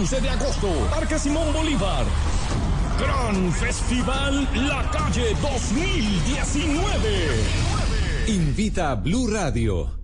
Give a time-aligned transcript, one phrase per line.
[0.00, 2.04] 11 de agosto, Parque Simón Bolívar.
[2.98, 7.44] Gran Festival La Calle 2019.
[8.26, 10.03] Invita a Blue Radio.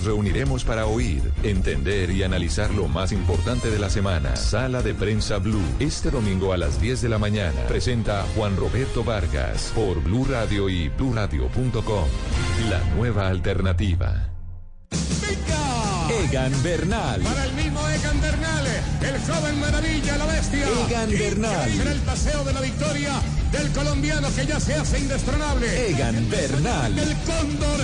[0.03, 4.35] reuniremos para oír, entender y analizar lo más importante de la semana.
[4.35, 5.61] Sala de prensa Blue.
[5.79, 7.61] Este domingo a las 10 de la mañana.
[7.67, 12.07] Presenta Juan Roberto Vargas por Blue Radio y bluradio.com.
[12.69, 14.31] La nueva alternativa.
[16.11, 17.21] Egan Bernal.
[17.21, 18.67] Para el mismo Egan Bernal,
[19.01, 20.67] el joven maravilla, la bestia.
[20.87, 21.71] Egan Bernal.
[21.71, 23.13] Será el paseo de la victoria
[23.51, 25.89] del colombiano que ya se hace indestronable.
[25.89, 26.99] Egan Bernal.
[26.99, 27.79] El cóndor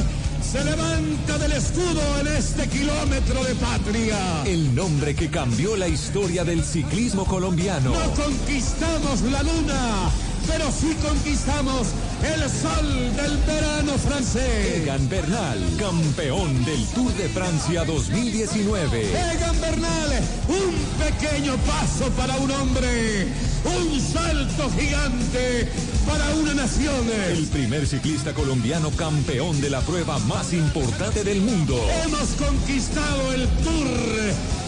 [0.52, 4.44] se levanta del escudo en este kilómetro de patria.
[4.46, 7.92] El nombre que cambió la historia del ciclismo colombiano.
[7.92, 10.10] No conquistamos la luna,
[10.48, 11.88] pero sí conquistamos
[12.24, 14.82] el sol del verano francés.
[14.82, 19.12] Egan Bernal, campeón del Tour de Francia 2019.
[19.34, 23.28] Egan Bernal, un pequeño paso para un hombre,
[23.66, 25.70] un salto gigante
[26.08, 27.06] para una nación.
[27.30, 31.80] El primer ciclista colombiano campeón de la prueba más importante del mundo.
[32.06, 33.88] Hemos conquistado el Tour,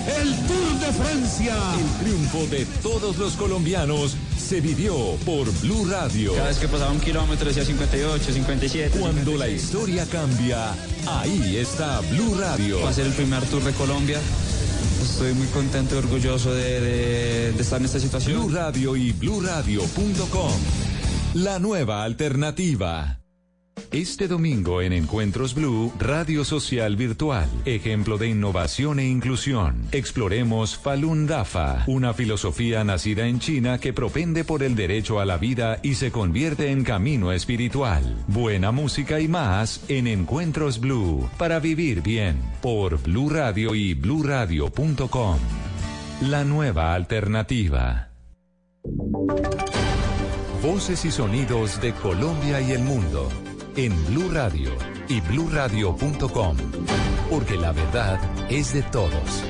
[0.07, 1.55] el Tour de Francia.
[1.79, 6.33] El triunfo de todos los colombianos se vivió por Blue Radio.
[6.33, 8.99] Cada vez que pasaba un kilómetro decía 58, 57.
[8.99, 10.73] Cuando la historia cambia,
[11.07, 12.81] ahí está Blue Radio.
[12.81, 14.19] Va a ser el primer tour de Colombia.
[15.03, 18.39] Estoy muy contento y orgulloso de, de- de estar en esta situación.
[18.47, 20.51] Blue Radio y bluradio.com.
[21.35, 23.18] La nueva alternativa.
[23.91, 29.87] Este domingo en Encuentros Blue, Radio Social Virtual, ejemplo de innovación e inclusión.
[29.91, 35.37] Exploremos Falun Dafa, una filosofía nacida en China que propende por el derecho a la
[35.37, 38.23] vida y se convierte en camino espiritual.
[38.27, 45.37] Buena música y más en Encuentros Blue, para vivir bien, por Blue Radio y bluradio.com.
[46.21, 48.09] La nueva alternativa.
[50.61, 53.29] Voces y sonidos de Colombia y el mundo
[53.75, 54.71] en Blue Radio
[55.07, 56.57] y bluradio.com,
[57.29, 58.19] porque la verdad
[58.49, 59.43] es de todos.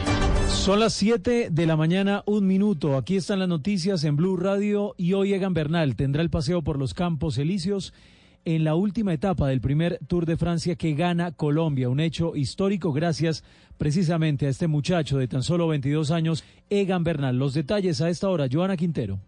[0.47, 2.97] Son las 7 de la mañana, un minuto.
[2.97, 6.77] Aquí están las noticias en Blue Radio y hoy Egan Bernal tendrá el paseo por
[6.77, 7.93] los Campos Elíseos
[8.45, 12.91] en la última etapa del primer Tour de Francia que gana Colombia, un hecho histórico
[12.91, 13.43] gracias
[13.77, 17.37] precisamente a este muchacho de tan solo 22 años, Egan Bernal.
[17.37, 19.19] Los detalles a esta hora, Joana Quintero.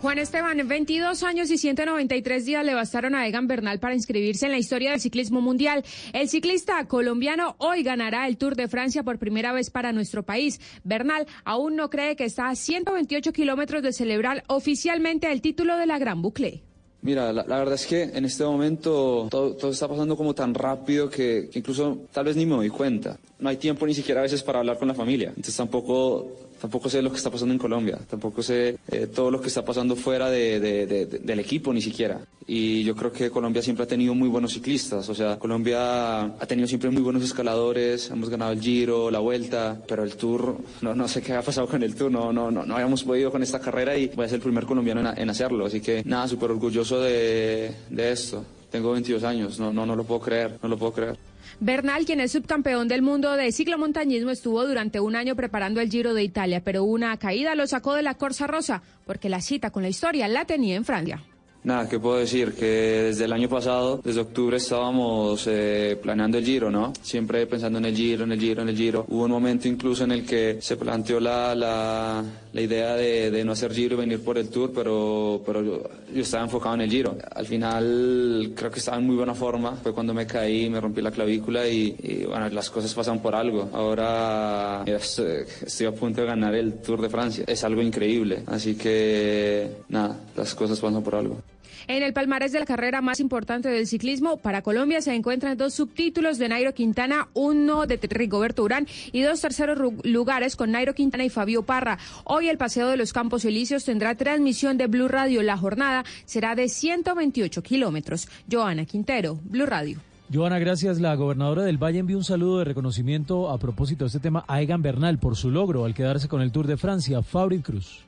[0.00, 4.52] Juan Esteban, 22 años y 193 días le bastaron a Egan Bernal para inscribirse en
[4.52, 5.84] la historia del ciclismo mundial.
[6.14, 10.58] El ciclista colombiano hoy ganará el Tour de Francia por primera vez para nuestro país.
[10.84, 15.84] Bernal aún no cree que está a 128 kilómetros de celebrar oficialmente el título de
[15.84, 16.62] la Gran Bucle.
[17.02, 21.10] Mira, la, verdad es que en este momento todo, todo está pasando como tan rápido
[21.10, 23.18] que, que incluso tal vez ni me doy cuenta.
[23.38, 25.28] No hay tiempo ni siquiera a veces para hablar con la familia.
[25.28, 27.98] Entonces tampoco, tampoco sé lo que está pasando en Colombia.
[28.08, 31.72] Tampoco sé eh, todo lo que está pasando fuera de- de- de- de- del equipo
[31.72, 32.20] ni siquiera.
[32.46, 35.08] Y yo creo que Colombia siempre ha tenido muy buenos ciclistas.
[35.08, 38.10] O sea, Colombia ha tenido siempre muy buenos escaladores.
[38.10, 41.66] Hemos ganado el Giro, la Vuelta, pero el Tour, no, no sé qué ha pasado
[41.68, 42.10] con el Tour.
[42.10, 44.64] No, no, no, no habíamos podido con esta carrera y voy a ser el primer
[44.66, 45.66] colombiano en, en hacerlo.
[45.66, 48.44] Así que nada, súper orgulloso de, de esto.
[48.70, 51.16] Tengo 22 años, no, no, no lo puedo creer, no lo puedo creer.
[51.62, 56.14] Bernal, quien es subcampeón del mundo de ciclomontañismo, estuvo durante un año preparando el Giro
[56.14, 59.82] de Italia, pero una caída lo sacó de la Corsa Rosa, porque la cita con
[59.82, 61.22] la historia la tenía en Francia.
[61.62, 62.54] Nada, ¿qué puedo decir?
[62.54, 66.94] Que desde el año pasado, desde octubre, estábamos eh, planeando el Giro, ¿no?
[67.02, 69.04] Siempre pensando en el Giro, en el Giro, en el Giro.
[69.08, 73.52] Hubo un momento incluso en el que se planteó la, la, la idea de, no
[73.52, 75.82] hacer Giro y venir por el Tour, pero, pero yo,
[76.14, 77.16] estaba enfocado en el Giro.
[77.34, 79.76] Al final creo que estaba en muy buena forma.
[79.76, 83.34] Fue cuando me caí, me rompí la clavícula y, y, bueno, las cosas pasan por
[83.34, 83.68] algo.
[83.72, 87.44] Ahora estoy, estoy a punto de ganar el Tour de Francia.
[87.46, 88.42] Es algo increíble.
[88.46, 91.40] Así que nada, las cosas pasan por algo.
[91.86, 95.74] En el palmarés de la carrera más importante del ciclismo, para Colombia se encuentran dos
[95.74, 101.24] subtítulos de Nairo Quintana, uno de Rigoberto Urán y dos terceros lugares con Nairo Quintana
[101.24, 101.98] y Fabio Parra.
[102.24, 105.42] Hoy el Paseo de los Campos Elíseos tendrá transmisión de Blue Radio.
[105.42, 108.28] La jornada será de 128 kilómetros.
[108.50, 109.98] Joana Quintero, Blue Radio.
[110.32, 111.00] Joana, gracias.
[111.00, 114.62] La gobernadora del Valle envió un saludo de reconocimiento a propósito de este tema a
[114.62, 117.22] Egan Bernal por su logro al quedarse con el Tour de Francia.
[117.22, 118.04] Fabri Cruz.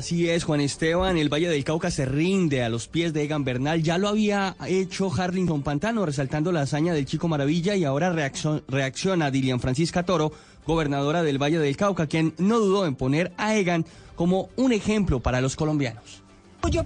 [0.00, 3.44] Así es, Juan Esteban, el Valle del Cauca se rinde a los pies de Egan
[3.44, 3.82] Bernal.
[3.82, 9.30] Ya lo había hecho Harlington Pantano, resaltando la hazaña del Chico Maravilla y ahora reacciona
[9.30, 10.32] Dilian Francisca Toro,
[10.66, 13.84] gobernadora del Valle del Cauca, quien no dudó en poner a Egan
[14.16, 16.19] como un ejemplo para los colombianos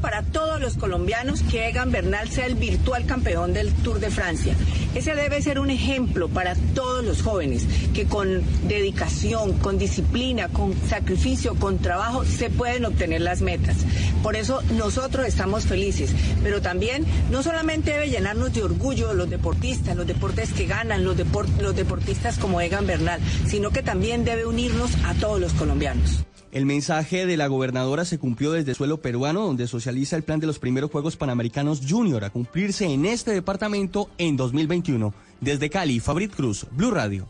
[0.01, 4.55] para todos los colombianos que Egan Bernal sea el virtual campeón del Tour de Francia.
[4.95, 10.75] Ese debe ser un ejemplo para todos los jóvenes que con dedicación, con disciplina, con
[10.89, 13.77] sacrificio, con trabajo se pueden obtener las metas.
[14.23, 19.97] Por eso nosotros estamos felices, pero también no solamente debe llenarnos de orgullo los deportistas,
[19.97, 21.17] los deportes que ganan, los,
[21.61, 26.25] los deportistas como Egan Bernal, sino que también debe unirnos a todos los colombianos.
[26.55, 30.47] El mensaje de la gobernadora se cumplió desde suelo peruano, donde socializa el plan de
[30.47, 35.13] los primeros Juegos Panamericanos Junior a cumplirse en este departamento en 2021.
[35.41, 37.27] Desde Cali, Fabrit Cruz, Blue Radio.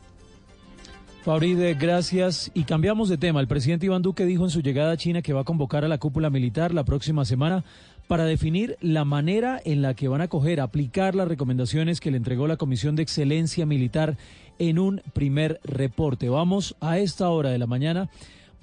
[1.24, 2.50] Fabrit, gracias.
[2.52, 3.40] Y cambiamos de tema.
[3.40, 5.88] El presidente Iván Duque dijo en su llegada a China que va a convocar a
[5.88, 7.64] la cúpula militar la próxima semana
[8.06, 12.18] para definir la manera en la que van a coger, aplicar las recomendaciones que le
[12.18, 14.18] entregó la Comisión de Excelencia Militar
[14.58, 16.28] en un primer reporte.
[16.28, 18.10] Vamos a esta hora de la mañana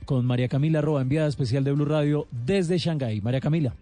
[0.05, 3.21] con María Camila Roa, enviada especial de Blue Radio desde Shanghái.
[3.21, 3.73] María Camila.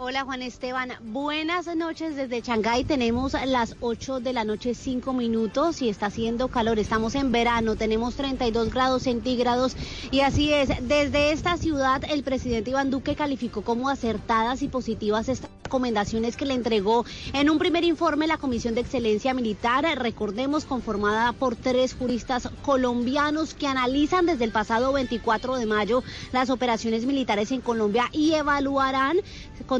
[0.00, 2.84] Hola Juan Esteban, buenas noches desde Shanghái.
[2.84, 6.78] Tenemos las 8 de la noche 5 minutos y está haciendo calor.
[6.78, 9.76] Estamos en verano, tenemos 32 grados centígrados
[10.12, 10.68] y así es.
[10.86, 16.46] Desde esta ciudad el presidente Iván Duque calificó como acertadas y positivas estas recomendaciones que
[16.46, 17.04] le entregó
[17.34, 23.52] en un primer informe la Comisión de Excelencia Militar, recordemos conformada por tres juristas colombianos
[23.52, 26.02] que analizan desde el pasado 24 de mayo
[26.32, 29.18] las operaciones militares en Colombia y evaluarán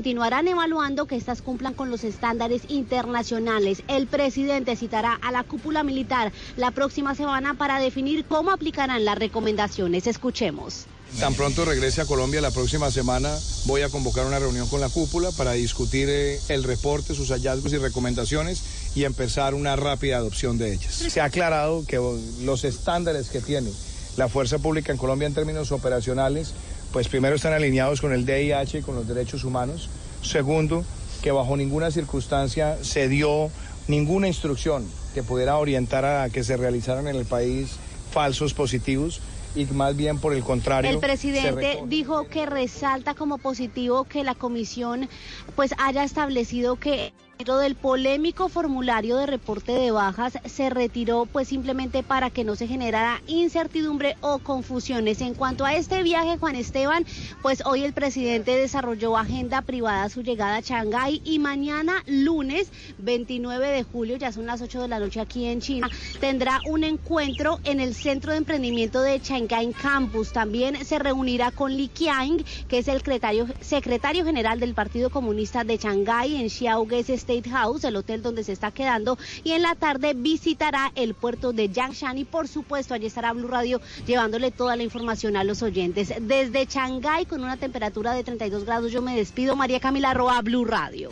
[0.08, 3.82] continuarán evaluando que estas cumplan con los estándares internacionales.
[3.88, 9.18] El presidente citará a la cúpula militar la próxima semana para definir cómo aplicarán las
[9.18, 10.06] recomendaciones.
[10.06, 10.86] Escuchemos.
[11.20, 14.88] Tan pronto regrese a Colombia la próxima semana, voy a convocar una reunión con la
[14.88, 18.62] cúpula para discutir eh, el reporte, sus hallazgos y recomendaciones
[18.94, 20.94] y empezar una rápida adopción de ellas.
[20.94, 21.98] Se ha aclarado que
[22.44, 23.70] los estándares que tiene
[24.16, 26.54] la fuerza pública en Colombia en términos operacionales
[26.92, 29.88] pues primero están alineados con el DIH y con los derechos humanos.
[30.22, 30.84] Segundo,
[31.22, 33.50] que bajo ninguna circunstancia se dio
[33.86, 37.76] ninguna instrucción que pudiera orientar a que se realizaran en el país
[38.12, 39.20] falsos positivos
[39.54, 40.90] y más bien por el contrario.
[40.90, 45.08] El presidente dijo que resalta como positivo que la comisión
[45.56, 52.02] pues haya establecido que del polémico formulario de reporte de bajas se retiró pues simplemente
[52.02, 55.20] para que no se generara incertidumbre o confusiones.
[55.20, 57.06] En cuanto a este viaje, Juan Esteban,
[57.40, 63.68] pues hoy el presidente desarrolló agenda privada su llegada a Shanghái y mañana lunes 29
[63.68, 65.88] de julio, ya son las 8 de la noche aquí en China,
[66.20, 70.32] tendrá un encuentro en el Centro de Emprendimiento de Shanghái Campus.
[70.32, 75.62] También se reunirá con Li Qiang, que es el secretario, secretario general del Partido Comunista
[75.62, 79.74] de Shanghái en Xiaogues State House, el hotel donde se está quedando, y en la
[79.74, 84.76] tarde visitará el puerto de Yangshan y por supuesto allí estará Blue Radio llevándole toda
[84.76, 86.14] la información a los oyentes.
[86.22, 89.56] Desde Shanghái con una temperatura de 32 grados yo me despido.
[89.56, 91.10] María Camila Roa, Blue Radio.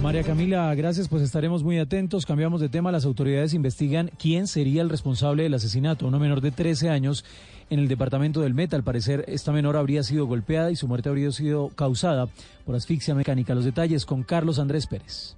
[0.00, 2.24] María Camila, gracias, pues estaremos muy atentos.
[2.24, 2.90] Cambiamos de tema.
[2.90, 6.06] Las autoridades investigan quién sería el responsable del asesinato.
[6.06, 7.24] Una menor de 13 años
[7.68, 8.74] en el departamento del Meta.
[8.74, 12.28] Al parecer, esta menor habría sido golpeada y su muerte habría sido causada
[12.64, 13.54] por asfixia mecánica.
[13.54, 15.36] Los detalles con Carlos Andrés Pérez.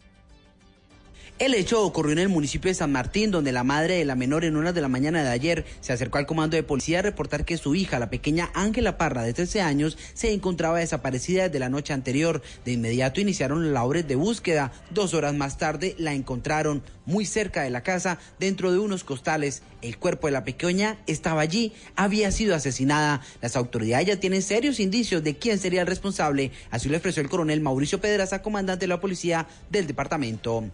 [1.41, 4.45] El hecho ocurrió en el municipio de San Martín, donde la madre de la menor
[4.45, 7.45] en horas de la mañana de ayer se acercó al comando de policía a reportar
[7.45, 11.69] que su hija, la pequeña Ángela Parra, de 13 años, se encontraba desaparecida desde la
[11.69, 12.41] noche anterior.
[12.64, 14.71] De inmediato iniciaron labores de búsqueda.
[14.91, 19.62] Dos horas más tarde la encontraron muy cerca de la casa, dentro de unos costales.
[19.83, 23.21] El cuerpo de la pequeña estaba allí, había sido asesinada.
[23.43, 26.53] Las autoridades ya tienen serios indicios de quién sería el responsable.
[26.71, 30.64] Así lo expresó el coronel Mauricio Pedraza, comandante de la policía del departamento.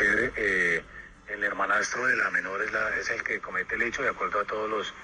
[0.00, 0.82] Eh,
[1.28, 4.68] el hermanastro de la menor es, el que comete el hecho, de acuerdo a todos
[4.68, 4.94] los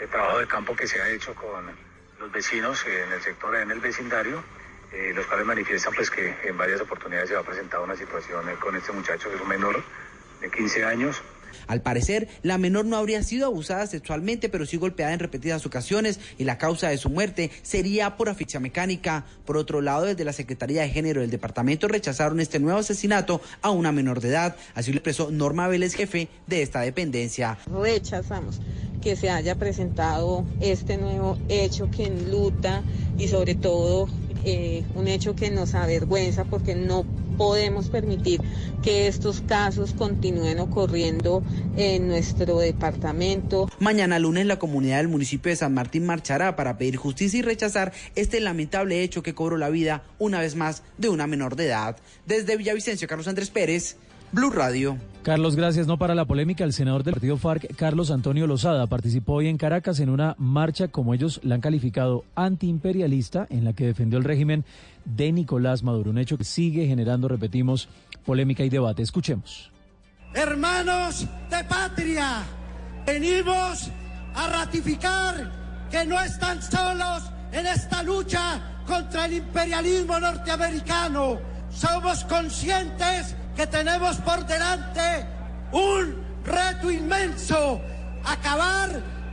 [0.00, 1.70] eh, trabajos de campo que se ha hecho con
[2.18, 4.42] los vecinos en el sector, en el vecindario.
[4.92, 8.76] Eh, los cuales manifiestan pues que en varias oportunidades se ha presentado una situación con
[8.76, 9.82] este muchacho que es un menor
[10.40, 11.20] de 15 años.
[11.66, 16.20] Al parecer, la menor no habría sido abusada sexualmente, pero sí golpeada en repetidas ocasiones
[16.38, 19.24] y la causa de su muerte sería por asfixia mecánica.
[19.44, 23.70] Por otro lado, desde la Secretaría de Género del departamento rechazaron este nuevo asesinato a
[23.70, 24.56] una menor de edad.
[24.74, 27.58] Así lo expresó Norma Vélez, jefe de esta dependencia.
[27.66, 28.60] Rechazamos
[29.00, 32.82] que se haya presentado este nuevo hecho que enluta
[33.18, 34.08] y sobre todo
[34.44, 37.04] eh, un hecho que nos avergüenza porque no
[37.36, 38.40] podemos permitir
[38.82, 41.42] que estos casos continúen ocurriendo
[41.76, 43.68] en nuestro departamento.
[43.78, 47.92] Mañana lunes la comunidad del municipio de San Martín marchará para pedir justicia y rechazar
[48.14, 51.96] este lamentable hecho que cobró la vida una vez más de una menor de edad.
[52.26, 53.96] Desde Villavicencio, Carlos Andrés Pérez,
[54.34, 54.98] Blue Radio.
[55.22, 55.86] Carlos, gracias.
[55.86, 59.56] No para la polémica, el senador del partido FARC, Carlos Antonio Lozada, participó hoy en
[59.56, 64.24] Caracas en una marcha, como ellos la han calificado, antiimperialista, en la que defendió el
[64.24, 64.64] régimen
[65.04, 66.10] de Nicolás Maduro.
[66.10, 67.88] Un hecho que sigue generando, repetimos,
[68.26, 69.02] polémica y debate.
[69.02, 69.70] Escuchemos.
[70.34, 72.42] Hermanos de patria,
[73.06, 73.88] venimos
[74.34, 81.38] a ratificar que no están solos en esta lucha contra el imperialismo norteamericano.
[81.70, 85.26] Somos conscientes que tenemos por delante
[85.72, 87.80] un reto inmenso,
[88.24, 88.90] acabar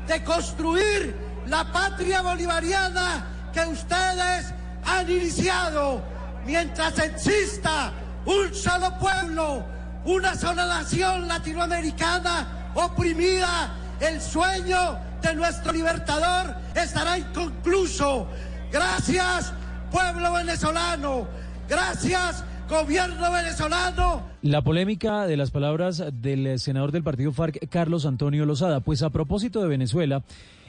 [0.08, 1.16] de construir
[1.48, 4.54] la patria bolivariana que ustedes
[4.86, 6.02] han iniciado.
[6.46, 7.92] Mientras exista
[8.26, 9.64] un solo pueblo,
[10.06, 18.28] una sola nación latinoamericana oprimida, el sueño de nuestro libertador estará inconcluso.
[18.72, 19.54] Gracias,
[19.92, 21.28] pueblo venezolano.
[21.68, 24.24] Gracias, gobierno venezolano.
[24.42, 28.80] La polémica de las palabras del senador del partido FARC, Carlos Antonio Lozada.
[28.80, 30.24] Pues a propósito de Venezuela,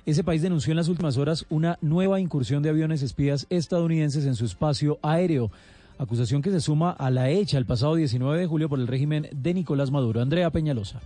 [0.04, 4.34] ese país denunció en las últimas horas una nueva incursión de aviones espías estadounidenses en
[4.34, 5.52] su espacio aéreo.
[5.96, 9.28] Acusación que se suma a la hecha el pasado 19 de julio por el régimen
[9.30, 10.20] de Nicolás Maduro.
[10.20, 11.00] Andrea Peñalosa.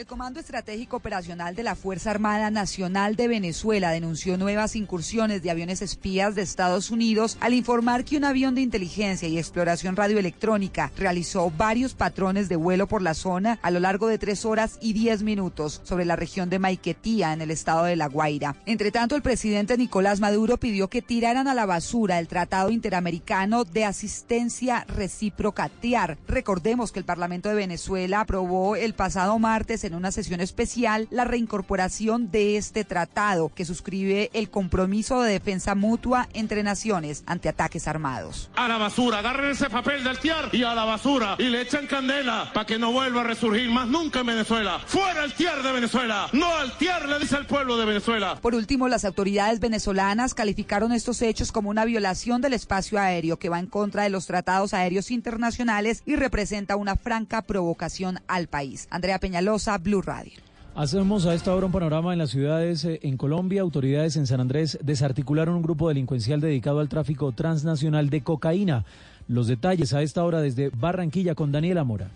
[0.00, 5.50] El Comando Estratégico Operacional de la Fuerza Armada Nacional de Venezuela denunció nuevas incursiones de
[5.50, 10.90] aviones espías de Estados Unidos al informar que un avión de inteligencia y exploración radioelectrónica
[10.96, 14.94] realizó varios patrones de vuelo por la zona a lo largo de tres horas y
[14.94, 18.56] diez minutos sobre la región de Maiquetía en el estado de La Guaira.
[18.64, 23.64] Entre tanto, el presidente Nicolás Maduro pidió que tiraran a la basura el Tratado Interamericano
[23.64, 26.16] de Asistencia Recíproca TIAR.
[26.26, 31.24] Recordemos que el Parlamento de Venezuela aprobó el pasado martes en una sesión especial la
[31.24, 37.88] reincorporación de este tratado que suscribe el compromiso de defensa mutua entre naciones ante ataques
[37.88, 38.50] armados.
[38.54, 41.88] A la basura, agarren ese papel del TIAR y a la basura y le echan
[41.88, 44.80] candela para que no vuelva a resurgir más nunca en Venezuela.
[44.86, 48.38] Fuera el TIAR de Venezuela, no al TIAR le dice al pueblo de Venezuela.
[48.40, 53.48] Por último, las autoridades venezolanas calificaron estos hechos como una violación del espacio aéreo que
[53.48, 58.86] va en contra de los tratados aéreos internacionales y representa una franca provocación al país.
[58.90, 60.32] Andrea Peñalosa, Blue Radio.
[60.74, 63.62] Hacemos a esta hora un panorama en las ciudades eh, en Colombia.
[63.62, 68.84] Autoridades en San Andrés desarticularon un grupo delincuencial dedicado al tráfico transnacional de cocaína.
[69.26, 72.10] Los detalles a esta hora desde Barranquilla con Daniela Mora.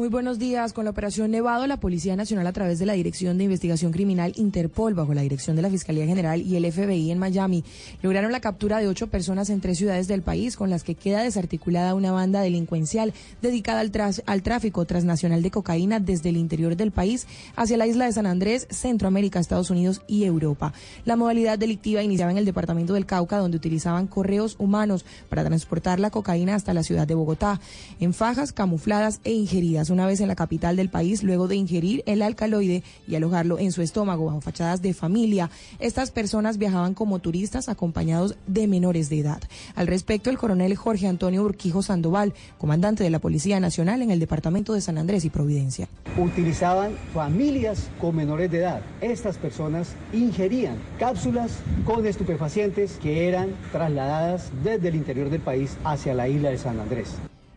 [0.00, 0.72] Muy buenos días.
[0.72, 4.32] Con la operación Nevado, la Policía Nacional, a través de la Dirección de Investigación Criminal
[4.36, 7.64] Interpol, bajo la dirección de la Fiscalía General y el FBI en Miami,
[8.00, 11.22] lograron la captura de ocho personas en tres ciudades del país, con las que queda
[11.22, 13.92] desarticulada una banda delincuencial dedicada al,
[14.24, 18.24] al tráfico transnacional de cocaína desde el interior del país hacia la isla de San
[18.24, 20.72] Andrés, Centroamérica, Estados Unidos y Europa.
[21.04, 26.00] La modalidad delictiva iniciaba en el departamento del Cauca, donde utilizaban correos humanos para transportar
[26.00, 27.60] la cocaína hasta la ciudad de Bogotá,
[28.00, 32.02] en fajas camufladas e ingeridas una vez en la capital del país luego de ingerir
[32.06, 35.50] el alcaloide y alojarlo en su estómago bajo fachadas de familia.
[35.78, 39.42] Estas personas viajaban como turistas acompañados de menores de edad.
[39.74, 44.20] Al respecto, el coronel Jorge Antonio Urquijo Sandoval, comandante de la Policía Nacional en el
[44.20, 45.88] departamento de San Andrés y Providencia.
[46.18, 48.82] Utilizaban familias con menores de edad.
[49.00, 56.14] Estas personas ingerían cápsulas con estupefacientes que eran trasladadas desde el interior del país hacia
[56.14, 57.08] la isla de San Andrés.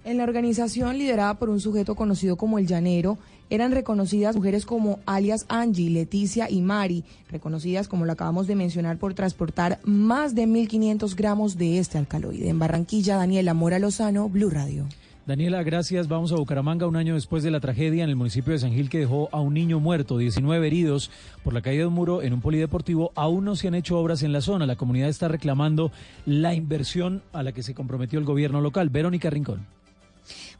[0.05, 3.17] En la organización liderada por un sujeto conocido como el Llanero,
[3.49, 8.97] eran reconocidas mujeres como alias Angie, Leticia y Mari, reconocidas como lo acabamos de mencionar
[8.97, 12.49] por transportar más de 1.500 gramos de este alcaloide.
[12.49, 14.85] En Barranquilla, Daniela Mora Lozano, Blue Radio.
[15.25, 16.09] Daniela, gracias.
[16.09, 18.89] Vamos a Bucaramanga un año después de la tragedia en el municipio de San Gil
[18.89, 21.11] que dejó a un niño muerto, 19 heridos
[21.45, 23.13] por la caída de un muro en un polideportivo.
[23.15, 24.65] Aún no se han hecho obras en la zona.
[24.65, 25.93] La comunidad está reclamando
[26.25, 28.89] la inversión a la que se comprometió el gobierno local.
[28.89, 29.65] Verónica Rincón.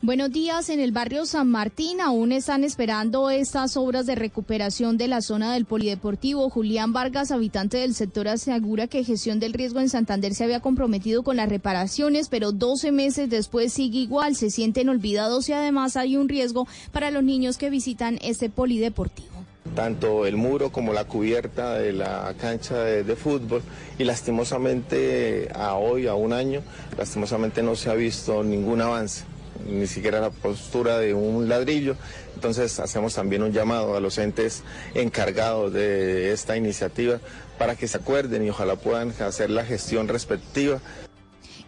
[0.03, 0.67] Buenos días.
[0.67, 5.53] En el barrio San Martín aún están esperando estas obras de recuperación de la zona
[5.53, 6.49] del polideportivo.
[6.49, 11.23] Julián Vargas, habitante del sector, asegura que gestión del riesgo en Santander se había comprometido
[11.23, 14.35] con las reparaciones, pero 12 meses después sigue igual.
[14.35, 19.31] Se sienten olvidados y además hay un riesgo para los niños que visitan este polideportivo
[19.73, 23.63] tanto el muro como la cubierta de la cancha de, de, fútbol
[23.97, 26.61] y lastimosamente a hoy, a un año,
[26.95, 29.23] lastimosamente no se ha visto ningún avance
[29.67, 31.95] ni siquiera la postura de un ladrillo.
[32.35, 37.19] Entonces hacemos también un llamado a los entes encargados de esta iniciativa
[37.57, 40.81] para que se acuerden y ojalá puedan hacer la gestión respectiva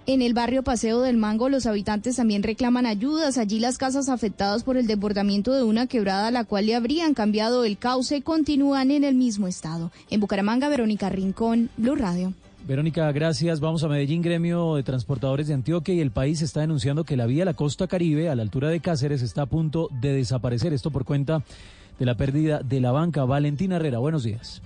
[0.08, 3.40] En el barrio Paseo del Mango, los habitantes también reclaman ayudas.
[3.40, 7.16] Allí las casas afectadas por el desbordamiento de una quebrada, a la cual le habrían
[7.16, 9.92] cambiado el cauce, continúan en el mismo estado.
[10.12, 12.34] En Bucaramanga, Verónica Rincón, Blue Radio.
[12.68, 13.60] Verónica, gracias.
[13.60, 17.28] Vamos a Medellín, gremio de transportadores de Antioquia y el país está denunciando que la
[17.28, 20.74] vía a la costa caribe, a la altura de Cáceres, está a punto de desaparecer.
[20.74, 21.44] Esto por cuenta
[22.00, 23.24] de la pérdida de la banca.
[23.24, 24.64] Valentina Herrera, buenos días.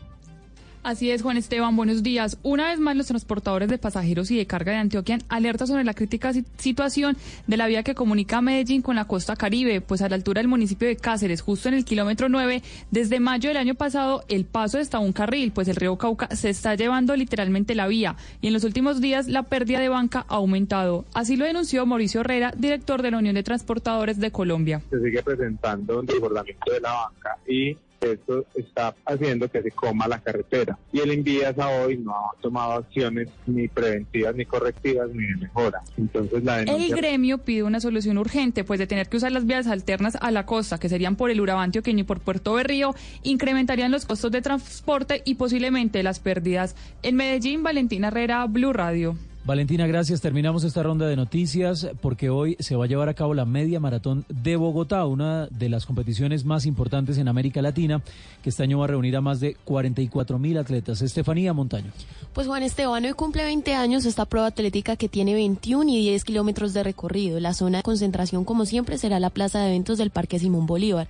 [0.89, 2.39] Así es, Juan Esteban, buenos días.
[2.41, 5.93] Una vez más, los transportadores de pasajeros y de carga de Antioquia alerta sobre la
[5.93, 7.15] crítica situación
[7.45, 10.47] de la vía que comunica Medellín con la costa caribe, pues a la altura del
[10.47, 14.79] municipio de Cáceres, justo en el kilómetro 9, desde mayo del año pasado, el paso
[14.79, 18.53] está un carril, pues el río Cauca se está llevando literalmente la vía y en
[18.53, 21.05] los últimos días la pérdida de banca ha aumentado.
[21.13, 24.81] Así lo denunció Mauricio Herrera, director de la Unión de Transportadores de Colombia.
[24.89, 30.07] Se sigue presentando un desbordamiento de la banca y esto está haciendo que se coma
[30.07, 30.77] la carretera.
[30.91, 35.35] Y el Envías a hoy no ha tomado acciones ni preventivas, ni correctivas, ni de
[35.35, 35.81] mejora.
[35.97, 39.67] Entonces la El gremio pide una solución urgente, pues de tener que usar las vías
[39.67, 43.91] alternas a la costa, que serían por el Urabá Antioqueño y por Puerto Berrío, incrementarían
[43.91, 46.75] los costos de transporte y posiblemente las pérdidas.
[47.03, 49.15] En Medellín, Valentina Herrera, Blue Radio.
[49.49, 50.21] Valentina, gracias.
[50.21, 53.79] Terminamos esta ronda de noticias porque hoy se va a llevar a cabo la media
[53.79, 58.03] maratón de Bogotá, una de las competiciones más importantes en América Latina,
[58.43, 61.01] que este año va a reunir a más de 44 mil atletas.
[61.01, 61.91] Estefanía Montaño.
[62.31, 66.25] Pues Juan Esteban, hoy cumple 20 años esta prueba atlética que tiene 21 y 10
[66.25, 67.39] kilómetros de recorrido.
[67.39, 71.07] La zona de concentración, como siempre, será la plaza de eventos del Parque Simón Bolívar.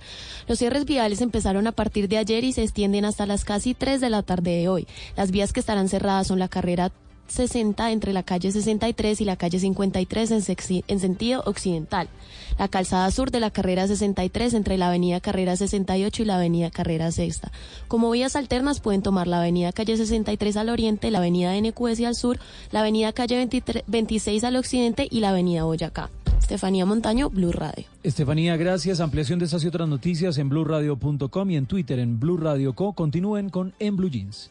[0.48, 4.00] Los cierres viales empezaron a partir de ayer y se extienden hasta las casi 3
[4.00, 4.86] de la tarde de hoy.
[5.14, 6.90] Las vías que estarán cerradas son la carrera
[7.30, 12.08] 60 entre la calle 63 y la calle 53 en, en, sentido occidental.
[12.58, 16.70] La calzada sur de la carrera 63 entre la avenida Carrera 68 y la avenida
[16.70, 17.50] Carrera Sexta.
[17.88, 22.14] Como vías alternas pueden tomar la avenida calle 63 al oriente, la avenida NQS al
[22.14, 22.38] sur,
[22.72, 23.48] la avenida calle
[23.86, 26.10] 26 al occidente y la avenida Boyacá.
[26.50, 27.84] Estefanía Montaño, Blue Radio.
[28.02, 28.98] Estefanía, gracias.
[28.98, 32.92] Ampliación de estas y otras noticias en blueradio.com y en Twitter en Blue Radio Co.
[32.92, 34.50] Continúen con En Blue Jeans.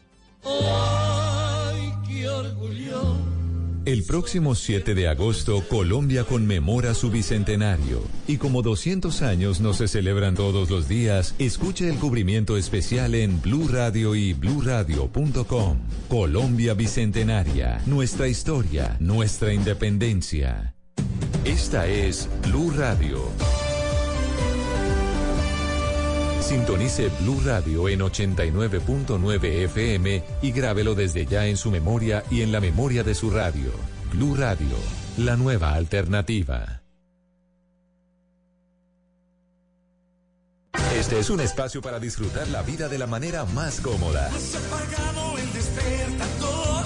[3.86, 8.02] El próximo 7 de agosto, Colombia conmemora su bicentenario.
[8.28, 13.40] Y como 200 años no se celebran todos los días, escuche el cubrimiento especial en
[13.40, 15.78] Blue Radio y bluradio.com.
[16.08, 20.74] Colombia Bicentenaria, nuestra historia, nuestra independencia.
[21.44, 23.18] Esta es Blue Radio.
[26.50, 32.50] Sintonice Blue Radio en 89.9 FM y grábelo desde ya en su memoria y en
[32.50, 33.70] la memoria de su radio.
[34.12, 34.76] Blue Radio,
[35.16, 36.82] la nueva alternativa.
[40.96, 44.26] Este es un espacio para disfrutar la vida de la manera más cómoda.
[44.26, 46.84] Has apagado el despertador,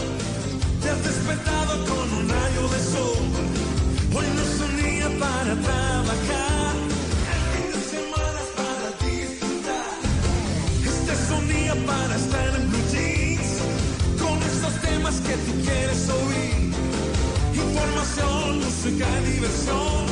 [0.83, 3.14] te has despertado con un rayo de sol.
[5.18, 6.63] Para trabajar.
[11.72, 13.59] Para estar en blue jeans
[14.20, 16.72] con esos temas que tú quieres oír.
[17.55, 20.07] Información, música, diversión,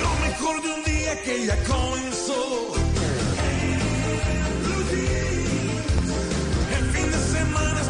[0.00, 2.72] lo mejor de un día que ya comenzó.
[4.64, 6.08] Blue jeans,
[6.78, 7.88] el fin de semana es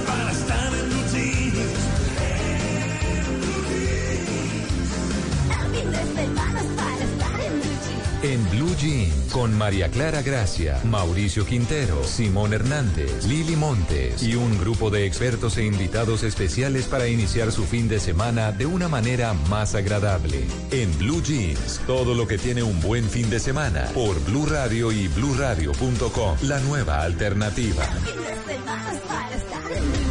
[8.76, 15.06] Jeans, con María Clara Gracia, Mauricio Quintero, Simón Hernández, Lili Montes y un grupo de
[15.06, 20.44] expertos e invitados especiales para iniciar su fin de semana de una manera más agradable.
[20.70, 24.92] En Blue Jeans, todo lo que tiene un buen fin de semana, por Blue Radio
[24.92, 27.86] y bluradio.com, la nueva alternativa.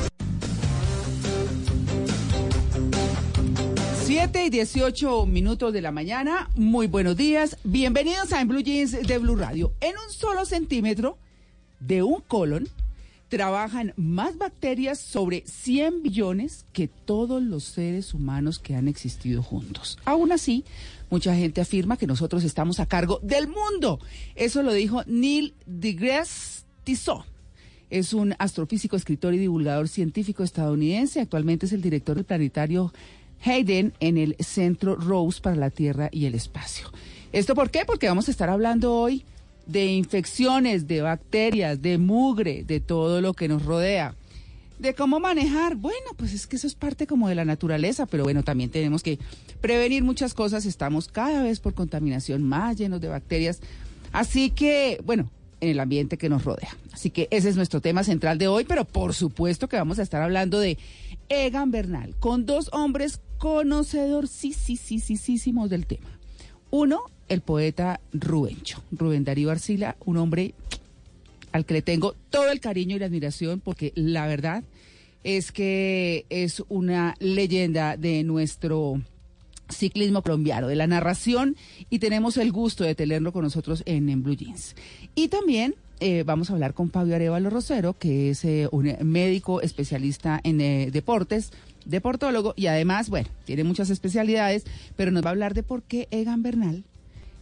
[4.25, 8.93] 7 y 18 minutos de la mañana, muy buenos días, bienvenidos a En Blue Jeans
[8.93, 9.71] de Blue Radio.
[9.81, 11.19] En un solo centímetro
[11.79, 12.67] de un colon
[13.29, 19.99] trabajan más bacterias sobre 100 billones que todos los seres humanos que han existido juntos.
[20.05, 20.65] Aún así,
[21.11, 23.99] mucha gente afirma que nosotros estamos a cargo del mundo.
[24.33, 27.23] Eso lo dijo Neil deGrasse Tissot.
[27.91, 31.21] Es un astrofísico, escritor y divulgador científico estadounidense.
[31.21, 32.91] Actualmente es el director del planetario
[33.45, 36.91] Hayden en el Centro Rose para la Tierra y el Espacio.
[37.31, 37.86] ¿Esto por qué?
[37.86, 39.25] Porque vamos a estar hablando hoy
[39.65, 44.15] de infecciones, de bacterias, de mugre, de todo lo que nos rodea.
[44.79, 48.23] De cómo manejar, bueno, pues es que eso es parte como de la naturaleza, pero
[48.23, 49.19] bueno, también tenemos que
[49.62, 50.65] prevenir muchas cosas.
[50.65, 53.62] Estamos cada vez por contaminación más llenos de bacterias.
[54.12, 55.29] Así que, bueno,
[55.62, 56.75] en el ambiente que nos rodea.
[56.93, 60.03] Así que ese es nuestro tema central de hoy, pero por supuesto que vamos a
[60.03, 60.77] estar hablando de
[61.29, 66.19] Egan Bernal, con dos hombres conocedor sí, sí, sí, sí, sí, del tema.
[66.71, 70.53] Uno, el poeta Rubencho, Rubén Darío Arcila, un hombre
[71.51, 74.63] al que le tengo todo el cariño y la admiración porque la verdad
[75.23, 79.01] es que es una leyenda de nuestro
[79.69, 81.55] ciclismo colombiano, de la narración,
[81.89, 84.75] y tenemos el gusto de tenerlo con nosotros en, en Blue Jeans.
[85.15, 89.61] Y también eh, vamos a hablar con Fabio Arevalo Rosero, que es eh, un médico
[89.61, 91.51] especialista en eh, deportes,
[91.85, 96.07] deportólogo, y además, bueno, tiene muchas especialidades, pero nos va a hablar de por qué
[96.11, 96.83] Egan Bernal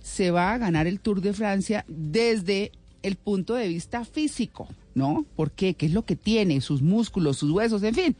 [0.01, 2.71] se va a ganar el Tour de Francia desde
[3.03, 5.25] el punto de vista físico, ¿no?
[5.35, 5.73] ¿Por qué?
[5.73, 6.61] ¿Qué es lo que tiene?
[6.61, 8.15] Sus músculos, sus huesos, en fin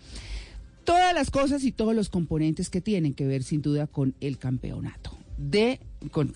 [0.83, 4.37] todas las cosas y todos los componentes que tienen que ver sin duda con el
[4.37, 5.11] campeonato.
[5.37, 5.79] De,
[6.11, 6.27] con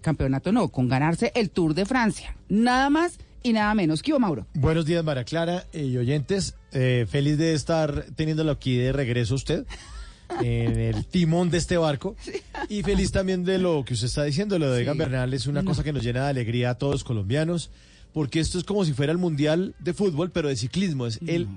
[0.00, 2.36] campeonato no, con ganarse el Tour de Francia.
[2.48, 4.02] Nada más y nada menos.
[4.02, 4.46] ¿Qué Mauro?
[4.54, 6.56] Buenos días, María Clara y oyentes.
[6.72, 9.66] Eh, feliz de estar teniéndolo aquí de regreso usted
[10.40, 12.16] en el timón de este barco.
[12.70, 14.58] Y feliz también de lo que usted está diciendo.
[14.58, 17.04] Lo de Egan Bernal es una cosa que nos llena de alegría a todos los
[17.04, 17.70] colombianos
[18.14, 21.06] porque esto es como si fuera el mundial de fútbol, pero de ciclismo.
[21.06, 21.48] Es el,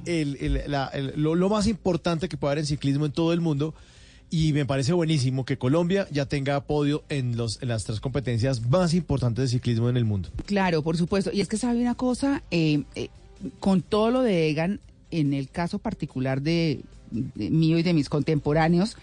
[1.16, 3.76] lo, más importante que puede haber en ciclismo en todo el mundo.
[4.30, 8.68] Y me parece buenísimo que Colombia ya tenga podio en, los, en las tres competencias
[8.68, 10.30] más importantes de ciclismo en el mundo.
[10.46, 11.32] Claro, por supuesto.
[11.34, 13.10] Y es que sabe una cosa, eh, eh,
[13.60, 16.82] con todo lo de Egan, en el caso particular de
[17.36, 18.98] mío y de mis contemporáneos,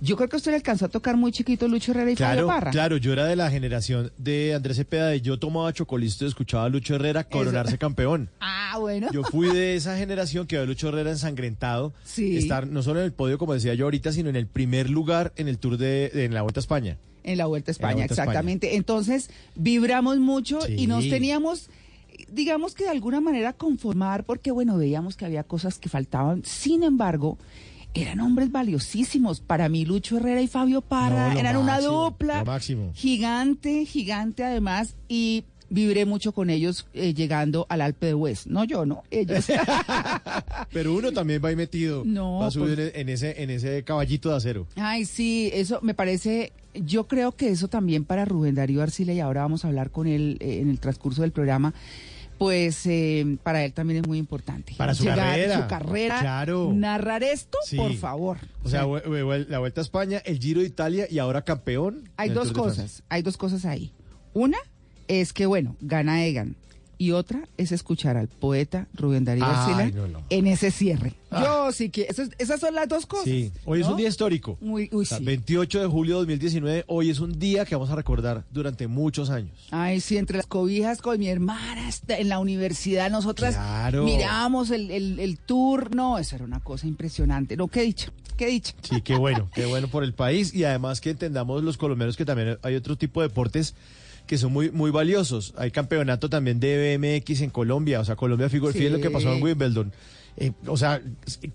[0.00, 2.46] yo creo que usted le alcanzó a tocar muy chiquito Lucho Herrera y claro, Fabio
[2.46, 2.70] Parra.
[2.70, 6.64] Claro, yo era de la generación de Andrés Cepeda y yo tomaba chocolisto y escuchaba
[6.64, 8.30] a Lucho Herrera coronarse campeón.
[8.40, 9.08] Ah, bueno.
[9.12, 11.92] Yo fui de esa generación que ve a Lucho Herrera ensangrentado.
[12.04, 12.36] Sí.
[12.36, 15.32] Estar no solo en el podio, como decía yo ahorita, sino en el primer lugar
[15.36, 16.96] en el Tour de, en la Vuelta a España.
[17.24, 18.76] En la Vuelta a España, exactamente.
[18.76, 21.70] Entonces, vibramos mucho y nos teníamos
[22.30, 26.44] digamos que de alguna manera conformar porque bueno, veíamos que había cosas que faltaban.
[26.44, 27.38] Sin embargo,
[28.02, 29.40] eran hombres valiosísimos.
[29.40, 32.44] Para mí, Lucho Herrera y Fabio Parra eran una dupla
[32.94, 38.46] gigante, gigante además, y vibré mucho con ellos eh, llegando al Alpe de West.
[38.46, 39.46] No yo, no, ellos.
[40.72, 42.02] Pero uno también va ahí metido.
[42.04, 42.38] No.
[42.38, 44.66] Va a subir pues en ese, en ese caballito de acero.
[44.76, 46.52] Ay, sí, eso me parece.
[46.74, 50.06] Yo creo que eso también para Rubén Darío Arcila, y ahora vamos a hablar con
[50.06, 51.74] él eh, en el transcurso del programa
[52.38, 54.74] pues eh, para él también es muy importante.
[54.76, 55.62] Para su carrera.
[55.62, 56.20] Su carrera.
[56.20, 56.72] Claro.
[56.72, 58.38] Narrar esto, por favor.
[58.62, 62.08] O sea, la Vuelta a España, el Giro de Italia y ahora campeón.
[62.16, 63.92] Hay dos cosas, hay dos cosas ahí.
[64.34, 64.58] Una
[65.08, 66.56] es que, bueno, gana Egan
[66.98, 69.92] y otra es escuchar al poeta Rubén Darío García
[70.28, 71.14] en ese cierre.
[71.30, 71.42] Ah.
[71.44, 73.24] Yo sí que esas, son las dos cosas.
[73.24, 74.58] Sí, hoy es un día histórico.
[74.60, 78.44] Muy, uy, 28 de julio de 2019, hoy es un día que vamos a recordar
[78.50, 79.52] durante muchos años.
[79.70, 83.56] Ay, sí, entre las cobijas con mi hermana en la universidad, nosotras
[83.92, 85.94] mirábamos el, el, tour.
[85.94, 87.56] No, eso era una cosa impresionante.
[87.56, 88.72] No, qué dicho, qué dicho.
[88.82, 92.24] Sí, qué bueno, qué bueno por el país y además que entendamos los colombianos que
[92.24, 93.74] también hay otro tipo de deportes
[94.28, 95.54] que son muy, muy valiosos.
[95.56, 98.88] Hay campeonato también de BMX en Colombia, o sea, Colombia Figure, sí.
[98.88, 99.92] lo que pasó en Wimbledon.
[100.36, 101.02] Eh, o sea,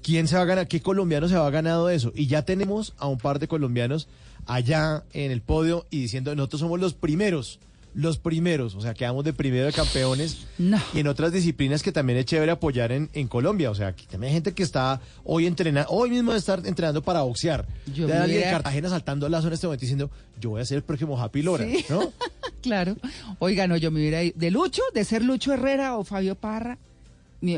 [0.01, 0.67] ¿quién se va a ganar?
[0.67, 2.11] ¿Qué colombiano se va a ganado eso?
[2.13, 4.09] Y ya tenemos a un par de colombianos
[4.45, 7.59] allá en el podio y diciendo, nosotros somos los primeros
[7.93, 10.45] los primeros, o sea, quedamos de primero de campeones.
[10.93, 13.69] Y en otras disciplinas que también es chévere apoyar en, en Colombia.
[13.71, 17.01] O sea, aquí también hay gente que está hoy entrenando, hoy mismo de estar entrenando
[17.01, 17.65] para boxear.
[17.93, 20.77] Yo de alguien de Cartagena saltando lazo en este momento diciendo, yo voy a ser
[20.77, 22.11] el próximo Happy Lora, ¿no?
[22.61, 22.95] claro.
[23.39, 26.77] Oiga, no, yo me hubiera de Lucho, de ser Lucho Herrera o Fabio Parra.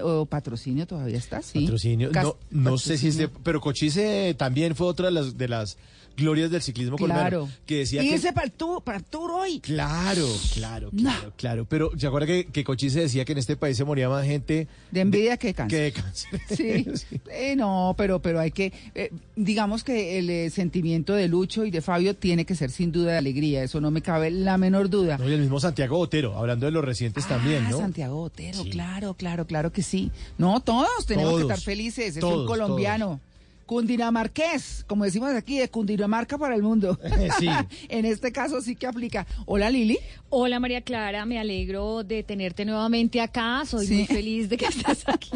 [0.04, 1.62] O patrocinio todavía está, sí.
[1.62, 5.78] Patrocinio, no, no sé si este, pero Cochise también fue otra de las, de las
[6.16, 7.50] glorias del ciclismo colombiano.
[7.66, 8.16] Que decía y que...
[8.16, 9.60] ese para el, tour, hoy.
[9.60, 11.66] Claro, claro, claro, claro.
[11.66, 14.68] Pero ¿se acuerda que, que Cochise decía que en este país se moría más gente...
[14.92, 15.78] De envidia que de cáncer.
[15.78, 16.42] Que de cáncer.
[16.56, 16.86] Sí.
[17.30, 18.72] Eh, no, pero, pero hay que...
[18.94, 22.92] Eh, digamos que el eh, sentimiento de Lucho y de Fabio tiene que ser sin
[22.92, 23.64] duda de alegría.
[23.64, 25.20] Eso no me cabe la menor duda.
[25.20, 27.78] y el mismo Santiago Otero, hablando de los recientes también, ¿no?
[27.78, 30.12] Santiago Otero, claro, claro, claro que sí.
[30.38, 32.18] No, todos tenemos que estar felices.
[32.18, 33.20] Es un colombiano.
[33.66, 37.00] Cundinamarqués, como decimos aquí, de Cundinamarca para el mundo.
[37.40, 37.48] Sí.
[37.90, 39.26] en este caso sí que aplica.
[39.46, 39.98] Hola Lili.
[40.30, 43.64] Hola María Clara, me alegro de tenerte nuevamente acá.
[43.66, 45.32] Soy muy feliz de que estés aquí.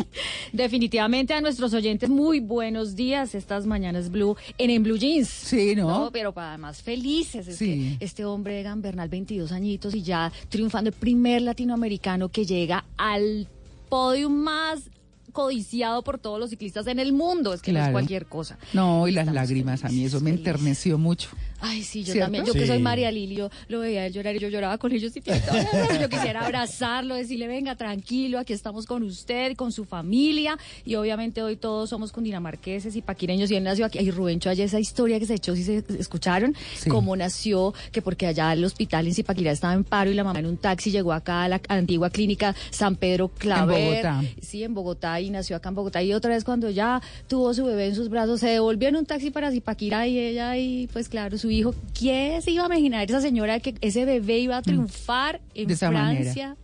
[0.54, 3.34] Definitivamente a nuestros oyentes, muy buenos días.
[3.34, 5.28] Estas mañanas Blue en, en Blue Jeans.
[5.28, 6.10] Sí, ¿no?
[6.12, 7.48] Pero además felices.
[7.48, 12.46] Es que este hombre, Egan Bernal, 22 añitos y ya triunfando, el primer latinoamericano que
[12.46, 13.48] llega al
[13.90, 14.90] podio más
[15.32, 18.58] codiciado por todos los ciclistas en el mundo, es que no es cualquier cosa.
[18.74, 21.30] No, y las lágrimas, a mí eso me enterneció mucho.
[21.62, 22.26] Ay, sí, yo ¿Cierto?
[22.26, 22.46] también.
[22.46, 22.80] Yo que soy.
[22.80, 25.12] María Lili, yo lo veía a él llorar y yo lloraba con ellos.
[25.16, 25.22] Y
[26.00, 30.58] yo quisiera abrazarlo, decirle, venga, tranquilo, aquí estamos con usted, con su familia.
[30.86, 33.52] Y obviamente hoy todos somos cundinamarqueses y paquireños.
[33.52, 34.00] Y él nació aquí.
[34.00, 36.90] Y Rubencho, ayer esa historia que se echó, si se escucharon, Sí.
[36.90, 40.40] cómo nació, que porque allá el hospital en Zipaquirá estaba en paro y la mamá
[40.40, 44.06] en un taxi llegó acá a la antigua clínica San Pedro Claver.
[44.06, 44.24] Bogotá.
[44.42, 46.02] Sí, en Bogotá y nació acá en Bogotá.
[46.04, 49.06] Y otra vez cuando ya tuvo su bebé en sus brazos, se devolvió en un
[49.06, 51.76] taxi para Zipaquirá y ella y pues claro, su hijo.
[51.98, 55.68] ¿Quién se iba a imaginar esa señora que ese bebé iba a triunfar en Mm.
[55.68, 56.22] De esa manera.
[56.22, 56.58] Francia?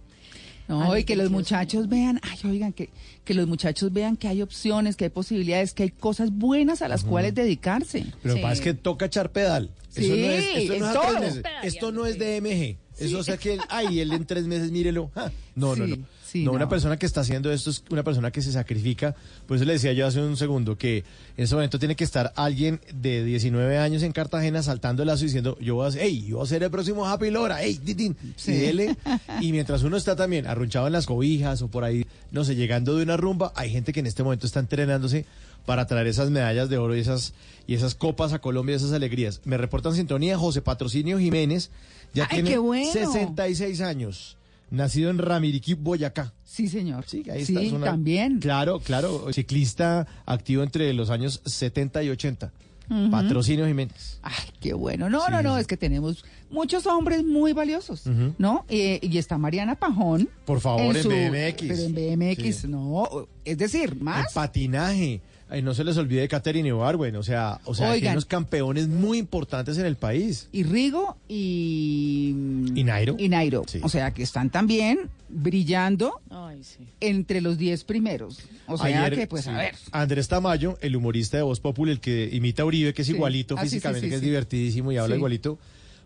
[0.68, 2.90] No, Ay, y que los muchachos vean, ay, oigan, que,
[3.24, 6.88] que los muchachos vean que hay opciones, que hay posibilidades, que hay cosas buenas a
[6.88, 8.08] las cuales dedicarse.
[8.24, 9.70] Pero pasa es que toca echar pedal.
[9.90, 11.42] Sí, eso no es, esto en no es todo.
[11.64, 12.78] Esto no es DMG.
[12.98, 15.12] Eso o sea que, ay, él en tres meses, mírelo.
[15.14, 15.32] Ja.
[15.56, 16.06] No, no, Sí, no.
[16.26, 19.16] Sí, no, una persona que está haciendo esto es una persona que se sacrifica.
[19.48, 21.00] Por eso le decía yo hace un segundo que
[21.38, 25.24] en ese momento tiene que estar alguien de 19 años en Cartagena saltando el lazo
[25.24, 28.16] diciendo, yo voy a hey, yo voy a ser el próximo Happy Lora, hey, titín,
[28.36, 28.52] Sí.
[28.54, 28.98] y dele.
[29.42, 32.96] Y mientras uno está también arrunchado en las cobijas o por ahí, no sé, llegando
[32.96, 35.26] de una rumba, hay gente que en este momento está entrenándose
[35.66, 37.34] para traer esas medallas de oro y esas,
[37.68, 39.42] y esas copas a Colombia, esas alegrías.
[39.46, 41.70] Me reportan sintonía José Patrocinio Jiménez,
[42.14, 42.92] ya Ay, tiene qué bueno.
[42.92, 44.38] 66 años,
[44.70, 46.34] nacido en Ramiriquí, Boyacá.
[46.44, 47.06] Sí, señor.
[47.08, 47.66] Sí, ahí Sí, está.
[47.66, 48.40] es una- también.
[48.40, 52.52] Claro, claro, ciclista activo entre los años 70 y 80.
[52.90, 53.10] Ujú.
[53.10, 54.20] Patrocinio Jiménez.
[54.22, 55.10] Ay, qué bueno.
[55.10, 55.62] No, Sí, no, no, sí.
[55.62, 58.04] es que tenemos muchos hombres muy valiosos.
[58.38, 58.64] ¿no?
[58.70, 60.30] Eh, y está Mariana Pajón.
[60.46, 61.62] Por favor, en, su- BMX.
[61.68, 62.68] Pero en BMX, Sí.
[62.68, 63.28] no.
[63.44, 64.34] Es decir, En más.
[64.34, 65.22] patinaje.
[65.48, 69.20] Ay, no se les olvide Katherine Ibargüen, o sea, o sea, hay unos campeones muy
[69.20, 70.50] importantes en el país.
[70.52, 72.34] Y Rigo y.
[72.74, 73.16] ¿Y Nairo?
[73.20, 73.64] Y Nairo.
[73.68, 73.80] Sí.
[73.84, 76.80] O sea, que están también brillando Ay, sí.
[77.00, 78.40] entre los 10 primeros.
[78.68, 79.76] O sea, Ayer, que, pues, sí, a ver.
[79.92, 83.14] Andrés Tamayo, el humorista de Voz Populi, el que imita a Uribe, que es Sí.
[83.14, 85.18] igualito Ah, sí, sí, físicamente, sí, que es divertidísimo y habla Sí.
[85.20, 85.60] igualito,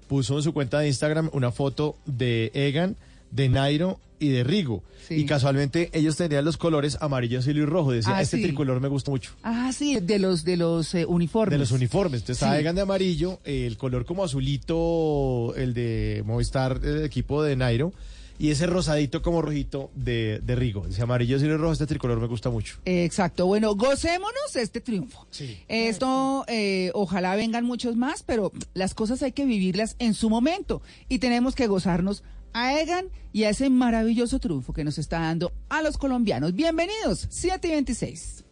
[0.08, 2.98] puso en su cuenta de Instagram una foto de Egan,
[3.32, 4.84] de Nairo y de Rigo.
[5.08, 5.16] Sí.
[5.16, 7.92] Y casualmente ellos tenían los colores amarillo, azul y rojo.
[7.92, 8.44] Decía, Ah, este sí.
[8.44, 9.32] tricolor me gusta mucho.
[9.44, 11.52] Ah, sí, de los, de los eh, uniformes.
[11.54, 12.22] De los uniformes.
[12.22, 12.64] Entonces Sí.
[12.74, 17.94] De amarillo, eh, el color como azulito, el de Movistar, el equipo de Nairo,
[18.38, 20.86] y ese rosadito como rojito de, de Rigo.
[20.88, 22.76] Dice amarillo, azul y rojo, este tricolor me gusta mucho.
[22.86, 25.28] Exacto, bueno, gocémonos este triunfo.
[25.68, 30.82] Esto, eh, ojalá vengan muchos más, pero las cosas hay que vivirlas en su momento
[31.10, 35.52] y tenemos que gozarnos a Egan y a ese maravilloso triunfo que nos está dando
[35.70, 36.54] a los colombianos.
[36.54, 38.46] Bienvenidos, 7 y 26.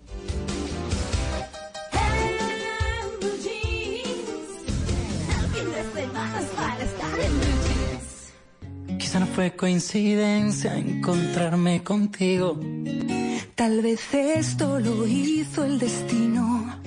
[8.99, 12.59] Quizá no fue coincidencia encontrarme contigo.
[13.55, 16.79] Tal vez esto lo hizo el destino.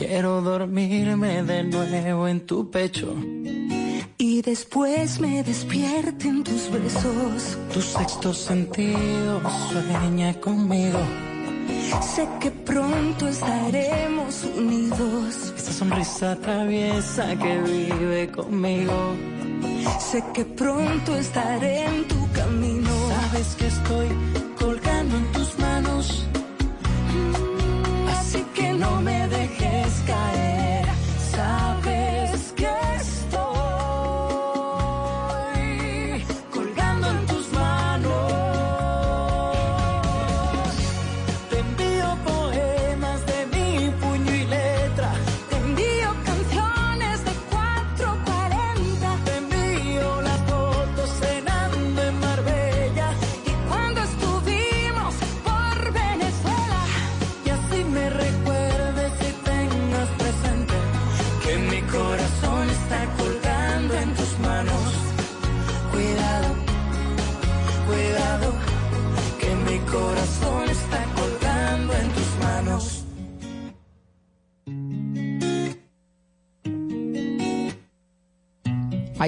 [0.00, 3.14] Quiero dormirme de nuevo en tu pecho.
[4.16, 7.58] Y después me despierte en tus besos.
[7.70, 10.98] Tu sexto sentido sueña conmigo.
[12.00, 15.52] Sé que pronto estaremos unidos.
[15.54, 19.14] Esa sonrisa traviesa que vive conmigo.
[19.98, 22.90] Sé que pronto estaré en tu camino.
[23.10, 24.08] Sabes que estoy
[28.80, 30.59] no me dejes caer.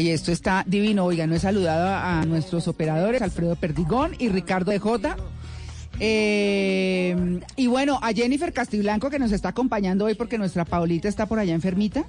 [0.02, 1.04] Ahí esto está divino.
[1.04, 5.16] Oiga, no he saludado a, a nuestros operadores, Alfredo Perdigón y Ricardo de Jota.
[6.00, 11.26] Eh, y bueno, a Jennifer Castiblanco que nos está acompañando hoy porque nuestra Paulita está
[11.26, 12.04] por allá enfermita.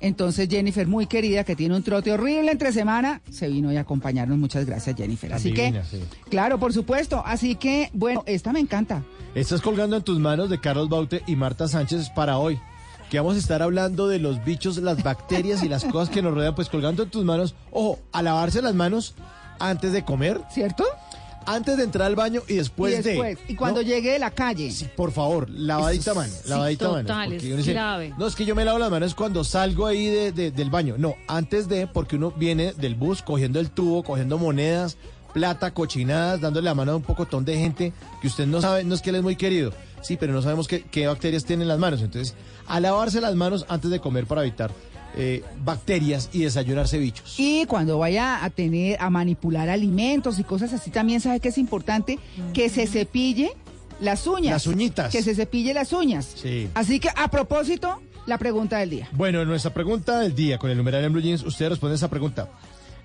[0.00, 3.82] Entonces Jennifer, muy querida, que tiene un trote horrible entre semana, se vino hoy a
[3.82, 4.36] acompañarnos.
[4.36, 5.32] Muchas gracias Jennifer.
[5.32, 6.02] Así Divina, que, sí.
[6.28, 7.22] claro, por supuesto.
[7.24, 9.04] Así que, bueno, esta me encanta.
[9.36, 12.58] Estás colgando en tus manos de Carlos Baute y Marta Sánchez para hoy.
[13.10, 16.34] Que vamos a estar hablando de los bichos, las bacterias y las cosas que nos
[16.34, 17.54] rodean, pues colgando en tus manos.
[17.70, 19.14] Ojo, a lavarse las manos
[19.58, 20.40] antes de comer.
[20.50, 20.84] ¿Cierto?
[21.50, 23.52] antes de entrar al baño y después, y después, de.
[23.54, 23.86] y cuando ¿no?
[23.88, 24.70] llegue de la calle.
[24.94, 27.00] Por favor, lavadita mano, sí, lavadita mano.
[27.04, 28.12] total, porque es dice, clave.
[28.18, 30.96] no, es que yo me lavo las manos cuando salgo ahí de- de- del baño.
[30.98, 34.98] No, antes de, porque uno viene del bus cogiendo el tubo, cogiendo monedas,
[35.32, 38.94] plata, cochinadas, dándole la mano a un pocotón de gente que usted no sabe, no
[38.94, 41.68] es que él es muy querido, sí, pero no sabemos qué, qué bacterias tienen en
[41.68, 42.00] las manos.
[42.02, 42.34] Entonces,
[42.66, 44.70] a lavarse las manos antes de comer para evitar
[45.16, 47.34] eh, bacterias y desayunarse bichos.
[47.38, 51.58] Y cuando vaya a tener, a manipular alimentos y cosas así, también sabe que es
[51.58, 52.18] importante
[52.52, 53.52] que se cepille
[54.00, 54.52] las uñas.
[54.52, 55.10] Las uñitas.
[55.10, 56.34] Que se cepille las uñas.
[56.36, 56.68] Sí.
[56.74, 59.08] Así que, a propósito, la pregunta del día.
[59.12, 62.08] Bueno, en nuestra pregunta del día con el numeral en Blue Jeans, usted responde esa
[62.08, 62.48] pregunta.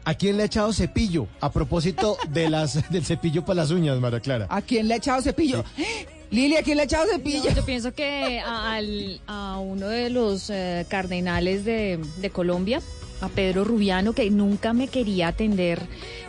[0.05, 1.27] ¿A quién le ha echado cepillo?
[1.41, 4.47] A propósito de las, del cepillo para las uñas, María Clara.
[4.49, 5.63] ¿A quién le ha echado cepillo?
[6.31, 7.49] Lili, ¿a quién le ha echado cepillo?
[7.51, 12.81] No, yo pienso que a, al- a uno de los eh, cardenales de, de Colombia,
[13.23, 15.79] a Pedro Rubiano, que nunca me quería atender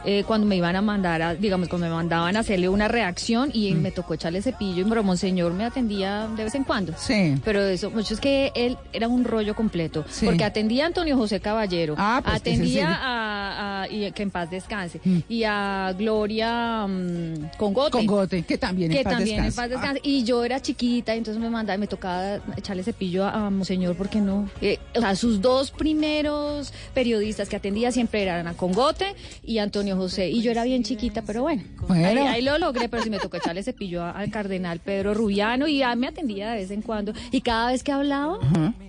[0.07, 3.50] eh, cuando me iban a mandar, a, digamos, cuando me mandaban a hacerle una reacción
[3.54, 3.80] y Mm.
[3.80, 6.92] me tocó echarle cepillo y Monseñor me atendía de vez en cuando.
[6.98, 7.37] Sí.
[7.42, 10.26] Pero eso, mucho es que él era un rollo completo, Sí.
[10.26, 14.50] porque atendía a Antonio José Caballero, Ah, pues, atendía a, a- y que en paz
[14.50, 17.90] descanse, y a Gloria mm, Congote.
[17.90, 20.00] Congote, que también en que paz también en paz descanse.
[20.02, 24.20] Y yo era chiquita, entonces me mandaba, me tocaba echarle cepillo a, a Monseñor, porque
[24.20, 24.48] no.
[24.61, 29.97] Eh, o sea, sus dos primeros periodistas que atendía siempre eran a Congote y Antonio
[29.97, 30.29] José.
[30.29, 31.62] Y yo era bien chiquita, pero bueno.
[31.88, 32.07] Bueno.
[32.07, 35.79] Ahí, ahí lo logré, pero sí me tocó echarle cepillo al cardenal Pedro Rubiano y
[35.79, 37.12] ya me atendía de vez en cuando.
[37.31, 38.38] Y cada vez que hablaba,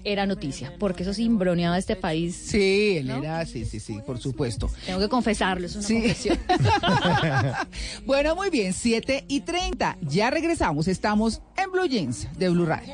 [0.03, 2.35] era noticia, porque eso cimbroneaba este país.
[2.35, 4.69] Sí, él era, sí, sí, sí, por supuesto.
[4.85, 5.93] Tengo que confesarlo, es una Sí.
[6.01, 6.39] confesión.
[8.05, 9.97] Bueno, muy bien, 7 y 30.
[10.01, 10.87] Ya regresamos.
[10.87, 12.93] Estamos en Blue Jeans de Blue Radio.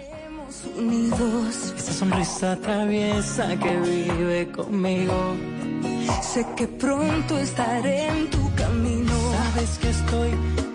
[0.77, 1.73] Unidos.
[1.77, 5.35] Esa sonrisa traviesa que vive conmigo.
[6.21, 9.13] Sé que pronto estaré en tu camino.
[9.53, 10.29] Sabes que estoy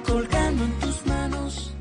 [0.07, 1.73] colgando en tus manos.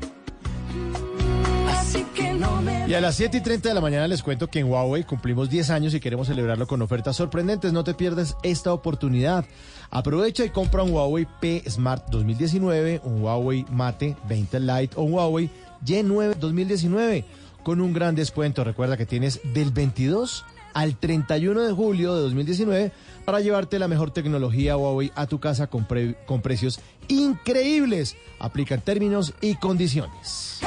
[1.70, 4.48] Así que no me Y a las 7 y 30 de la mañana les cuento
[4.48, 7.72] que en Huawei cumplimos 10 años y queremos celebrarlo con ofertas sorprendentes.
[7.72, 9.44] No te pierdas esta oportunidad.
[9.90, 15.14] Aprovecha y compra un Huawei P Smart 2019, un Huawei Mate 20 Lite o un
[15.14, 15.50] Huawei
[15.84, 18.62] Y9 2019 con un gran descuento.
[18.62, 22.92] Recuerda que tienes del 22 al 31 de julio de 2019
[23.24, 25.84] para llevarte la mejor tecnología Huawei a tu casa con,
[26.26, 28.14] con precios increíbles.
[28.38, 30.60] Aplican términos y condiciones.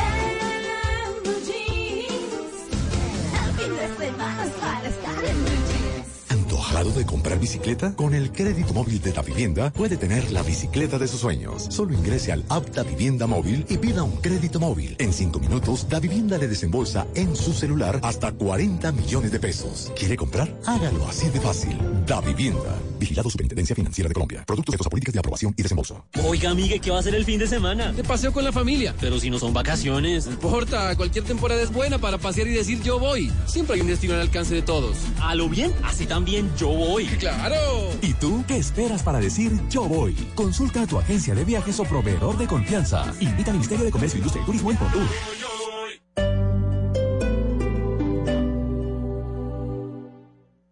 [6.69, 7.95] ¿Antojado de comprar bicicleta?
[7.95, 11.65] Con el crédito móvil de Da Vivienda puede tener la bicicleta de sus sueños.
[11.71, 14.95] Solo ingrese al app Da Vivienda Móvil y pida un crédito móvil.
[14.99, 19.91] En cinco minutos, Da Vivienda le desembolsa en su celular hasta 40 millones de pesos.
[19.97, 20.55] ¿Quiere comprar?
[20.67, 21.75] Hágalo así de fácil.
[22.05, 22.77] Da Vivienda.
[22.99, 24.43] Vigilado Superintendencia Financiera de Colombia.
[24.45, 26.05] Productos sujetos a políticas de aprobación y desembolso.
[26.23, 27.93] Oiga, amigue, ¿qué va a hacer el fin de semana?
[27.93, 28.93] De paseo con la familia.
[29.01, 30.27] Pero si no son vacaciones.
[30.27, 33.31] No importa, cualquier temporada es buena para pasear y decir yo voy.
[33.47, 34.97] Siempre hay un destino al alcance de todos.
[35.19, 35.73] ¿A lo bien?
[35.83, 37.05] Así también yo voy.
[37.05, 37.55] ¡Claro!
[38.01, 40.13] ¿Y tú qué esperas para decir yo voy?
[40.35, 43.05] Consulta a tu agencia de viajes o proveedor de confianza.
[43.21, 45.07] Invita al Ministerio de Comercio, Industria y Turismo en Contur.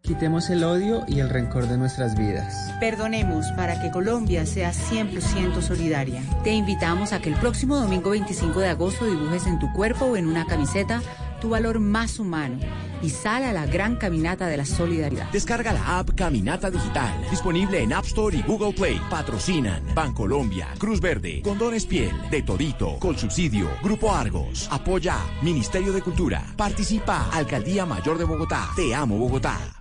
[0.02, 2.74] Quitemos el odio y el rencor de nuestras vidas.
[2.80, 6.22] Perdonemos para que Colombia sea 100% solidaria.
[6.44, 10.18] Te invitamos a que el próximo domingo 25 de agosto dibujes en tu cuerpo o
[10.18, 11.02] en una camiseta
[11.40, 12.60] tu valor más humano
[13.02, 15.32] y sal a la gran caminata de la solidaridad.
[15.32, 19.00] Descarga la app Caminata Digital, disponible en App Store y Google Play.
[19.10, 24.68] Patrocinan Bancolombia, Cruz Verde, Condones Piel, De Todito, Colsubsidio, Grupo Argos.
[24.72, 26.44] Apoya Ministerio de Cultura.
[26.56, 28.70] Participa Alcaldía Mayor de Bogotá.
[28.76, 29.77] Te amo Bogotá.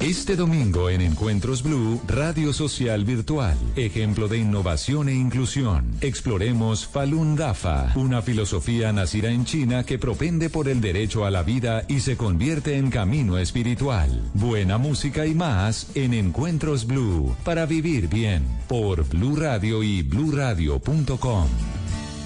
[0.00, 5.92] Este domingo en Encuentros Blue, Radio Social Virtual, ejemplo de innovación e inclusión.
[6.00, 11.42] Exploremos Falun Dafa, una filosofía nacida en China que propende por el derecho a la
[11.42, 14.22] vida y se convierte en camino espiritual.
[14.34, 21.46] Buena música y más en Encuentros Blue, para vivir bien, por Blue Radio y bluradio.com.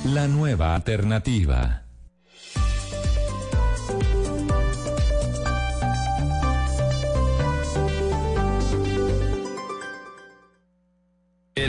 [0.05, 1.90] La nueva alternativa.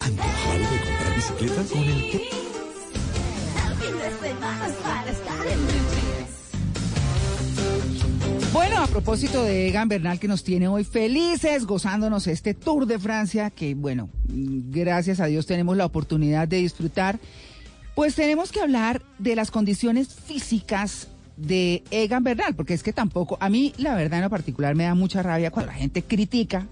[0.00, 2.20] ¿Antojado comprar bicicleta con el.
[8.52, 12.98] Bueno, a propósito de Egan Bernal que nos tiene hoy felices gozándonos este Tour de
[12.98, 17.20] Francia que bueno, gracias a Dios tenemos la oportunidad de disfrutar,
[17.94, 23.38] pues tenemos que hablar de las condiciones físicas de Egan Bernal, porque es que tampoco,
[23.40, 26.66] a mí la verdad en lo particular me da mucha rabia cuando la gente critica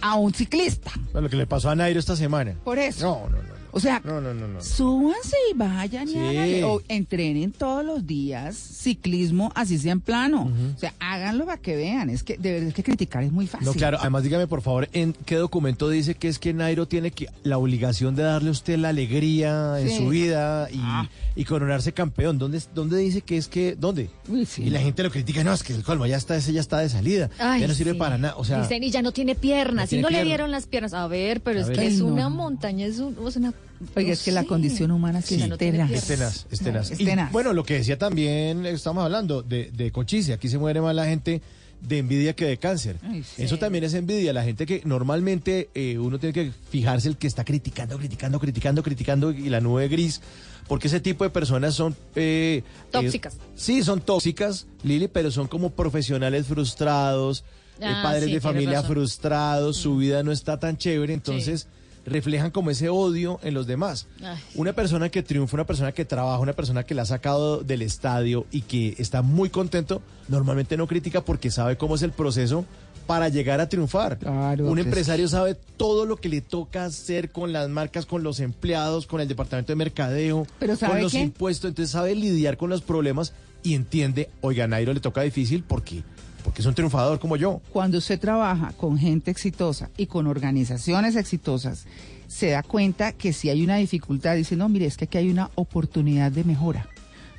[0.00, 0.92] a un ciclista.
[1.14, 2.54] Lo que le pasó a Nairo esta semana.
[2.64, 3.06] Por eso.
[3.06, 3.55] No, no, no.
[3.72, 4.60] O sea, No, no, no, no.
[4.62, 6.18] súbanse y vayan y Sí.
[6.18, 10.50] háganle, o entrenen todos los días ciclismo, así sea en plano.
[10.74, 12.10] O sea, háganlo para que vean.
[12.10, 13.66] Es que de verdad es que criticar es muy fácil.
[13.66, 17.10] No, claro, además dígame por favor, ¿en qué documento dice que es que Nairo tiene
[17.10, 19.96] que, la obligación de darle a usted la alegría en Sí.
[19.96, 21.08] su vida y, Ah.
[21.34, 22.38] y coronarse campeón?
[22.38, 24.10] ¿Dónde, ¿Dónde dice que es que, dónde?
[24.58, 26.78] y la gente lo critica, no, es que el colmo ya está, ese ya está
[26.78, 27.98] de salida, Ay, ya no sirve sí.
[27.98, 28.62] para nada, o sea...
[28.62, 30.92] Dicen, y ya no tiene piernas, No tiene y no le dieron las piernas.
[30.94, 31.78] A ver, pero A es ver.
[31.78, 32.06] que es no.
[32.06, 33.52] una montaña, es, un- es una...
[33.94, 35.90] Oiga, no es que la condición humana sí, es tenaz.
[35.90, 36.90] Es tenaz, es tenaz.
[36.92, 40.80] Es Y, bueno, lo que decía también, estamos hablando de, de cochise, aquí se muere
[40.80, 41.42] más la gente
[41.82, 42.96] de envidia que de cáncer.
[43.02, 43.42] Ay, sí.
[43.42, 47.26] Eso también es envidia, la gente que normalmente eh, uno tiene que fijarse el que
[47.26, 50.22] está criticando, criticando, criticando, criticando y la nube gris,
[50.68, 51.94] porque ese tipo de personas son...
[52.14, 53.34] eh, Tóxicas.
[53.34, 57.44] eh, sí, son tóxicas, Lili, pero son como profesionales frustrados,
[57.78, 61.66] eh, Ah, padres sí, de familia frustrados, su vida no está tan chévere, entonces
[62.06, 64.06] reflejan como ese odio en los demás.
[64.22, 64.38] Ay.
[64.54, 67.82] Una persona que triunfa, una persona que trabaja, una persona que la ha sacado del
[67.82, 72.64] estadio y que está muy contento, normalmente no critica porque sabe cómo es el proceso
[73.06, 74.18] para llegar a triunfar.
[74.24, 74.86] Un pues.
[74.86, 79.20] empresario sabe todo lo que le toca hacer con las marcas, con los empleados, con
[79.20, 81.20] el departamento de mercadeo, Pero ¿sabe con los qué?
[81.20, 83.32] impuestos, entonces sabe lidiar con los problemas
[83.62, 86.02] y entiende, oiga, a Nairo le toca difícil porque
[86.46, 87.60] porque es un triunfador como yo.
[87.72, 91.84] Cuando usted trabaja con gente exitosa y con organizaciones exitosas,
[92.28, 95.28] se da cuenta que si hay una dificultad, dice, no, mire, es que aquí hay
[95.28, 96.88] una oportunidad de mejora.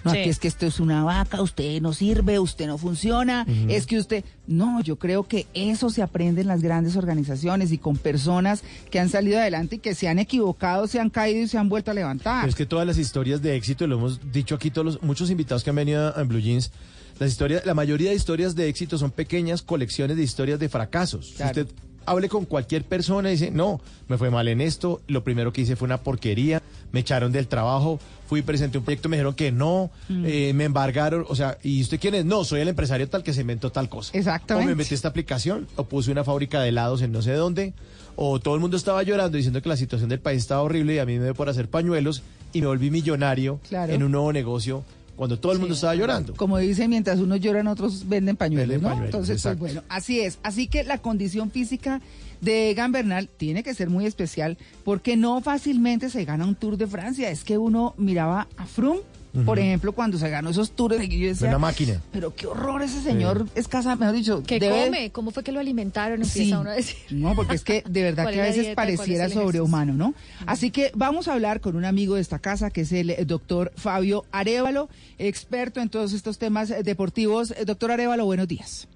[0.04, 0.20] No, Sí.
[0.20, 3.98] aquí es que esto es una vaca, usted no sirve, usted no funciona, es que
[3.98, 4.24] usted...
[4.46, 9.00] No, yo creo que eso se aprende en las grandes organizaciones y con personas que
[9.00, 11.92] han salido adelante y que se han equivocado, se han caído y se han vuelto
[11.92, 12.42] a levantar.
[12.44, 15.30] Pero es que todas las historias de éxito, lo hemos dicho aquí todos los, muchos
[15.32, 16.72] invitados que han venido a- en Blue Jeans,
[17.20, 21.34] las historias, la mayoría de historias de éxito son pequeñas colecciones de historias de fracasos.
[21.38, 21.54] Claro.
[21.54, 25.24] Si usted hable con cualquier persona y dice, no, me fue mal en esto, lo
[25.26, 26.62] primero que hice fue una porquería,
[26.94, 28.00] me echaron del trabajo,
[28.30, 30.24] fui presenté un proyecto, me dijeron que no, Mm.
[30.26, 32.24] eh, me embargaron, o sea, ¿y usted quién es?
[32.24, 34.18] No, soy el empresario tal que se inventó tal cosa.
[34.18, 34.68] Exactamente.
[34.68, 37.74] O me metí esta aplicación, o puse una fábrica de helados en no sé dónde,
[38.16, 41.00] o todo el mundo estaba llorando diciendo que la situación del país estaba horrible y
[41.00, 43.92] a mí me dio por hacer pañuelos y me volví millonario Claro.
[43.92, 44.84] en un nuevo negocio
[45.18, 46.34] cuando todo el mundo estaba llorando.
[46.36, 48.90] Como dice, mientras unos lloran, otros venden pañuelos, Venden ¿no?
[48.90, 50.38] pañuelos, Entonces, pues bueno, así es.
[50.44, 52.00] Así que la condición física
[52.40, 56.78] de Egan Bernal tiene que ser muy especial porque no fácilmente se gana un Tour
[56.78, 57.30] de Francia.
[57.32, 59.02] Es que uno miraba a Froome,
[59.46, 62.02] por ejemplo, cuando se ganó esos tours, yo decía, Una máquina.
[62.12, 65.12] pero qué horror ese señor es casa, mejor dicho, ¿Qué debe- come?
[65.12, 66.22] ¿Cómo fue que lo alimentaron?
[66.24, 66.54] Empieza Sí.
[66.54, 66.96] uno a decir.
[67.12, 70.14] No, porque es que de verdad ¿Cuál que a veces pareciera sobrehumano, ¿no?
[70.46, 73.26] Así que vamos a hablar con un amigo de esta casa, que es el eh,
[73.26, 77.52] doctor Fabio Arevalo, experto en todos estos temas eh, deportivos.
[77.52, 78.88] Eh, Doctor Arevalo, buenos días.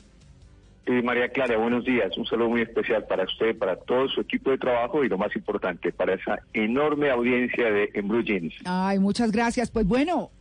[0.85, 2.17] Sí, María Clara, buenos días.
[2.17, 5.35] Un saludo muy especial para usted, para todo su equipo de trabajo y lo más
[5.35, 8.53] importante, para esa enorme audiencia de En Blue Jeans.
[8.65, 9.69] Ay, muchas gracias.
[9.69, 10.31] Pues bueno,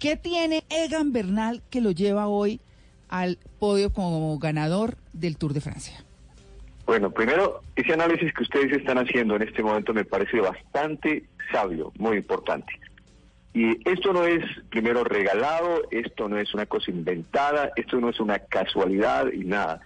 [0.00, 2.60] ¿qué tiene Egan Bernal que lo lleva hoy
[3.08, 6.04] al podio como ganador del Tour de Francia?
[6.86, 11.92] Bueno, primero, ese análisis que ustedes están haciendo en este momento me parece bastante sabio,
[11.96, 12.72] muy importante.
[13.52, 18.20] Y esto no es, primero, regalado, esto no es una cosa inventada, esto no es
[18.20, 19.80] una casualidad y nada.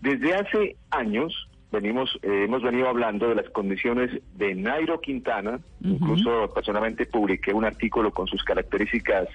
[0.00, 6.52] Desde hace años venimos, eh, hemos venido hablando de las condiciones de Nairo Quintana, incluso
[6.54, 9.28] personalmente publiqué un artículo con sus características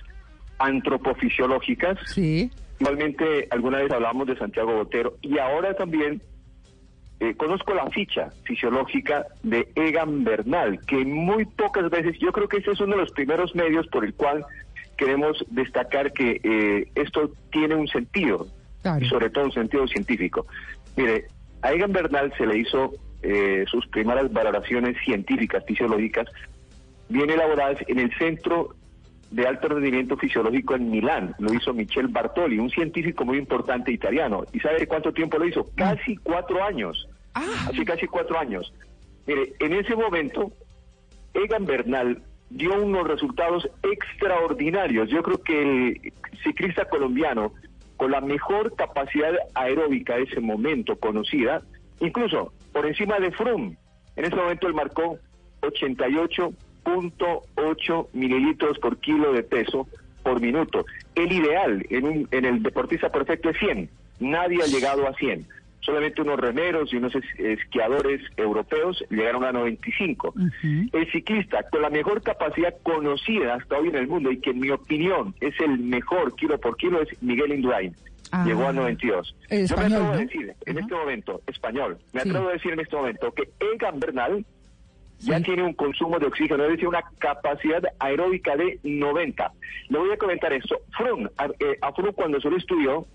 [0.59, 1.97] antropofisiológicas.
[2.05, 2.51] Sí.
[2.79, 6.21] Igualmente, alguna vez hablamos de Santiago Botero y ahora también
[7.19, 12.57] eh, conozco la ficha fisiológica de Egan Bernal, que muy pocas veces, yo creo que
[12.57, 14.45] ese es uno de los primeros medios por el cual
[14.97, 18.47] queremos destacar que eh, esto tiene un sentido,
[19.01, 20.45] y sobre todo un sentido científico.
[20.95, 21.25] Mire,
[21.61, 22.93] a Egan Bernal se le hizo
[23.23, 26.27] eh, sus primeras valoraciones científicas, fisiológicas,
[27.09, 28.75] bien elaboradas en el Centro
[29.31, 31.35] de Alto Rendimiento Fisiológico en Milán.
[31.39, 34.43] Lo hizo Michel Bartoli, un científico muy importante italiano.
[34.53, 35.67] ¿Y sabe cuánto tiempo lo hizo?
[35.75, 37.07] Casi cuatro años.
[37.33, 38.73] Hace casi cuatro años.
[39.25, 40.51] Mire, en ese momento,
[41.33, 45.09] Egan Bernal dio unos resultados extraordinarios.
[45.09, 46.13] Yo creo que el
[46.43, 47.51] ciclista colombiano,
[47.97, 51.61] con la mejor capacidad aeróbica de ese momento conocida,
[51.99, 53.77] incluso por encima de Froome,
[54.15, 55.19] en ese momento él marcó
[56.87, 59.87] 88.8 mililitros por kilo de peso
[60.23, 60.85] por minuto.
[61.15, 63.89] El ideal en, un, en el deportista perfecto es 100.
[64.19, 65.45] Nadie ha llegado a 100.
[65.81, 70.33] Solamente unos remeros y unos es- esquiadores europeos llegaron a 95.
[70.91, 74.59] El ciclista con la mejor capacidad conocida hasta hoy en el mundo y que en
[74.59, 77.95] mi opinión es el mejor kilo por kilo es Miguel Indurain.
[78.33, 78.43] Ah.
[78.45, 79.33] Llegó a 92.
[79.49, 82.29] El Yo me español, atrevo a decir en este momento, español, me Sí.
[82.29, 84.45] atrevo a decir en este momento que Egan Bernal
[85.19, 89.51] ya tiene un consumo de oxígeno, es decir, una capacidad aeróbica de 90.
[89.89, 90.77] Le voy a comentar esto.
[90.95, 93.05] Froome, a, eh, a Froome cuando se lo estudió,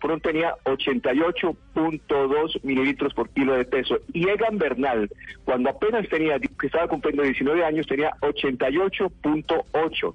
[0.00, 3.98] Froome tenía 88.2 mililitros por kilo de peso.
[4.12, 5.08] Y Egan Bernal,
[5.44, 10.14] cuando apenas tenía, que estaba cumpliendo 19 años, tenía 88.8.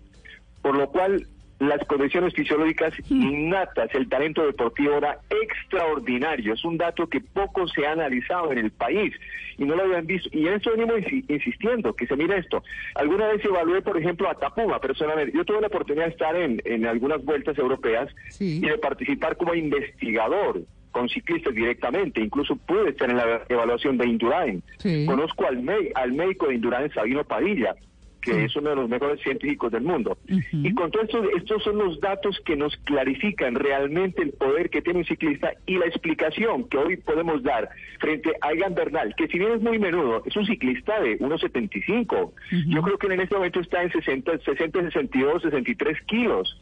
[0.61, 1.25] Por lo cual,
[1.61, 6.53] las condiciones fisiológicas innatas, el talento deportivo era extraordinario.
[6.53, 9.13] Es un dato que poco se ha analizado en el país
[9.57, 10.29] y no lo habían visto.
[10.31, 12.63] Y en esto venimos insi- insistiendo, que se mire esto.
[12.95, 15.37] Alguna vez evalué, por ejemplo, a Tapuma personalmente.
[15.37, 18.09] Yo tuve la oportunidad de estar en, en algunas vueltas europeas
[18.39, 22.21] y de participar como investigador con ciclistas directamente.
[22.21, 24.63] Incluso pude estar en la evaluación de Indurain.
[24.79, 25.05] Sí.
[25.05, 27.75] Conozco al, me- al médico de Indurain, Sabino Padilla,
[28.21, 30.17] que es uno de los mejores científicos del mundo.
[30.51, 34.81] Y con todo esto, estos son los datos que nos clarifican realmente el poder que
[34.81, 37.69] tiene un ciclista y la explicación que hoy podemos dar
[37.99, 42.31] frente a Egan Bernal, que si bien es muy menudo, es un ciclista de 1,75.
[42.67, 46.57] Yo creo que en este momento está en 60, 60, 62, 63 kilos.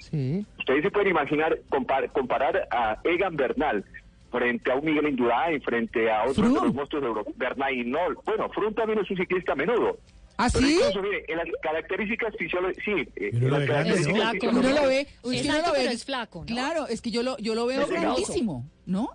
[0.60, 3.84] Ustedes se pueden imaginar compar- comparar a Egan Bernal
[4.32, 8.20] frente a un Miguel Indurain, frente a otros de los monstruos de Europa, Bernal Hinault.
[8.26, 9.98] Bueno, Froome también es un ciclista menudo.
[10.42, 10.74] ¿Ah, Pero sí?
[10.76, 14.24] incluso, mire, en las características fisiológicas, sí, eh, Uno en lo las ve grande, características
[14.24, 14.32] ¿no?
[14.32, 15.80] fisiológicas- Uno lo ve, Es es que uno alto, lo ve.
[15.82, 16.46] pero es flaco, ¿no?
[16.46, 19.10] Claro, es que yo lo, yo lo veo grandísimo, ¿no?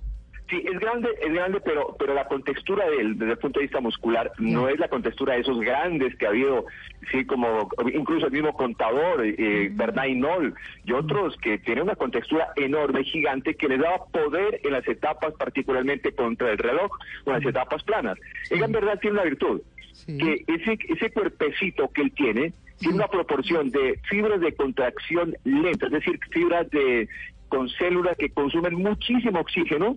[0.49, 3.65] Sí, es grande, es grande, pero pero la contextura de él, desde el punto de
[3.65, 6.67] vista muscular, no es la contextura de esos grandes que ha habido,
[7.11, 12.53] sí, como incluso el mismo contador, eh, Bernard Hinault, y otros que tienen una contextura
[12.57, 16.93] enorme, gigante, que les daba poder en las etapas, particularmente contra el reloj,
[17.25, 18.19] o en las etapas planas.
[18.51, 19.63] Él en verdad tiene una virtud,
[20.07, 25.87] que ese, ese cuerpecito que él tiene, tiene una proporción de fibras de contracción lenta,
[25.87, 27.09] es decir, fibras de
[27.49, 29.97] con células que consumen muchísimo oxígeno,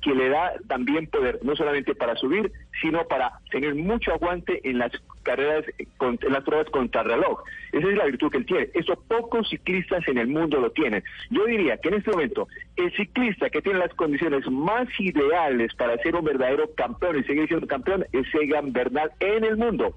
[0.00, 4.78] que le da también poder, no solamente para subir, sino para tener mucho aguante en
[4.78, 4.92] las
[5.22, 7.40] carreras, eh, con- en las pruebas contrarreloj.
[7.72, 8.68] Esa es la virtud que él tiene.
[8.74, 11.02] Eso pocos ciclistas en el mundo lo tienen.
[11.30, 15.96] Yo diría que en este momento, el ciclista que tiene las condiciones más ideales para
[15.98, 19.96] ser un verdadero campeón y seguir siendo campeón es Egan Bernal en el mundo.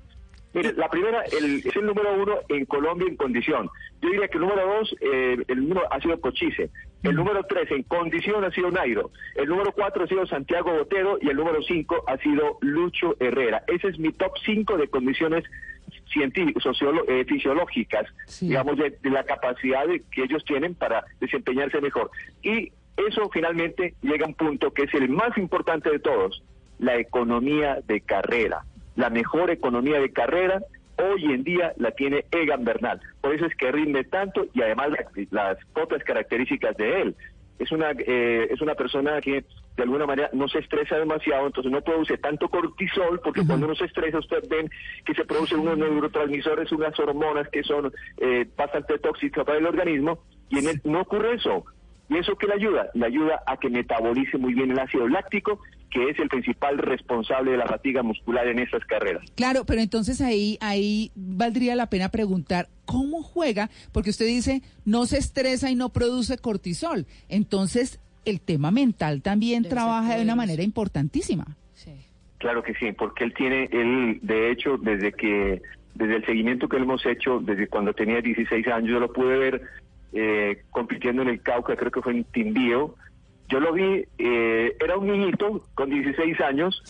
[0.58, 3.70] Mire, la primera el- es el número uno en Colombia en condición.
[4.02, 6.70] Yo diría que el número dos, eh, el número ha sido Cochise.
[7.04, 9.12] El número tres en condición ha sido Nairo.
[9.36, 13.64] El número cuatro ha sido Santiago Botero y el número cinco ha sido Lucho Herrera.
[13.68, 15.44] Ese es mi top cinco de condiciones
[16.12, 16.64] científicas,
[17.08, 18.08] eh, fisiológicas,
[18.42, 22.10] digamos, de, de la capacidad de- que ellos tienen para desempeñarse mejor.
[22.42, 26.44] Y eso finalmente llega a un punto que es el más importante de todos,
[26.80, 28.64] la economía de carrera.
[28.98, 30.62] La mejor economía de carrera
[30.98, 33.00] hoy en día la tiene Egan Bernal.
[33.22, 37.16] Por eso es que rinde tanto y además la- las otras características de él.
[37.60, 39.44] Es una, eh, es una persona que
[39.78, 43.76] de alguna manera no se estresa demasiado, entonces no produce tanto cortisol, porque cuando uno
[43.76, 44.70] se estresa, ustedes ven
[45.06, 50.20] que se producen unos neurotransmisores, unas hormonas que son eh, bastante tóxicas para el organismo,
[50.50, 51.64] y en él no ocurre eso.
[52.10, 52.90] ¿Y eso qué le ayuda?
[52.96, 55.60] Le ayuda a que metabolice muy bien el ácido láctico,
[55.90, 59.24] que es el principal responsable de la fatiga muscular en estas carreras.
[59.36, 65.06] Claro, pero entonces ahí, ahí valdría la pena preguntar cómo juega, porque usted dice no
[65.06, 67.06] se estresa y no produce cortisol.
[67.30, 71.58] Entonces, el tema mental también trabaja de una manera importantísima.
[72.38, 75.62] Claro que sí, porque él tiene, él, de hecho, desde que,
[75.96, 79.62] desde el seguimiento que hemos hecho, desde cuando tenía 16 años, yo lo pude ver
[80.14, 82.96] eh, compitiendo en el Cauca, creo que fue en Timbío.
[83.50, 86.82] Yo lo vi, eh, era un niñito con 16 años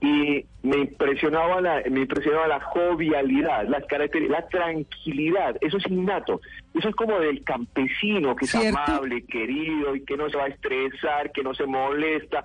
[0.00, 6.40] y me impresionaba la, me impresionaba la jovialidad, las características, la tranquilidad, eso es innato,
[6.74, 10.48] eso es como del campesino que es amable, querido y que no se va a
[10.48, 12.44] estresar, que no se molesta,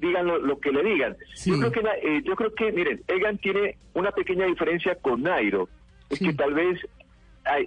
[0.00, 1.16] digan lo, lo que le digan.
[1.44, 5.68] Yo creo que eh, yo creo que miren, Egan tiene una pequeña diferencia con Nairo,
[6.08, 6.80] es que tal vez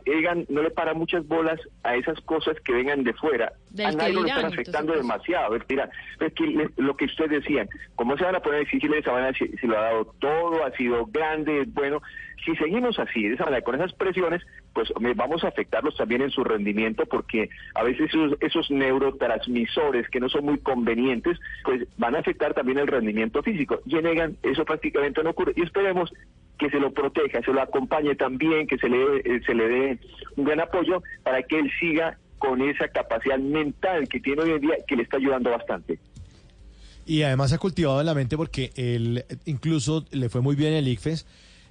[0.05, 3.53] Egan no le para muchas bolas a esas cosas que vengan de fuera.
[3.71, 5.55] Del a le dirán, están afectando entonces, demasiado.
[5.55, 9.03] Es, que le- lo que ustedes decían, ¿cómo se van a poner difíciles?
[9.03, 12.01] Se van a decir, si lo ha dado todo, ha sido grande, bueno.
[12.45, 14.41] Si seguimos así, de esa manera, con esas presiones,
[14.73, 20.19] pues vamos a afectarlos también en su rendimiento porque a veces esos, esos neurotransmisores que
[20.21, 23.81] no son muy convenientes, pues van a afectar también el rendimiento físico.
[23.85, 25.53] Y en Egan eso prácticamente no ocurre.
[25.55, 26.13] Y esperemos
[26.59, 29.99] que se lo proteja, se lo acompañe también, que se le, eh, se le dé
[30.35, 34.61] un gran apoyo para que él siga con esa capacidad mental que tiene hoy en
[34.61, 35.99] día que le está ayudando bastante.
[37.05, 40.79] Y además ha cultivado en la mente porque él incluso le fue muy bien en
[40.79, 41.25] el ICFES,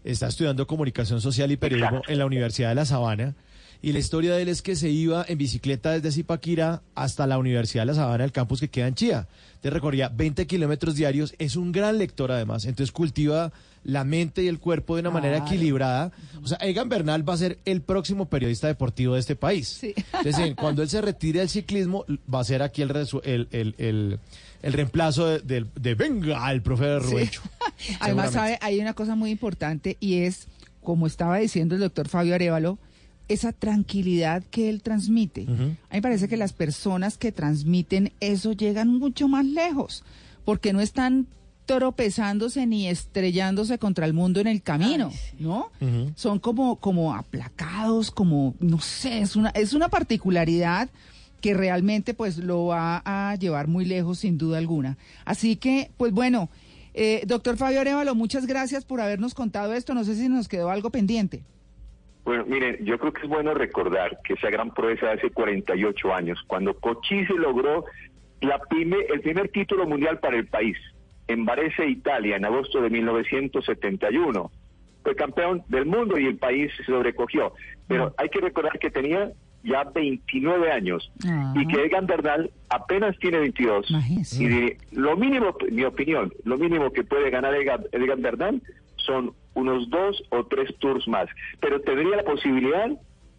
[0.04, 3.36] está estudiando comunicación social y periodismo en la Universidad de La Sabana.
[3.80, 7.38] Y la historia de él es que se iba en bicicleta desde Zipaquirá hasta la
[7.38, 9.28] Universidad de La Sabana, el campus que queda en Chía.
[9.60, 13.52] Te recorría 20 kilómetros diarios, es un gran lector además, entonces cultiva
[13.88, 16.12] la mente y el cuerpo de una manera equilibrada.
[16.42, 19.80] O sea, Egan Bernal va a ser el próximo periodista deportivo de este país.
[19.82, 22.90] Entonces, eh, cuando él se retire del ciclismo, va a ser aquí el,
[23.24, 24.20] el, el, el-
[24.60, 27.40] el reemplazo de, de venga, el profe de Rubencho.
[28.00, 30.48] Además, sabe, hay una cosa muy importante y es,
[30.82, 32.76] como estaba diciendo el doctor Fabio Arevalo,
[33.28, 35.42] esa tranquilidad que él transmite.
[35.42, 40.02] A mí me parece que las personas que transmiten eso llegan mucho más lejos,
[40.44, 41.26] porque no están
[41.68, 45.70] tropezándose ni estrellándose contra el mundo en el camino, ¿no?
[46.16, 50.88] Son como, como aplacados, como, no sé, es una, es una particularidad
[51.42, 54.96] que realmente pues lo va a llevar muy lejos sin duda alguna.
[55.26, 56.48] Así que, pues bueno,
[56.94, 59.92] eh, doctor Fabio Arevalo, muchas gracias por habernos contado esto.
[59.94, 61.42] No sé si nos quedó algo pendiente.
[62.24, 66.14] Bueno, miren, yo creo que es bueno recordar que esa gran proeza de hace 48
[66.14, 67.84] años, cuando Cochise logró
[68.40, 70.76] la prime- el primer título mundial para el país,
[71.28, 74.50] en Varese, Italia, en agosto de 1971.
[75.02, 77.52] Fue campeón del mundo y el país se sobrecogió.
[77.86, 79.30] Pero hay que recordar que tenía
[79.62, 81.10] ya 29 años
[81.56, 83.90] y que Egan Bernal apenas tiene 22.
[84.44, 88.62] Y de- lo mínimo, mi opinión, lo mínimo que puede ganar Egan, Egan Bernal
[88.96, 91.28] son unos dos o tres tours más.
[91.60, 92.88] Pero tendría la posibilidad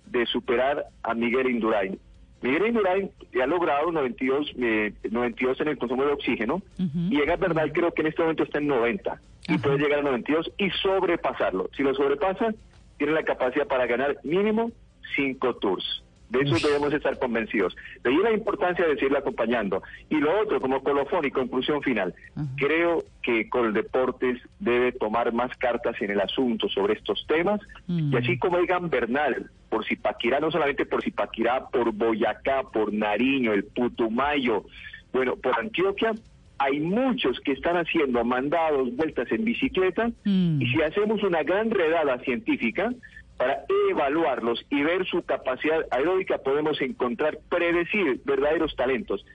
[0.07, 1.99] de superar a Miguel Indurain.
[2.41, 7.39] Miguel Indurain ya ha logrado 92, eh, 92 en el consumo de oxígeno y Egan
[7.39, 9.19] Bernal creo que en este momento está en 90
[9.49, 11.69] y puede llegar a 92 y sobrepasarlo.
[11.75, 12.53] Si lo sobrepasa,
[12.97, 14.71] tiene la capacidad para ganar mínimo
[15.15, 16.03] cinco tours.
[16.29, 17.75] De eso debemos estar convencidos.
[18.03, 19.81] De ahí la importancia de seguirle acompañando.
[20.09, 22.13] Y lo otro, como colofón y conclusión final,
[22.57, 27.59] creo que Coldeportes debe tomar más cartas en el asunto sobre estos temas.
[27.87, 33.53] Y así como Egan Bernal, por Zipaquirá, no solamente por Zipaquirá, por Boyacá, por Nariño,
[33.53, 34.65] el Putumayo,
[35.11, 36.13] bueno, por Antioquia,
[36.59, 42.19] hay muchos que están haciendo mandados, vueltas en bicicleta, y si hacemos una gran redada
[42.19, 42.91] científica
[43.39, 49.25] para evaluarlos y ver su capacidad aeróbica, podemos encontrar, predecir verdaderos talentos.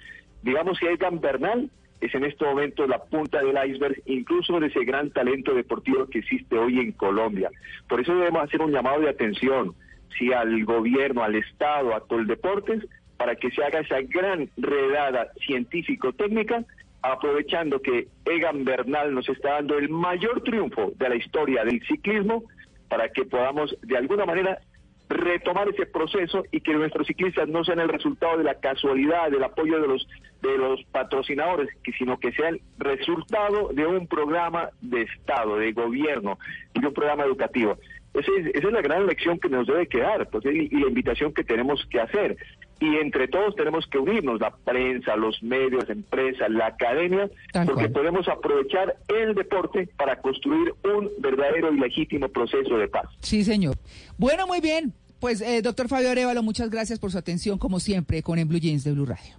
[0.43, 1.71] Digamos que Egan Bernal
[2.03, 6.19] es en este momento la punta del iceberg, incluso de ese gran talento deportivo que
[6.19, 7.51] existe hoy en Colombia.
[7.89, 9.75] Por eso debemos hacer un llamado de atención,
[10.19, 12.87] si al gobierno, al Estado, a Coldeportes,
[13.17, 16.63] para que se haga esa gran redada científico-técnica,
[17.01, 22.45] aprovechando que Egan Bernal nos está dando el mayor triunfo de la historia del ciclismo,
[22.89, 24.61] para que podamos de alguna manera
[25.09, 29.45] retomar ese proceso y que nuestros ciclistas no sean el resultado de la casualidad, del
[29.45, 30.09] apoyo de los
[30.43, 31.69] de los patrocinadores,
[31.99, 36.39] sino que sea el resultado de un programa de Estado, de gobierno
[36.75, 37.79] y de un programa educativo.
[38.13, 41.33] Esa es, esa es la gran lección que nos debe quedar pues, y la invitación
[41.33, 42.37] que tenemos que hacer.
[42.81, 47.83] Y entre todos tenemos que unirnos, la prensa, los medios, empresas, la academia, Tal porque
[47.89, 47.93] cual.
[47.93, 53.07] podemos aprovechar el deporte para construir un verdadero y legítimo proceso de paz.
[53.21, 53.77] Sí, señor.
[54.19, 54.93] Bueno, muy bien.
[55.21, 58.59] Pues, eh, doctor Fabio Arevalo, muchas gracias por su atención, como siempre, con En Blue
[58.61, 59.35] Jeans de Blue Radio.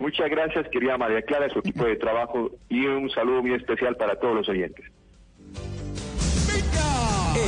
[0.00, 4.18] Muchas gracias, querida María Clara, su equipo de trabajo y un saludo muy especial para
[4.18, 4.84] todos los oyentes.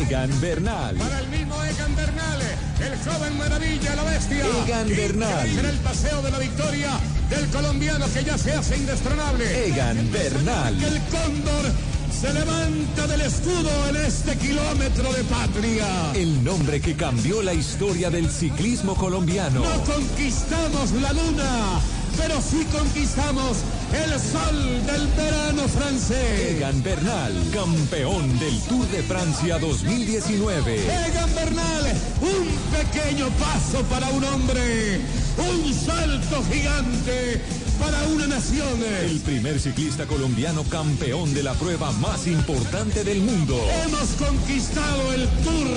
[0.07, 0.95] Egan Bernal.
[0.97, 2.41] Para el mismo Egan Bernal,
[2.81, 4.45] el joven maravilla, la bestia.
[4.65, 5.51] Egan Bernal.
[5.53, 6.91] Será el paseo de la victoria
[7.29, 9.67] del colombiano que ya se hace indestronable.
[9.67, 10.81] Egan Bernal.
[10.81, 11.73] El cóndor
[12.21, 16.13] se levanta del escudo en este kilómetro de patria.
[16.15, 19.65] El nombre que cambió la historia del ciclismo colombiano.
[19.65, 21.81] No conquistamos la luna,
[22.17, 23.59] pero sí conquistamos
[23.93, 26.57] el sol del verano francés.
[26.57, 30.83] Egan Bernal, campeón del Tour de Francia 2019.
[31.09, 31.85] Egan Bernal,
[32.21, 35.01] un pequeño paso para un hombre,
[35.39, 37.41] un salto gigante
[37.79, 38.83] para una nación.
[39.03, 43.59] El primer ciclista colombiano campeón de la prueba más importante del mundo.
[43.85, 45.69] Hemos conquistado el Tour,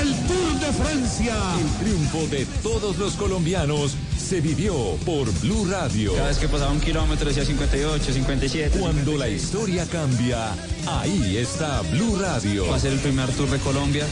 [0.00, 1.34] el Tour de Francia.
[1.58, 3.96] El triunfo de todos los colombianos
[4.28, 4.74] se vivió
[5.06, 6.12] por Blue Radio.
[6.14, 8.78] Cada vez que pasaba un kilómetro decía 58, 57.
[8.78, 10.52] Cuando la historia cambia,
[10.86, 12.66] ahí está Blue Radio.
[12.68, 14.04] Va a ser el primer Tour de Colombia.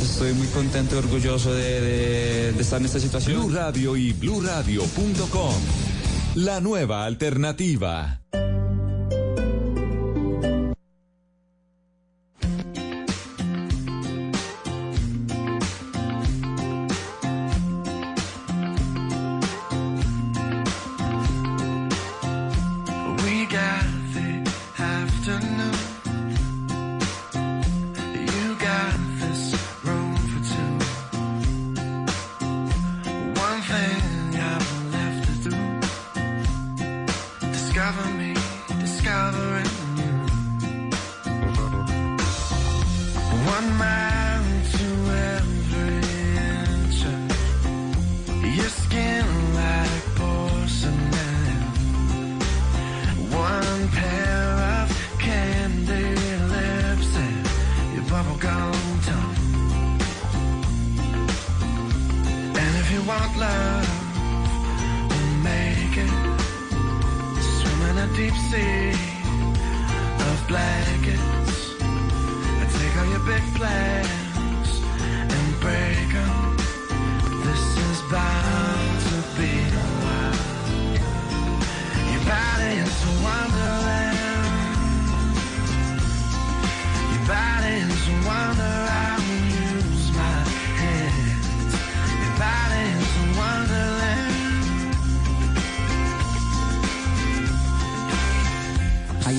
[0.00, 3.40] Estoy muy contento y orgulloso de, de- de estar en esta situación.
[3.46, 5.54] Blue Radio y BlueRadio.com.
[6.36, 8.20] La nueva alternativa.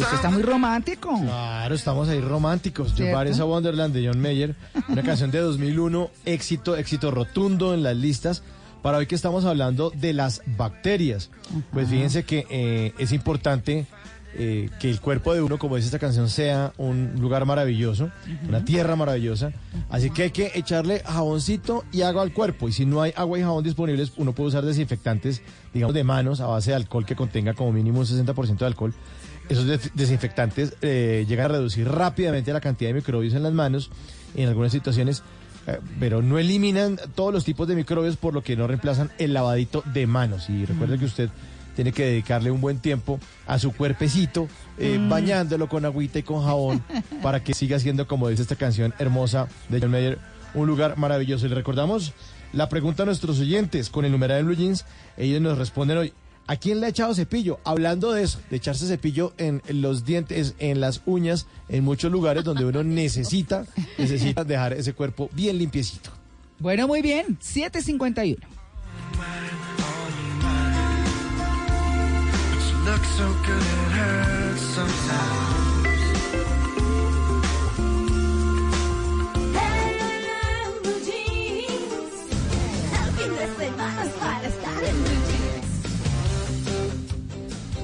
[0.03, 1.17] Esto está muy romántico.
[1.17, 2.93] Claro, estamos ahí románticos.
[2.95, 4.53] Yo parece a Wonderland de John Mayer,
[4.89, 8.43] una canción de 2001, éxito, éxito rotundo en las listas.
[8.81, 11.29] Para hoy que estamos hablando de las bacterias,
[11.71, 13.87] pues fíjense que eh, es importante
[14.35, 18.09] eh, que el cuerpo de uno, como dice esta canción, sea un lugar maravilloso,
[18.47, 19.53] una tierra maravillosa.
[19.89, 22.67] Así que hay que echarle jaboncito y agua al cuerpo.
[22.67, 25.41] Y si no hay agua y jabón disponibles, uno puede usar desinfectantes,
[25.73, 28.93] digamos, de manos a base de alcohol que contenga como mínimo un 60% de alcohol.
[29.49, 33.89] Esos des- desinfectantes eh, llegan a reducir rápidamente la cantidad de microbios en las manos
[34.35, 35.21] en algunas situaciones,
[35.67, 39.33] eh, pero no eliminan todos los tipos de microbios, por lo que no reemplazan el
[39.33, 40.49] lavadito de manos.
[40.49, 41.29] Y recuerde que usted
[41.75, 45.09] tiene que dedicarle un buen tiempo a su cuerpecito, eh, Mm.
[45.09, 46.83] bañándolo con agüita y con jabón,
[47.21, 50.19] para que siga siendo, como dice esta canción hermosa de John Mayer,
[50.53, 51.45] un lugar maravilloso.
[51.47, 52.13] Y le recordamos
[52.53, 54.85] la pregunta a nuestros oyentes con el numeral de Blue Jeans.
[55.17, 56.13] Ellos nos responden hoy.
[56.45, 57.59] ¿A quién le ha echado cepillo?
[57.63, 62.43] Hablando de eso, de echarse cepillo en los dientes, en las uñas, en muchos lugares
[62.43, 63.65] donde uno necesita,
[63.97, 66.11] necesita dejar ese cuerpo bien limpiecito.
[66.59, 67.37] Bueno, muy bien.
[67.39, 68.37] 751.
[72.53, 75.42] But you look so good it hurts sometimes.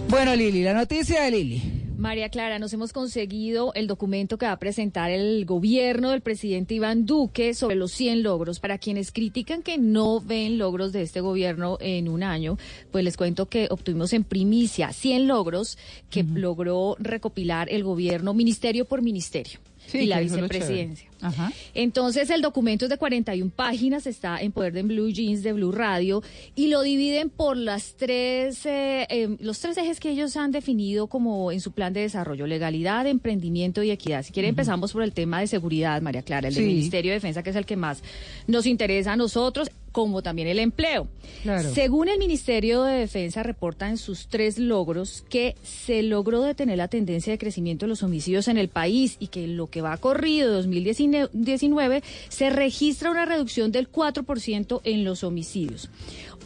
[0.09, 1.61] Bueno, Lili, la noticia de Lili.
[1.95, 6.73] María Clara, nos hemos conseguido el documento que va a presentar el gobierno del presidente
[6.73, 8.59] Iván Duque sobre los 100 logros.
[8.59, 12.57] Para quienes critican que no ven logros de este gobierno en un año,
[12.89, 15.77] pues les cuento que obtuvimos en primicia 100 logros
[16.09, 19.59] que logró recopilar el gobierno ministerio por ministerio
[19.93, 21.08] y la vicepresidencia.
[21.21, 21.51] Ajá.
[21.73, 25.71] Entonces el documento es de 41 páginas, está en poder de Blue Jeans de Blue
[25.71, 26.23] Radio
[26.55, 31.07] y lo dividen por las tres, eh, eh, los tres ejes que ellos han definido
[31.07, 34.23] como en su plan de desarrollo, legalidad, emprendimiento y equidad.
[34.23, 36.65] Si quiere empezamos por el tema de seguridad, María Clara, el del.
[36.65, 38.01] Ministerio de Defensa, que es el que más
[38.47, 41.07] nos interesa a nosotros, como también el empleo.
[41.43, 41.73] Claro.
[41.73, 46.87] Según el Ministerio de Defensa, reporta en sus tres logros que se logró detener la
[46.87, 50.53] tendencia de crecimiento de los homicidios en el país y que lo que va corrido
[50.53, 50.59] de
[51.11, 55.89] 2019 se registra una reducción del 4% en los homicidios.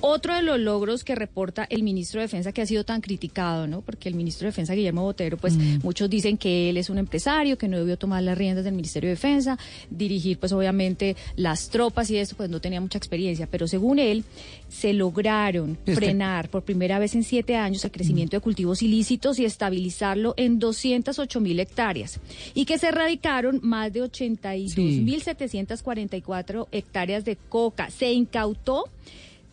[0.05, 3.67] Otro de los logros que reporta el ministro de Defensa que ha sido tan criticado,
[3.67, 3.79] ¿no?
[3.79, 7.57] Porque el ministro de Defensa, Guillermo Botero, pues muchos dicen que él es un empresario,
[7.57, 9.57] que no debió tomar las riendas del Ministerio de Defensa,
[9.89, 13.47] dirigir pues obviamente las tropas y esto, pues no tenía mucha experiencia.
[13.49, 14.25] Pero según él,
[14.67, 19.39] se lograron Este- frenar por primera vez en siete años el crecimiento de cultivos ilícitos
[19.39, 22.19] y estabilizarlo en 208 mil hectáreas.
[22.53, 27.89] Y que se erradicaron más de 82.744 hectáreas de coca.
[27.89, 28.89] Se incautó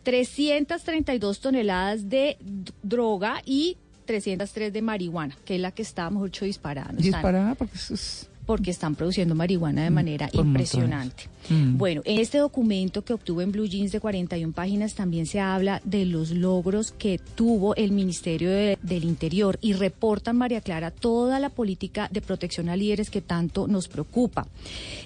[0.02, 2.36] 332 toneladas de
[2.82, 3.76] droga y
[4.06, 6.92] 303 de marihuana, que es la que está, mejor dicho, disparada.
[6.92, 8.28] Disparada porque eso es...
[8.46, 11.24] porque están produciendo marihuana de manera por impresionante.
[11.50, 11.76] Mm.
[11.76, 15.82] Bueno, en este documento que obtuvo en Blue Jeans de 41 páginas también se habla
[15.84, 21.38] de los logros que tuvo el Ministerio de- del Interior y reportan, María Clara, toda
[21.40, 24.46] la política de protección a líderes que tanto nos preocupa.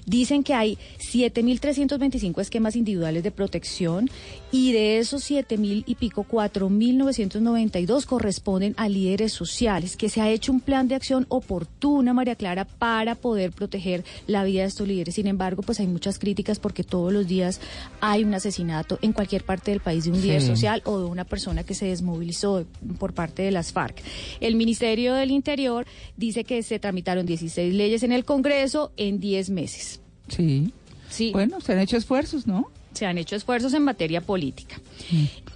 [0.06, 4.10] Dicen que hay 7.325 esquemas individuales de protección
[4.52, 10.52] y de esos 7.000 y pico, 4.992 corresponden a líderes sociales, que se ha hecho
[10.52, 15.14] un plan de acción oportuna, María Clara, para poder proteger la vida de estos líderes.
[15.14, 17.60] Sin embargo, pues hay muchas críticas porque todos los días
[18.00, 20.48] hay un asesinato en cualquier parte del país de un líder Sí.
[20.48, 22.64] social o de una persona que se desmovilizó
[22.98, 24.02] por parte de las FARC.
[24.40, 29.50] El Ministerio del Interior dice que se tramitaron 16 leyes en el Congreso en 10
[29.50, 30.00] meses.
[30.28, 30.72] Sí.
[31.10, 31.30] Sí.
[31.32, 32.70] Bueno, se han hecho esfuerzos, ¿no?
[32.94, 34.80] Se han hecho esfuerzos en materia política.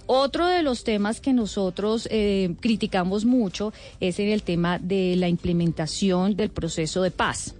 [0.07, 5.29] Otro de los temas que nosotros eh, criticamos mucho es en el tema de la
[5.29, 7.53] implementación del proceso de paz.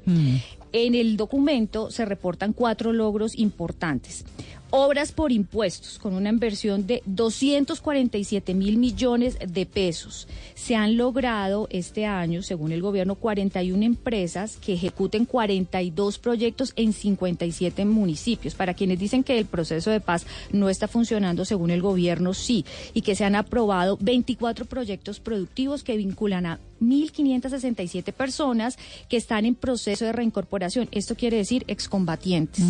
[0.71, 4.23] En el documento se reportan cuatro logros importantes.
[4.71, 10.27] Obras por impuestos, con una inversión de 247 mil millones de pesos.
[10.53, 16.93] Se han logrado este año, según el gobierno, 41 empresas que ejecuten 42 proyectos en
[16.93, 18.53] 57 municipios.
[18.53, 22.63] Para quienes dicen que el proceso de paz no está funcionando, según el gobierno, sí.
[22.93, 28.77] Y que se han aprobado 24 proyectos productivos que vinculan a 1.567 personas
[29.09, 30.89] que están en proceso de reincorporación.
[30.91, 32.63] Esto quiere decir excombatientes.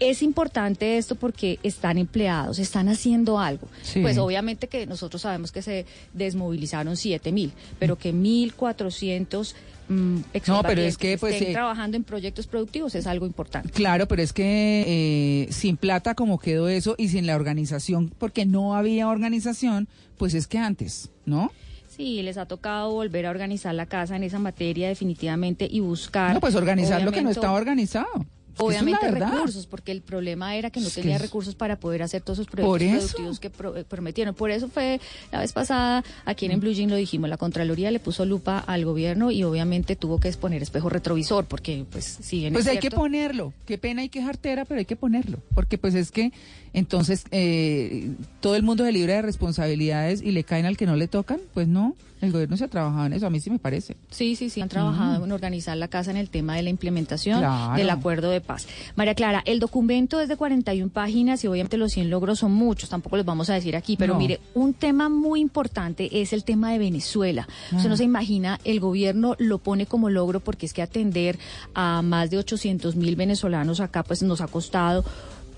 [0.00, 3.68] Es importante esto porque están empleados, están haciendo algo.
[3.82, 4.00] Sí.
[4.00, 9.54] Pues obviamente que nosotros sabemos que se desmovilizaron 7 mil, pero que 1.400
[9.88, 13.70] mm, No, pero es que, pues, estén eh, trabajando en proyectos productivos es algo importante.
[13.70, 18.46] Claro, pero es que eh, sin plata como quedó eso y sin la organización, porque
[18.46, 21.50] no había organización, pues es que antes, ¿no?
[21.88, 26.32] Sí, les ha tocado volver a organizar la casa en esa materia definitivamente y buscar.
[26.32, 28.24] No, pues organizar lo que no estaba organizado.
[28.58, 32.38] Obviamente recursos, porque el problema era que no Es tenía recursos para poder hacer todos
[32.40, 32.78] esos proyectos
[33.12, 34.34] productivos que pro- eh, prometieron.
[34.34, 35.00] Por eso fue
[35.32, 38.84] la vez pasada, aquí en Blue Jean lo dijimos, la Contraloría le puso lupa al
[38.84, 42.78] gobierno y obviamente tuvo que exponer espejo retrovisor, porque pues si bien Pues es hay
[42.78, 43.52] que ponerlo.
[43.66, 45.38] Qué pena y qué jartera, pero hay que ponerlo.
[45.54, 46.32] Porque pues es que
[46.72, 48.10] entonces eh,
[48.40, 51.38] todo el mundo se libra de responsabilidades y le caen al que no le tocan.
[51.54, 53.96] Pues no, el gobierno se ha trabajado en eso, a mí sí me parece.
[54.10, 57.38] Sí, sí, sí, han trabajado en organizar la casa en el tema de la implementación
[57.38, 57.76] Claro.
[57.76, 58.66] del acuerdo de paz.
[58.96, 62.88] María Clara, el documento es de 41 páginas y obviamente los 100 logros son muchos,
[62.90, 64.18] tampoco los vamos a decir aquí, pero No.
[64.18, 67.46] mire, un tema muy importante es el tema de Venezuela.
[67.72, 67.90] Usted Ah.
[67.90, 71.38] no se imagina, el gobierno lo pone como logro porque es que atender
[71.74, 75.04] a más de 800 mil venezolanos acá pues nos ha costado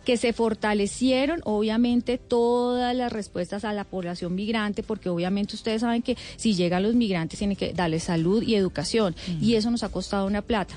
[0.05, 6.01] que se fortalecieron obviamente todas las respuestas a la población migrante, porque obviamente ustedes saben
[6.01, 9.91] que si llegan los migrantes tienen que darles salud y educación, y eso nos ha
[9.91, 10.77] costado una plata.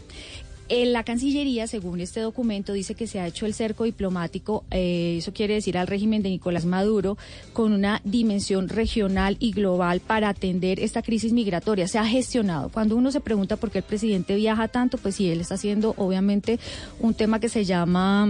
[0.70, 5.16] En la Cancillería, según este documento, dice que se ha hecho el cerco diplomático, eh,
[5.18, 7.18] eso quiere decir al régimen de Nicolás Maduro,
[7.52, 11.88] con una dimensión regional y global para atender esta crisis migratoria.
[11.88, 12.70] Se ha gestionado.
[12.70, 15.94] Cuando uno se pregunta por qué el presidente viaja tanto, pues sí, él está haciendo
[15.98, 16.60] obviamente
[17.00, 18.30] un tema que se llama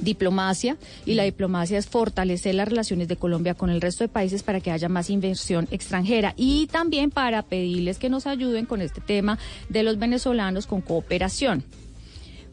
[0.00, 0.76] diplomacia
[1.06, 4.60] y la diplomacia es fortalecer las relaciones de Colombia con el resto de países para
[4.60, 9.38] que haya más inversión extranjera y también para pedirles que nos ayuden con este tema
[9.68, 11.62] de los venezolanos con cooperación.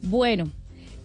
[0.01, 0.49] Bueno,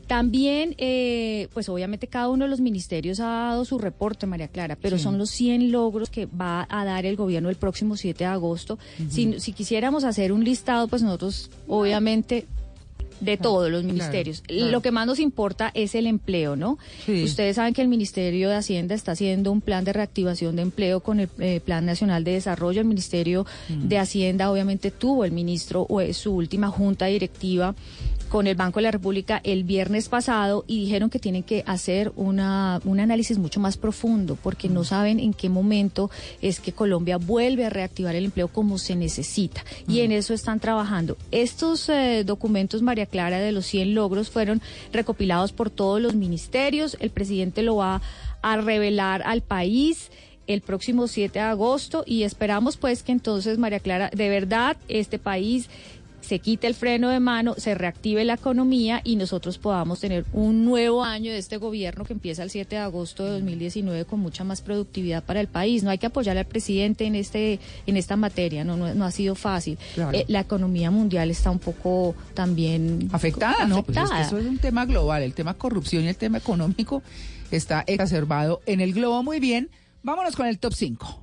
[0.06, 4.76] también, eh, pues obviamente cada uno de los ministerios ha dado su reporte, María Clara,
[4.80, 5.04] pero Sí.
[5.04, 8.78] son los 100 logros que va a dar el gobierno el próximo 7 de agosto.
[9.08, 12.46] si, si quisiéramos hacer un listado, pues nosotros obviamente
[13.24, 14.42] de todos los ministerios.
[14.42, 14.70] claro.
[14.70, 16.78] Lo que más nos importa es el empleo, ¿no?
[17.06, 17.24] Sí.
[17.24, 21.00] Ustedes saben que el Ministerio de Hacienda está haciendo un plan de reactivación de empleo
[21.00, 22.80] con el eh, Plan Nacional de Desarrollo.
[22.80, 23.88] El Ministerio Mm.
[23.88, 27.74] de Hacienda obviamente tuvo el ministro o eh, su última junta directiva
[28.34, 32.10] con el Banco de la República el viernes pasado y dijeron que tienen que hacer
[32.16, 36.10] una, un análisis mucho más profundo porque no saben en qué momento
[36.42, 40.58] es que Colombia vuelve a reactivar el empleo como se necesita y en eso están
[40.58, 41.16] trabajando.
[41.30, 44.60] Estos eh, documentos, María Clara, de los 100 logros fueron
[44.92, 46.96] recopilados por todos los ministerios.
[46.98, 48.02] El presidente lo va
[48.42, 50.10] a revelar al país
[50.46, 55.18] el próximo 7 de agosto y esperamos pues que entonces, María Clara, de verdad este
[55.18, 55.68] país
[56.24, 60.64] se quite el freno de mano, se reactive la economía y nosotros podamos tener un
[60.64, 64.42] nuevo año de este gobierno que empieza el 7 de agosto de 2019 con mucha
[64.42, 65.82] más productividad para el país.
[65.82, 69.10] No hay que apoyar al presidente en este en esta materia, no no, no ha
[69.10, 69.78] sido fácil.
[69.94, 70.16] Claro.
[70.16, 73.82] Eh, la economía mundial está un poco también Afectada, ¿no?
[73.82, 75.22] Pues es que eso es un tema global.
[75.22, 77.02] El tema corrupción y el tema económico
[77.50, 79.22] está exacerbado en el globo.
[79.22, 79.68] Muy bien,
[80.02, 81.20] vámonos con el top 5.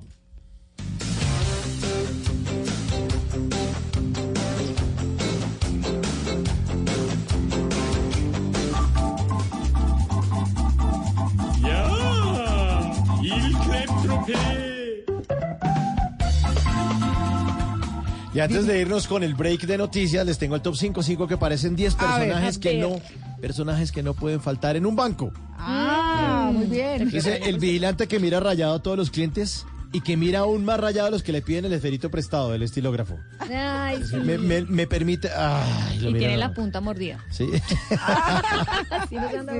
[18.34, 21.28] Y antes de irnos con el break de noticias, les tengo el top 5, 5
[21.28, 23.00] que parecen 10 A ver, personajes que no
[23.42, 25.32] personajes que no pueden faltar en un banco.
[25.58, 27.10] Ah, muy bien.
[27.10, 30.80] Dice el vigilante que mira rayado a todos los clientes y que mira aún más
[30.80, 33.18] rayado a los que le piden el esferito prestado, el estilógrafo.
[33.40, 34.16] Ay, sí.
[34.16, 35.28] Me, me- me permite.
[35.36, 37.22] Ay, lo Y mira tiene la punta mordida.
[37.30, 37.46] Sí.
[39.08, 39.52] ¿Sí cuenta?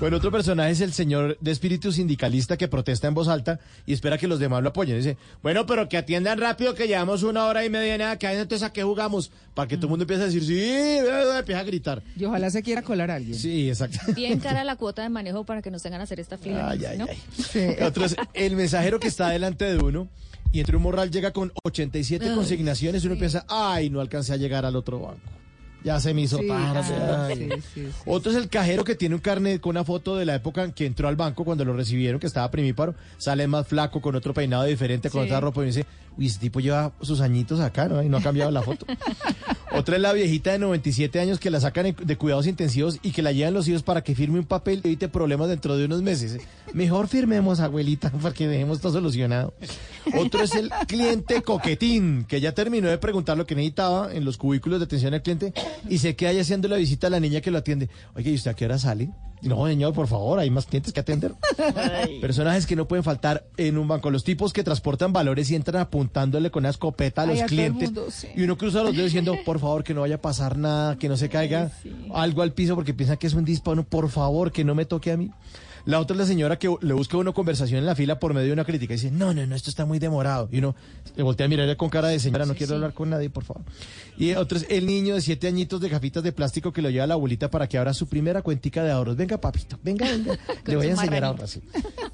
[0.00, 3.92] Bueno, otro personaje es el señor de espíritu sindicalista que protesta en voz alta y
[3.92, 4.96] espera que los demás lo apoyen.
[4.96, 8.36] Dice, bueno, pero que atiendan rápido, que llevamos una hora y media, nada, que hay
[8.38, 9.30] entonces a qué jugamos.
[9.54, 12.02] Para que todo el mundo empiece a decir, sí, eh, eh", empieza a gritar.
[12.16, 13.38] Y ojalá se quiera colar a alguien.
[13.38, 13.98] Sí, exacto.
[14.16, 16.70] Bien cara la cuota de manejo para que nos tengan a hacer esta fila.
[16.70, 17.06] Ay, ay, ¿no?
[17.08, 17.76] ay.
[17.84, 20.08] Otro es el mensajero que está delante de uno
[20.52, 24.32] y entre un morral llega con 87 Ay, consignaciones y uno piensa, ay, no alcancé
[24.32, 25.20] a llegar al otro banco.
[25.82, 27.60] Ya se me hizo Sí, tarde.
[27.74, 27.88] sí.
[28.06, 30.72] Otro es el cajero que tiene un carnet con una foto de la época en
[30.72, 34.32] que entró al banco cuando lo recibieron, que estaba primíparo, sale más flaco, con otro
[34.32, 35.84] peinado diferente, con otra ropa y me dice,
[36.16, 38.02] uy, ese tipo lleva sus añitos acá, ¿no?
[38.02, 38.86] Y no ha cambiado la foto.
[39.72, 43.22] Otra es la viejita de 97 años que la sacan de cuidados intensivos y que
[43.22, 46.00] la llevan los hijos para que firme un papel y evite problemas dentro de unos
[46.00, 46.38] meses.
[46.72, 49.52] Mejor firmemos, abuelita, para que dejemos todo solucionado.
[50.16, 54.36] Otro es el cliente coquetín, que ya terminó de preguntar lo que necesitaba en los
[54.36, 55.52] cubículos de atención al cliente
[55.88, 57.88] y se queda ahí haciendo la visita a la niña que lo atiende.
[58.14, 59.10] Oye, ¿y usted a qué hora sale?
[59.44, 61.34] No, señor, por favor, hay más clientes que atender.
[62.20, 64.10] Personajes que no pueden faltar en un banco.
[64.10, 67.46] Los tipos que transportan valores y entran apuntándole con una escopeta a Ay, los a
[67.46, 67.90] clientes.
[67.92, 68.28] mundo, sí.
[68.34, 71.08] Y uno cruza los dedos diciendo, por favor, que no vaya a pasar nada, que
[71.08, 71.70] no se caiga
[72.12, 73.84] algo al piso porque piensan que es un disparo.
[73.84, 75.30] Por favor, que no me toque a mí.
[75.86, 78.32] La otra es la señora que le busca a uno conversación en la fila por
[78.32, 80.48] medio de una crítica y dice, no, no, no, esto está muy demorado.
[80.50, 80.74] Y uno
[81.14, 83.62] le voltea a mirar con cara de señora, no quiero hablar con nadie, por favor.
[84.16, 87.04] Y otro es el niño de siete añitos de gafitas de plástico que lo lleva
[87.04, 89.16] a la abuelita para que abra su primera cuentica de ahorros.
[89.16, 90.38] Venga, papito, venga, venga.
[90.64, 91.48] le voy a enseñar a ahorrar.
[91.48, 91.60] sí.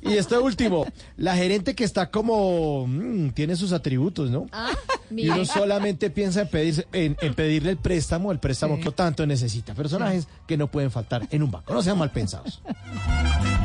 [0.03, 4.47] Y esto último, la gerente que está como, mm, tiene sus atributos, ¿no?
[4.51, 4.73] Ah,
[5.11, 9.27] Y uno solamente piensa en, pedir, en, en pedirle el préstamo, el préstamo que tanto
[9.27, 9.75] necesita.
[9.75, 11.73] Personajes que no pueden faltar en un banco.
[11.73, 12.63] No sean mal pensados.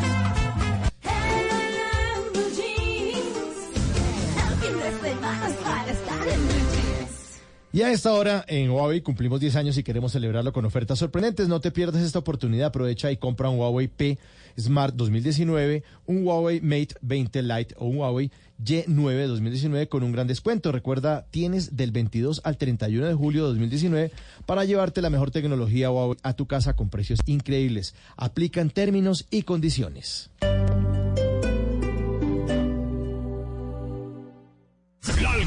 [7.76, 11.50] Y a esta hora en Huawei cumplimos 10 años y queremos celebrarlo con ofertas sorprendentes.
[11.50, 12.68] No te pierdas esta oportunidad.
[12.68, 14.18] Aprovecha y compra un Huawei P
[14.58, 18.32] Smart 2019, un Huawei Mate 20 Lite o un Huawei
[18.64, 20.72] Y9 2019 con un gran descuento.
[20.72, 24.12] Recuerda, tienes del 22 al 31 de julio de 2019
[24.46, 27.94] para llevarte la mejor tecnología Huawei a tu casa con precios increíbles.
[28.16, 30.30] Aplican términos y condiciones.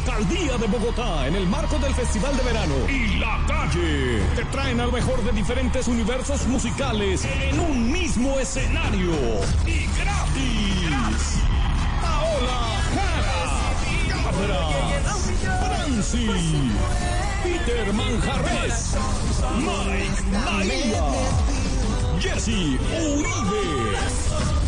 [0.08, 4.80] Alcaldía de Bogotá, en el marco del Festival de Verano y La Calle, te traen
[4.80, 9.12] al mejor de diferentes universos musicales en un mismo escenario
[9.66, 11.42] y gratis.
[12.00, 14.64] Paola Jara, Cabra,
[15.84, 16.26] Franci,
[17.42, 18.96] Peter Manjarres,
[19.58, 21.04] Mike Bahía,
[22.18, 24.67] Jesse Uribe.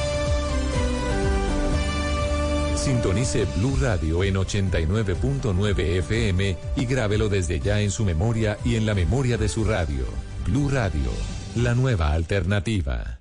[2.81, 8.87] Sintonice Blue Radio en 89.9 FM y grábelo desde ya en su memoria y en
[8.87, 10.03] la memoria de su radio.
[10.47, 11.11] Blue Radio,
[11.57, 13.19] la nueva alternativa.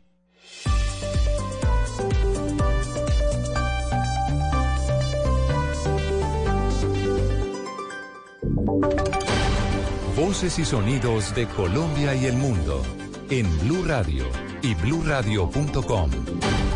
[10.16, 12.82] Voces y sonidos de Colombia y el mundo
[13.28, 14.24] en Blue Radio
[14.62, 16.10] y bluradio.com,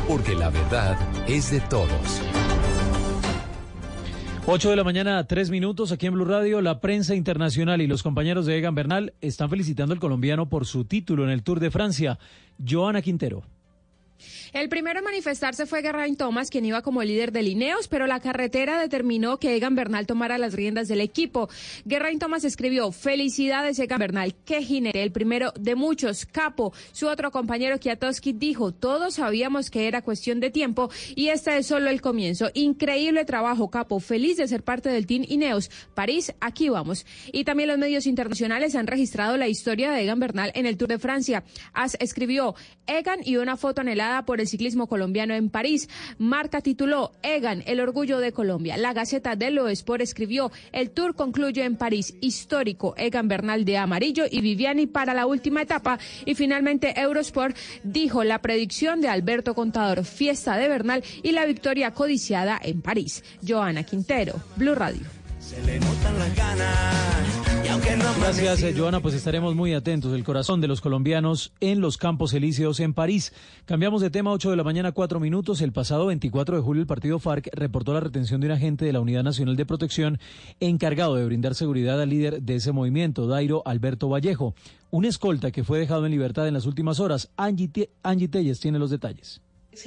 [0.07, 2.34] porque la verdad es de todos.
[4.47, 6.61] 8 de la mañana, tres minutos aquí en Blue Radio.
[6.61, 10.85] La prensa internacional y los compañeros de Egan Bernal están felicitando al colombiano por su
[10.85, 12.19] título en el Tour de Francia.
[12.63, 13.43] Joana Quintero.
[14.55, 18.21] El primero en manifestarse fue Geraint Thomas, quien iba como líder de Lineos, pero la
[18.21, 21.49] carretera determinó que Egan Bernal tomara las riendas del equipo.
[21.89, 26.73] Geraint Thomas escribió, felicidades Egan Bernal, qué jinete, el primero de muchos, capo.
[26.93, 31.67] Su otro compañero Kiatowski dijo, todos sabíamos que era cuestión de tiempo y este es
[31.67, 32.53] solo el comienzo.
[32.55, 35.69] Increíble trabajo, capo, feliz de ser parte del Team Ineos.
[35.95, 37.07] París, aquí vamos.
[37.33, 40.91] Y también los medios internacionales han registrado la historia de Egan Bernal en el Tour
[40.91, 41.43] de Francia.
[41.73, 42.55] As escribió,
[42.87, 45.89] Egan y una foto anhelada por ciclismo colombiano en París.
[46.19, 48.77] Marca tituló Egan, el orgullo de Colombia.
[48.77, 52.15] La Gaceta de Lo Sport escribió El Tour concluye en París.
[52.21, 55.99] Histórico Egan Bernal de amarillo y Viviani para la última etapa.
[56.25, 61.93] Y finalmente Eurosport dijo la predicción de Alberto Contador, fiesta de Bernal y la victoria
[61.93, 63.25] codiciada en París.
[63.47, 65.24] Joana Quintero, Blue Radio.
[68.21, 69.01] Gracias, eh, Joana.
[69.01, 70.13] Pues estaremos muy atentos.
[70.15, 73.33] El corazón de los colombianos en los Campos Elíseos en París.
[73.65, 75.61] Cambiamos de tema, 8 de la mañana, 4 minutos.
[75.61, 78.93] El pasado 24 de julio, el partido FARC reportó la retención de un agente de
[78.93, 80.19] la Unidad Nacional de Protección
[80.61, 84.55] encargado de brindar seguridad al líder de ese movimiento, Dairo Alberto Vallejo.
[84.91, 87.31] Un escolta que fue dejado en libertad en las últimas horas.
[87.37, 89.44] Angie, Angie Telles tiene los detalles.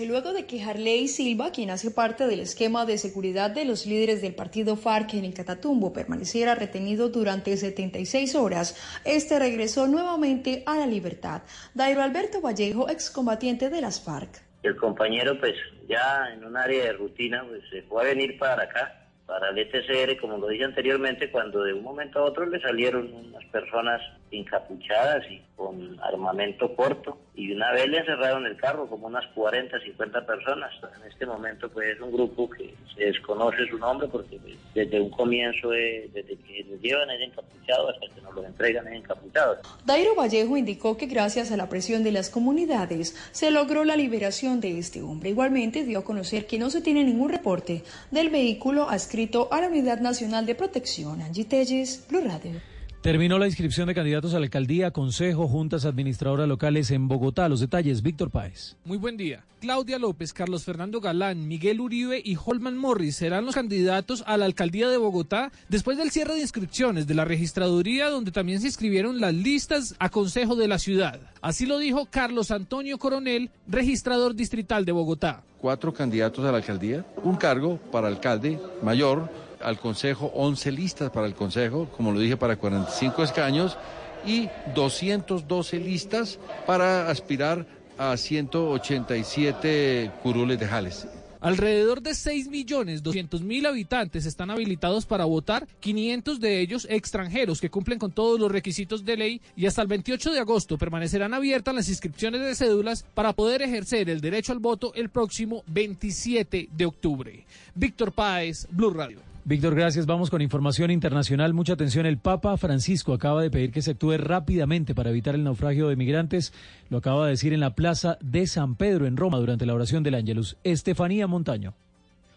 [0.08, 4.22] Luego de que Harley Silva, quien hace parte del esquema de seguridad de los líderes
[4.22, 8.76] del partido FARC en el Catatumbo, permaneciera retenido durante 76 horas,
[9.06, 11.42] este regresó nuevamente a la libertad.
[11.74, 14.42] Dairo Alberto Vallejo, excombatiente de las FARC.
[14.64, 15.56] El compañero, pues
[15.88, 19.58] ya en un área de rutina, pues se fue a venir para acá, para el
[19.58, 24.02] ETCR, como lo dije anteriormente, cuando de un momento a otro le salieron unas personas
[24.32, 29.80] encapuchadas y con armamento corto, y una vez le encerraron el carro, como unas 40,
[29.80, 30.72] 50 personas.
[31.00, 35.00] En este momento, pues es un grupo que se desconoce su nombre, porque pues, desde
[35.00, 38.96] un comienzo, eh, desde que nos llevan es encapuchado hasta que nos lo entregan es
[38.96, 39.60] encapuchado.
[39.86, 44.60] Dairo Vallejo indicó que gracias a la presión de las comunidades se logró la liberación
[44.60, 45.30] de este hombre.
[45.30, 49.68] Igualmente dio a conocer que no se tiene ningún reporte del vehículo adscrito a la
[49.68, 51.22] Unidad Nacional de Protección.
[51.22, 52.77] Angie Telles, Blue Radio.
[53.08, 57.48] Terminó la inscripción de candidatos a la alcaldía, consejo, juntas administradoras locales en Bogotá.
[57.48, 58.76] Los detalles, Víctor Páez.
[58.84, 59.46] Muy buen día.
[59.62, 64.44] Claudia López, Carlos Fernando Galán, Miguel Uribe y Holman Morris serán los candidatos a la
[64.44, 69.22] alcaldía de Bogotá después del cierre de inscripciones de la registraduría donde también se inscribieron
[69.22, 71.22] las listas a consejo de la ciudad.
[71.42, 75.44] Así lo dijo Carlos Antonio Coronel, registrador distrital de Bogotá.
[75.62, 79.30] cuatro candidatos a la alcaldía, un cargo para alcalde mayor,
[79.62, 83.78] al consejo 11 listas para el consejo, como lo dije, para 45 escaños
[84.26, 87.66] y 212 listas para aspirar
[87.98, 91.08] a 187 curules de Jales.
[91.40, 98.12] Alrededor de 6.200.000 habitantes están habilitados para votar, 500 de ellos extranjeros que cumplen con
[98.12, 102.42] todos los requisitos de ley y hasta el 28 de agosto permanecerán abiertas las inscripciones
[102.42, 107.46] de cédulas para poder ejercer el derecho al voto el próximo 27 de octubre.
[107.76, 109.27] Víctor Páez, Blue Radio.
[109.48, 110.06] Víctor, gracias.
[110.06, 111.54] Vamos con información internacional.
[111.54, 112.06] Mucha atención.
[112.06, 115.96] El Papa Francisco acaba de pedir que se actúe rápidamente para evitar el naufragio de
[115.96, 116.52] migrantes.
[116.90, 120.04] Lo acaba de decir en la plaza de San Pedro en Roma durante la oración
[120.04, 120.58] del Ángelus.
[120.66, 121.76] Estefanía Montaño.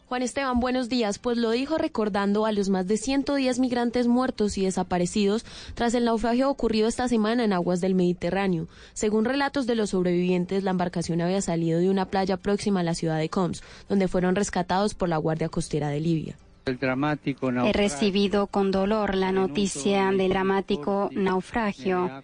[0.06, 1.18] Juan Esteban, buenos días.
[1.18, 5.44] Pues lo dijo recordando a los más de 110 migrantes muertos y desaparecidos
[5.74, 8.68] tras el naufragio ocurrido esta semana en aguas del Mediterráneo.
[8.92, 12.94] Según relatos de los sobrevivientes, la embarcación había salido de una playa próxima a la
[12.94, 16.36] ciudad de Coms, donde fueron rescatados por la Guardia Costera de Libia.
[16.66, 22.22] He recibido con dolor la noticia del dramático naufragio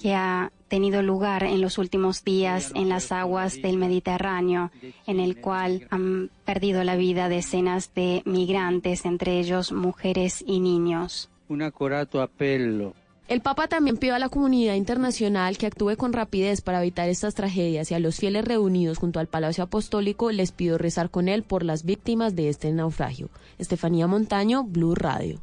[0.00, 4.70] que ha tenido lugar en los últimos días en las aguas del Mediterráneo,
[5.06, 11.28] en el cual han perdido la vida decenas de migrantes, entre ellos mujeres y niños.
[11.48, 12.94] Un accorato appello
[13.30, 17.36] El Papa también pidió a la comunidad internacional que actúe con rapidez para evitar estas
[17.36, 21.44] tragedias y a los fieles reunidos junto al Palacio Apostólico les pidió rezar con él
[21.44, 23.30] por las víctimas de este naufragio.
[23.56, 25.40] Estefanía Montaño, Blue Radio.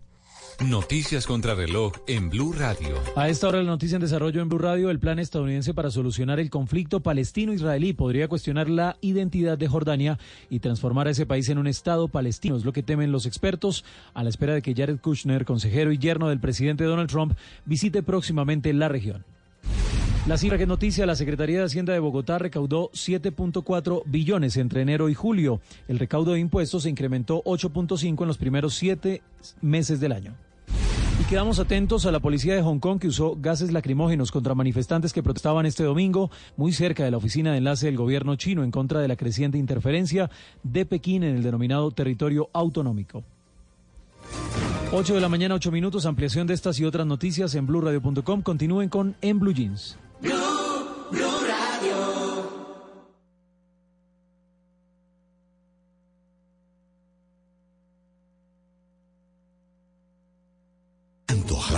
[0.66, 2.96] Noticias contra reloj en Blue Radio.
[3.16, 6.40] A esta hora la noticia en desarrollo en Blue Radio, el plan estadounidense para solucionar
[6.40, 10.18] el conflicto palestino-israelí podría cuestionar la identidad de Jordania
[10.50, 13.86] y transformar a ese país en un estado palestino, es lo que temen los expertos,
[14.16, 18.02] a la espera de que Jared Kushner, consejero y yerno del presidente Donald Trump, visite
[18.02, 19.26] próximamente la región.
[20.26, 25.08] La cifra que noticia, la Secretaría de Hacienda de Bogotá recaudó 7.4 billones entre enero
[25.08, 25.62] y julio.
[25.88, 29.22] El recaudo de impuestos se incrementó 8.5 en los primeros siete
[29.62, 30.36] meses del año.
[31.20, 35.14] Y quedamos atentos a la policía de Hong Kong que usó gases lacrimógenos contra manifestantes
[35.14, 38.70] que protestaban este domingo muy cerca de la oficina de enlace del gobierno chino en
[38.70, 40.30] contra de la creciente interferencia
[40.62, 43.24] de Pekín en el denominado territorio autonómico.
[44.92, 48.42] 8 de la mañana, 8 minutos, ampliación de estas y otras noticias en blueradio.com.
[48.42, 49.98] Continúen con En Blue Jeans.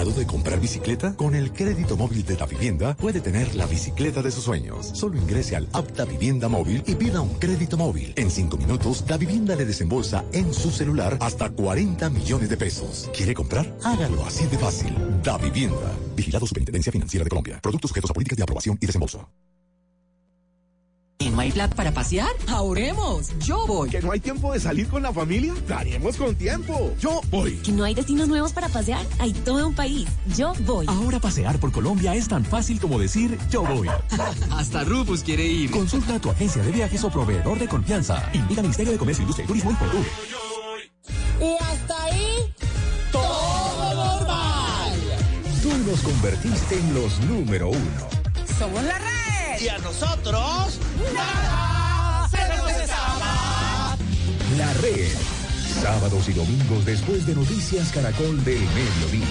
[0.10, 1.16] ¿Antojado de comprar bicicleta?
[1.16, 4.92] Con el crédito móvil de la vivienda puede tener la bicicleta de sus sueños.
[4.94, 8.14] Solo ingrese al app Da Vivienda Móvil y pida un crédito móvil.
[8.16, 13.10] En cinco minutos, Da Vivienda le desembolsa en su celular hasta 40 millones de pesos.
[13.16, 13.72] ¿Quiere comprar?
[13.84, 14.96] Hágalo así de fácil.
[15.24, 15.92] Da Vivienda.
[16.16, 17.60] Vigilado Superintendencia Financiera de Colombia.
[17.62, 19.30] Productos sujetos a políticas de aprobación y desembolso.
[21.22, 22.30] ¿Y no hay plan para pasear?
[22.48, 23.32] ¡Ahorremos!
[23.40, 23.90] ¡Yo voy!
[23.90, 25.54] ¿Que no hay tiempo de salir con la familia?
[25.68, 26.96] ¡Daremos con tiempo!
[26.98, 27.58] ¡Yo voy!
[27.58, 29.06] ¿Que no hay destinos nuevos para pasear?
[29.20, 30.08] Hay todo un país.
[30.38, 30.86] ¡Yo voy!
[30.88, 33.90] Ahora pasear por Colombia es tan fácil como decir ¡Yo voy!
[34.52, 35.72] Hasta Rufus quiere ir.
[35.72, 38.30] Consulta a tu agencia de viajes o proveedor de confianza.
[38.32, 40.06] Invita al Ministerio de Comercio, Industria y Turismo y Perú.
[41.42, 42.54] Y hasta ahí,
[43.12, 44.94] todo normal.
[45.62, 48.08] Tú nos convertiste en los número uno.
[48.58, 49.19] Somos la radio
[49.62, 50.80] y a nosotros,
[51.14, 53.98] nada se nos escapa.
[54.58, 55.10] La red.
[55.82, 59.28] Sábados y domingos después de Noticias Caracol del Mediodía.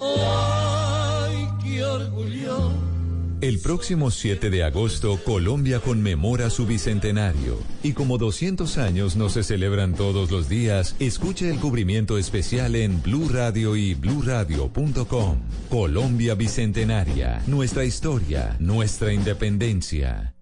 [0.00, 2.89] Ay, qué orgullo.
[3.40, 7.58] El próximo 7 de agosto, Colombia conmemora su bicentenario.
[7.82, 13.00] Y como 200 años no se celebran todos los días, escuche el cubrimiento especial en
[13.00, 15.38] Blue Radio y bluradio.com.
[15.70, 17.42] Colombia Bicentenaria.
[17.46, 20.34] Nuestra historia, nuestra independencia.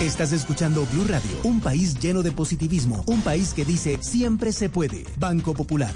[0.00, 4.70] Estás escuchando Blue Radio, un país lleno de positivismo, un país que dice siempre se
[4.70, 5.04] puede.
[5.18, 5.92] Banco Popular.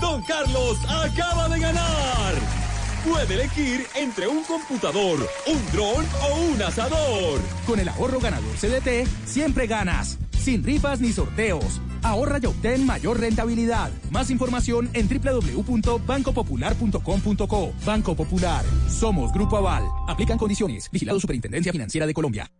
[0.00, 2.65] Don Carlos acaba de ganar.
[3.08, 7.40] Puede elegir entre un computador, un dron o un asador.
[7.64, 10.18] Con el ahorro ganador CDT, siempre ganas.
[10.32, 11.80] Sin rifas ni sorteos.
[12.02, 13.92] Ahorra y obtén mayor rentabilidad.
[14.10, 17.72] Más información en www.bancopopular.com.co.
[17.84, 18.64] Banco Popular.
[18.88, 19.84] Somos Grupo Aval.
[20.08, 20.90] Aplican condiciones.
[20.90, 22.50] Vigilado Superintendencia Financiera de Colombia.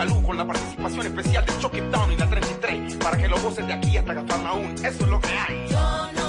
[0.00, 3.74] Con la participación especial de Chucky Town y la 33 para que lo gocen de
[3.74, 4.74] aquí hasta gastar aún.
[4.76, 6.19] Eso es lo que hay.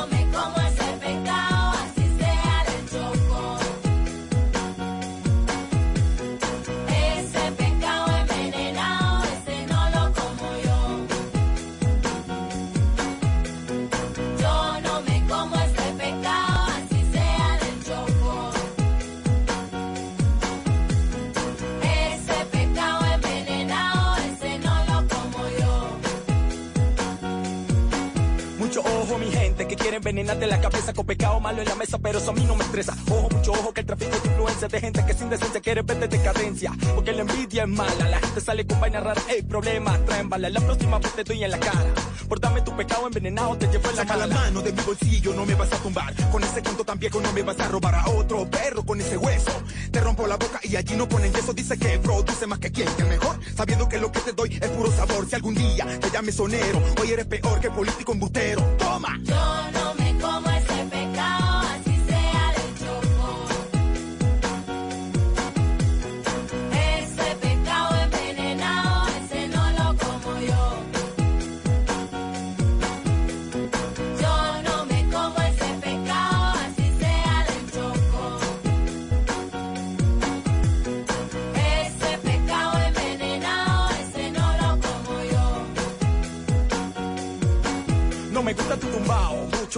[29.92, 32.34] Gente, que quiere envenenarte la cabeza con pecado malo en la mesa, pero eso a
[32.34, 32.96] mí no me estresa.
[33.10, 36.08] Ojo, mucho ojo, que el tráfico de influencia de gente que sin decencia quiere verte
[36.08, 36.72] decadencia.
[36.96, 40.50] Porque la envidia es mala, la gente sale con vainas raras, ey, problemas, traen bala.
[40.50, 41.94] La próxima vez te doy en la cara.
[42.28, 44.42] Por darme tu pecado envenenado, te llevo en la Saca la mala.
[44.42, 46.14] mano de mi bolsillo, no me vas a tumbar.
[46.32, 49.18] Con ese cuento tan viejo no me vas a robar a otro perro con ese
[49.18, 49.52] hueso.
[49.92, 51.54] Te rompo la boca y allí no ponen yeso.
[51.54, 53.38] Dice que produce más que quien, que el mejor.
[53.56, 55.28] Sabiendo que lo que te doy es puro sabor.
[55.28, 58.62] Si algún día te llames sonero, hoy eres peor que político embustero.
[58.78, 59.20] Toma.
[59.24, 59.91] Yo no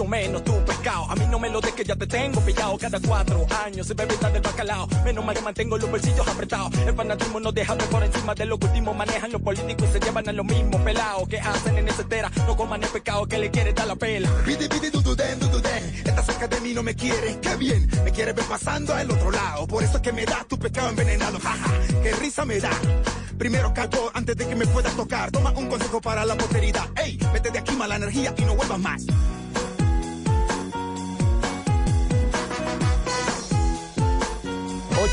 [0.02, 1.08] menos tu pescado.
[1.08, 2.76] A mí no me lo des que ya te tengo pillado.
[2.76, 4.88] Cada cuatro años se bebe del bacalao.
[5.04, 6.76] Menos mal que mantengo los bolsillos apretados.
[6.78, 9.92] El fanatismo no deja ver por encima de lo que último manejan los políticos y
[9.92, 12.30] se llevan a los mismos pelados que hacen en esa etera.
[12.46, 14.28] No coman el pecado que le quiere dar la pela.
[14.44, 15.84] Pide, pide, du, du, den, du, du, den.
[16.04, 17.88] Estás cerca de mí, no me quieres, qué bien.
[18.04, 19.66] Me quieres ver pasando al otro lado.
[19.68, 21.38] Por eso es que me da tu pecado envenenado.
[21.38, 21.70] Jaja,
[22.02, 22.70] qué risa me da.
[23.38, 25.30] Primero calor antes de que me puedas tocar.
[25.30, 26.88] Toma un consejo para la posteridad.
[26.96, 29.04] Ey, vete de aquí mala energía y no vuelvas más.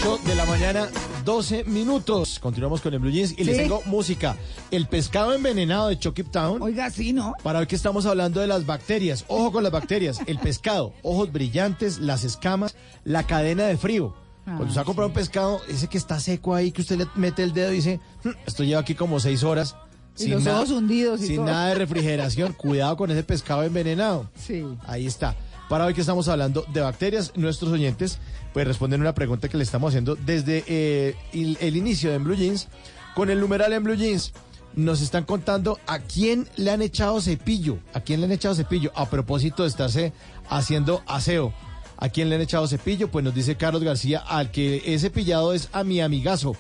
[0.01, 0.89] De la mañana,
[1.25, 2.39] 12 minutos.
[2.39, 3.61] Continuamos con el Blue Jeans y les Sí.
[3.63, 4.35] tengo música.
[4.71, 6.59] El pescado envenenado de Chucky Town.
[6.59, 7.35] Oiga, sí, ¿no?
[7.43, 9.25] Para hoy que estamos hablando de las bacterias.
[9.27, 10.19] Ojo con las bacterias.
[10.25, 14.15] El pescado, ojos brillantes, las escamas, la cadena de frío.
[14.43, 17.07] Cuando usted va a comprar un pescado, ese que está seco ahí, que usted le
[17.15, 19.75] mete el dedo y dice, "Hmm, esto lleva aquí como seis horas.
[20.17, 21.45] Y los ojos hundidos y sin todo.
[21.45, 22.53] nada de refrigeración.
[22.53, 24.29] Cuidado con ese pescado envenenado.
[24.35, 24.63] Sí.
[24.87, 25.35] Ahí está.
[25.71, 28.17] Para hoy que estamos hablando de bacterias, nuestros oyentes
[28.51, 32.35] pues responden una pregunta que le estamos haciendo desde eh, el, inicio de En Blue
[32.35, 32.67] Jeans.
[33.15, 34.33] Con el numeral en Blue Jeans
[34.75, 38.91] nos están contando a quién le han echado cepillo, a quién le han echado cepillo
[38.95, 40.11] a propósito de estarse
[40.49, 41.53] haciendo aseo.
[41.95, 43.09] ¿A quién le han echado cepillo?
[43.09, 46.53] Pues nos dice Carlos García, al que he cepillado es a mi amigazo,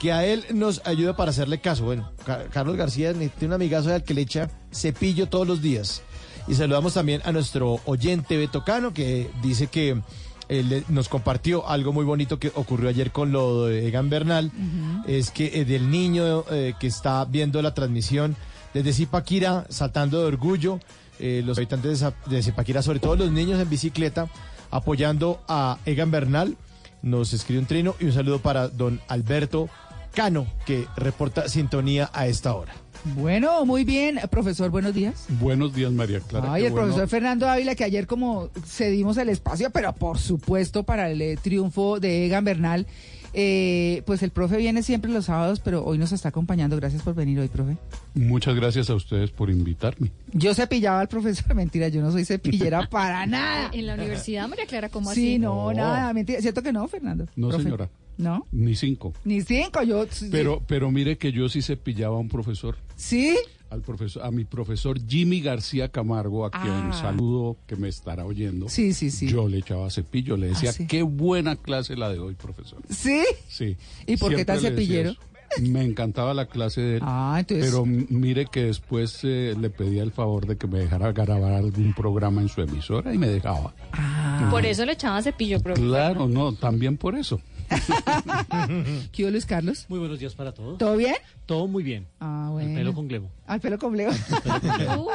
[0.00, 1.84] que a él nos ayuda para hacerle caso.
[1.84, 6.00] Bueno, Ca- Carlos García tiene un amigazo al que le echa cepillo todos los días.
[6.48, 10.00] Y saludamos también a nuestro oyente Beto Cano, que dice que
[10.48, 14.52] eh, nos compartió algo muy bonito que ocurrió ayer con lo de Egan Bernal.
[15.06, 18.36] Es que eh, del niño eh, que está viendo la transmisión
[18.72, 20.80] desde Zipaquira, saltando de orgullo,
[21.18, 24.28] eh, los habitantes de Zipaquira, sobre todo los niños en bicicleta,
[24.70, 26.56] apoyando a Egan Bernal.
[27.02, 29.68] Nos escribe un trino y un saludo para don Alberto
[30.14, 32.74] Cano, que reporta sintonía a esta hora.
[33.04, 34.18] Bueno, muy bien.
[34.30, 35.26] Profesor, buenos días.
[35.40, 36.52] Buenos días, María Clara.
[36.52, 36.86] Ay, el bueno.
[36.88, 41.36] profesor Fernando Ávila, que ayer como cedimos el espacio, pero por supuesto para el eh,
[41.42, 42.86] triunfo de Egan Bernal,
[43.38, 46.74] eh, pues el profe viene siempre los sábados, pero hoy nos está acompañando.
[46.76, 47.76] Gracias por venir hoy, profe.
[48.14, 50.10] Muchas gracias a ustedes por invitarme.
[50.32, 53.70] Yo cepillaba al profesor, mentira, yo no soy cepillera para nada.
[53.72, 55.38] En la universidad, María Clara, ¿cómo Sí, así?
[55.38, 56.40] no, nada, mentira.
[56.40, 57.26] ¿Cierto que no, Fernando?
[57.36, 57.64] No, Profe.
[57.64, 57.88] señora.
[58.18, 58.46] ¿No?
[58.52, 59.12] Ni cinco.
[59.24, 60.06] Ni cinco, yo...
[60.30, 62.76] Pero, pero mire que yo sí cepillaba a un profesor.
[62.96, 63.36] ¿Sí?
[63.68, 66.92] Al profesor, a mi profesor Jimmy García Camargo, a quien Ah.
[66.98, 68.68] saludo que me estará oyendo.
[68.68, 69.26] Sí, sí, sí.
[69.28, 70.86] Yo le echaba cepillo, le decía, Ah, sí.
[70.86, 72.80] qué buena clase la de hoy, profesor.
[72.88, 73.22] ¿Sí?
[73.48, 73.76] Sí.
[74.06, 75.14] ¿Y por qué tan cepillero?
[75.60, 77.02] Me encantaba la clase de él.
[77.04, 81.12] Ah, entonces- Pero mire que después eh, le pedía el favor de que me dejara
[81.12, 83.74] grabar algún programa en su emisora y me dejaba.
[83.92, 84.48] Ah.
[84.50, 85.80] Por eso le echaba cepillo, profe.
[85.80, 87.40] Claro, no, también por eso.
[89.12, 89.86] ¿Qué hubo, Luis Carlos?
[89.88, 90.78] Muy buenos días para todos.
[90.78, 91.16] ¿Todo bien?
[91.46, 92.06] Todo muy bien.
[92.20, 92.70] Ah, bueno.
[92.70, 93.28] El pelo con glebo.
[93.46, 94.10] Al pelo con Leo.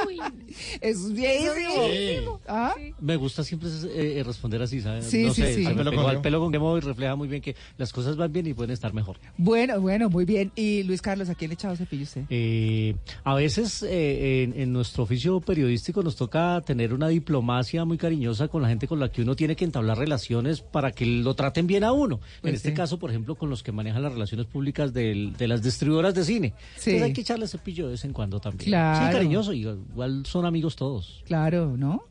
[0.06, 0.18] Uy.
[0.80, 2.40] Es viejísimo.
[2.48, 2.74] ¿Ah?
[3.00, 5.06] Me gusta siempre eh, responder así, ¿sabes?
[5.06, 5.66] Sí, no sí, sé, sí.
[5.66, 8.54] Al pelo con al pelo con refleja muy bien que las cosas van bien y
[8.54, 9.18] pueden estar mejor.
[9.38, 10.52] Bueno, bueno, muy bien.
[10.54, 12.24] Y Luis Carlos, ¿a quién le echaba cepillo usted?
[12.30, 12.94] Eh,
[13.24, 18.48] a veces eh, en, en nuestro oficio periodístico nos toca tener una diplomacia muy cariñosa
[18.48, 21.66] con la gente con la que uno tiene que entablar relaciones para que lo traten
[21.66, 22.18] bien a uno.
[22.40, 22.74] Pues en este sí.
[22.74, 26.24] caso, por ejemplo, con los que manejan las relaciones públicas del- de las distribuidoras de
[26.24, 26.54] cine.
[26.76, 26.90] Sí.
[26.90, 28.70] Entonces hay que echarle cepillo de vez en cuando también.
[28.70, 29.06] Claro.
[29.06, 31.22] Sí, cariñoso, igual son amigos todos.
[31.26, 32.04] Claro, ¿no?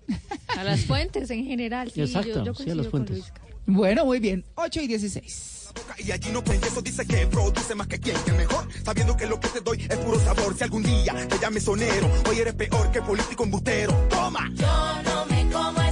[0.58, 2.02] A las fuentes en general, sí.
[2.02, 3.32] Exacto, yo, yo sí, a las fuentes.
[3.66, 4.44] Bueno, muy bien.
[4.56, 5.62] 8 y 16.
[6.00, 9.26] Y allí no creen, eso dice que produce más que quien, que mejor, sabiendo que
[9.26, 10.56] lo que te doy es puro sabor.
[10.56, 13.94] Si algún día te llames sonero, hoy eres peor que político embustero.
[14.10, 14.52] ¡Toma!
[14.56, 15.91] Yo no me como ese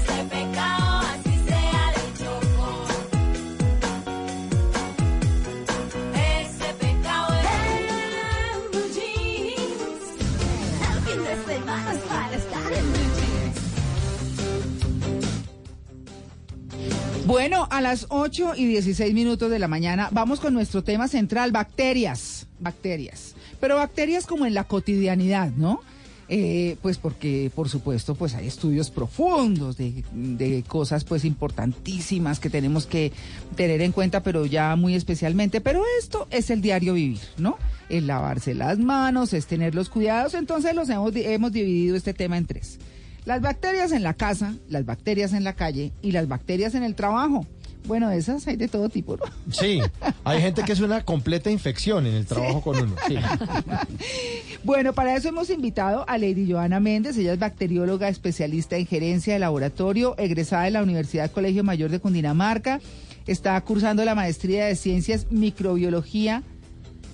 [17.29, 21.51] Bueno, a las 8 y 16 minutos de la mañana vamos con nuestro tema central,
[21.51, 22.47] bacterias.
[22.59, 23.35] Bacterias.
[23.59, 25.81] Pero bacterias como en la cotidianidad, ¿no?
[26.27, 32.87] Eh, pues porque, por supuesto, pues hay estudios profundos de, cosas pues importantísimas que tenemos
[32.87, 33.11] que
[33.55, 35.61] tener en cuenta, pero ya muy especialmente.
[35.61, 37.59] Pero esto es el diario vivir, ¿no?
[37.89, 40.33] El lavarse las manos, es tener los cuidados.
[40.33, 42.79] Entonces los hemos, hemos dividido este tema en tres.
[43.25, 46.95] Las bacterias en la casa, las bacterias en la calle y las bacterias en el
[46.95, 47.45] trabajo.
[47.85, 49.23] Bueno, esas hay de todo tipo, ¿no?
[49.51, 49.81] Sí,
[50.23, 52.95] hay gente que es una completa infección en el trabajo con uno.
[53.07, 53.15] Sí.
[54.65, 57.17] Bueno, para eso hemos invitado a Lady Joana Méndez.
[57.17, 61.99] Ella es bacterióloga especialista en gerencia de laboratorio, egresada de la Universidad Colegio Mayor de
[61.99, 62.81] Cundinamarca.
[63.25, 66.43] Está cursando la maestría de Ciencias Microbiología.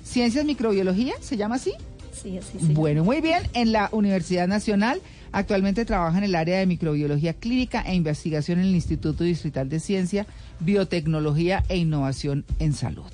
[0.03, 1.13] ¿Ciencias Microbiología?
[1.21, 1.73] ¿Se llama así?
[2.11, 2.73] Sí, así sí.
[2.73, 3.43] Bueno, muy bien.
[3.53, 4.99] En la Universidad Nacional.
[5.35, 9.81] Actualmente trabaja en el área de microbiología clínica e investigación en el Instituto Distrital de
[9.81, 10.25] Ciencia,
[10.61, 13.11] Biotecnología e Innovación en Salud.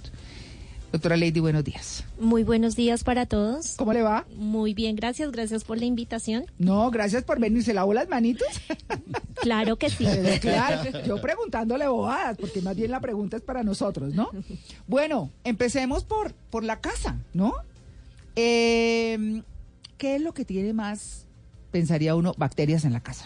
[0.92, 2.04] Doctora Lady, buenos días.
[2.20, 3.74] Muy buenos días para todos.
[3.76, 4.28] ¿Cómo le va?
[4.36, 5.32] Muy bien, gracias.
[5.32, 6.46] Gracias por la invitación.
[6.60, 7.64] No, gracias por venir.
[7.64, 8.48] ¿Se lavó las manitos?
[9.42, 10.06] Claro que sí.
[10.42, 14.30] Claro, yo preguntándole bobadas, porque más bien la pregunta es para nosotros, ¿no?
[14.86, 17.56] Bueno, empecemos por, por la casa, ¿no?
[18.36, 19.42] Eh,
[19.98, 21.26] ¿Qué es lo que tiene más,
[21.72, 23.26] pensaría uno, bacterias en la casa?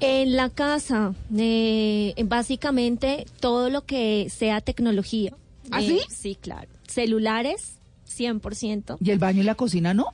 [0.00, 5.32] En la casa, eh, básicamente todo lo que sea tecnología.
[5.70, 6.00] ¿Ah, Eh, sí?
[6.14, 6.68] Sí, claro.
[6.86, 7.76] Celulares,
[8.06, 8.98] 100%.
[9.00, 10.06] ¿Y el baño y la cocina no?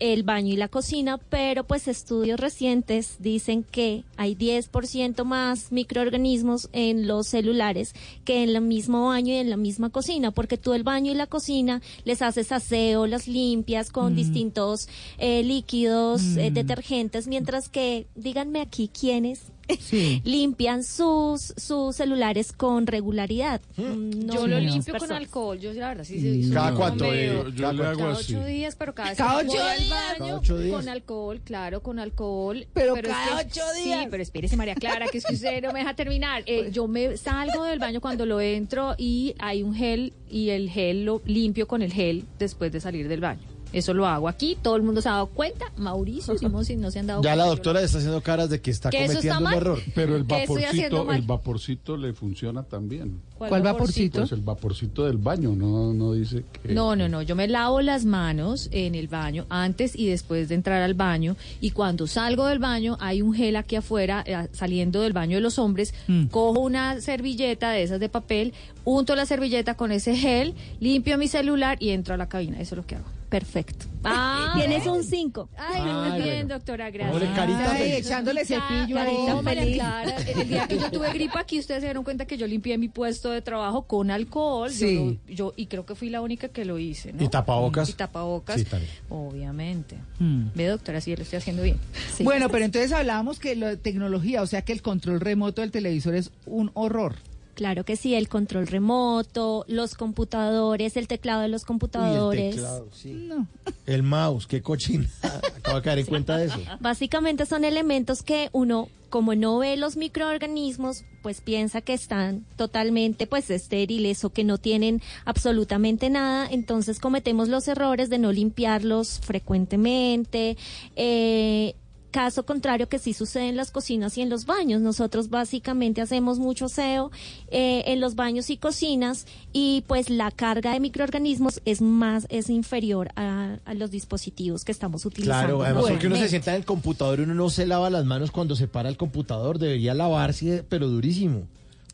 [0.00, 6.68] El baño y la cocina, pero pues estudios recientes dicen que hay 10% más microorganismos
[6.72, 7.94] en los celulares
[8.24, 11.14] que en el mismo baño y en la misma cocina, porque tú el baño y
[11.14, 14.16] la cocina les haces aseo, las limpias con Mm.
[14.16, 14.88] distintos
[15.18, 16.54] eh, líquidos, eh, Mm.
[16.54, 19.42] detergentes, mientras que, díganme aquí quiénes
[19.80, 20.22] Sí.
[20.24, 23.60] limpian sus, sus celulares con regularidad.
[23.76, 26.78] Mm, no yo lo limpio con alcohol, yo la verdad sí, sí soy ¿Cada como
[26.78, 27.44] cuánto, eh?
[27.54, 28.34] Yo le hago cada así.
[28.34, 29.90] ocho días, pero cada vez ¿Cada voy ocho al días?
[29.90, 30.76] baño ¿Cada ocho días?
[30.76, 32.66] con alcohol, claro, con alcohol.
[32.72, 34.00] Pero cada que- ocho días.
[34.02, 36.42] Sí, pero espérese María Clara, que es que usted no me deja terminar.
[36.46, 40.70] Eh, yo me salgo del baño cuando lo entro y hay un gel y el
[40.70, 43.40] gel lo limpio con el gel después de salir del baño.
[43.72, 45.72] Eso lo hago aquí, todo el mundo se ha dado cuenta.
[45.76, 47.36] Mauricio, Simón, si no se han dado Ya cuenta.
[47.36, 49.78] la yo doctora está haciendo caras de que está Que cometiendo está un error.
[49.94, 53.20] Pero el ¿Qué estoy haciendo vaporcito, el vaporcito le funciona también.
[53.36, 54.20] ¿Cuál ¿Cuál vaporcito?
[54.20, 56.72] Pues el vaporcito del baño, no, no dice que...
[56.72, 57.22] No, no, no.
[57.22, 61.36] Yo me lavo las manos en el baño antes y después de entrar al baño.
[61.60, 65.40] Y cuando salgo del baño, hay un gel aquí afuera, eh, saliendo del baño de
[65.42, 65.94] los hombres.
[66.30, 68.54] Cojo una servilleta de esas de papel,
[68.84, 72.60] unto la servilleta con ese gel, limpio mi celular y entro a la cabina.
[72.60, 73.17] Eso es lo que hago.
[73.28, 73.86] Perfecto.
[74.04, 75.48] Ah, Tienes un 5.
[75.58, 76.54] Ay, muy Ay, bien, bueno.
[76.54, 77.22] doctora, gracias.
[77.34, 78.06] Carita Ay, feliz.
[78.06, 79.16] echándole cepillo ahí.
[79.26, 79.58] Carita feliz.
[79.64, 79.74] feliz.
[79.76, 82.78] Clara, el día que yo tuve gripa aquí, ustedes se dieron cuenta que yo limpié
[82.78, 84.70] mi puesto de trabajo con alcohol.
[84.70, 85.18] Yo Sí.
[85.28, 87.22] lo- Yo, y creo que fui la única que lo hice, ¿no?
[87.24, 87.88] ¿Y tapabocas?
[87.90, 88.60] Y tapabocas.
[88.60, 88.66] Sí.
[89.08, 89.96] Obviamente.
[90.18, 90.46] Hmm.
[90.54, 91.78] Ve, doctora, sí, lo estoy haciendo bien.
[92.20, 96.14] Bueno, pero entonces hablábamos que la tecnología, o sea que el control remoto del televisor
[96.14, 97.16] es un horror.
[97.58, 102.54] Claro que sí, el control remoto, los computadores, el teclado de los Uy, el computadores.
[102.54, 103.28] teclado, sí.
[103.86, 105.08] El mouse, qué cochina.
[105.56, 106.60] Acabo de caer en cuenta de eso.
[106.78, 113.26] Básicamente son elementos que uno, como no ve los microorganismos, pues piensa que están totalmente
[113.26, 119.18] pues estériles o que no tienen absolutamente nada, entonces cometemos los errores de no limpiarlos
[119.24, 120.56] frecuentemente.
[120.94, 121.74] Eh,
[122.18, 124.80] Caso contrario que sí sucede en las cocinas y en los baños.
[124.80, 127.12] Nosotros básicamente hacemos mucho aseo
[127.48, 132.50] eh, en los baños y cocinas y pues la carga de microorganismos es más, es
[132.50, 135.58] inferior a, a los dispositivos que estamos utilizando.
[135.58, 138.04] Claro, además porque uno se sienta en el computador y uno no se lava las
[138.04, 141.46] manos cuando se para el computador, debería lavarse, pero durísimo.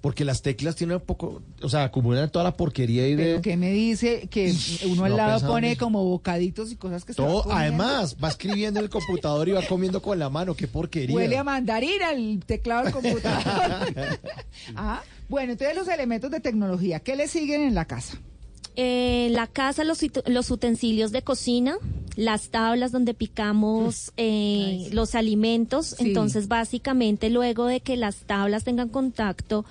[0.05, 3.25] Porque las teclas tienen un poco, o sea, acumulan toda la porquería y de...
[3.25, 4.55] Pero que me dice que
[4.85, 5.83] uno al no lado pone eso.
[5.83, 10.03] como bocaditos y cosas que Todo, además, va escribiendo en el computador y va comiendo
[10.03, 11.17] con la mano, qué porquería.
[11.17, 13.95] Huele a mandarina el teclado del computador.
[14.77, 18.19] ah, bueno, entonces los elementos de tecnología, ¿qué le siguen en la casa?
[18.77, 21.77] En la casa, los, ut- los utensilios de cocina,
[22.17, 25.95] las tablas donde picamos eh, los alimentos.
[25.97, 26.09] Sí.
[26.09, 29.65] Entonces, básicamente, luego de que las tablas tengan contacto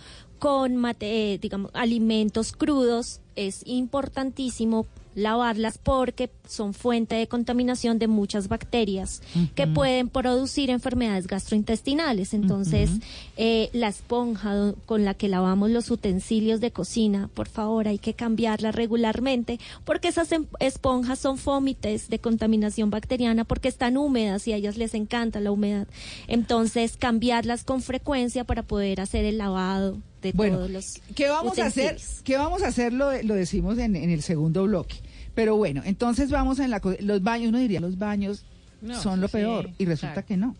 [0.44, 8.08] con, mate- eh, digamos, alimentos crudos, es importantísimo lavarlas porque son fuente de contaminación de
[8.08, 9.22] muchas bacterias
[9.56, 12.34] que pueden producir enfermedades gastrointestinales.
[12.34, 12.90] Entonces,
[13.38, 18.14] eh, la esponja con la que lavamos los utensilios de cocina, por favor, hay que
[18.16, 24.54] cambiarla regularmente porque esas em- esponjas son fómites de contaminación bacteriana porque están húmedas y
[24.54, 25.88] a ellas les encanta la humedad.
[26.28, 31.60] Entonces, cambiarlas con frecuencia para poder hacer el lavado de Bueno, todos los ¿Qué vamos
[31.60, 31.98] a hacer?
[32.24, 32.94] ¿Qué vamos a hacer?
[32.94, 34.96] Lo, lo decimos en, en el segundo bloque.
[35.36, 38.44] Pero bueno, entonces vamos en la co- los baños, uno diría los baños
[38.82, 40.28] No, son lo sí, peor y resulta claro.
[40.28, 40.56] que no.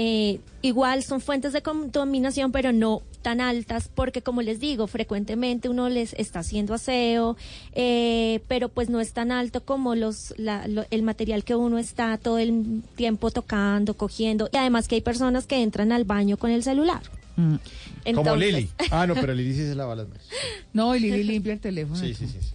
[0.00, 5.68] Eh, igual son fuentes de contaminación, pero no tan altas, porque como les digo, frecuentemente
[5.68, 7.36] uno les está haciendo aseo,
[7.72, 11.78] eh, pero pues no es tan alto como los la- lo- el material que uno
[11.78, 16.36] está todo el tiempo tocando, cogiendo, y además que hay personas que entran al baño
[16.36, 17.02] con el celular.
[17.38, 17.58] Como
[18.04, 18.68] Entonces- Lili.
[18.90, 20.24] Ah, no, pero Lili sí se lava las manos.
[20.72, 21.98] No, y Lili limpia el teléfono.
[21.98, 22.38] Sí, sí, sí.
[22.40, 22.50] sí.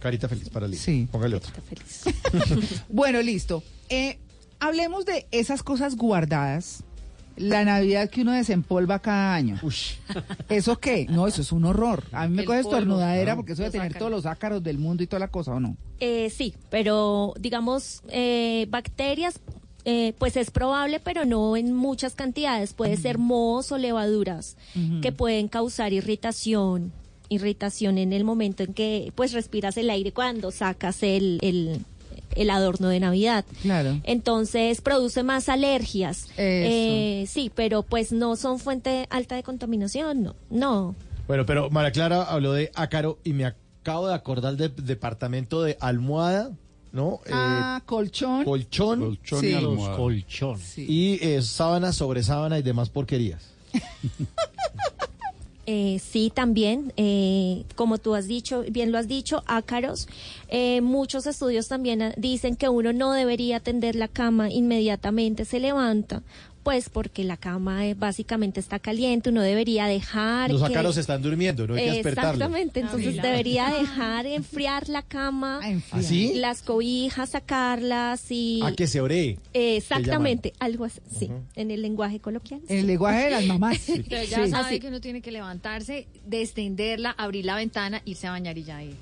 [0.00, 0.78] Carita feliz para Lili.
[0.78, 1.08] Sí.
[1.10, 1.52] Póngale otra.
[2.88, 3.62] Bueno, listo.
[3.88, 4.18] Eh,
[4.60, 6.82] hablemos de esas cosas guardadas.
[7.36, 9.60] La Navidad que uno desempolva cada año.
[10.48, 11.06] ¿Eso qué?
[11.08, 12.02] No, eso es un horror.
[12.10, 13.36] A mí me El coge estornudadera Ah.
[13.36, 13.98] porque eso de tener ácaros.
[14.00, 15.76] todos los ácaros del mundo y toda la cosa, ¿o no?
[16.00, 19.38] Eh, sí, pero digamos, eh, bacterias,
[19.84, 22.72] eh, pues es probable, pero no en muchas cantidades.
[22.72, 24.56] Puede ser mohos o levaduras
[25.02, 26.92] que pueden causar irritación,
[27.28, 31.80] irritación en el momento en que pues respiras el aire cuando sacas el, el,
[32.34, 33.44] el adorno de Navidad.
[33.62, 34.00] Claro.
[34.04, 36.26] Entonces produce más alergias.
[36.36, 40.36] Eh, sí, pero pues no son fuente alta de contaminación, no.
[40.50, 40.94] No.
[41.26, 45.76] Bueno, pero María Clara habló de ácaro y me acabo de acordar del departamento de
[45.80, 46.52] almohada,
[46.92, 47.20] ¿no?
[47.26, 48.44] Eh, Ah, colchón.
[48.44, 49.00] colchón.
[49.00, 49.96] Colchón y almohada.
[49.96, 50.58] colchón.
[50.76, 53.42] Y eh, sábana sobre sábana y demás porquerías.
[55.70, 60.08] Eh, sí, también, eh, como tú has dicho, bien lo has dicho, ácaros.
[60.48, 66.22] Eh, muchos estudios también dicen que uno no debería tender la cama inmediatamente se levanta,
[66.68, 71.66] pues porque la cama básicamente está caliente, uno debería dejar Los que- ácaros están durmiendo,
[71.66, 72.34] no hay que despertarlos.
[72.34, 73.22] Exactamente, entonces Abrirla.
[73.30, 75.60] debería dejar enfriar la cama,
[75.92, 76.32] ¿Ah, sí?
[76.34, 78.60] las cobijas, sacarlas y...
[78.62, 79.38] A que se oree.
[79.54, 82.60] Eh, Exactamente, algo así, sí, en el lenguaje coloquial.
[82.68, 83.88] En el lenguaje de las mamás.
[83.88, 84.50] Entonces ya Sí.
[84.50, 84.78] sabe Así.
[84.80, 88.94] que uno tiene que levantarse, descenderla, abrir la ventana, irse a bañar y ya ir.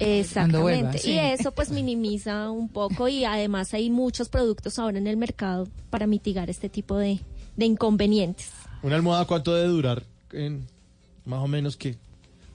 [0.00, 0.58] Exactamente.
[0.58, 1.12] vuelva, sí.
[1.12, 5.68] Y eso pues minimiza un poco y además hay muchos productos ahora en el mercado
[5.90, 7.20] para mitigar este tipo de,
[7.56, 8.50] de inconvenientes.
[8.82, 10.02] ¿Una almohada cuánto debe durar?
[10.32, 10.66] En
[11.24, 11.96] más o menos que.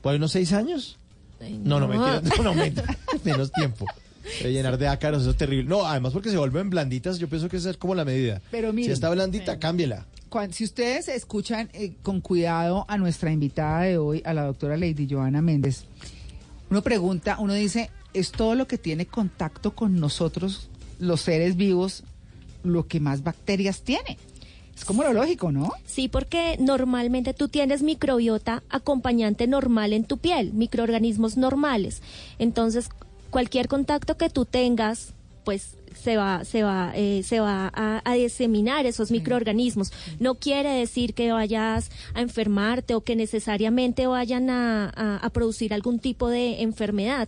[0.02, 0.98] ¿Por unos seis años?
[1.40, 1.88] No, no, no.
[1.88, 2.36] mentira.
[2.38, 2.98] No, no, mentira.
[3.24, 3.86] Menos tiempo.
[4.42, 5.70] De llenar de ácaros, eso es terrible.
[5.70, 8.42] No, además porque se vuelven blanditas, yo pienso que esa es como la medida.
[8.52, 8.92] Pero si miren.
[8.92, 10.06] está blandita, cámbiela.
[10.52, 15.08] Si ustedes escuchan eh, con cuidado a nuestra invitada de hoy, a la doctora Lady
[15.10, 15.86] Joana Méndez,
[16.70, 20.70] uno pregunta, uno dice, ¿es todo lo que tiene contacto con nosotros,
[21.00, 22.04] los seres vivos,
[22.64, 24.18] lo que más bacterias tiene?
[24.76, 25.72] Es como lo lógico, ¿no?
[25.86, 32.04] Sí, porque normalmente tú tienes microbiota acompañante normal en tu piel, microorganismos normales.
[32.38, 32.90] Entonces,
[33.32, 35.14] cualquier contacto que tú tengas,
[35.44, 39.92] pues se va, se va, eh, se va a, a diseminar esos microorganismos.
[40.20, 45.74] No quiere decir que vayas a enfermarte o que necesariamente vayan a, a- a producir
[45.74, 47.28] algún tipo de enfermedad.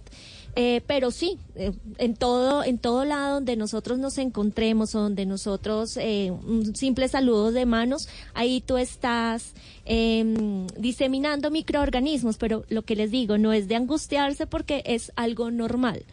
[0.62, 5.26] Eh, pero sí, eh, en todo, en todo lado donde nosotros nos encontremos, o donde
[5.26, 9.54] nosotros eh, un simple saludo de manos, ahí tú estás
[9.86, 15.50] em, diseminando microorganismos, pero lo que les digo no es de angustiarse porque es algo
[15.50, 16.04] normal.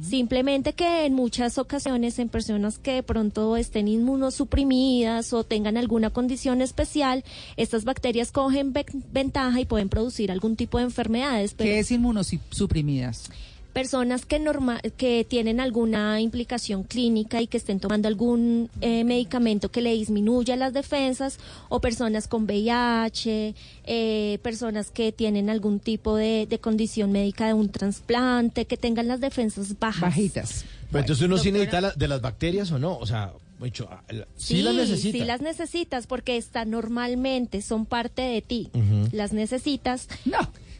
[0.00, 6.10] Simplemente que en muchas ocasiones en personas que de pronto estén inmunosuprimidas o tengan alguna
[6.10, 7.24] condición especial,
[7.56, 11.54] estas bacterias cogen ve- ventaja y pueden producir algún tipo de enfermedades.
[11.54, 13.28] Pero ¿Qué es inmunosuprimidas?
[13.72, 19.70] Personas que norma que tienen alguna implicación clínica y que estén tomando algún eh, medicamento
[19.70, 21.38] que le disminuya las defensas
[21.68, 23.54] o personas con VIH,
[23.84, 29.06] eh, personas que tienen algún tipo de, de condición médica de un trasplante, que tengan
[29.08, 30.00] las defensas bajas.
[30.00, 30.64] Bajitas.
[30.90, 33.32] Pero entonces uno sí necesita la- de las bacterias o no, o sea,
[33.62, 33.88] dicho,
[34.36, 35.18] sí, las necesita.
[35.18, 38.70] sí las necesitas porque están normalmente, son parte de ti.
[39.12, 40.08] Las necesitas.
[40.24, 40.38] No.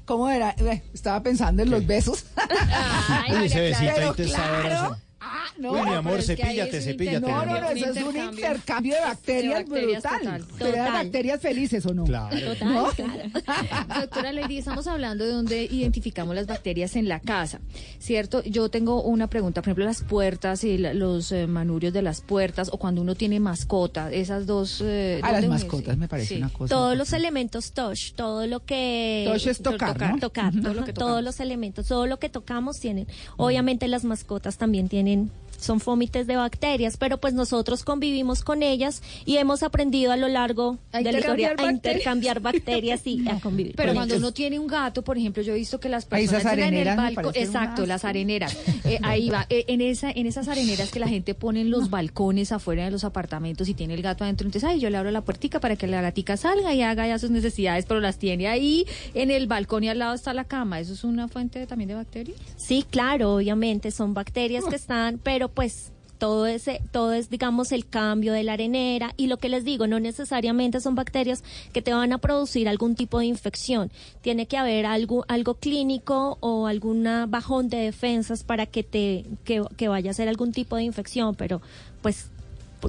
[0.08, 0.54] ¿Cómo era?
[0.58, 2.24] Eh, Estaba pensando en los besos.
[2.34, 4.96] Ay, Uy, ese besito Pero ahí te está claro.
[5.20, 5.72] Ah, no.
[5.72, 7.20] Uy, mi amor, cepíllate, cepíllate.
[7.20, 8.94] No, no, no, eso es un intercambio.
[8.94, 10.20] de bacterias, De bacterias brutal.
[10.46, 10.58] total.
[10.70, 10.92] Total.
[10.92, 12.04] bacterias felices o no.
[12.04, 12.36] Claro.
[12.38, 12.88] Total, ¿No?
[12.90, 14.00] claro.
[14.00, 17.60] Doctora Lady, estamos hablando de dónde identificamos las bacterias en la casa,
[17.98, 18.42] ¿cierto?
[18.44, 22.20] Yo tengo una pregunta, por ejemplo, las puertas y la- los eh, manurios de las
[22.20, 24.80] puertas, o cuando uno tiene mascota, esas dos...
[24.84, 26.36] eh, A las ¿dónde uno- mascotas me parece Sí.
[26.36, 26.74] una cosa.
[26.74, 29.24] Todos los elementos touch, todo lo que...
[29.28, 30.18] Touch es tocar, tocar, ¿no?
[30.20, 33.06] tocar, Todo todo lo que todos los elementos, todo lo que tocamos tienen.
[33.36, 35.30] Obviamente las mascotas también tienen Senin.
[35.58, 40.28] Son fómites de bacterias, pero pues nosotros convivimos con ellas y hemos aprendido a lo
[40.28, 43.74] largo A de la historia a intercambiar bacterias y a convivir.
[43.76, 46.24] Pero con cuando uno tiene un gato, por ejemplo, yo he visto que las Ay,
[46.24, 50.26] esas personas en el balcón, exacto, las areneras, eh, ahí va, eh, en esa, en
[50.26, 53.94] esas areneras que la gente pone en los balcones afuera de los apartamentos y tiene
[53.94, 56.72] el gato adentro, entonces ay, yo le abro la puertica para que la gatica salga
[56.74, 60.14] y haga ya sus necesidades, pero las tiene ahí en el balcón y al lado
[60.14, 62.38] está la cama, eso es una fuente de- también de bacterias.
[62.56, 67.86] Sí, claro, obviamente son bacterias que están, pero pues todo ese, todo es, digamos, el
[67.88, 71.92] cambio de la arenera y lo que les digo, no necesariamente son bacterias que te
[71.94, 73.92] van a producir algún tipo de infección.
[74.20, 79.62] Tiene que haber algo, algo clínico o alguna bajón de defensas para que te, que,
[79.76, 81.62] que vaya a ser algún tipo de infección, pero
[82.02, 82.26] pues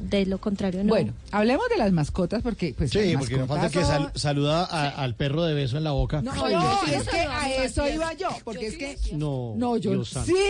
[0.01, 0.89] de lo contrario no.
[0.89, 4.89] Bueno, hablemos de las mascotas porque pues Sí, porque no falta que sal- saluda a-
[5.03, 6.21] al perro de beso en la boca.
[6.23, 10.09] No, no, es que a eso iba yo, porque es que No, no, yo Dios
[10.09, 10.31] santo.
[10.31, 10.41] sí,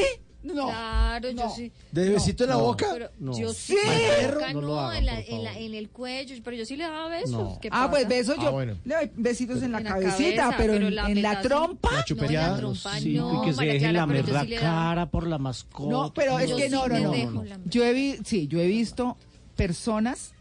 [0.44, 0.68] no.
[0.68, 1.44] Claro, no.
[1.44, 1.72] yo sí.
[1.92, 2.62] ¿De besito en la No.
[2.64, 2.88] boca?
[2.94, 3.38] Pero No.
[3.38, 3.76] yo Sí.
[3.78, 6.56] Al perro, boca no no, lo hagan, en, la- en, la- en el cuello, pero
[6.58, 7.32] yo sí le daba besos.
[7.32, 7.60] No.
[7.62, 8.78] ¿qué Ah, pues besos Ah, yo bueno.
[8.86, 11.42] le doy besitos en la En la cabecita, cabeza, pero, pero en, la en la
[11.42, 11.92] trompa.
[11.92, 12.46] La No, chupería.
[12.46, 15.38] en la trompa Sí, no, y que se Clara, lamer la sí cara por la
[15.38, 15.90] mascota.
[15.92, 17.00] No, pero es Yo que no, no,
[17.32, 17.44] no.
[17.44, 19.18] la- Yo he vi, sí, yo he visto
[19.56, 20.34] personas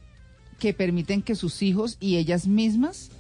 [0.59, 3.11] que permiten que sus hijos y ellas mismas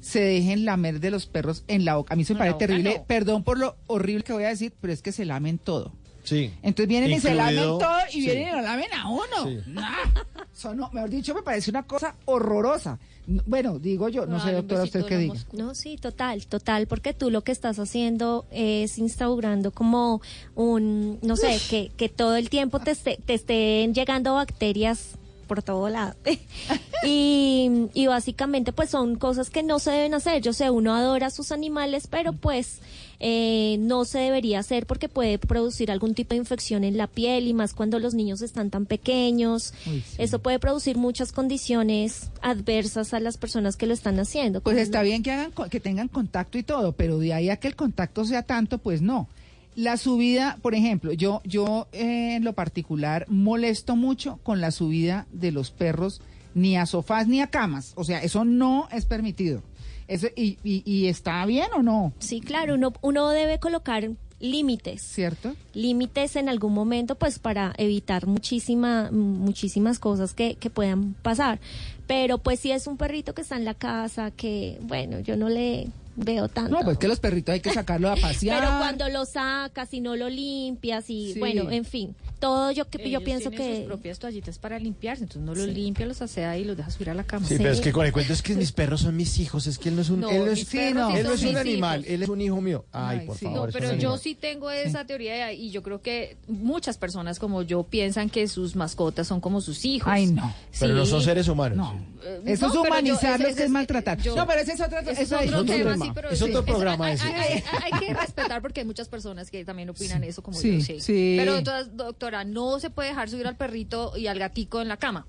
[0.00, 2.12] se dejen lamer de los perros en la boca.
[2.12, 2.98] A mí se me No, en la parece terrible.
[2.98, 3.04] no.
[3.04, 5.92] Perdón por lo horrible que voy a decir, pero es que se lamen todo.
[6.24, 6.52] Sí.
[6.62, 8.20] Entonces vienen y se lamen Incluido- todo y sí.
[8.20, 9.24] vienen y lo lamen a uno.
[9.44, 9.58] Sí.
[9.66, 10.74] Nah.
[10.74, 12.98] No, mejor dicho, me parece una cosa horrorosa.
[13.26, 15.34] No, Bueno, digo yo, no sé, doctora, usted qué diga.
[15.52, 20.20] No, sí, total, total, porque tú lo que estás haciendo es instaurando como
[20.54, 25.16] un, no sé, que, que todo el tiempo te, esté- te estén llegando bacterias
[25.52, 26.14] por todo lado.
[27.04, 30.40] y, y básicamente pues son cosas que no se deben hacer.
[30.40, 32.78] Yo sé, uno adora a sus animales, pero pues
[33.20, 37.48] eh, no se debería hacer porque puede producir algún tipo de infección en la piel
[37.48, 39.74] y más cuando los niños están tan pequeños.
[39.84, 40.16] Uy, sí.
[40.16, 44.62] Eso puede producir muchas condiciones adversas a las personas que lo están haciendo.
[44.62, 47.68] Pues está bien que hagan que tengan contacto y todo, pero de ahí a que
[47.68, 49.28] el contacto sea tanto, pues no.
[49.74, 55.26] La subida, por ejemplo, yo yo eh, en lo particular molesto mucho con la subida
[55.32, 56.20] de los perros
[56.54, 59.62] ni a sofás ni a camas, o sea, eso no es permitido.
[60.08, 64.10] Eso y, y, y está bien o no, Sí, claro, uno, uno debe colocar
[64.42, 65.00] límites.
[65.00, 65.54] ¿cierto?
[65.72, 71.60] Límites en algún momento, pues para evitar muchísima, muchísimas cosas que, que puedan pasar.
[72.06, 75.48] Pero pues si es un perrito que está en la casa, que bueno, yo no
[75.48, 76.70] le veo tanto.
[76.70, 78.60] No, pues que los perritos hay que sacarlo a pasear.
[78.60, 81.38] Pero cuando lo sacas y no lo limpias y Sí.
[81.38, 85.22] bueno, en fin, todo yo que yo pienso tienen sus que propias toallitas para limpiarse,
[85.24, 85.72] entonces no los Sí.
[85.74, 87.46] limpia, los asea y los deja subir a la cama.
[87.46, 89.78] Sí, pero es que con el cuento es que mis perros son mis hijos, es
[89.78, 92.00] que él no es un, No, él no es, sí él no es un animal,
[92.00, 92.12] hijos.
[92.14, 92.84] él es un hijo mío.
[92.92, 93.44] Ay, Ay, por sí.
[93.46, 93.66] favor.
[93.68, 94.18] No, pero yo animal.
[94.20, 98.76] sí tengo esa teoría y yo creo que muchas personas como yo piensan que sus
[98.76, 100.08] mascotas son como sus hijos.
[100.12, 100.52] Ay, no.
[100.80, 101.76] Pero no son seres humanos.
[101.78, 102.12] No.
[102.24, 104.18] Eh, Eso no, es humanizarlos, que es maltratar.
[104.24, 107.06] no, pero ese es otro, es eso otro tema, sí, pero Es sí, otro programa
[107.06, 107.24] hay, ese.
[107.24, 110.78] hay- hay- hay que respetar porque hay muchas personas que también opinan eso como Sí,
[110.78, 111.00] yo, sí.
[111.00, 111.34] sí.
[111.38, 114.96] Pero entonces, doctora, no se puede dejar subir al perrito y al gatico en la
[114.96, 115.26] cama.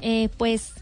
[0.00, 0.72] Eh, pues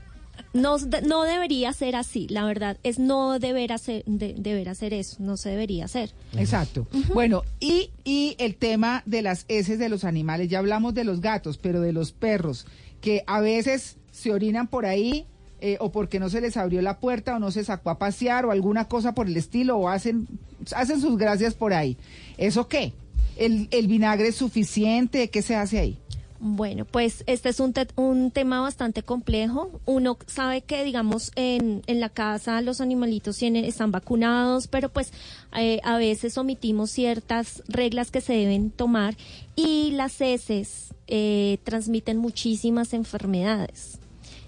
[0.53, 5.17] no, no debería ser así, la verdad, es no deber hacer, de- deber hacer eso,
[5.19, 6.13] no se debería hacer.
[6.37, 6.87] Exacto.
[7.13, 11.21] Bueno, y, y el tema de las heces de los animales, ya hablamos de los
[11.21, 12.67] gatos, pero de los perros,
[13.01, 15.27] que a veces se orinan por ahí,
[15.61, 18.47] eh, o porque no se les abrió la puerta, o no se sacó a pasear,
[18.47, 20.27] o alguna cosa por el estilo, o hacen,
[20.75, 21.97] hacen sus gracias por ahí.
[22.37, 22.93] ¿Eso qué?
[23.37, 25.31] ¿El, vinagre es suficiente?
[25.31, 25.99] ¿Qué se hace ahí?
[26.41, 29.81] Bueno, pues este es un, te- un tema bastante complejo.
[29.87, 35.13] Uno sabe que, digamos, en, en la casa los animalitos tienen, están vacunados, pero pues
[35.57, 39.17] eh, a veces omitimos ciertas reglas que se deben tomar
[39.57, 43.99] y las heces eh, transmiten muchísimas enfermedades.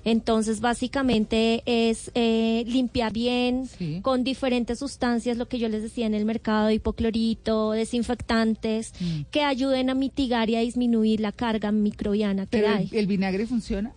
[0.04, 3.68] Entonces, básicamente es eh, limpiar bien
[4.02, 9.22] con diferentes sustancias, lo que yo les decía en el mercado, hipoclorito, desinfectantes, Mm.
[9.30, 12.88] que ayuden a mitigar y a disminuir la carga microbiana que ¿Pero hay.
[12.92, 13.92] el, el vinagre funciona?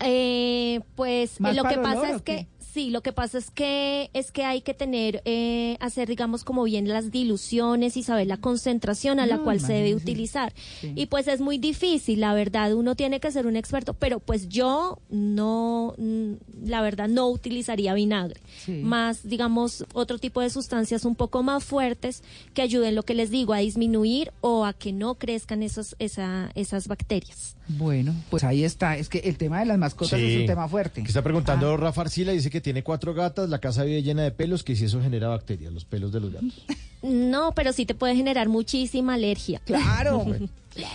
[0.00, 4.10] Eh, pues ¿Más lo que pasa olor es que sí, lo que pasa es que
[4.12, 8.36] es que hay que tener eh, hacer digamos como bien las diluciones y saber la
[8.36, 10.52] concentración a la No, cual se debe utilizar.
[10.80, 10.92] Sí.
[10.94, 14.48] Y pues es muy difícil, la verdad, uno tiene que ser un experto, pero pues
[14.48, 16.32] yo no mm,
[16.64, 18.40] la verdad no utilizaría vinagre.
[18.64, 18.72] Sí.
[18.82, 22.22] Más digamos otro tipo de sustancias un poco más fuertes
[22.54, 26.50] que ayuden lo que les digo a disminuir o a que no crezcan esos esa,
[26.54, 27.56] esas bacterias.
[27.68, 28.96] Bueno, pues ahí está.
[28.96, 31.02] Es que el tema de las mascotas es un tema fuerte.
[31.02, 34.30] Que está preguntando Rafa Arcila, dice que tiene cuatro gatas, la casa vive llena de
[34.30, 36.64] pelos, que si eso genera bacterias, los pelos de los gatos.
[37.00, 39.60] No, pero sí te puede generar muchísima alergia.
[39.64, 40.26] Claro.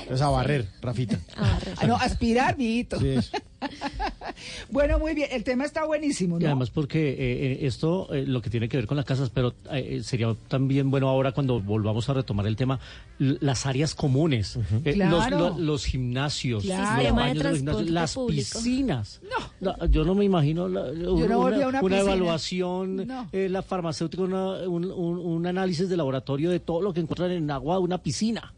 [0.05, 1.17] Pues a barrer, Rafita.
[1.37, 1.57] Ah,
[1.87, 2.99] no, aspirar, mijito.
[2.99, 3.37] Sí, eso.
[4.71, 5.29] Bueno, muy bien.
[5.31, 6.47] El tema está buenísimo, Y ¿no?
[6.47, 9.53] además porque eh, eh, esto, eh, lo que tiene que ver con las casas, pero
[9.71, 12.79] eh, sería también bueno ahora cuando volvamos a retomar el tema,
[13.19, 15.37] las áreas comunes, eh, los, Claro.
[15.51, 17.03] lo- los gimnasios, Claro.
[17.03, 18.59] los baños de los gimnasios, las público.
[18.59, 19.21] piscinas.
[19.61, 19.85] No.
[19.87, 21.99] yo no me imagino la- no volví a una piscina.
[22.01, 23.29] evaluación, No.
[23.31, 27.31] eh, la farmacéutica, una- un, un- un análisis de laboratorio de todo lo que encuentran
[27.31, 28.53] en agua de una piscina.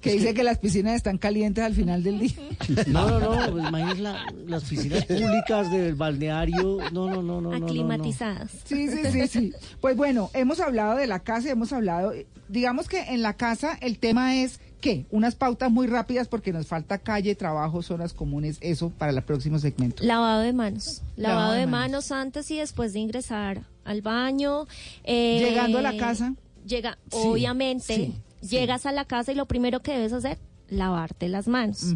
[0.00, 2.32] Que dice que las piscinas están calientes al final del día.
[2.86, 7.40] No, no, no, pues imagínese la- las piscinas públicas del balneario, no, no, no, no,
[7.40, 7.66] no, no, no.
[7.66, 8.50] Aclimatizadas.
[8.64, 9.52] Sí, sí, sí, sí.
[9.80, 12.12] Pues bueno, hemos hablado de la casa, hemos hablado,
[12.48, 15.04] digamos que en la casa el tema es ¿qué?
[15.10, 19.58] Unas pautas muy rápidas porque nos falta calle, trabajo, zonas comunes, eso para el próximo
[19.58, 20.02] segmento.
[20.04, 21.02] Lavado de manos.
[21.16, 21.90] Lavado, Lavado de de manos.
[22.10, 22.12] manos.
[22.12, 24.66] antes y después de ingresar al baño.
[25.04, 26.34] eh, Llegando a la casa.
[26.66, 30.38] Llega, Sí, obviamente, sí, llegas a la casa y lo primero que debes hacer,
[30.70, 31.94] lavarte las manos.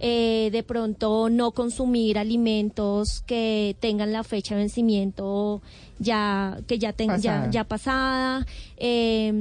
[0.00, 5.60] Eh, de pronto no consumir alimentos que tengan la fecha de vencimiento
[6.00, 7.44] ya que ya ten- Pasada.
[7.46, 8.46] ya, ya pasada
[8.78, 9.32] eh,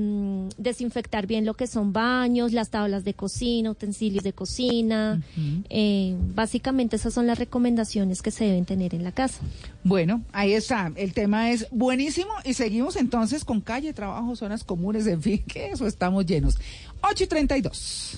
[0.57, 5.19] desinfectar bien lo que son baños las tablas de cocina utensilios de cocina
[5.71, 9.39] eh, básicamente esas son las recomendaciones que se deben tener en la casa
[9.83, 10.91] Bueno, ahí está.
[10.95, 15.71] El tema es buenísimo y seguimos entonces con calle, trabajo, zonas comunes, en fin, que
[15.71, 16.55] eso estamos llenos.
[17.01, 18.17] 8 y 32.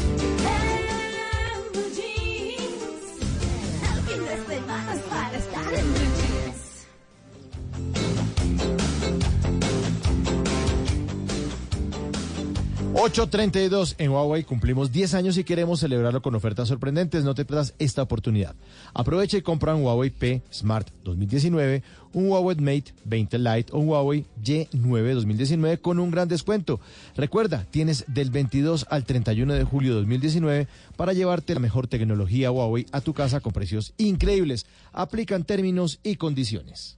[12.93, 17.23] 832 en Huawei cumplimos 10 años y queremos celebrarlo con ofertas sorprendentes.
[17.23, 18.53] No te pierdas esta oportunidad.
[18.93, 23.87] Aprovecha y compra un Huawei P Smart 2019, un Huawei Mate 20 Lite o un
[23.87, 26.81] Huawei Y9 2019 con un gran descuento.
[27.15, 32.51] Recuerda, tienes del 22 al 31 de julio de 2019 para llevarte la mejor tecnología
[32.51, 34.65] Huawei a tu casa con precios increíbles.
[34.91, 36.97] Aplican términos y condiciones.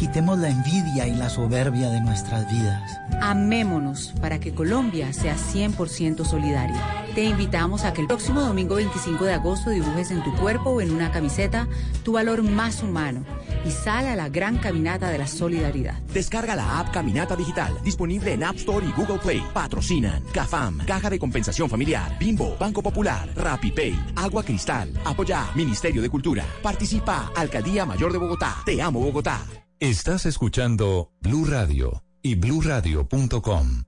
[0.00, 2.98] Quitemos la envidia y la soberbia de nuestras vidas.
[3.20, 6.80] Amémonos para que Colombia sea 100% solidaria.
[7.14, 10.80] Te invitamos a que el próximo domingo 25 de agosto dibujes en tu cuerpo o
[10.80, 11.68] en una camiseta
[12.02, 13.26] tu valor más humano
[13.66, 16.00] y sal a la gran caminata de la solidaridad.
[16.14, 19.44] Descarga la app Caminata Digital, disponible en App Store y Google Play.
[19.52, 26.08] Patrocinan CAFAM, Caja de Compensación Familiar, Bimbo, Banco Popular, RappiPay, Agua Cristal, Apoya, Ministerio de
[26.08, 26.46] Cultura.
[26.62, 28.62] Participa, Alcaldía Mayor de Bogotá.
[28.64, 29.42] Te amo Bogotá.
[29.80, 33.84] Estás escuchando Blue Radio y bluradio.com.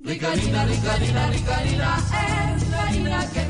[0.00, 1.96] Rica harina, rica harina, rica harina,
[2.56, 3.49] es la harina que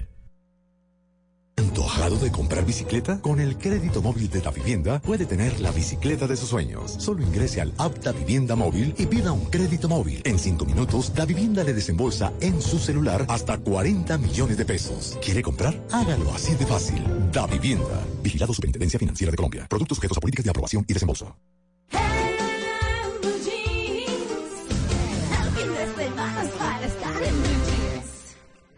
[1.61, 3.21] ¿Antojado de comprar bicicleta?
[3.21, 6.95] Con el crédito móvil de Da Vivienda puede tener la bicicleta de sus sueños.
[6.97, 10.23] Solo ingrese al app Da Vivienda Móvil y pida un crédito móvil.
[10.25, 15.19] En cinco minutos, Da Vivienda le desembolsa en su celular hasta 40 millones de pesos.
[15.23, 15.79] ¿Quiere comprar?
[15.91, 17.03] Hágalo así de fácil.
[17.31, 18.07] Da Vivienda.
[18.23, 19.67] Vigilado Superintendencia Financiera de Colombia.
[19.69, 21.35] Productos sujetos a políticas de aprobación y desembolso.
[21.91, 22.20] Blue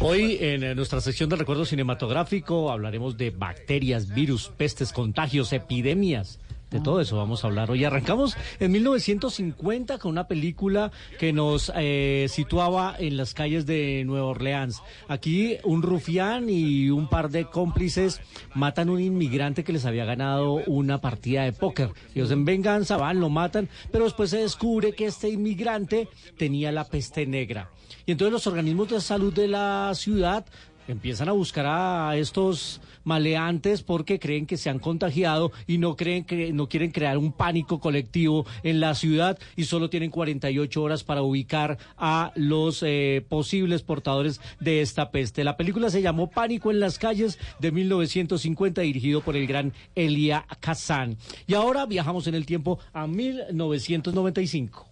[0.00, 6.38] Hoy en eh, nuestra sección de recuerdo cinematográfico hablaremos de bacterias, virus, pestes, contagios, epidemias.
[6.70, 7.84] De todo eso vamos a hablar hoy.
[7.84, 14.26] Arrancamos en 1950 con una película que nos eh, situaba en las calles de Nueva
[14.26, 14.82] Orleans.
[15.06, 18.20] Aquí un rufián y un par de cómplices
[18.54, 21.90] matan a un inmigrante que les había ganado una partida de póker.
[22.16, 26.82] Ellos en venganza van, lo matan, pero después se descubre que este inmigrante tenía la
[26.82, 27.70] peste negra.
[28.06, 30.44] Y entonces los organismos de salud de la ciudad
[30.88, 36.24] empiezan a buscar a estos maleantes porque creen que se han contagiado y no creen
[36.24, 41.04] que no quieren crear un pánico colectivo en la ciudad y solo tienen 48 horas
[41.04, 45.44] para ubicar a los eh, posibles portadores de esta peste.
[45.44, 50.46] La película se llamó Pánico en las calles de 1950 dirigido por el gran Elia
[50.60, 51.16] Kazan.
[51.46, 54.88] Y ahora viajamos en el tiempo a 1995.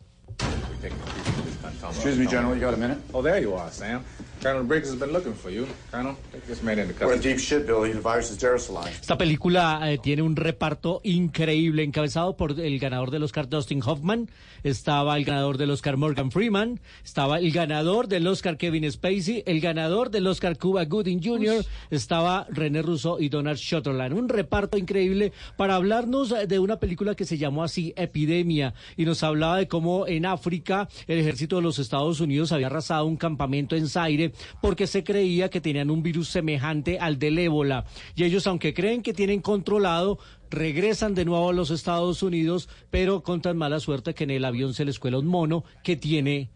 [1.89, 2.99] Excuse me, General, you got a minute?
[3.13, 4.05] Oh, there you are, Sam.
[4.45, 5.67] Colonel Briggs has been looking for you.
[5.91, 7.09] Colonel, take this man into custody.
[7.09, 7.93] We're in deep shit, Billy.
[7.93, 9.01] The virus is aerosolized.
[9.01, 14.29] Esta película eh, tiene un reparto increíble, encabezado por el ganador del Oscar Dustin Hoffman,
[14.63, 19.63] estaba el ganador del Oscar Morgan Freeman, estaba el ganador del Oscar Kevin Spacey, el
[19.63, 24.13] ganador del Oscar Cuba Gooding Jr., estaba René Russo y Donald Sutherland.
[24.13, 29.07] Un reparto increíble para hablarnos eh, de una película que se llamó así Epidemia y
[29.07, 33.17] nos hablaba de cómo en África el ejército de los Estados Unidos había arrasado un
[33.17, 37.85] campamento en Zaire porque se creía que tenían un virus semejante al del ébola.
[38.15, 40.19] Y ellos, aunque creen que tienen controlado,
[40.51, 44.45] regresan de nuevo a los Estados Unidos, pero con tan mala suerte que en el
[44.45, 46.51] avión se les cuela un mono que tiene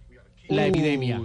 [0.48, 0.68] la Uy.
[0.68, 1.20] epidemia.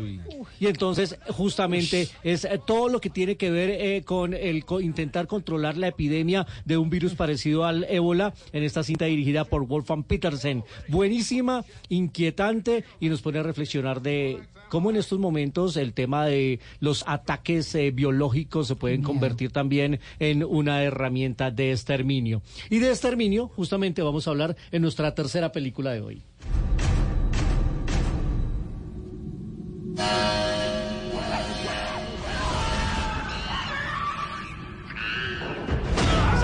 [0.59, 4.81] Y entonces, justamente, es eh, todo lo que tiene que ver eh, con el co-
[4.81, 9.65] intentar controlar la epidemia de un virus parecido al ébola en esta cinta dirigida por
[9.65, 10.65] Wolfgang Petersen.
[10.89, 14.41] Buenísima, inquietante y nos pone a reflexionar de
[14.73, 19.99] cómo en estos momentos el tema de los ataques eh, biológicos se pueden convertir también
[20.17, 22.41] en una herramienta de exterminio.
[22.71, 26.23] Y de exterminio, justamente vamos a hablar en nuestra tercera película de hoy.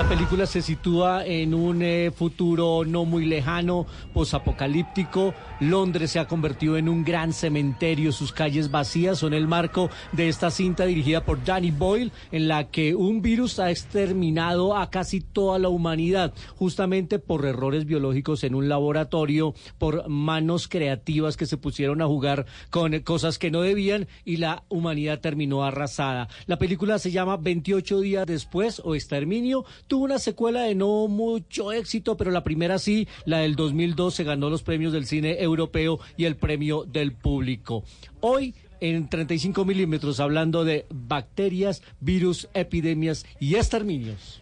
[0.10, 5.36] Película se sitúa en un eh, futuro no muy lejano, posapocalíptico.
[5.60, 10.28] Londres se ha convertido en un gran cementerio, sus calles vacías son el marco de
[10.28, 15.22] esta cinta dirigida por Danny Boyle, en la que un virus ha exterminado a casi
[15.22, 21.58] toda la humanidad, justamente por errores biológicos en un laboratorio, por manos creativas que se
[21.58, 26.30] pusieron a jugar con cosas que no debían y la humanidad terminó arrasada.
[26.48, 29.66] La película se llama 28 días después o Exterminio.
[29.86, 34.16] Tuvo tuvo una secuela de no mucho éxito, pero la primera sí, la del 2002
[34.16, 37.84] se ganó los premios del cine europeo y el premio del público.
[38.22, 44.42] Hoy en 35 milímetros hablando de bacterias, virus, epidemias y exterminios.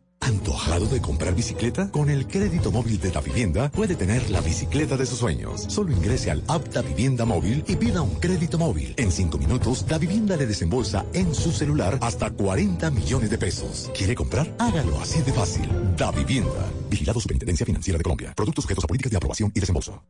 [0.21, 1.89] ¿Antojado de comprar bicicleta?
[1.91, 5.65] Con el crédito móvil de Da Vivienda puede tener la bicicleta de sus sueños.
[5.67, 8.93] Solo ingrese al app Da Vivienda Móvil y pida un crédito móvil.
[8.97, 13.91] En cinco minutos, Da Vivienda le desembolsa en su celular hasta 40 millones de pesos.
[13.97, 14.53] ¿Quiere comprar?
[14.59, 15.67] Hágalo así de fácil.
[15.97, 16.71] Da Vivienda.
[16.89, 18.33] Vigilado Superintendencia Financiera de Colombia.
[18.35, 20.01] Productos sujetos a políticas de aprobación y desembolso.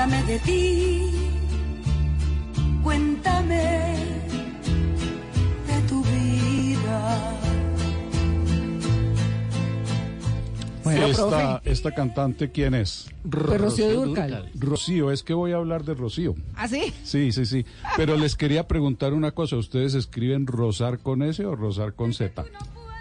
[0.00, 1.10] Háblame de ti,
[2.82, 3.96] cuéntame
[5.66, 7.38] de tu vida.
[10.84, 13.10] Bueno, esta, esta cantante, ¿quién es?
[13.30, 14.50] Pues Rocío Dúrcal.
[14.54, 16.34] Rocío, es que voy a hablar de Rocío.
[16.56, 16.94] ¿Ah, sí?
[17.04, 17.66] Sí, sí, sí.
[17.98, 19.56] Pero les quería preguntar una cosa.
[19.56, 22.46] ¿Ustedes escriben Rosar con S o Rosar con Z?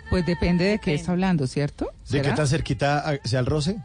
[0.09, 1.93] Pues depende de qué está hablando, ¿cierto?
[2.09, 3.77] ¿De qué tan cerquita ah, sea el roce?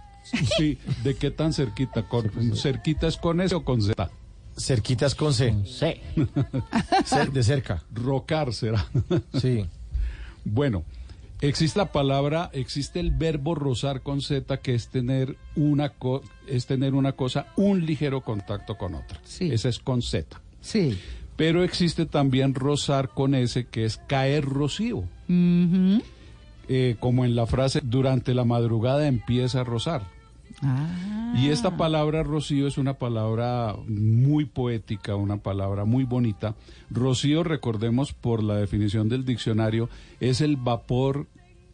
[0.57, 2.09] Sí, ¿de qué tan cerquita?
[2.09, 4.11] Con, ¿Cerquita es con S o con Z?
[4.57, 5.55] Cerquitas con C.
[5.67, 6.01] C.
[7.33, 7.83] De cerca.
[7.93, 8.87] Rocar será.
[9.41, 9.67] Sí.
[10.45, 10.85] Bueno,
[11.41, 16.67] existe la palabra, existe el verbo rozar con Z que es tener una co- es
[16.67, 19.21] tener una cosa, un ligero contacto con otra.
[19.25, 19.51] Sí.
[19.53, 20.41] Esa es con Z.
[20.61, 20.99] Sí.
[21.37, 25.03] Pero existe también rozar con S que es caer rocío.
[26.69, 30.03] Eh, como en la frase durante la madrugada empieza a rozar.
[30.62, 31.35] Ah.
[31.36, 36.55] Y esta palabra rocío es una palabra muy poética, una palabra muy bonita.
[36.91, 39.89] Rocío, recordemos por la definición del diccionario,
[40.20, 41.27] es el vapor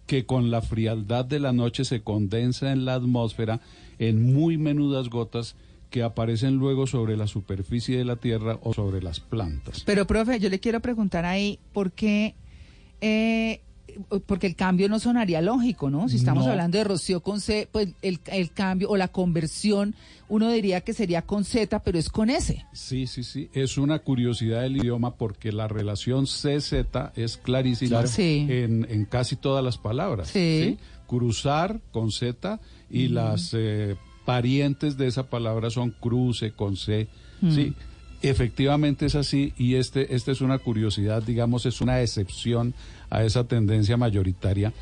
[0.07, 3.61] que con la frialdad de la noche se condensa en la atmósfera
[3.99, 5.55] en muy menudas gotas
[5.91, 9.83] que aparecen luego sobre la superficie de la tierra o sobre las plantas.
[9.85, 12.35] Pero, profe, yo le quiero preguntar ahí, ¿por qué?
[13.01, 13.61] eh,
[14.27, 16.09] porque el cambio no sonaría lógico, ¿no?
[16.09, 16.51] Si estamos No.
[16.51, 19.95] hablando de Rocío con C, pues el, el cambio o la conversión,
[20.29, 22.65] uno diría que sería con Z, pero es con S.
[22.73, 23.49] Sí, sí, sí.
[23.53, 26.73] Es una curiosidad del idioma porque la relación CZ
[27.17, 28.09] es clarísima Claro.
[28.09, 28.47] Sí.
[28.49, 30.29] en, en casi todas las palabras.
[30.29, 30.79] Sí.
[31.07, 33.13] Cruzar con Z y Mm.
[33.13, 37.09] las eh, parientes de esa palabra son cruce con C.
[37.41, 37.51] Mm.
[37.55, 37.75] Sí.
[38.23, 42.75] Efectivamente es así y este, esta es una curiosidad, digamos, es una excepción
[43.09, 44.73] a esa tendencia mayoritaria,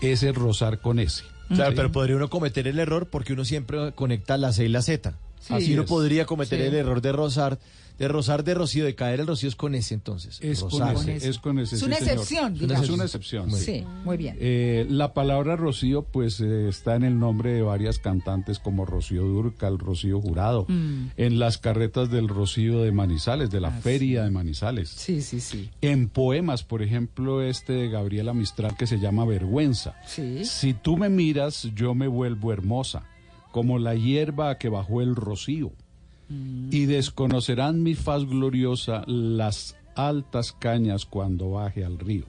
[0.00, 1.22] ese rozar con S.
[1.48, 1.76] Claro, Sí.
[1.76, 5.14] pero podría uno cometer el error porque uno siempre conecta la C y la Z.
[5.40, 5.54] Sí.
[5.54, 5.88] Así uno Es.
[5.88, 6.66] podría cometer Sí.
[6.66, 7.58] el error de rozar,
[8.00, 10.38] de rozar de rocío, de caer el rocío es con S entonces.
[10.40, 12.12] Es con ese, es con ese, Es sí, una señor.
[12.14, 12.88] excepción, Es digamos.
[12.90, 13.50] una excepción.
[13.52, 14.36] Sí, muy bien.
[14.40, 19.22] Eh, la palabra Rocío, pues eh, está en el nombre de varias cantantes como Rocío
[19.24, 21.08] Durcal, Rocío Jurado, Mm.
[21.18, 24.88] en las carretas del Rocío de Manizales, de la Ah, Feria de Manizales.
[24.88, 25.68] Sí, sí, sí.
[25.82, 29.94] En poemas, por ejemplo, este de Gabriela Mistral que se llama Vergüenza.
[30.06, 30.46] Sí.
[30.46, 33.02] Si tú me miras, yo me vuelvo hermosa,
[33.52, 35.72] como la hierba que bajó el rocío.
[36.70, 42.24] Y desconocerán mi faz gloriosa las altas cañas cuando baje al río.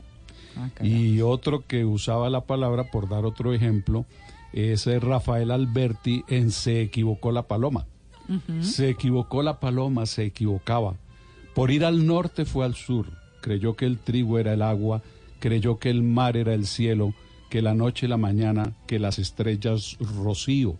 [0.82, 4.06] y otro que usaba la palabra, por dar otro ejemplo,
[4.54, 7.86] es Rafael Alberti en Se equivocó la paloma.
[8.62, 10.96] Se equivocó la paloma, se equivocaba.
[11.54, 13.08] Por ir al norte fue al sur.
[13.42, 15.02] Creyó que el trigo era el agua,
[15.40, 17.14] creyó que el mar era el cielo,
[17.52, 20.78] que la noche y la mañana, que las estrellas rocío,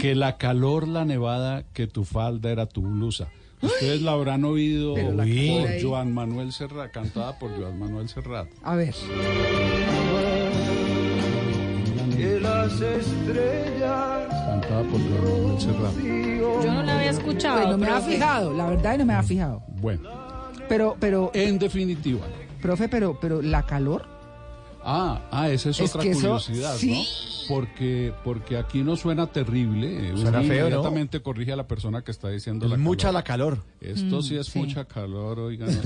[0.00, 3.28] que la calor, la nevada, que tu falda era tu blusa.
[3.62, 5.78] Ustedes la habrán oído por ahí.
[5.80, 8.48] Joan Manuel Serrat, cantada por Joan Manuel Serrat.
[8.64, 8.92] A ver.
[12.16, 15.94] Que las estrellas Cantada por Joan Manuel Serrat.
[16.64, 17.56] Yo no la había escuchado.
[17.58, 18.12] Pues no me ha profe.
[18.14, 19.62] fijado, la verdad no me ha fijado.
[19.80, 20.10] Bueno,
[20.68, 22.26] Pero, pero, en definitiva.
[22.60, 24.17] profe, pero, pero la calor.
[24.90, 26.92] Ah, ah, esa es, Es otra eso- curiosidad, sí.
[26.92, 27.02] ¿no?
[27.54, 30.10] Porque, porque aquí no suena terrible.
[30.10, 30.66] eh, Suena feo, ¿no?
[30.68, 33.14] inmediatamente corrige a la persona que está diciendo Es la mucha calor.
[33.14, 33.64] la calor.
[33.82, 34.58] Esto sí Mm, es sí.
[34.58, 35.68] mucha calor, oigan.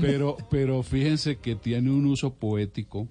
[0.00, 3.08] pero, pero fíjense que tiene un uso poético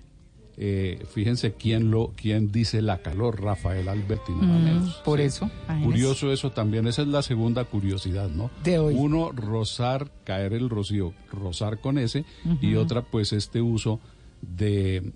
[0.58, 4.94] Eh, fíjense quién lo quién dice la calor, Rafael Alberti, nada Mm, menos.
[5.04, 5.26] por Sí.
[5.26, 5.50] eso.
[5.84, 8.52] Curioso eso también, esa es la segunda curiosidad, ¿no?
[8.64, 8.94] De hoy.
[8.96, 12.24] Uno, rozar, caer el rocío, rozar con ese,
[12.62, 14.00] y otra, pues este uso
[14.42, 15.12] de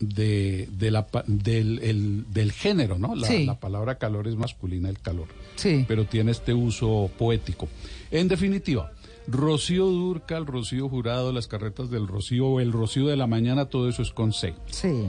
[0.00, 3.16] de, de la, del, el- del género, ¿no?
[3.16, 3.44] La, Sí.
[3.44, 5.26] la palabra calor es masculina, el calor.
[5.56, 5.84] Sí.
[5.88, 7.66] Pero tiene este uso poético.
[8.12, 8.92] En definitiva,
[9.28, 13.88] Rocío Durcal, Rocío Jurado, las carretas del Rocío, o el Rocío de la mañana, todo
[13.88, 14.54] eso es con C.
[14.66, 15.08] Sí.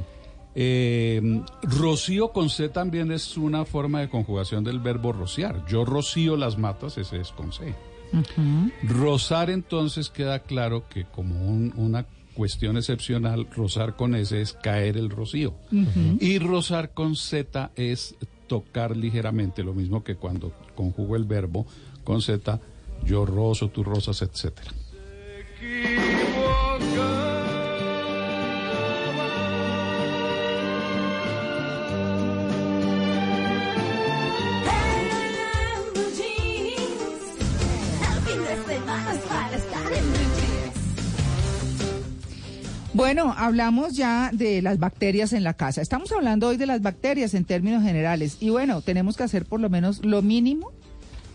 [0.56, 5.64] Eh, rocío con C también es una forma de conjugación del verbo rociar.
[5.68, 7.74] Yo rocío las matas, ese es con C.
[8.84, 14.98] Rozar entonces queda claro que como un- una cuestión excepcional, rozar con S es caer
[14.98, 15.54] el rocío.
[16.20, 18.16] Y rozar con Z es
[18.48, 21.68] tocar ligeramente, lo mismo que cuando conjugo el verbo
[22.04, 22.60] con Z,
[23.04, 24.72] yo rozo, tú rozas, etcétera.
[43.00, 45.82] Bueno, hablamos ya de las bacterias en la casa.
[45.82, 48.36] Estamos hablando hoy de las bacterias en términos generales.
[48.42, 50.74] Y bueno, tenemos que hacer por lo menos lo mínimo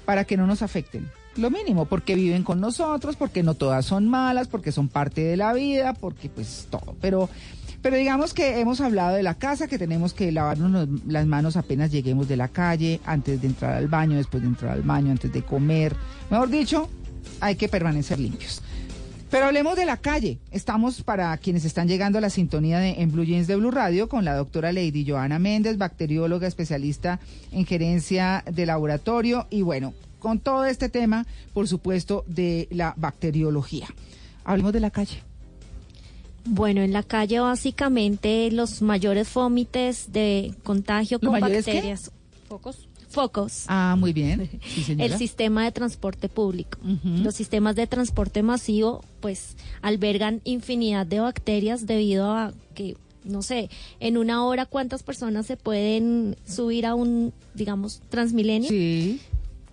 [0.05, 1.11] para que no nos afecten.
[1.37, 5.37] Lo mínimo, porque viven con nosotros, porque no todas son malas, porque son parte de
[5.37, 6.95] la vida, porque pues todo.
[7.01, 7.29] Pero,
[7.83, 11.91] pero digamos que hemos hablado de la casa, que tenemos que lavarnos las manos apenas
[11.91, 15.33] lleguemos de la calle, antes de entrar al baño, después de entrar al baño, antes
[15.33, 15.97] de comer.
[16.31, 16.89] Mejor dicho,
[17.41, 18.63] hay que permanecer limpios.
[19.35, 20.39] Pero hablemos de la calle.
[20.53, 24.09] Estamos para quienes están llegando a la sintonía de en Blue Jeans de Blue Radio
[24.09, 27.19] con la doctora Lady Joana Méndez, bacterióloga especialista
[27.51, 29.93] en gerencia de laboratorio y bueno,
[30.25, 33.89] con todo este tema, por supuesto, de la bacteriología.
[34.43, 35.23] Hablemos de la calle.
[36.47, 41.57] Bueno, en la calle básicamente los mayores fómites de contagio ¿Los con qué?
[41.57, 42.11] bacterias.
[42.49, 42.89] Focos.
[43.11, 43.65] Focos.
[43.69, 44.49] Ah, muy bien.
[44.63, 44.97] Sí.
[44.99, 46.79] El sistema de transporte público.
[47.05, 53.69] Los sistemas de transporte masivo, pues, albergan infinidad de bacterias debido a que, no sé,
[54.01, 58.71] en una hora cuántas personas se pueden subir a un, digamos, Transmilenio.
[58.71, 59.21] Sí.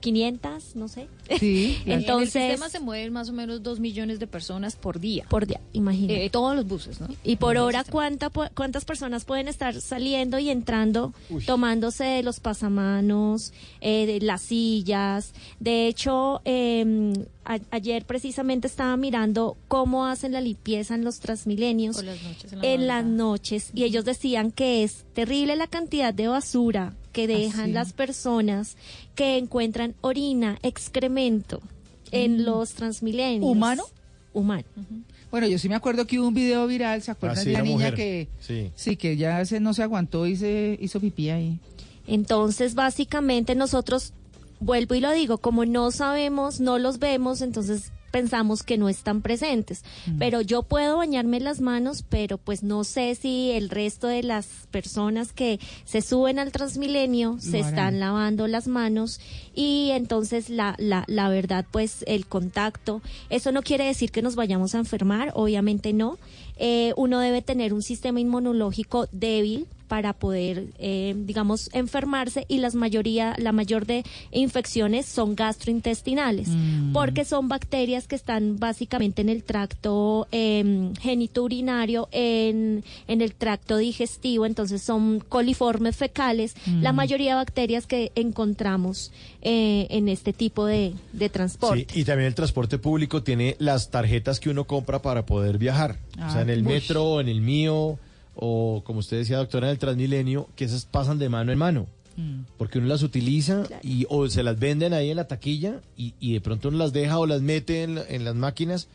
[0.01, 1.07] 500, no sé.
[1.39, 1.77] Sí.
[1.85, 5.25] en el Entonces, sistema se mueven más o menos dos millones de personas por día.
[5.29, 6.25] por día, imagínate.
[6.25, 7.07] Eh, todos los buses, ¿no?
[7.23, 7.85] Y por hora.
[7.89, 11.13] ¿cuánta, ¿cuántas personas pueden estar saliendo y entrando,
[11.45, 15.33] tomándose de los pasamanos, eh, de las sillas?
[15.59, 17.13] De hecho, eh,
[17.45, 22.53] a- ayer precisamente estaba mirando cómo hacen la limpieza en los Transmilenios Por las noches,
[22.53, 26.93] en la en las noches y ellos decían que es terrible la cantidad de basura
[27.11, 28.77] que dejan las personas
[29.15, 31.61] que encuentran orina, excremento
[32.11, 33.49] en los Transmilenios.
[33.51, 33.83] ¿Humano?
[34.33, 34.63] Humano.
[35.29, 37.53] Bueno, yo sí me acuerdo que hubo un video viral, ¿se acuerdan Ah, sí, de
[37.53, 37.95] la niña mujer.
[37.95, 38.71] que Sí.
[38.75, 41.59] sí que ya se, no se aguantó y se hizo pipí ahí?
[42.07, 44.13] Entonces, básicamente nosotros,
[44.59, 49.21] vuelvo y lo digo, como no sabemos, no los vemos, entonces pensamos que no están
[49.21, 49.83] presentes.
[50.19, 54.47] Pero yo puedo bañarme las manos, pero pues no sé si el resto de las
[54.69, 59.19] personas que se suben al Transmilenio se están lavando las manos
[59.55, 64.35] y entonces la, la, la verdad, pues el contacto, eso no quiere decir que nos
[64.35, 66.17] vayamos a enfermar, obviamente no.
[66.57, 72.75] Eh, uno debe tener un sistema inmunológico débil para poder, eh, digamos, enfermarse y las
[72.75, 76.93] mayoría, la mayor de infecciones son gastrointestinales, Mm.
[76.93, 83.75] porque son bacterias que están básicamente en el tracto eh, genitourinario, en, en el tracto
[83.75, 86.95] digestivo, entonces son coliformes fecales, la Mm.
[86.95, 89.11] mayoría de bacterias que encontramos
[89.41, 91.85] eh, en este tipo de, de transporte.
[91.91, 95.97] Sí, y también el transporte público tiene las tarjetas que uno compra para poder viajar.
[96.25, 96.73] o sea, en el uy.
[96.75, 97.97] metro, en el mío,
[98.35, 101.87] o como usted decía, doctora, en el Transmilenio, que esas pasan de mano en mano.
[102.17, 102.41] Mm.
[102.57, 106.33] Porque uno las utiliza y o se las venden ahí en la taquilla y, y
[106.33, 108.87] de pronto uno las deja o las mete en, la- en las máquinas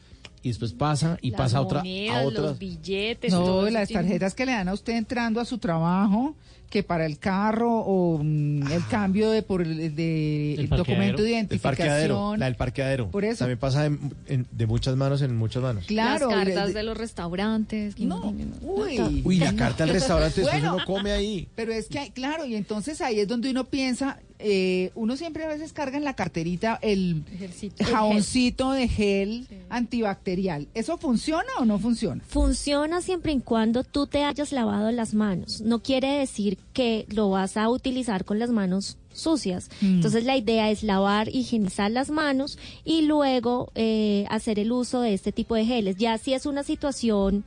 [0.42, 2.42] y después pasa y Las pasa a otra, a monedas, otra.
[2.42, 3.32] los billetes.
[3.32, 6.36] No, las tiene- tarjetas que le dan a usted entrando a su trabajo,
[6.70, 11.38] que para el carro o mm, el cambio de por el- de El documento de
[11.38, 12.40] El parqueadero, identificación.
[12.40, 13.10] la del parqueadero.
[13.10, 13.38] Por eso.
[13.40, 15.84] También pasa en- en- de muchas manos en muchas manos.
[15.86, 17.94] Claro, Las de- cartas de- de los restaurantes.
[17.94, 19.22] que No, uy.
[19.24, 21.48] Uy, la carta al restaurante, después Bueno, uno come ahí.
[21.54, 25.44] Pero es que, hay- claro, y entonces ahí es donde uno piensa, eh, uno siempre
[25.44, 27.84] a veces carga en la carterita el Ejercito.
[27.84, 30.68] jaboncito de gel antibacterial.
[30.74, 32.22] ¿Eso funciona o no funciona?
[32.26, 35.60] Funciona siempre y cuando tú te hayas lavado las manos.
[35.60, 39.70] No quiere decir que lo vas a utilizar con las manos sucias.
[39.80, 39.96] Mm.
[39.96, 45.14] Entonces la idea es lavar, higienizar las manos y luego eh, hacer el uso de
[45.14, 45.96] este tipo de geles.
[45.96, 47.44] Ya si es una situación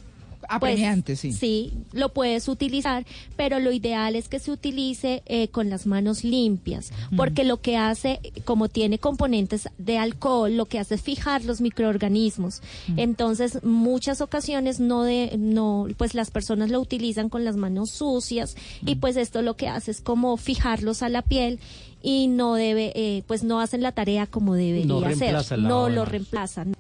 [0.48, 1.34] Apremiante, sí.
[1.34, 3.06] Sí, lo puedes utilizar,
[3.36, 7.78] pero lo ideal es que se utilice eh, con las manos limpias, porque lo que
[7.78, 12.61] hace, como tiene componentes de alcohol, lo que hace es fijar los microorganismos.
[12.98, 18.56] Entonces, muchas ocasiones no de, no, pues las personas lo utilizan con las manos sucias
[18.86, 21.60] y pues esto lo que hace es como fijarlos a la piel
[22.02, 26.06] y no debe, eh, pues no hacen la tarea como debería el lavado no lo
[26.06, 26.76] reemplazan.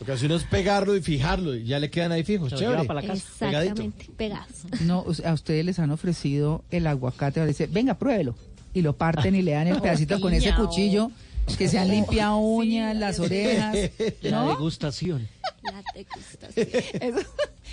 [0.00, 2.54] Lo que hace uno es pegarlo y fijarlo y ya le quedan ahí fijos.
[2.54, 2.84] Chévere.
[2.84, 3.24] para la casa.
[3.38, 3.82] Pegadito.
[3.82, 4.48] Exactamente, pegados.
[4.86, 8.34] No, a ustedes les han ofrecido el aguacate, dice, venga, pruébelo.
[8.72, 11.10] Y lo parten y le dan el pedacito con ese cuchillo
[11.58, 13.76] que se han limpiado uñas, las orejas.
[14.22, 14.48] La ¿no?
[14.48, 15.28] degustación.
[16.56, 17.18] Eso,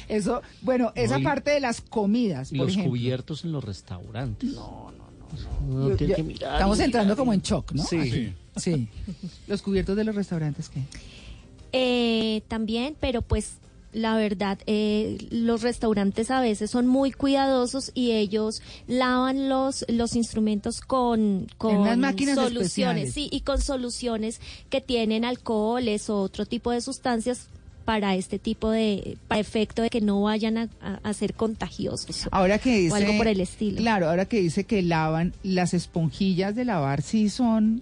[0.09, 2.91] eso, bueno, esa No, parte de las comidas, Y por los ejemplo.
[2.91, 4.49] cubiertos en los restaurantes.
[4.51, 5.89] No, no, no.
[5.89, 7.83] Yo- tiene ya- que mirar estamos entrando mirar como en shock, ¿no?
[7.83, 7.97] Sí.
[7.99, 8.33] Aquí.
[8.57, 8.87] Sí.
[9.47, 10.81] Los cubiertos de los restaurantes, ¿qué?
[11.79, 13.53] Eh, también, pero pues
[13.93, 20.15] la verdad, eh, los restaurantes a veces son muy cuidadosos y ellos lavan los, los
[20.15, 21.83] instrumentos con, con
[22.35, 23.13] soluciones, especiales.
[23.13, 24.39] sí, y con soluciones
[24.69, 27.47] que tienen alcoholes o otro tipo de sustancias
[27.85, 32.27] para este tipo de para efecto de que no vayan a, a- a ser contagiosos
[32.31, 33.77] Ahora que dice, o algo por el estilo.
[33.77, 37.81] Claro, ahora que dice que lavan, las esponjillas de lavar sí son,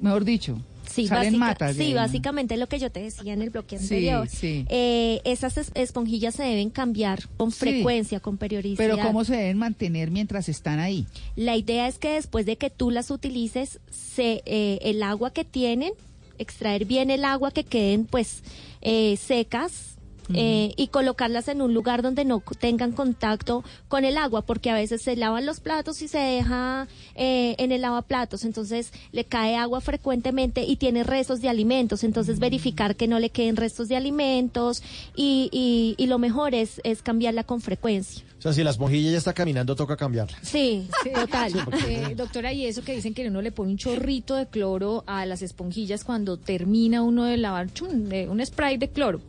[0.00, 0.60] mejor dicho,
[0.92, 1.76] Sí, salen matas.
[1.76, 4.28] sí básicamente lo que yo te decía en el bloque Sí, anterior.
[4.28, 4.66] sí.
[4.68, 7.58] Eh, esas es- esponjillas se deben cambiar con Sí.
[7.58, 8.78] frecuencia, con periodicidad.
[8.88, 11.06] Pero ¿cómo se deben mantener mientras están ahí?
[11.36, 15.44] La idea es que después de que tú las utilices, se, eh, el agua que
[15.44, 15.92] tienen,
[16.38, 18.42] extraer bien el agua, que queden pues
[18.80, 19.91] eh, secas.
[20.34, 24.74] Eh, y colocarlas en un lugar donde no tengan contacto con el agua, porque a
[24.74, 29.56] veces se lavan los platos y se deja eh, en el lavaplatos, entonces le cae
[29.56, 33.96] agua frecuentemente y tiene restos de alimentos, entonces verificar que no le queden restos de
[33.96, 34.82] alimentos
[35.16, 38.24] y, y, y lo mejor es, es cambiarla con frecuencia.
[38.38, 40.36] O sea, si la esponjilla ya está caminando, toca cambiarla.
[40.42, 41.52] Sí, total.
[41.86, 45.24] Eh, doctora, y eso que dicen que uno le pone un chorrito de cloro a
[45.26, 49.20] las esponjillas cuando termina uno de lavar, chun, de- un spray de cloro.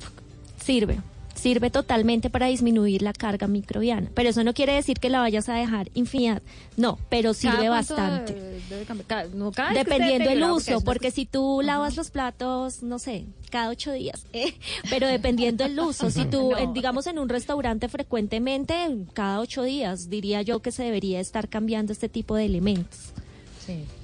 [0.63, 0.99] Sirve.
[1.35, 4.09] Sirve totalmente para disminuir la carga microbiana.
[4.13, 6.41] Pero eso no quiere decir que la vayas a dejar infinidad.
[6.77, 8.33] No, pero sirve ¿Cada cuánto bastante.
[8.35, 9.07] debe- debe cambiar?
[9.07, 13.25] Cada- no, cada Dependiendo del deteriorado, uso, porque si tú lavas los platos, no sé,
[13.49, 14.53] cada ocho días, eh,
[14.91, 16.57] pero dependiendo del uso, si tú, No.
[16.59, 18.75] en- digamos, en un restaurante frecuentemente,
[19.13, 23.11] cada ocho días, diría yo que se debería estar cambiando este tipo de elementos.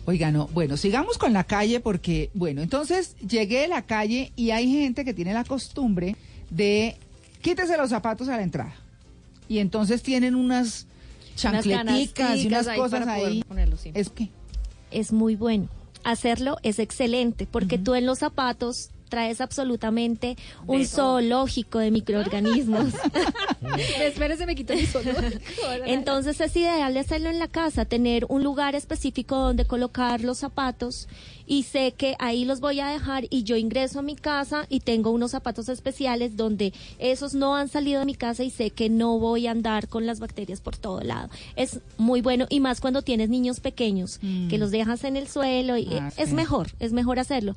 [0.06, 4.50] Oiga, no, bueno, sigamos con la calle porque, bueno, entonces llegué a la calle y
[4.52, 6.16] hay gente que tiene la costumbre
[6.50, 6.98] de
[7.42, 8.74] quítese los zapatos a la entrada.
[9.48, 10.88] Y entonces tienen unas
[11.36, 13.44] chancleticas y unas ahí cosas ahí.
[13.78, 13.92] sí.
[13.94, 14.30] Es que
[14.92, 15.68] Es muy bueno.
[16.04, 20.38] Hacerlo es excelente, porque tú en los zapatos traes absolutamente
[20.68, 22.94] un zoológico de microorganismos.
[24.00, 25.12] Espérese, me quito mi solo.
[25.86, 31.08] Entonces es ideal hacerlo en la casa, tener un lugar específico donde colocar los zapatos
[31.46, 34.82] y sé que ahí los voy a dejar y yo ingreso a mi casa y
[34.82, 38.90] tengo unos zapatos especiales donde esos no han salido de mi casa y sé que
[38.90, 41.30] no voy a andar con las bacterias por todo lado.
[41.56, 44.20] Es muy bueno y más cuando tienes niños pequeños
[44.50, 46.36] que los dejas en el suelo y Ah, es sí.
[46.36, 47.56] mejor, es mejor hacerlo.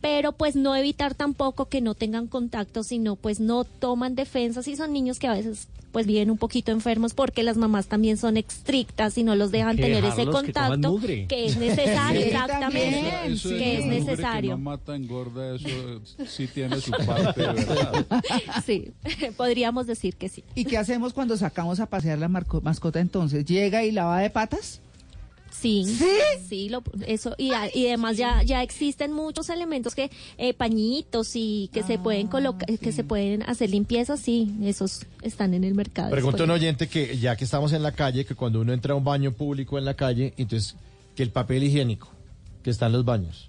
[0.00, 4.76] Pero pues no evitar tampoco que no tengan contacto, sino pues no toman defensas y
[4.76, 8.36] son niños que a veces pues viven un poquito enfermos porque las mamás también son
[8.36, 13.10] estrictas y no los dejan que tener ese que contacto que es necesario, Sí, exactamente,
[13.26, 13.56] Eso sí.
[13.56, 14.50] que es mugre Que necesario.
[14.52, 15.68] no mata, engorda, eso
[16.26, 18.06] sí tiene su parte, de ¿verdad?
[18.66, 18.92] Sí,
[19.36, 20.44] podríamos decir que sí.
[20.54, 23.44] ¿Y qué hacemos cuando sacamos a pasear la mascota entonces?
[23.46, 24.80] ¿Llega y lava de patas?
[25.50, 25.84] Sí,
[26.48, 31.32] sí, lo- eso y, a- y además ya ya existen muchos elementos que eh, pañitos
[31.34, 35.74] y que se pueden colocar, que se pueden hacer limpieza, sí, esos están en el
[35.74, 36.10] mercado.
[36.10, 38.96] Pregunta un oyente que ya que estamos en la calle, que cuando uno entra a
[38.96, 40.76] un baño público en la calle, entonces
[41.16, 42.08] que el papel higiénico
[42.62, 43.47] que está en los baños.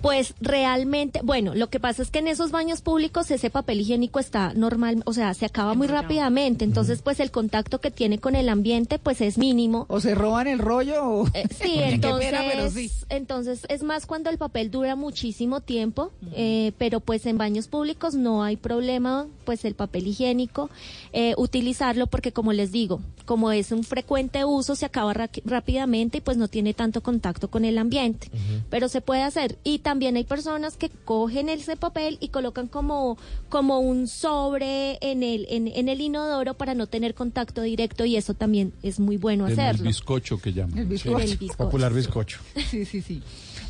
[0.00, 4.18] Pues realmente, bueno, lo que pasa es que en esos baños públicos ese papel higiénico
[4.18, 8.34] está normal, o sea, se acaba muy rápidamente, entonces pues el contacto que tiene con
[8.34, 9.84] el ambiente pues es mínimo.
[9.88, 11.04] ¿O se roban el rollo?
[11.04, 11.26] O...
[11.34, 12.90] Eh, sí, entonces, pena, pero sí.
[13.08, 18.14] entonces es más cuando el papel dura muchísimo tiempo, eh, pero pues en baños públicos
[18.14, 20.70] no hay problema, pues el papel higiénico,
[21.12, 25.12] eh, utilizarlo porque como les digo, como es un frecuente uso, se acaba
[25.44, 28.30] rápidamente y pues no tiene tanto contacto con el ambiente,
[28.70, 29.58] pero se puede hacer.
[29.62, 33.18] Y también hay personas que cogen ese papel y colocan como,
[33.48, 38.14] como un sobre en el, en, en el inodoro para no tener contacto directo y
[38.14, 39.88] eso también es muy bueno En el hacerlo.
[39.88, 40.78] bizcocho que llaman.
[40.78, 41.18] El bizcocho.
[41.18, 41.56] El bizcocho.
[41.56, 42.38] Popular bizcocho.
[42.70, 43.20] Sí, sí, sí.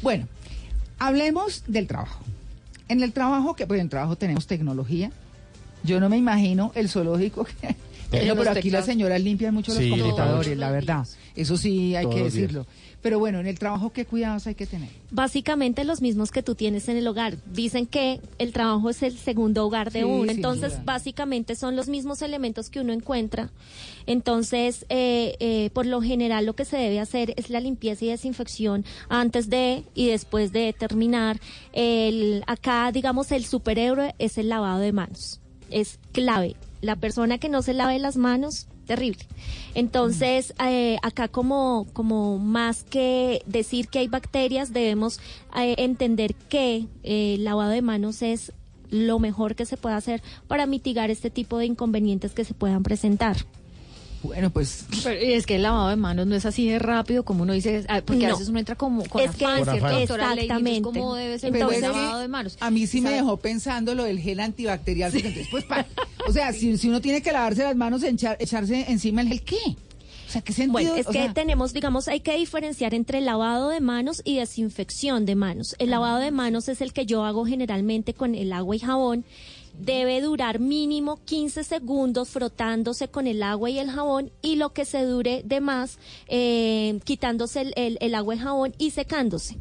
[0.02, 0.28] Bueno,
[0.98, 2.22] hablemos del trabajo.
[2.90, 5.10] En el trabajo, que pues en el trabajo tenemos tecnología,
[5.84, 7.76] Yo no me imagino el zoológico que...
[8.26, 11.06] Los pero aquí las señoras limpian mucho Sí, los computadores, la verdad.
[11.34, 12.52] Eso sí hay que los días.
[13.02, 14.90] Pero bueno, en el trabajo, ¿qué cuidados hay que tener?
[15.10, 17.38] Básicamente los mismos que tú tienes en el hogar.
[17.50, 20.30] Dicen que el trabajo es el segundo hogar de Sí, uno.
[20.30, 20.82] Entonces, duda.
[20.84, 23.50] básicamente son los mismos elementos que uno encuentra.
[24.06, 28.08] Entonces, eh, eh, por lo general, lo que se debe hacer es la limpieza y
[28.08, 31.40] desinfección antes de y después de terminar.
[31.72, 35.40] El, acá, digamos, el superhéroe es el lavado de manos.
[35.70, 36.56] Es clave.
[36.82, 39.24] La persona que no se lave las manos, terrible.
[39.76, 45.20] Entonces, eh, acá como, como más que decir que hay bacterias, debemos
[45.56, 48.52] eh, entender que eh, el lavado de manos es
[48.90, 52.82] lo mejor que se puede hacer para mitigar este tipo de inconvenientes que se puedan
[52.82, 53.36] presentar.
[54.22, 57.42] Bueno, pues Pero es que el lavado de manos no es así de rápido como
[57.44, 58.34] uno dice, ah, porque a No.
[58.34, 59.98] veces uno entra como con Es que- afán, ¿cierto, afán.
[60.00, 60.82] doctora Exactamente.
[60.82, 62.56] ¿Cómo debe ser que lavado de manos?
[62.60, 65.10] A mí sí me dejó pensando lo del gel antibacterial.
[65.10, 65.86] porque entonces, pues, pa-
[66.28, 69.42] o sea, si, si uno tiene que lavarse las manos, enchar- echarse encima el gel,
[69.42, 69.56] ¿qué?
[70.28, 70.72] O sea, ¿qué sentido?
[70.72, 74.36] Bueno, es O que sea, tenemos, digamos, hay que diferenciar entre lavado de manos y
[74.36, 75.74] desinfección de manos.
[75.78, 79.24] El lavado de manos es el que yo hago generalmente con el agua y jabón.
[79.78, 84.84] Debe durar mínimo 15 segundos frotándose con el agua y el jabón y lo que
[84.84, 85.98] se dure de más
[86.28, 89.56] eh, quitándose el, el- el agua y jabón y secándose.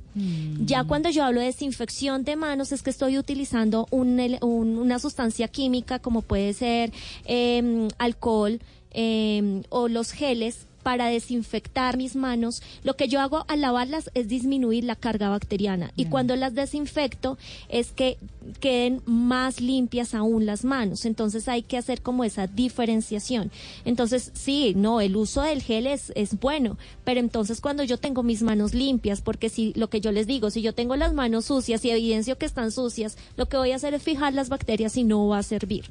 [0.65, 5.47] Ya cuando yo hablo de desinfección de manos es que estoy utilizando un una sustancia
[5.47, 6.91] química como puede ser
[7.25, 8.59] em, alcohol
[8.91, 14.27] em, o los geles para desinfectar mis manos, lo que yo hago al lavarlas es
[14.27, 15.91] disminuir la carga bacteriana.
[15.95, 17.37] Y cuando las desinfecto
[17.69, 18.17] es que
[18.59, 21.05] queden más limpias aún las manos.
[21.05, 23.51] Entonces hay que hacer como esa diferenciación.
[23.85, 28.23] Entonces, sí, no, el uso del gel es, es bueno, pero entonces cuando yo tengo
[28.23, 31.45] mis manos limpias, porque si lo que yo les digo, si yo tengo las manos
[31.45, 34.97] sucias y evidencio que están sucias, lo que voy a hacer es fijar las bacterias
[34.97, 35.85] y no va a servir.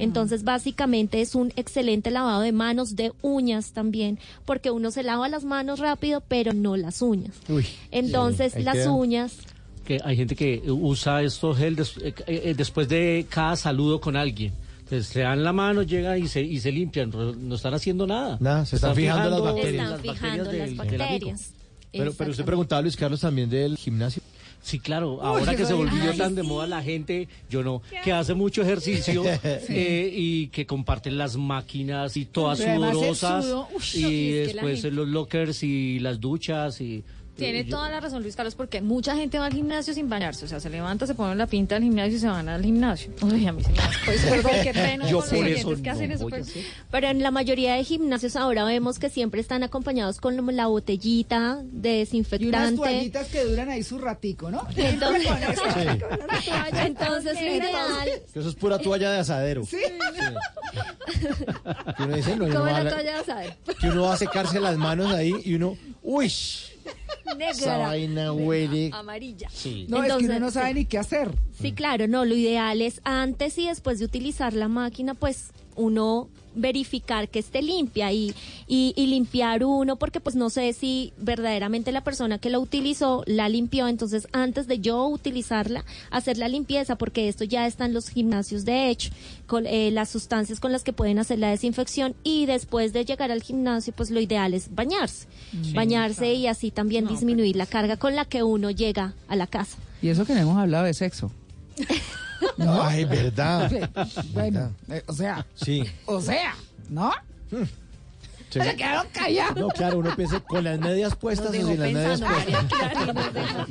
[0.00, 5.28] Entonces, básicamente es un excelente lavado de manos, de uñas también, porque uno se lava
[5.28, 7.34] las manos rápido, pero no las uñas.
[7.48, 8.92] Uy, Entonces, las queda.
[8.92, 9.36] uñas,
[9.84, 14.16] que hay gente que usa estos gel des- eh, eh, después de cada saludo con
[14.16, 14.52] alguien.
[14.80, 17.10] Entonces se dan la mano, llegan y se, y se limpian.
[17.10, 18.36] No están haciendo nada.
[18.40, 19.84] Nada, se están fijando las bacterias.
[19.86, 20.98] están fijando del- las del amigo.
[20.98, 21.50] bacterias.
[21.92, 24.22] Pero, pero usted preguntaba, Luis Carlos, también del gimnasio.
[24.62, 25.22] Sí, claro.
[25.22, 29.22] Ahora que se volvió tan de moda la gente, yo no, que hace mucho ejercicio
[29.44, 34.52] eh, y que comparten las máquinas y todas Pero sudorosas sudo, y es que la
[34.52, 37.02] después gente- los lockers y las duchas y
[37.40, 40.44] Tiene yo- toda la razón Luis Carlos, porque mucha gente va al gimnasio sin bañarse.
[40.44, 43.12] O sea, se levanta, se pone la pinta del gimnasio y se van al gimnasio.
[43.22, 46.14] Uy, a mí se me pues, perdón, qué pena Yo por eso que hacen no
[46.14, 46.64] eso, voy a pero- hacer.
[46.90, 51.60] Pero en la mayoría de gimnasios ahora vemos que siempre están acompañados con la botellita
[51.64, 52.76] de y unas desinfectante.
[52.76, 54.66] toallitas que duran ahí su ratico, ¿no?
[54.76, 55.62] Entonces, eso.
[56.86, 59.64] entonces lo ideal, Que eso es pura toalla de asadero.
[59.64, 59.78] Sí.
[61.96, 63.54] Que uno dice, no, uno ¿Cómo la- toalla de asadero?
[63.80, 66.32] que uno va a secarse las manos ahí y uno, uy,
[67.40, 67.78] esa Negra.
[67.78, 68.90] vaina huele.
[68.92, 69.48] Amarilla.
[69.50, 69.86] Sí.
[69.88, 70.74] No, es que uno no sabe sí.
[70.74, 71.30] ni qué hacer.
[71.60, 75.50] Sí, claro, no, lo ideal es antes y después de utilizar la máquina, pues
[75.80, 78.34] uno verificar que esté limpia y,
[78.66, 83.22] y, y limpiar uno, porque pues no sé si verdaderamente la persona que la utilizó
[83.26, 87.94] la limpió, entonces antes de yo utilizarla, hacer la limpieza, porque esto ya está en
[87.94, 89.10] los gimnasios de hecho,
[89.46, 93.30] con eh, las sustancias con las que pueden hacer la desinfección y después de llegar
[93.30, 95.26] al gimnasio, pues lo ideal es bañarse,
[95.74, 99.78] bañarse y así también disminuir la carga con la que uno llega a la casa.
[100.02, 101.30] Y eso que no hemos hablado de sexo.
[102.56, 103.70] No, ay, verdad.
[104.32, 105.84] Bueno, eh, o sea, Sí.
[106.06, 106.54] o sea,
[106.88, 107.12] ¿no?
[108.50, 109.56] Se- Se quedaron callados.
[109.56, 112.64] No, claro, uno piensa con las medias puestas o sin las medias puestas.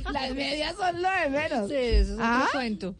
[0.13, 1.67] Las medias son lo de menos.
[1.69, 2.43] Sí, eso es ¿Ah?
[2.47, 2.95] otro cuento.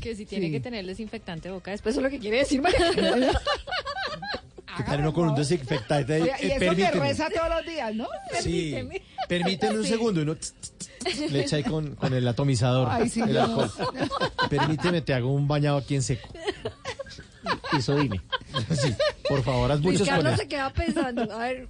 [0.00, 0.52] Que si tiene Sí.
[0.52, 2.60] que tener desinfectante de boca después, eso es lo que quiere decir
[4.98, 6.22] Uno con un desinfectante ahí.
[6.42, 8.08] Y eh, eso que reza todos los días, ¿no?
[8.40, 8.74] Sí.
[9.28, 10.20] Permíteme un segundo.
[10.20, 12.88] y Uno tss, tss, tss, le echa ahí con, con el atomizador.
[12.90, 13.70] Ay, sí, el alcohol.
[14.50, 16.28] Permíteme, te hago un bañado aquí en seco.
[17.76, 18.20] Eso dime.
[18.80, 18.94] Sí,
[19.28, 20.42] por favor, haz muchos con Carlos eso.
[20.42, 21.68] se queda pensando, a ver,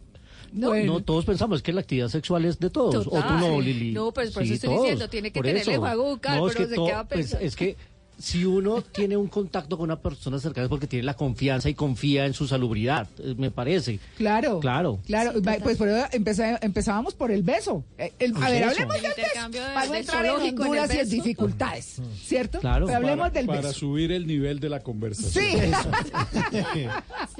[0.52, 3.04] No, no, todos pensamos que la actividad sexual es de todos.
[3.04, 3.20] Total.
[3.20, 3.92] O tú no, Lili.
[3.92, 4.82] No, pues por eso Sí, estoy todos.
[4.82, 5.70] diciendo, tiene que Por tener eso.
[5.72, 7.46] lenguaje bucal, No, es pero que se queda pues, pensando.
[7.46, 7.76] es que
[8.24, 11.74] si uno tiene un contacto con una persona cercana es porque tiene la confianza y
[11.74, 14.00] confía en su salubridad, eh, me parece.
[14.16, 14.60] Claro.
[14.60, 14.98] Claro.
[15.04, 15.32] Claro,
[15.62, 17.84] pues por eso empecé- empezábamos por el beso.
[17.98, 19.48] Eh, el- a ver, hablemos El del beso.
[19.50, 22.60] de- Para entrar en honduras y en dificultades, ¿cierto?
[22.60, 22.86] Claro.
[22.86, 23.72] Pero hablemos para, del para beso.
[23.74, 25.44] subir el nivel de la conversación.
[25.44, 26.86] Sí.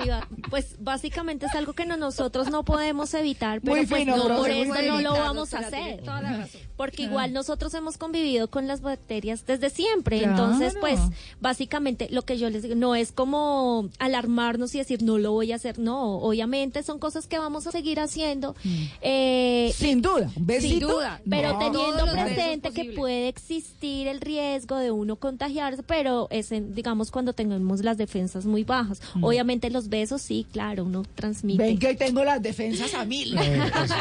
[0.50, 4.36] Pues básicamente es algo que no- nosotros no podemos evitar, pero Muy pues fino, no,
[4.36, 6.00] por eso no lo vamos a hacer.
[6.02, 6.60] toda la razón.
[6.76, 10.32] Porque igual nosotros hemos convivido con las bacterias desde siempre, Claro.
[10.32, 15.02] entonces Entonces, pues, básicamente lo que yo les digo, no es como alarmarnos y decir,
[15.02, 18.54] no lo voy a hacer, no, obviamente son cosas que vamos a seguir haciendo.
[19.00, 20.88] Eh, Sin duda, un sin besito.
[20.88, 21.58] duda, pero No.
[21.58, 27.32] teniendo presente que puede existir el riesgo de uno contagiarse, pero es, en, digamos, cuando
[27.32, 29.00] tengamos las defensas muy bajas.
[29.14, 29.24] Mm.
[29.24, 31.62] Obviamente los besos, sí, claro, uno transmite.
[31.62, 33.36] Ven que tengo las defensas a mil.
[33.38, 33.94] Eh, eso.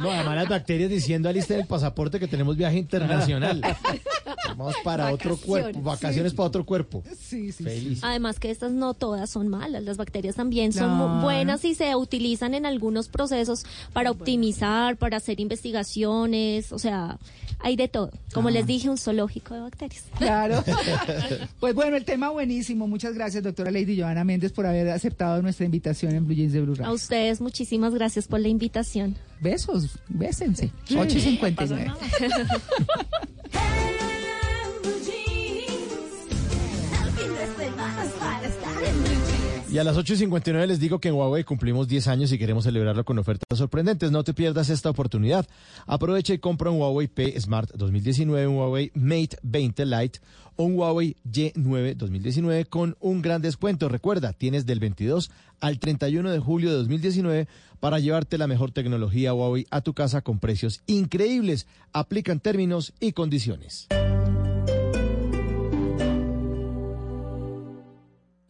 [0.00, 3.60] No, además las bacterias diciendo alista en el pasaporte que tenemos viaje internacional.
[4.56, 7.02] Vamos para otro cuerpo, Vacaciones para otro cuerpo.
[7.18, 8.00] Sí, sí, Feliz.
[8.02, 12.54] Además que estas no todas son malas, las bacterias también son buenas y se utilizan
[12.54, 17.18] en algunos procesos para optimizar, para hacer investigaciones, o sea,
[17.60, 18.10] hay de todo.
[18.32, 18.66] Como les ah.
[18.66, 20.04] dije, un zoológico de bacterias.
[20.16, 20.62] Claro.
[21.60, 22.86] pues bueno, el tema buenísimo.
[22.86, 26.60] Muchas gracias, doctora Lady Joana Méndez, por haber aceptado nuestra invitación en Blue Jeans de
[26.60, 29.16] Blue A ustedes muchísimas gracias por la invitación.
[29.40, 30.70] Besos, bésense.
[30.88, 31.94] 8.59.
[39.68, 39.72] y 59.
[39.72, 43.04] Y a las 8.59 les digo que en Huawei cumplimos 10 años y queremos celebrarlo
[43.04, 44.10] con ofertas sorprendentes.
[44.10, 45.46] No te pierdas esta oportunidad.
[45.86, 50.20] Aprovecha y compra un Huawei P Smart 2019, un Huawei Mate 20 Lite
[50.56, 53.88] o un Huawei Y9 2019 con un gran descuento.
[53.88, 55.30] Recuerda, tienes del 22
[55.60, 57.48] al 31 de julio de 2019
[57.80, 61.66] para llevarte la mejor tecnología Huawei a tu casa con precios increíbles.
[61.92, 63.88] Aplican términos y condiciones.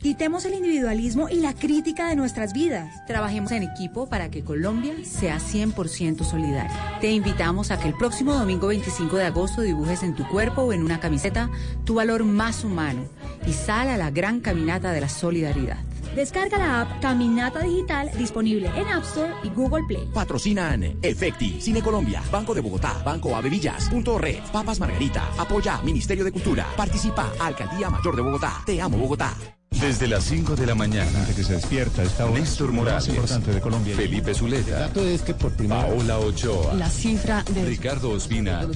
[0.00, 3.04] Quitemos el individualismo y la crítica de nuestras vidas.
[3.08, 6.70] Trabajemos en equipo para que Colombia sea 100% solidaria.
[7.00, 10.72] Te invitamos a que el próximo domingo 25 de agosto dibujes en tu cuerpo o
[10.72, 11.50] en una camiseta
[11.84, 13.08] tu valor más humano
[13.44, 15.78] y sal a la gran caminata de la solidaridad.
[16.14, 20.08] Descarga la app Caminata Digital disponible en App Store y Google Play.
[20.14, 26.24] Patrocinan Efecti, Cine Colombia, Banco de Bogotá, Banco Avevillas, Punto Red, Papas Margarita, Apoya, Ministerio
[26.24, 29.57] de Cultura, Participa, Alcaldía Mayor de Bogotá, Te Amo Bogotá.
[29.70, 31.26] Desde las 5 de la mañana.
[31.34, 33.08] que se despierta esta Néstor Morales.
[33.08, 33.94] importante de Colombia.
[33.94, 34.90] Felipe Zuleta.
[34.96, 36.74] es que por Paola Ochoa.
[36.74, 38.66] La cifra de Ricardo Ospina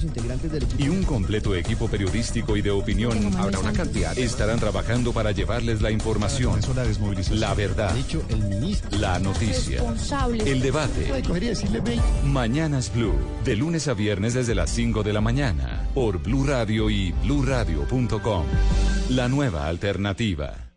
[0.77, 5.81] y un completo equipo periodístico y de opinión habrá una cantidad estarán trabajando para llevarles
[5.81, 6.59] la información,
[7.31, 7.93] la verdad,
[8.91, 9.83] la noticia,
[10.45, 11.23] el debate.
[12.23, 16.89] Mañanas Blue, de lunes a viernes desde las 5 de la mañana, por Blue Radio
[16.89, 18.45] y bluradio.com.
[19.09, 20.72] La nueva alternativa.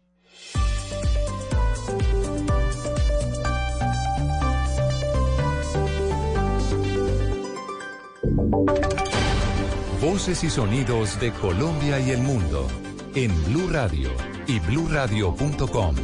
[10.01, 12.69] Voces y sonidos de Colombia y el mundo
[13.15, 14.11] en Blue Radio
[14.47, 15.97] y bluradio.com,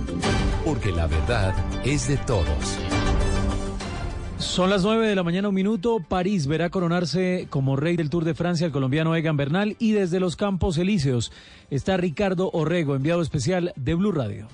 [0.65, 1.55] porque la verdad
[1.85, 2.79] es de todos.
[4.39, 6.01] Son las 9 de la mañana, un minuto.
[6.01, 10.19] París verá coronarse como rey del Tour de Francia el colombiano Egan Bernal y desde
[10.19, 11.31] los Campos Elíseos
[11.71, 14.49] está Ricardo Orrego, enviado especial de Blue Radio.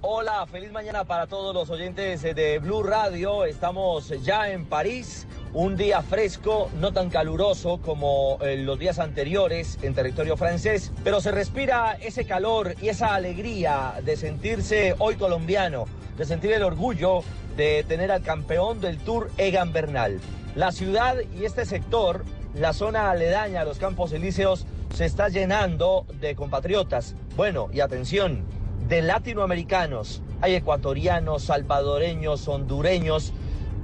[0.00, 3.44] Hola, feliz mañana para todos los oyentes de Blue Radio.
[3.44, 9.76] Estamos ya en París, un día fresco, no tan caluroso como eh, los días anteriores
[9.82, 15.86] en territorio francés, pero se respira ese calor y esa alegría de sentirse hoy colombiano,
[16.16, 17.24] de sentir el orgullo
[17.56, 20.20] de tener al campeón del Tour Egan Bernal.
[20.54, 24.64] La ciudad y este sector, la zona aledaña a los Campos Elíseos,
[24.94, 27.16] se está llenando de compatriotas.
[27.36, 28.44] Bueno, y atención,
[28.88, 30.22] de latinoamericanos.
[30.40, 33.32] Hay ecuatorianos, salvadoreños, hondureños,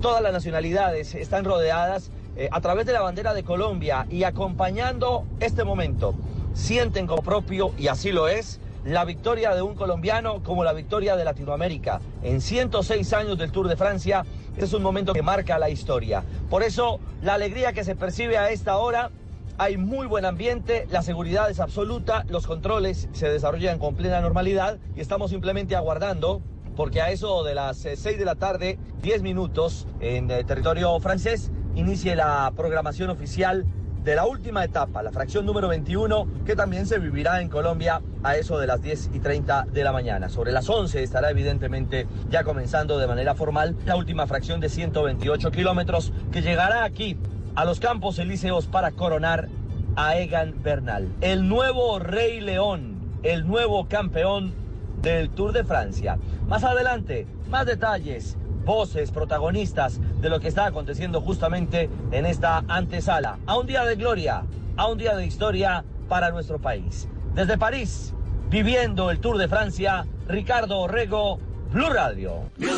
[0.00, 5.26] todas las nacionalidades están rodeadas eh, a través de la bandera de Colombia y acompañando
[5.40, 6.14] este momento.
[6.54, 11.16] Sienten como propio, y así lo es, la victoria de un colombiano como la victoria
[11.16, 12.00] de Latinoamérica.
[12.22, 16.22] En 106 años del Tour de Francia, este es un momento que marca la historia.
[16.48, 19.10] Por eso, la alegría que se percibe a esta hora
[19.58, 24.78] hay muy buen ambiente, la seguridad es absoluta, los controles se desarrollan con plena normalidad
[24.96, 26.42] y estamos simplemente aguardando
[26.76, 31.52] porque a eso de las 6 de la tarde, 10 minutos en eh, territorio francés,
[31.76, 33.64] inicie la programación oficial
[34.02, 38.36] de la última etapa, la fracción número 21, que también se vivirá en Colombia a
[38.36, 40.28] eso de las 10 y 30 de la mañana.
[40.28, 45.50] Sobre las 11 estará evidentemente ya comenzando de manera formal la última fracción de 128
[45.52, 47.16] kilómetros que llegará aquí
[47.54, 49.48] a los Campos Elíseos para coronar
[49.96, 54.52] a Egan Bernal, el nuevo Rey León, el nuevo campeón
[55.00, 56.18] del Tour de Francia.
[56.48, 63.38] Más adelante, más detalles, voces, protagonistas de lo que está aconteciendo justamente en esta antesala,
[63.46, 64.44] a un día de gloria,
[64.76, 67.08] a un día de historia para nuestro país.
[67.34, 68.14] Desde París,
[68.50, 71.38] viviendo el Tour de Francia, Ricardo Orrego,
[71.70, 72.50] Blue Radio.
[72.58, 72.70] Blue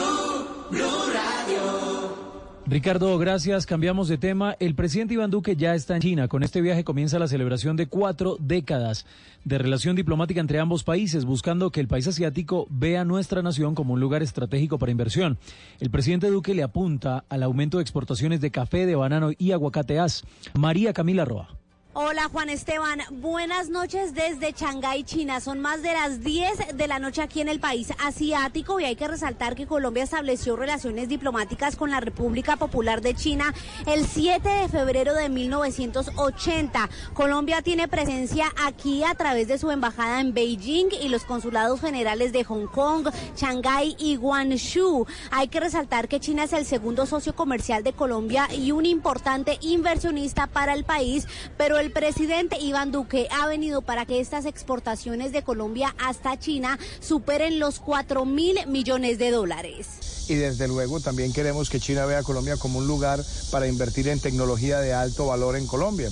[0.71, 2.26] Radio.
[2.69, 3.65] Ricardo, gracias.
[3.65, 4.57] Cambiamos de tema.
[4.59, 6.27] El presidente Iván Duque ya está en China.
[6.27, 9.07] Con este viaje comienza la celebración de cuatro décadas
[9.45, 13.95] de relación diplomática entre ambos países, buscando que el país asiático vea nuestra nación como
[13.95, 15.39] un lugar estratégico para inversión.
[15.79, 20.25] El presidente Duque le apunta al aumento de exportaciones de café, de banano y aguacateas.
[20.55, 21.57] María Camila Roa.
[21.99, 25.41] Hola Juan Esteban, buenas noches desde Shanghái, China.
[25.41, 28.97] Son más de las 10 de la noche aquí en el país asiático y hay
[28.97, 33.55] que resaltar que Colombia estableció relaciones diplomáticas con la República Popular de China
[33.87, 36.91] el 7 de febrero de 1980.
[37.15, 42.31] Colombia tiene presencia aquí a través de su embajada en Beijing y los consulados generales
[42.35, 43.09] de Hong Kong,
[43.39, 45.07] Shanghái y Guangzhou.
[45.31, 49.57] Hay que resaltar que China es el segundo socio comercial de Colombia y un importante
[49.63, 55.33] inversionista para el país, pero el presidente Iván Duque ha venido para que estas exportaciones
[55.33, 59.87] de Colombia hasta China superen los 4 mil millones de dólares.
[60.29, 64.09] Y desde luego también queremos que China vea a Colombia como un lugar para invertir
[64.09, 66.11] en tecnología de alto valor en Colombia.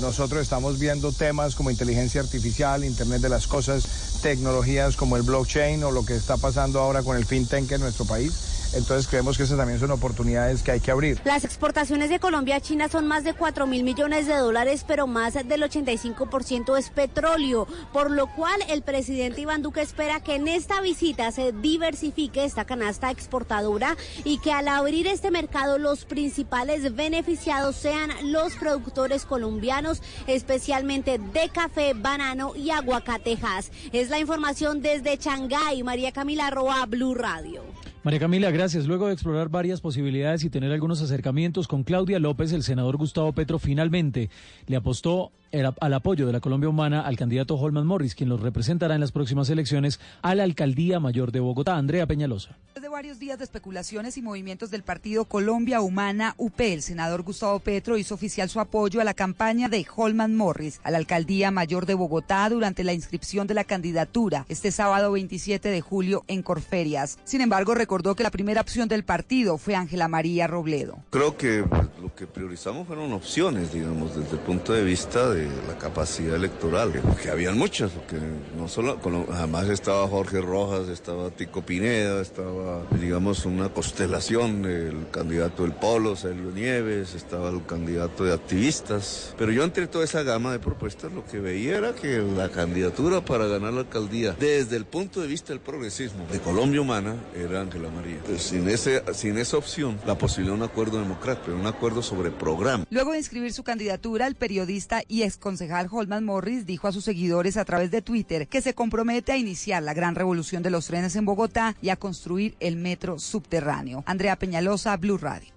[0.00, 3.84] Nosotros estamos viendo temas como inteligencia artificial, Internet de las Cosas,
[4.22, 8.04] tecnologías como el blockchain o lo que está pasando ahora con el fintech en nuestro
[8.04, 8.32] país.
[8.74, 11.20] Entonces creemos que esas también son oportunidades que hay que abrir.
[11.24, 15.06] Las exportaciones de Colombia a China son más de 4 mil millones de dólares, pero
[15.06, 20.48] más del 85% es petróleo, por lo cual el presidente Iván Duque espera que en
[20.48, 26.94] esta visita se diversifique esta canasta exportadora y que al abrir este mercado los principales
[26.94, 33.70] beneficiados sean los productores colombianos, especialmente de café, banano y aguacatejas.
[33.92, 37.62] Es la información desde Shanghái, María Camila Roa, Blue Radio.
[38.04, 38.86] María Camila, gracias.
[38.86, 43.32] Luego de explorar varias posibilidades y tener algunos acercamientos con Claudia López, el senador Gustavo
[43.32, 44.28] Petro finalmente
[44.66, 48.40] le apostó el- al apoyo de la Colombia Humana al candidato Holman Morris, quien los
[48.40, 52.56] representará en las próximas elecciones a la alcaldía mayor de Bogotá, Andrea Peñalosa.
[52.66, 57.22] Después de varios días de especulaciones y movimientos del partido Colombia Humana UP, el senador
[57.22, 61.50] Gustavo Petro hizo oficial su apoyo a la campaña de Holman Morris a la alcaldía
[61.50, 66.42] mayor de Bogotá durante la inscripción de la candidatura este sábado 27 de julio en
[66.42, 67.18] Corferias.
[67.24, 70.98] Sin embargo, recordó que la primera opción del partido fue Ángela María Robledo.
[71.10, 75.43] Creo que pues, lo que priorizamos fueron opciones, digamos, desde el punto de vista de
[75.66, 78.16] la capacidad electoral, que, que habían muchas, porque
[78.56, 85.06] no solo, con- además estaba Jorge Rojas, estaba Tico Pineda, estaba, digamos, una constelación del
[85.10, 90.22] candidato del Polo, Celio Nieves, estaba el candidato de activistas, pero yo entre toda esa
[90.22, 94.76] gama de propuestas lo que veía era que la candidatura para ganar la alcaldía, desde
[94.76, 98.20] el punto de vista del progresismo de Colombia Humana, era Ángela María.
[98.24, 102.30] Pues, sin, ese, sin esa opción, la posibilidad de un acuerdo democrático, un acuerdo sobre
[102.30, 102.84] programa.
[102.90, 107.56] Luego de inscribir su candidatura, el periodista y exconcejal Holman Morris dijo a sus seguidores
[107.56, 111.16] a través de Twitter que se compromete a iniciar la gran revolución de los trenes
[111.16, 114.02] en Bogotá y a construir el metro subterráneo.
[114.06, 115.54] Andrea Peñalosa, Blue Radio.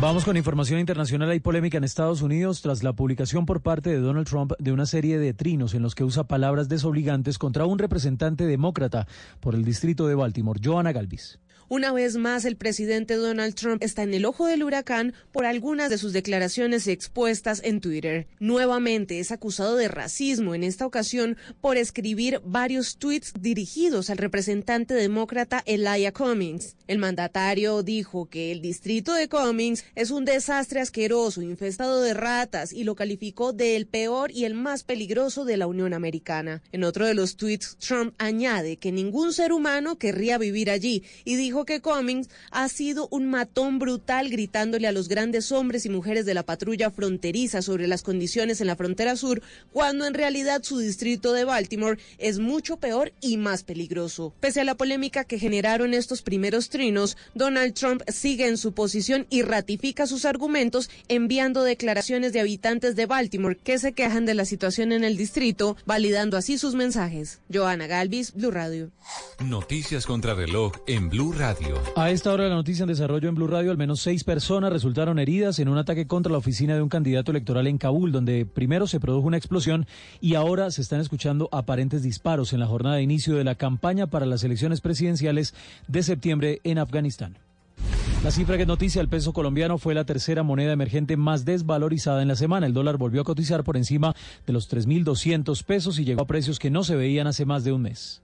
[0.00, 1.30] Vamos con información internacional.
[1.30, 4.86] Hay polémica en Estados Unidos tras la publicación por parte de Donald Trump de una
[4.86, 9.08] serie de trinos en los que usa palabras desobligantes contra un representante demócrata
[9.40, 11.40] por el distrito de Baltimore, Joanna Galvis.
[11.70, 15.90] Una vez más, el presidente Donald Trump está en el ojo del huracán por algunas
[15.90, 18.26] de sus declaraciones expuestas en Twitter.
[18.40, 24.94] Nuevamente es acusado de racismo, en esta ocasión por escribir varios tweets dirigidos al representante
[24.94, 26.74] demócrata Elijah Cummings.
[26.86, 32.72] El mandatario dijo que el distrito de Cummings es un desastre asqueroso, infestado de ratas,
[32.72, 36.62] y lo calificó de el peor y el más peligroso de la Unión Americana.
[36.72, 41.36] En otro de los tweets, Trump añade que ningún ser humano querría vivir allí y
[41.36, 46.26] dijo que Cummings ha sido un matón brutal gritándole a los grandes hombres y mujeres
[46.26, 50.78] de la patrulla fronteriza sobre las condiciones en la frontera sur, cuando en realidad su
[50.78, 54.32] distrito de Baltimore es mucho peor y más peligroso.
[54.40, 59.26] Pese a la polémica que generaron estos primeros trinos, Donald Trump sigue en su posición
[59.30, 64.44] y ratifica sus argumentos enviando declaraciones de habitantes de Baltimore que se quejan de la
[64.44, 67.40] situación en el distrito, validando así sus mensajes.
[67.52, 68.90] Joana Galvis, Blue Radio.
[69.40, 71.47] Noticias contra reloj en Blue Radio.
[71.96, 74.70] A esta hora de la noticia en desarrollo en Blue Radio, al menos seis personas
[74.70, 78.44] resultaron heridas en un ataque contra la oficina de un candidato electoral en Kabul, donde
[78.44, 79.86] primero se produjo una explosión
[80.20, 84.08] y ahora se están escuchando aparentes disparos en la jornada de inicio de la campaña
[84.08, 85.54] para las elecciones presidenciales
[85.86, 87.38] de septiembre en Afganistán.
[88.22, 92.20] La cifra que es noticia, el peso colombiano fue la tercera moneda emergente más desvalorizada
[92.20, 92.66] en la semana.
[92.66, 94.14] El dólar volvió a cotizar por encima
[94.46, 97.72] de los 3.200 pesos y llegó a precios que no se veían hace más de
[97.72, 98.20] un mes.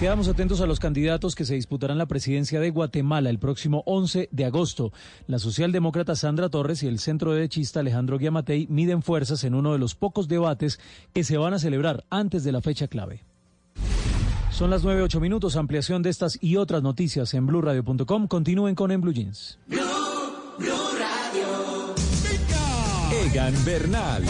[0.00, 4.30] Quedamos atentos a los candidatos que se disputarán la presidencia de Guatemala el próximo 11
[4.32, 4.94] de agosto.
[5.26, 9.78] La socialdemócrata Sandra Torres y el centro derechista Alejandro Guiamatei miden fuerzas en uno de
[9.78, 10.80] los pocos debates
[11.12, 13.24] que se van a celebrar antes de la fecha clave.
[14.50, 15.56] Son las 9, 8 minutos.
[15.56, 18.26] Ampliación de estas y otras noticias en blurradio.com.
[18.26, 19.58] Continúen con En Blue Jeans.
[19.66, 19.80] Blue,
[20.58, 21.94] Blue Radio.
[23.26, 24.22] Egan Bernal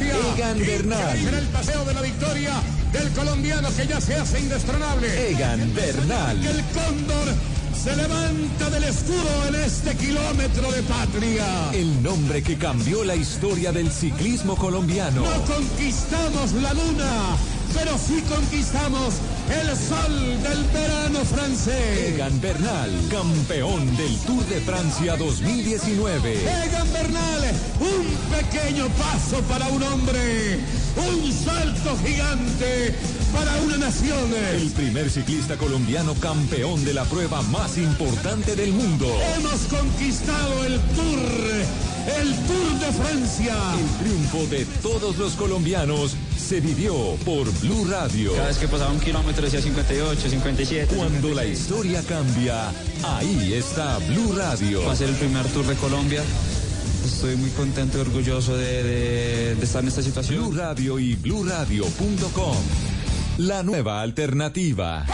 [0.00, 0.34] bestia.
[0.34, 1.18] Egan Bernal.
[1.18, 2.52] Será el paseo de la victoria
[2.92, 5.30] del colombiano que ya se hace indestronable.
[5.30, 6.46] Egan Bernal.
[6.46, 7.34] El cóndor
[7.82, 11.70] se levanta del escudo en este kilómetro de patria.
[11.72, 15.22] El nombre que cambió la historia del ciclismo colombiano.
[15.22, 17.36] No conquistamos la luna,
[17.72, 19.14] pero sí conquistamos
[19.48, 22.14] el sol del verano francés.
[22.14, 26.34] Egan Bernal, campeón del Tour de Francia 2019.
[26.66, 27.42] Egan Bernal,
[27.80, 30.58] un pequeño paso para un hombre,
[30.96, 32.94] un salto gigante
[33.32, 33.69] para una
[34.02, 39.06] El primer ciclista colombiano campeón de la prueba más importante del mundo.
[39.36, 41.18] Hemos conquistado el Tour,
[42.18, 43.54] el Tour de Francia.
[43.78, 46.94] El triunfo de todos los colombianos se vivió
[47.26, 48.32] por Blue Radio.
[48.32, 50.96] Cada vez que pasaba un kilómetro decía 58, 57.
[50.96, 52.70] Cuando la historia cambia,
[53.02, 54.82] ahí está Blue Radio.
[54.86, 56.22] Va a ser el primer Tour de Colombia.
[57.04, 60.48] Estoy muy contento y orgulloso de, de- de estar en esta situación.
[60.48, 62.56] Blue Radio y BlueRadio.com.
[63.42, 65.06] La nueva alternativa.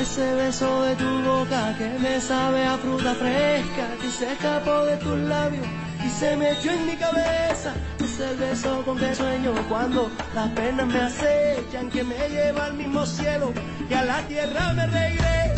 [0.00, 4.96] Ese beso de tu boca que me sabe a fruta fresca, que se escapó de
[4.96, 5.66] tus labios
[6.02, 7.74] y se metió en mi cabeza.
[8.20, 13.06] El beso con que sueño cuando las penas me acechan, que me lleva al mismo
[13.06, 13.52] cielo
[13.88, 15.57] y a la tierra me regresa.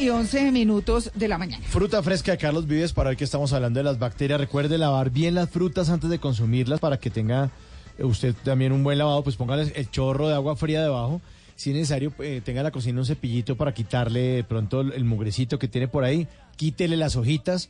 [0.00, 1.62] Y 11 minutos de la mañana.
[1.68, 4.40] Fruta fresca de Carlos Vives para el que estamos hablando de las bacterias.
[4.40, 7.50] Recuerde lavar bien las frutas antes de consumirlas para que tenga
[7.98, 9.22] eh, usted también un buen lavado.
[9.22, 11.20] Pues póngale el chorro de agua fría debajo.
[11.54, 15.04] Si es necesario, eh, tenga en la cocina un cepillito para quitarle de pronto el,
[15.04, 16.26] mugrecito que tiene por ahí.
[16.56, 17.68] Quítele las hojitas.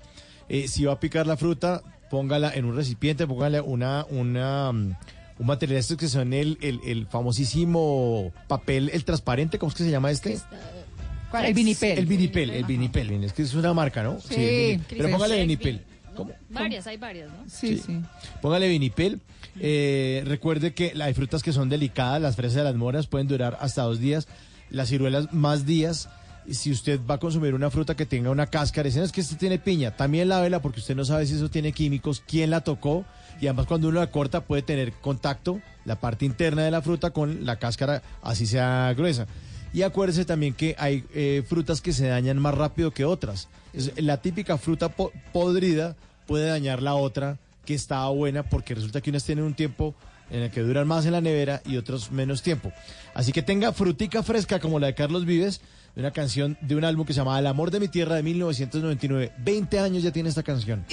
[0.48, 4.94] Eh, si va a picar la fruta, póngala en un recipiente, póngale una, una, mm,
[5.40, 9.82] un material estos que son el, el, el famosísimo papel, el transparente, ¿cómo es que
[9.82, 10.38] se llama este?
[11.30, 11.46] ¿Cuál?
[11.46, 11.98] El vinipel.
[11.98, 13.24] El vinipel, el vinipel.
[13.24, 14.20] Es que es una marca, ¿no?
[14.20, 14.80] Sí, el.
[14.88, 15.82] Pero póngale vinipel.
[16.14, 16.32] ¿Cómo?
[16.48, 17.48] Varias, hay varias, ¿no?
[17.48, 18.00] Sí, sí.
[18.42, 19.20] Póngale vinipel.
[19.58, 23.58] Eh, recuerde que hay frutas que son delicadas, las fresas y las moras pueden durar
[23.60, 24.28] hasta dos días,
[24.70, 26.08] las ciruelas más días.
[26.50, 29.36] Si usted va a consumir una fruta que tenga una cáscara, dicen es que este
[29.36, 33.04] tiene piña, también lávela porque usted no sabe si eso tiene químicos, quién la tocó
[33.40, 37.10] y además cuando uno la corta puede tener contacto la parte interna de la fruta
[37.10, 39.26] con la cáscara, así sea gruesa.
[39.72, 43.48] Y acuérdese también que hay eh, frutas que se dañan más rápido que otras.
[43.72, 49.00] Es- la típica fruta po- podrida puede dañar la otra que estaba buena porque resulta
[49.00, 49.94] que unas tienen un tiempo
[50.30, 52.72] en el que duran más en la nevera y otros menos tiempo.
[53.14, 55.60] Así que tenga frutica fresca como la de Carlos Vives,
[55.94, 58.22] de una canción de un álbum que se llama El amor de mi tierra de
[58.22, 59.32] 1999.
[59.38, 60.84] 20 años ya tiene esta canción.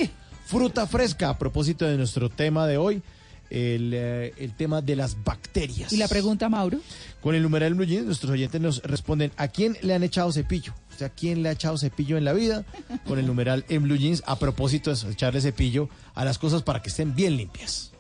[0.45, 3.03] Fruta fresca, a propósito de nuestro tema de hoy,
[3.49, 5.91] el, eh, el tema de las bacterias.
[5.91, 6.79] ¿Y la pregunta, Mauro?
[7.21, 10.73] Con el numeral Blue Jeans, nuestros oyentes nos responden ¿a quién le han echado cepillo?
[10.93, 12.65] O sea, ¿a quién le ha echado cepillo en la vida?
[13.05, 16.63] Con el numeral en Blue Jeans, a propósito de eso, echarle cepillo a las cosas
[16.63, 17.91] para que estén bien limpias.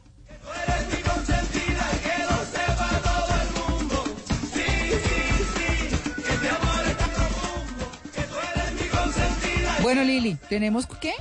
[9.81, 11.13] Bueno, Lili, ¿tenemos qué?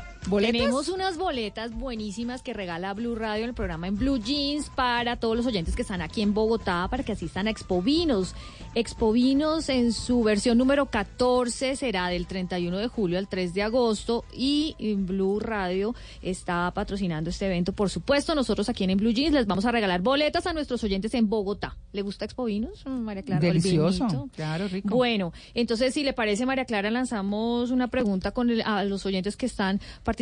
[0.58, 5.16] Tenemos unas boletas buenísimas que regala Blue Radio en el programa en Blue Jeans para
[5.16, 8.34] todos los oyentes que están aquí en Bogotá para que asistan a Expo Vinos.
[8.74, 13.62] Expo Vinos en su versión número 14 será del 31 de julio al 3 de
[13.62, 17.72] agosto y Blue Radio está patrocinando este evento.
[17.72, 21.14] Por supuesto, nosotros aquí en Blue Jeans les vamos a regalar boletas a nuestros oyentes
[21.14, 21.76] en Bogotá.
[21.92, 23.46] ¿Le gusta Expo Vinos, María Clara?
[23.46, 24.28] El Delicioso.
[24.34, 24.88] Claro, rico.
[24.88, 29.36] Bueno, entonces si le parece, María Clara, lanzamos una pregunta con el- a los oyentes
[29.36, 30.15] que están participando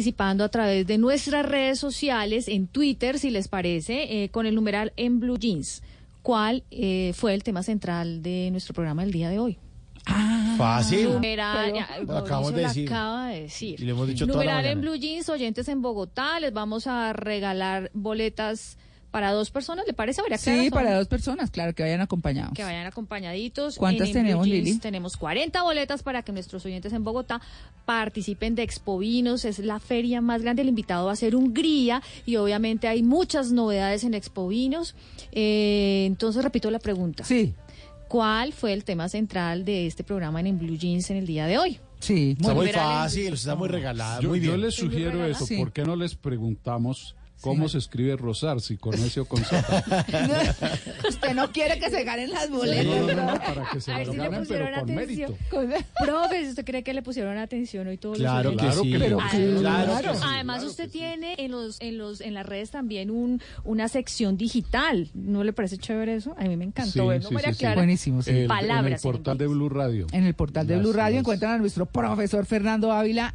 [0.45, 4.93] a través de nuestras redes sociales, en Twitter, si les parece, eh, con el numeral
[4.97, 5.83] en Blue Jeans.
[6.23, 9.59] ¿Cuál eh, fue el tema central de nuestro programa del día de hoy?
[10.59, 11.13] Fácil.
[11.13, 12.89] Numeral, Pero- ya, Lo acabamos Mauricio de decir.
[12.89, 13.81] acaba de decir.
[13.81, 14.81] Y lo hemos dicho toda la Numeral en.
[14.81, 18.79] Blue Jeans, oyentes en Bogotá, les vamos a regalar boletas
[19.15, 20.61] para dos personas, ¿le parece, María Clara?
[20.65, 22.53] Sí, para dos personas, claro, que vayan acompañados.
[22.53, 23.77] que vayan acompañaditos.
[23.77, 24.79] ¿Cuántas En- en tenemos, Jeans Lili?
[24.81, 27.41] Tenemos 40 boletas para que nuestros oyentes en Bogotá
[27.85, 29.45] participen de Expo Vinos.
[29.45, 30.63] Es la feria más grande.
[30.63, 34.97] El invitado va a ser Hungría y obviamente hay muchas novedades en Expo Vinos.
[35.31, 37.23] Eh, entonces, repito la pregunta.
[37.23, 37.55] Sí.
[38.09, 41.47] ¿Cuál fue el tema central de este programa en, en Blue Jeans en el día
[41.47, 41.79] de hoy?
[42.01, 44.61] Sí, Está muy Numeral en- fácil, está muy regalada, Yo, muy yo bien.
[44.63, 45.57] les sugiero eso, Sí.
[45.57, 47.15] ¿por qué no les preguntamos
[47.45, 49.85] cómo se escribe Rosar, si con S o con Z?
[51.09, 52.85] Usted no quiere que se ganen las boletas.
[52.87, 53.33] no, no, ¿no?
[53.35, 55.33] no, para que se A ver lo si le ganen, pusieron pero con atención.
[55.59, 55.87] mérito.
[56.05, 58.83] Profe, ¿usted cree que le pusieron atención hoy todos Claro los que oyentes?
[58.93, 58.99] sí.
[58.99, 60.25] Pero Además, claro que sí.
[60.27, 65.11] además usted tiene en los en los en las redes también un una sección digital.
[65.15, 66.35] ¿No le parece chévere eso?
[66.39, 66.93] A mí me encantó.
[66.93, 67.61] Sí, Bueno, sí, María sí, sí.
[67.61, 68.31] Clara, Buenísimo, sí.
[68.31, 70.07] El- en el Palabras, portal de Blue Radio.
[70.13, 73.35] En el portal de Blue Radio encuentran a nuestro profesor Fernando Ávila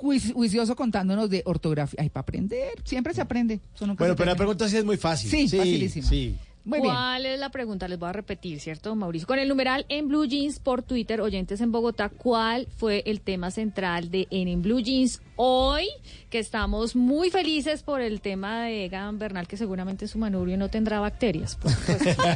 [0.00, 2.00] juicioso contándonos de ortografía.
[2.00, 3.60] Ay, para aprender, siempre se aprende.
[3.74, 5.30] Eso nunca Bueno, se pero la pregunta sí es muy fácil.
[5.30, 6.08] Sí, facilísima.
[6.08, 6.36] Sí.
[6.64, 6.92] Muy bien.
[6.92, 7.88] ¿Cuál es la pregunta?
[7.88, 9.26] Les voy a repetir, ¿cierto, Mauricio?
[9.26, 13.50] Con el numeral en Blue Jeans por Twitter, oyentes en Bogotá, ¿cuál fue el tema
[13.50, 15.88] central de En, en Blue Jeans hoy?
[16.28, 20.68] Que estamos muy felices por el tema de Egan Bernal, que seguramente su manubrio no
[20.68, 21.58] tendrá bacterias.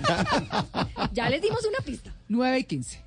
[1.12, 2.14] ya les dimos una pista.
[2.28, 3.04] 9 y 15.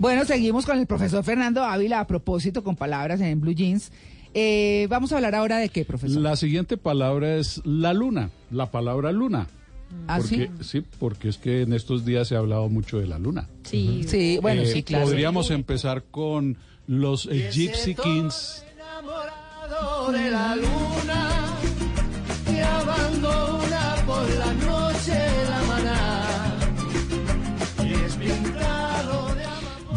[0.00, 3.92] Bueno, seguimos con el profesor Fernando Ávila a propósito con palabras en Blue Jeans.
[4.32, 6.22] Eh, vamos a hablar ahora de qué, profesor.
[6.22, 9.46] La siguiente palabra es la luna, la palabra luna.
[10.08, 10.82] ¿Ah, porque, sí?
[10.98, 13.46] porque es que en estos días se ha hablado mucho de la luna.
[13.64, 14.04] Sí.
[14.08, 15.04] Sí, bueno, Eh, sí, claro.
[15.04, 16.56] Podríamos empezar con
[16.86, 18.64] los eh, Gypsy Kings.
[18.74, 21.39] enamorado de la luna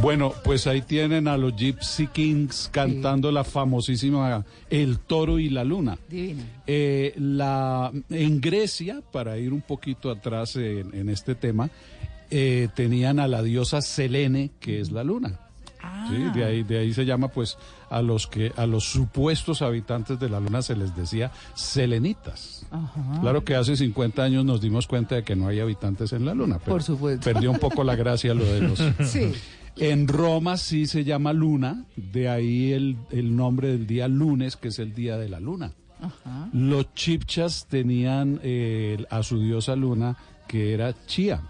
[0.03, 5.63] Bueno, pues ahí tienen a los Gypsy Kings cantando la famosísima El toro y la
[5.63, 5.97] luna.
[6.09, 6.43] Divina.
[6.67, 11.69] Eh, la, en Grecia, para ir un poquito atrás en, en este tema,
[12.29, 15.39] eh, tenían a la diosa Selene, que es la luna.
[16.09, 17.57] Sí, de ahí, de ahí se llama pues
[17.89, 22.65] a los que a los supuestos habitantes de la luna se les decía selenitas.
[22.71, 23.19] Ajá.
[23.21, 26.33] Claro que hace 50 años nos dimos cuenta de que no hay habitantes en la
[26.33, 27.23] luna, pero Por supuesto.
[27.23, 29.31] perdió un poco la gracia lo de los Sí.
[29.77, 34.67] En Roma sí se llama luna, de ahí el, el nombre del día lunes, que
[34.69, 35.71] es el día de la luna.
[36.01, 36.49] Ajá.
[36.53, 41.41] Los chipchas tenían eh, a su diosa luna, que era Chía.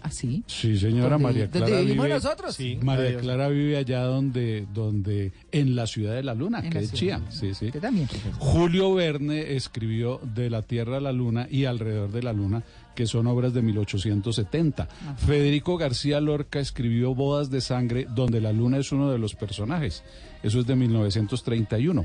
[0.00, 0.44] ¿Así?
[0.46, 2.54] Sí, señora ¿Dónde- María dónde Clara vivimos vive, nosotros?
[2.54, 3.18] Sí, María.
[3.18, 6.92] Clara vive allá donde, donde, en la ciudad de la luna, En que la es.
[6.92, 7.20] Chía.
[7.30, 7.70] Sí, sí.
[7.72, 8.08] También.
[8.38, 12.62] Julio Verne escribió De la Tierra a la Luna y Alrededor de la Luna,
[12.98, 14.88] que son obras de 1870.
[15.18, 20.02] Federico García Lorca escribió Bodas de Sangre, donde la Luna es uno de los personajes.
[20.42, 22.04] Eso es de 1931.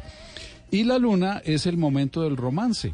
[0.69, 2.93] Y la Luna es el momento del romance,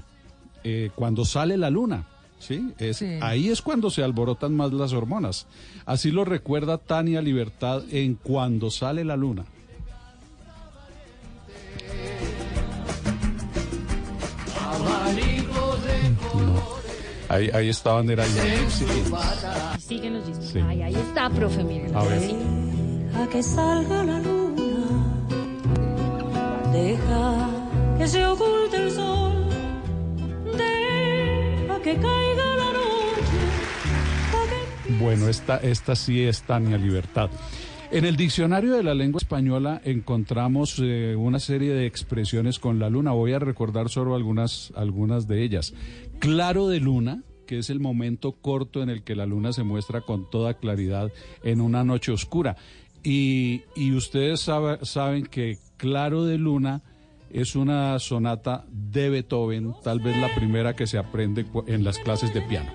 [0.63, 2.07] eh, cuando sale la Luna.
[2.39, 2.71] ¿sí?
[2.77, 3.17] Es, Sí.
[3.19, 5.45] Ahí es cuando se alborotan más las hormonas.
[5.85, 9.43] Así lo recuerda Tania Libertad en Cuando sale la Luna.
[17.29, 18.69] Ahí, ahí estaban, era ya.
[18.69, 18.85] Sí.
[19.79, 20.45] Siguen los discos.
[20.47, 20.59] Sí.
[20.67, 21.95] Ay, ahí está, profe, miren.
[21.95, 22.19] A ver.
[22.19, 22.35] Sí.
[23.11, 25.25] Deja que salga la luna,
[26.71, 27.49] deja
[27.97, 29.49] que se oculte el sol,
[30.45, 33.39] deja que caiga la noche.
[34.99, 37.29] Bueno, esta, esta sí es Tania Libertad.
[37.91, 42.87] En el diccionario de la lengua española encontramos eh, una serie de expresiones con la
[42.87, 43.13] luna.
[43.13, 45.73] Voy a recordar solo algunas, algunas de ellas.
[46.19, 50.01] Claro de luna, que es el momento corto en el que la luna se muestra
[50.01, 51.11] con toda claridad
[51.43, 52.57] en una noche oscura.
[53.03, 56.81] Y, y ustedes sabe- saben que claro de luna
[57.31, 62.33] es una sonata de Beethoven, tal vez la primera que se aprende en las clases
[62.33, 62.71] de piano.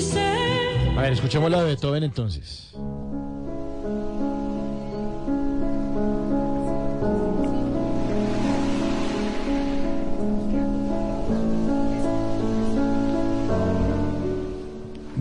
[0.00, 0.20] Sé
[0.96, 2.74] A ver, escuchemos la de Beethoven entonces.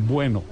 [0.08, 0.44] Bueno,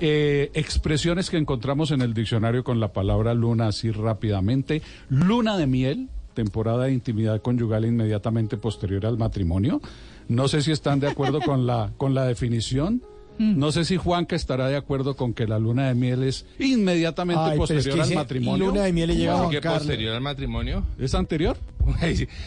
[0.00, 4.82] eh, expresiones que encontramos en el diccionario con la palabra luna así rápidamente.
[5.08, 9.80] Luna de miel, temporada de intimidad conyugal inmediatamente posterior al matrimonio.
[10.28, 13.02] No sé si están de acuerdo con la, con la definición.
[13.42, 17.40] No sé si Juanca estará de acuerdo con que la luna de miel es inmediatamente
[17.42, 18.66] Ay, pero es posterior que al ese matrimonio.
[18.66, 20.84] luna de miel le llega a ¿Cómo Juan que posterior al matrimonio?
[20.98, 21.56] ¿Es anterior?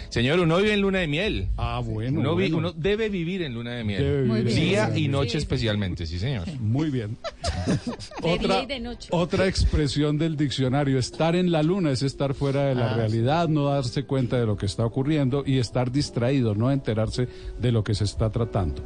[0.10, 1.48] Señor, uno vive en luna de miel.
[1.58, 2.20] Ah, bueno.
[2.20, 2.58] Uno, vi- bueno.
[2.70, 4.02] uno debe vivir en luna de miel.
[4.04, 4.60] Debe vivir Muy en bien.
[4.60, 6.48] Día y noche especialmente, sí, señor.
[6.62, 7.18] Muy bien.
[8.22, 9.10] De otra, día y de noche.
[9.12, 13.48] otra expresión del diccionario, estar en la luna es estar fuera de la Ah, realidad,
[13.50, 17.28] no darse cuenta de lo que está ocurriendo y estar distraído, no enterarse
[17.60, 18.84] de lo que se está tratando.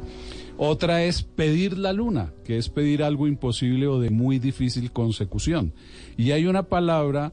[0.60, 5.72] Otra es pedir la luna, que es pedir algo imposible o de muy difícil consecución.
[6.16, 7.32] Y hay una palabra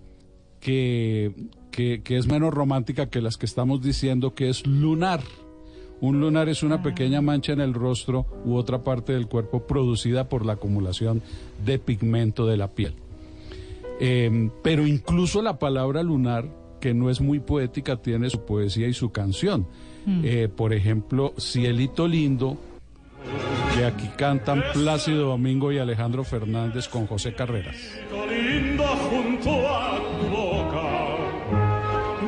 [0.59, 1.33] que,
[1.71, 5.21] que, que es menos romántica que las que estamos diciendo, que es lunar.
[6.01, 10.29] Un lunar es una pequeña mancha en el rostro u otra parte del cuerpo producida
[10.29, 11.23] por la acumulación
[11.65, 12.93] de pigmento de la piel.
[13.99, 16.47] Eh, pero incluso la palabra lunar,
[16.79, 19.65] que no es muy poética, tiene su poesía y su canción.
[20.23, 22.59] Eh, por ejemplo, Cielito Lindo,
[23.73, 27.75] que aquí cantan Plácido Domingo y Alejandro Fernández con José Carreras.
[28.29, 31.15] lindo junto a tu boca.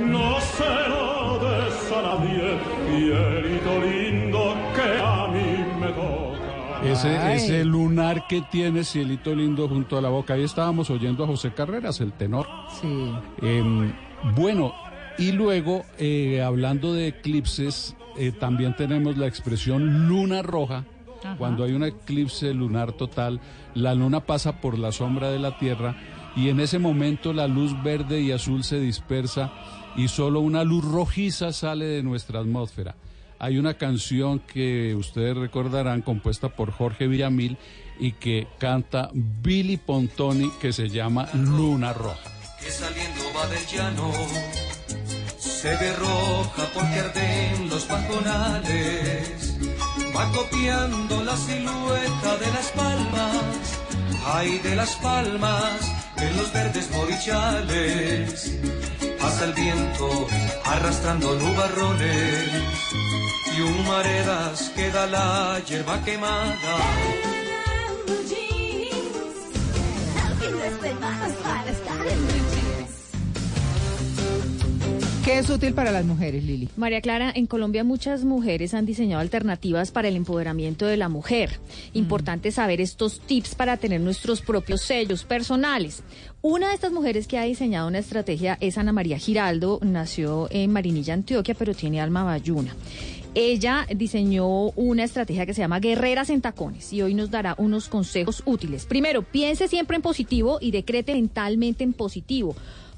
[0.06, 6.28] No se lo des a nadie, cielito lindo que a mí me toca.
[6.84, 10.36] Ese lunar que tiene Cielito Lindo junto a la boca.
[10.36, 12.48] Ahí estábamos oyendo a José Carreras, el tenor.
[12.80, 13.12] Sí.
[13.42, 13.92] Em,
[14.36, 14.74] bueno,
[15.18, 20.86] y luego, eh, hablando de eclipses, eh, también tenemos la expresión luna roja.
[21.24, 21.36] Ajá.
[21.38, 23.40] Cuando hay un eclipse lunar total,
[23.74, 25.96] la luna pasa por la sombra de la Tierra
[26.36, 29.52] y en ese momento la luz verde y azul se dispersa
[29.96, 32.96] y solo una luz rojiza sale de nuestra atmósfera.
[33.40, 37.58] Hay una canción que ustedes recordarán compuesta por Jorge Villamil
[38.00, 42.32] y que canta Billy Pontoni que se llama Luna Roja.
[42.60, 44.12] que saliendo va del llano
[45.62, 49.56] se ve roja porque arden los pajonales
[50.16, 53.64] va copiando la silueta de las palmas
[54.36, 55.80] ay de las palmas
[56.18, 58.56] en los verdes morichales
[59.20, 60.28] pasa el viento
[60.64, 62.50] arrastrando nubarrones
[63.58, 66.76] y humaredas queda la hierba quemada
[75.28, 76.70] ¿Qué es útil para las mujeres, Lili?
[76.78, 81.60] María Clara, en Colombia muchas mujeres han diseñado alternativas para el empoderamiento de la mujer.
[81.92, 86.02] Importante saber estos tips para tener nuestros propios sellos personales.
[86.42, 90.72] Una de estas mujeres que ha diseñado una estrategia es Ana María Giraldo, nació en
[90.72, 92.74] Marinilla, Antioquia, pero tiene alma bayuna.
[93.36, 97.90] Ella diseñó una estrategia que se llama Guerreras en Tacones y hoy nos dará unos
[97.90, 98.86] consejos útiles.
[98.86, 102.56] Primero, piense siempre en positivo y decrete mentalmente en positivo.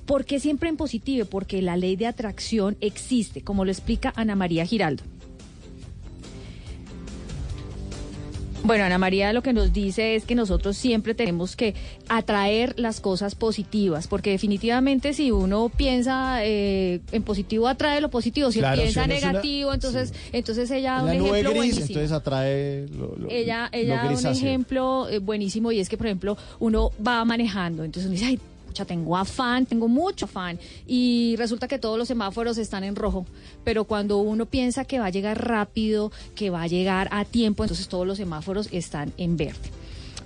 [0.10, 1.26] ¿Por qué siempre en positivo?
[1.28, 5.04] Porque la ley de atracción existe, como lo explica Ana María Giraldo.
[8.64, 11.76] Bueno, Ana María lo que nos dice es que nosotros siempre tenemos que
[12.08, 18.52] atraer las cosas positivas, porque definitivamente si uno piensa eh, en positivo atrae lo positivo,
[18.52, 21.86] si Claro, piensa si una- negativo, entonces entonces ella un ejemplo gris, buenísimo.
[21.86, 25.98] entonces atrae lo, lo- Ella, lo ella da un ejemplo eh, buenísimo y es que,
[25.98, 28.40] por ejemplo, uno va manejando, entonces uno dice, ay,
[28.70, 33.26] pucha, tengo afán, tengo mucho afán, y resulta que todos los semáforos están en rojo,
[33.64, 37.64] pero cuando uno piensa que va a llegar rápido, que va a llegar a tiempo,
[37.64, 39.72] entonces todos los semáforos están en verde.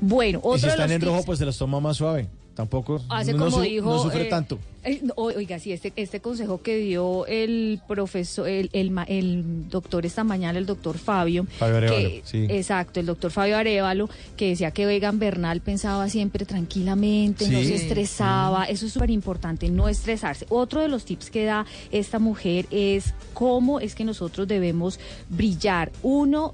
[0.01, 2.27] Bueno, otro Y si de están los en rojo, pues se los toma más suave.
[2.55, 3.01] Tampoco.
[3.09, 3.89] Hace no, como dijo.
[3.89, 4.59] no sufre eh, tanto.
[4.83, 10.05] eh, no, o- oiga, sí, este, este consejo que dio el profesor, el, el, doctor
[10.05, 11.47] esta mañana, el doctor Fabio.
[11.57, 12.45] Fabio Arévalo, que- sí.
[12.49, 14.07] Exacto, el doctor Fabio Arevalo,
[14.37, 18.65] que decía que Egan Bernal pensaba siempre tranquilamente, no se estresaba.
[18.65, 20.45] Eso es súper importante, no estresarse.
[20.49, 24.99] Otro de los tips que da esta mujer es cómo es que nosotros debemos
[25.29, 25.91] brillar.
[26.03, 26.53] Uno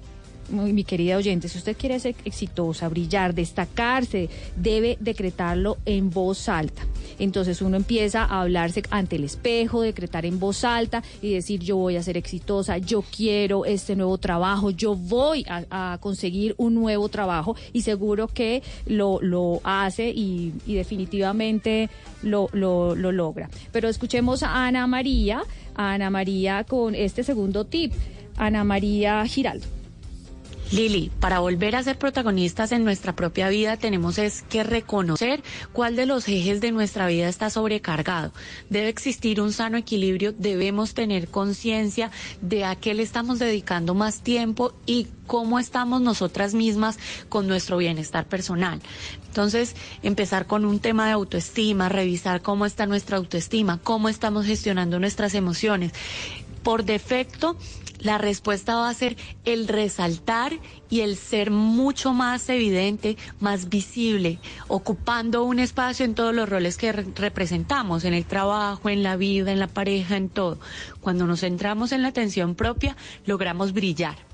[0.49, 6.81] mi querida oyente, si usted quiere ser exitosa, brillar, destacarse, debe decretarlo en voz alta.
[7.17, 11.77] Entonces uno empieza a hablarse ante el espejo, decretar en voz alta y decir yo
[11.77, 17.09] voy a ser exitosa, yo quiero este nuevo trabajo, yo voy a, conseguir un nuevo
[17.09, 19.19] trabajo y seguro que lo,
[19.63, 21.89] hace y, definitivamente
[22.21, 23.49] lo, lo, lo logra.
[23.71, 25.43] Pero escuchemos a Ana María,
[25.75, 27.93] a Ana María con este segundo tip.
[28.37, 29.78] Ana María Giraldo.
[30.71, 35.41] Lili, para volver a ser protagonistas en nuestra propia vida tenemos que reconocer
[35.73, 38.31] cuál de los ejes de nuestra vida está sobrecargado.
[38.69, 44.21] Debe existir un sano equilibrio, debemos tener conciencia de a qué le estamos dedicando más
[44.21, 46.99] tiempo y cómo estamos nosotras mismas
[47.29, 48.79] con nuestro bienestar personal.
[49.27, 54.99] Entonces, empezar con un tema de autoestima, revisar cómo está nuestra autoestima, cómo estamos gestionando
[54.99, 55.93] nuestras emociones.
[56.61, 57.57] Por defecto,
[57.99, 60.53] la respuesta va a ser el resaltar
[60.89, 66.77] y el ser mucho más evidente, más visible, ocupando un espacio en todos los roles
[66.77, 70.59] que re- representamos, en el trabajo, en la vida, en la pareja, en todo.
[71.01, 72.95] Cuando nos centramos en la atención propia,
[73.25, 74.28] logramos brillar.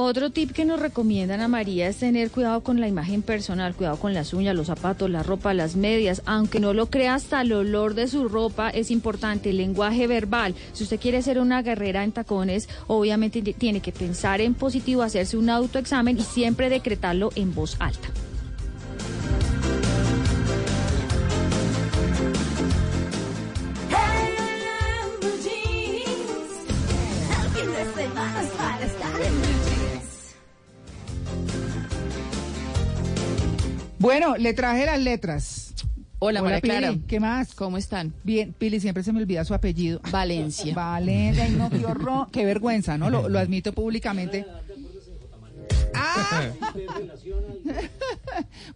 [0.00, 3.96] Otro tip que nos recomienda Ana María es tener cuidado con la imagen personal, cuidado
[3.96, 6.22] con las uñas, los zapatos, la ropa, las medias.
[6.24, 10.54] Aunque no lo crea, hasta el olor de su ropa es importante, el lenguaje verbal.
[10.72, 15.02] Si usted quiere ser una guerrera en tacones, obviamente ti- tiene que pensar en positivo,
[15.02, 18.08] hacerse un autoexamen y siempre decretarlo en voz alta.
[33.98, 35.74] Bueno, le traje las letras.
[36.20, 36.96] Hola, María Pili, Clara.
[37.06, 37.54] ¿Qué más?
[37.54, 38.12] ¿Cómo están?
[38.24, 40.00] Bien, Pili, siempre se me olvida su apellido.
[40.10, 40.74] Valencia.
[40.74, 43.08] Valencia, ay, no, qué horror, qué vergüenza, ¿no?
[43.10, 44.46] Lo, lo admito públicamente.
[45.94, 46.50] Ah.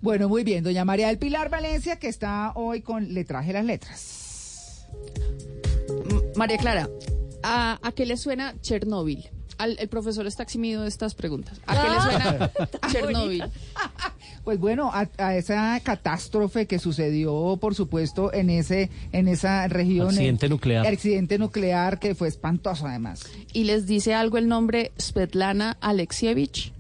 [0.01, 3.65] Bueno, muy bien, doña María del Pilar Valencia, que está hoy con Le traje las
[3.65, 4.87] letras.
[6.35, 6.89] María Clara,
[7.45, 9.29] ¿a, a qué le suena Chernóbil?
[9.59, 11.61] Al- el profesor está eximido de estas preguntas.
[11.67, 12.51] ¿A qué le suena
[12.93, 13.45] Chernóbil?
[14.45, 20.09] Pues bueno, a, a esa catástrofe que sucedió, por supuesto, en ese, en esa región.
[20.09, 20.87] Accidente nuclear.
[20.87, 23.25] Accidente nuclear que fue espantoso, además.
[23.53, 26.73] ¿Y les dice algo el nombre Svetlana Alexievich?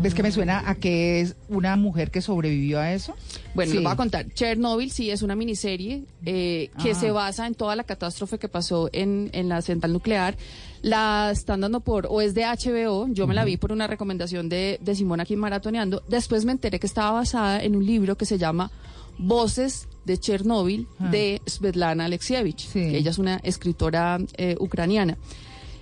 [0.00, 3.14] ¿Ves que me suena a que es una mujer que sobrevivió a eso?
[3.54, 3.76] Bueno, Sí.
[3.78, 4.26] les voy a contar.
[4.34, 6.94] Chernobyl sí es una miniserie eh, que Ah.
[6.94, 10.36] se basa en toda la catástrofe que pasó en, en la central nuclear.
[10.82, 14.48] La están dando por, o es de HBO, yo me la vi por una recomendación
[14.48, 16.02] de, de Simón aquí maratoneando.
[16.08, 18.70] Después me enteré que estaba basada en un libro que se llama
[19.18, 21.08] Voces de Chernobyl Ah.
[21.10, 22.70] de Svetlana Alexievich.
[22.72, 25.16] que ella es una escritora eh, ucraniana.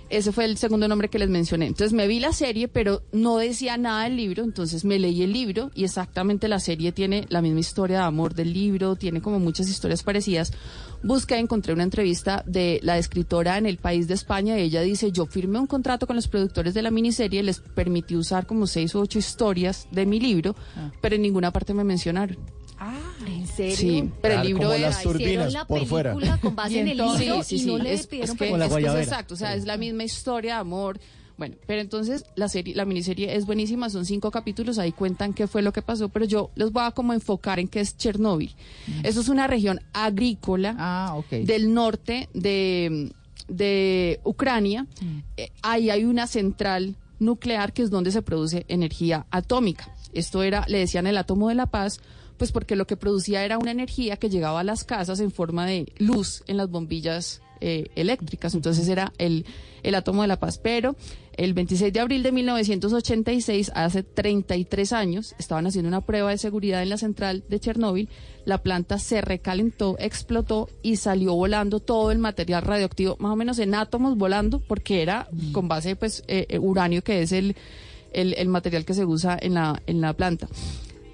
[0.09, 1.65] Ese fue el segundo nombre que les mencioné.
[1.65, 5.33] Entonces me vi la serie, pero no decía nada del libro, entonces me leí el
[5.33, 9.39] libro y exactamente la serie tiene la misma historia de amor del libro, tiene como
[9.39, 10.53] muchas historias parecidas.
[11.03, 15.11] Busqué, encontré una entrevista de la escritora en el país de España y ella dice,
[15.11, 18.93] yo firmé un contrato con los productores de la miniserie, les permití usar como seis
[18.93, 20.55] u ocho historias de mi libro,
[21.01, 22.37] pero en ninguna parte me mencionaron.
[23.27, 23.75] ¿En serio?
[23.75, 24.81] Sí, pero el libro como es...
[24.81, 26.13] las turbinas la por fuera.
[26.13, 28.37] película con base Y en el libro sí, y sí, no le es- pidieron es
[28.39, 28.77] que- permiso.
[28.77, 30.99] es que es exacto, o sea, es la misma historia de amor.
[31.37, 35.47] Bueno, pero entonces la serie, la miniserie es buenísima, son cinco capítulos, ahí cuentan qué
[35.47, 38.55] fue lo que pasó, pero yo les voy a como enfocar en qué es Chernóbil.
[39.03, 43.11] Eso es una región agrícola Ah, del norte de,
[43.49, 44.87] de Ucrania.
[45.35, 49.93] Eh, ahí hay una central nuclear que es donde se produce energía atómica.
[50.13, 51.99] Esto era, le decían el átomo de la paz,
[52.37, 55.65] pues porque lo que producía era una energía que llegaba a las casas en forma
[55.65, 58.53] de luz en las bombillas eh, eléctricas.
[58.53, 59.45] Entonces era el,
[59.81, 60.57] el átomo de la paz.
[60.57, 60.95] Pero
[61.37, 66.83] el 26 de abril de 1986, hace 33 años, estaban haciendo una prueba de seguridad
[66.83, 68.09] en la central de Chernóbil.
[68.43, 73.57] La planta se recalentó, explotó y salió volando todo el material radioactivo, más o menos
[73.59, 77.55] en átomos volando, porque era con base pues eh, eh, uranio, que es el,
[78.13, 80.47] el, el material que se usa en la, en la planta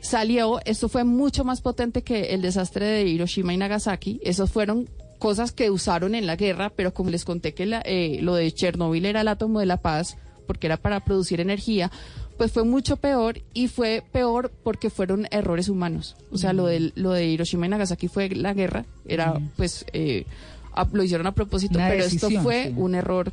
[0.02, 4.90] salió, esto fue mucho más potente que el desastre de Hiroshima y Nagasaki, esos fueron
[5.20, 8.52] cosas que usaron en la guerra, pero como les conté que la- eh, lo de
[8.52, 11.92] Chernobyl era el átomo de la paz, porque era para producir energía,
[12.38, 16.16] pues fue mucho peor y fue peor porque fueron errores humanos.
[16.32, 20.26] O sea, lo, del, lo de Hiroshima y Nagasaki fue la guerra, era pues, eh,
[20.74, 22.74] a- lo hicieron a propósito, Una pero decisión, esto fue sí.
[22.76, 23.32] un error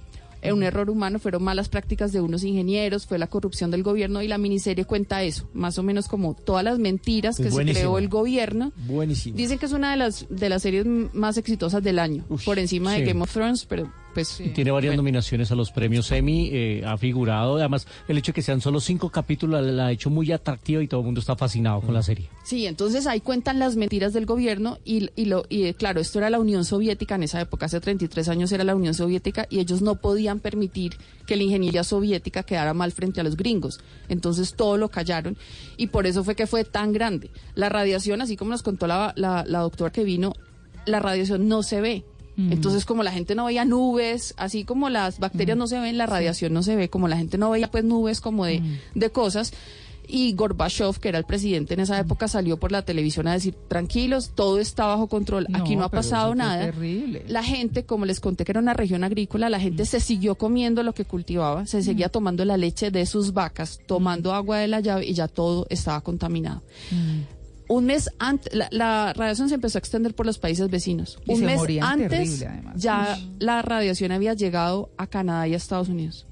[0.53, 4.29] un error humano, fueron malas prácticas de unos ingenieros, fue la corrupción del gobierno y
[4.29, 7.99] la miniserie cuenta eso, más o menos como todas las mentiras Es que se creó
[7.99, 8.73] el gobierno.
[8.87, 9.37] Buenísimo.
[9.37, 12.95] Dicen que es una de las de las series más exitosas del año, por encima
[12.95, 13.01] sí.
[13.01, 14.41] de Game of Thrones, pero pues...
[14.41, 15.03] Y tiene varias bueno.
[15.03, 18.81] nominaciones a los premios Emmy, eh, ha figurado, además el hecho de que sean solo
[18.81, 21.95] cinco capítulos la, la ha hecho muy atractiva y todo el mundo está fascinado con
[21.95, 22.29] la serie.
[22.45, 26.19] Sí, entonces ahí cuentan las mentiras del gobierno y, y lo y eh, claro, esto
[26.19, 29.61] era la Unión Soviética en esa época, hace 33 años era la Unión Soviética y
[29.61, 30.97] ellos no podían permitir
[31.27, 33.81] que la ingeniería soviética quedara mal frente a los gringos.
[34.09, 35.37] Entonces todo lo callaron
[35.77, 37.31] y por eso fue que fue tan grande.
[37.55, 40.35] La radiación, así como nos contó la, la, la doctora que vino,
[40.87, 42.05] la radiación no se ve.
[42.39, 46.07] Entonces, como la gente no veía nubes, así como las bacterias no se ven, la
[46.07, 48.63] radiación no se ve, como la gente no veía pues nubes como de,
[48.95, 49.53] de cosas.
[50.11, 53.55] Y Gorbachev, que era el presidente en esa época, salió por la televisión a decir,
[53.69, 56.65] tranquilos, todo está bajo control, aquí no ha pasado nada.
[56.65, 57.25] terrible.
[57.29, 60.83] La gente, como les conté que era una región agrícola, la gente se siguió comiendo
[60.83, 64.81] lo que cultivaba, se seguía tomando la leche de sus vacas, tomando agua de la
[64.81, 66.63] llave y ya todo estaba contaminado.
[67.69, 71.19] Un mes antes, la, la radiación se empezó a extender por los países vecinos.
[71.27, 75.57] Y Un se mes antes terrible, ya la radiación había llegado a Canadá y a
[75.59, 76.25] Estados Unidos.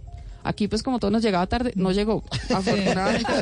[0.42, 2.22] Aquí, pues, como todo nos llegaba tarde, no llegó.
[2.54, 3.32] Afortunadamente.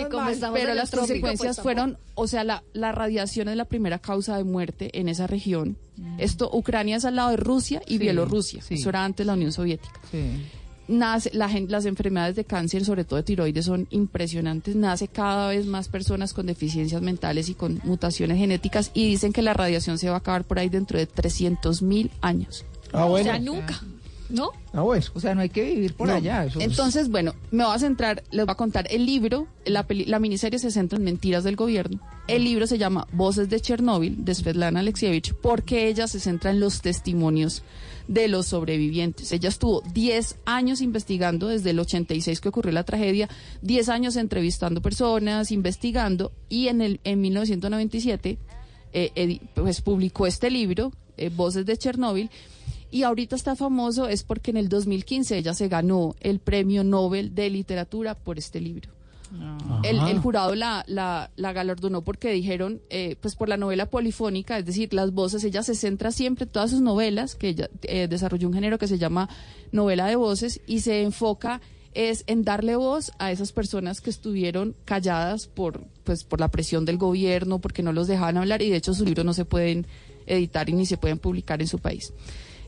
[0.00, 3.56] Y como estamos Pero las trópico, consecuencias pues, fueron, o sea, la, la radiación es
[3.56, 5.76] la primera causa de muerte en esa región.
[6.18, 8.62] Esto, Ucrania es al lado de Rusia y Sí, Bielorrusia.
[8.62, 8.74] sí.
[8.74, 9.98] Eso era antes la Unión Soviética.
[10.10, 10.42] Sí.
[10.88, 14.76] Nace, la las enfermedades de cáncer, sobre todo de tiroides, son impresionantes.
[14.76, 19.42] Nace cada vez más personas con deficiencias mentales y con mutaciones genéticas y dicen que
[19.42, 22.64] la radiación se va a acabar por ahí dentro de 300 mil años.
[22.92, 23.24] Ah, O bueno.
[23.30, 23.80] sea, nunca.
[24.28, 24.50] ¿No?
[24.72, 25.04] Ah, bueno.
[25.14, 26.14] O sea, no hay que vivir por No.
[26.14, 26.44] allá.
[26.44, 29.86] eso es- Entonces, bueno, me voy a centrar, les voy a contar el libro, la,
[29.86, 32.00] peli- la miniserie se centra en mentiras del gobierno.
[32.26, 36.58] El libro se llama Voces de Chernóbil, de Svetlana Alexievich, porque ella se centra en
[36.58, 37.62] los testimonios
[38.08, 39.32] de los sobrevivientes.
[39.32, 43.28] Ella estuvo 10 años investigando, desde el 86 que ocurrió la tragedia,
[43.62, 48.38] 10 años entrevistando personas, investigando, y en, el, en 1997
[48.92, 52.30] eh, edi- pues, publicó este libro, eh, Voces de Chernóbil,
[52.90, 57.34] y ahorita está famoso es porque en el 2015 ella se ganó el premio Nobel
[57.34, 58.90] de Literatura por este libro.
[59.82, 64.58] El, el jurado la, la, la galardonó porque dijeron, eh, pues por la novela polifónica,
[64.58, 68.08] es decir, las voces, ella se centra siempre en todas sus novelas, que ella eh,
[68.08, 69.28] desarrolló un género que se llama
[69.72, 71.60] novela de voces y se enfoca
[71.96, 76.84] es en darle voz a esas personas que estuvieron calladas por, pues, por la presión
[76.84, 79.86] del gobierno, porque no los dejaban hablar y de hecho sus libros no se pueden
[80.26, 82.12] editar y ni se pueden publicar en su país.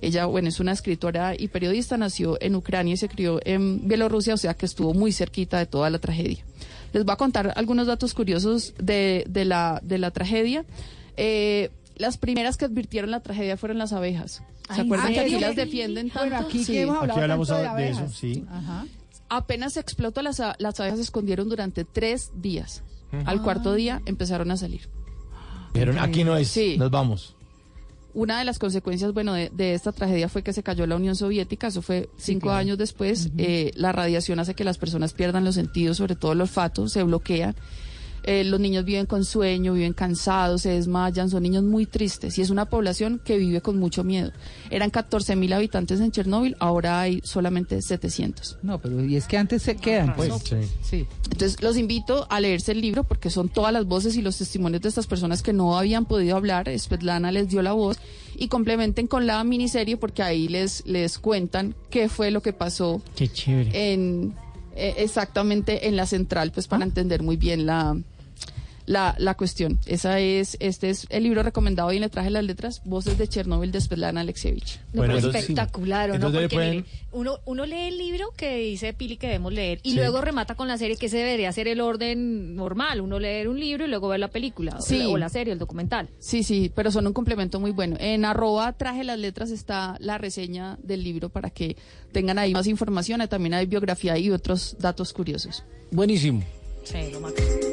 [0.00, 4.32] Ella, bueno, es una escritora y periodista, nació en Ucrania y se crió en Bielorrusia,
[4.32, 6.44] o sea que estuvo muy cerquita de toda la tragedia.
[6.92, 10.65] Les voy a contar algunos datos curiosos de, de la, de la tragedia.
[11.17, 14.42] Eh, las primeras que advirtieron la tragedia fueron las abejas.
[14.68, 16.28] ¿Se Ay, acuerdan ¿en que aquí las defienden tanto?
[16.31, 16.73] Bueno, aquí Sí.
[16.73, 18.17] que hemos hablado Aquí hablamos tanto de de eso, abejas.
[18.17, 18.44] sí.
[18.50, 18.86] Ajá.
[19.31, 22.83] Apenas se explotó, las, las abejas se escondieron durante tres días.
[23.25, 23.42] Al Ah.
[23.42, 24.89] cuarto día empezaron a salir.
[25.75, 26.76] Dijeron, aquí no es, Sí.
[26.78, 27.34] nos vamos.
[28.14, 31.14] Una de las consecuencias, bueno, de, de esta tragedia fue que se cayó la Unión
[31.14, 32.58] Soviética, eso fue cinco claro.
[32.58, 33.30] años después.
[33.36, 37.02] Eh, la radiación hace que las personas pierdan los sentidos, sobre todo el olfato, se
[37.02, 37.54] bloquea.
[38.24, 42.42] Eh, los niños viven con sueño, viven cansados, se desmayan, son niños muy tristes y
[42.42, 44.32] es una población que vive con mucho miedo.
[44.70, 48.58] Eran 14 mil habitantes en Chernóbil, ahora hay solamente 700.
[48.62, 50.32] No, pero y es que antes se quedan, pues.
[50.82, 51.06] Sí.
[51.30, 54.82] Entonces los invito a leerse el libro porque son todas las voces y los testimonios
[54.82, 56.68] de estas personas que no habían podido hablar.
[56.78, 57.98] Svetlana les dio la voz
[58.36, 63.02] y complementen con la miniserie porque ahí les, les cuentan qué fue lo que pasó
[63.16, 63.92] Qué chévere.
[63.92, 64.34] en
[64.78, 67.97] eh, exactamente en la central, pues para entender muy bien la,
[68.89, 69.78] la, la cuestión.
[69.86, 73.70] Esa es, este es el libro recomendado y le traje las letras, Voces de Chernóbil
[73.70, 74.81] de Svetlana Alexievich.
[74.92, 76.33] No, Bueno, pero entonces- espectacular, ¿o ¿no?
[76.33, 79.91] Porque pueden- mire, uno, uno lee el libro que dice Pili que debemos leer y
[79.91, 79.97] Sí.
[79.97, 83.60] luego remata con la serie que ese debería ser el orden normal, uno leer un
[83.60, 84.99] libro y luego ver la película o Sí.
[84.99, 86.08] la- o la serie, el documental.
[86.18, 87.97] Sí, sí, pero son un complemento muy bueno.
[88.00, 91.76] En arroba traje las letras está la reseña del libro para que
[92.12, 93.20] tengan ahí más información.
[93.28, 95.62] También hay biografía y otros datos curiosos.
[95.91, 96.42] Buenísimo.
[96.84, 97.67] Sí, lo máximo.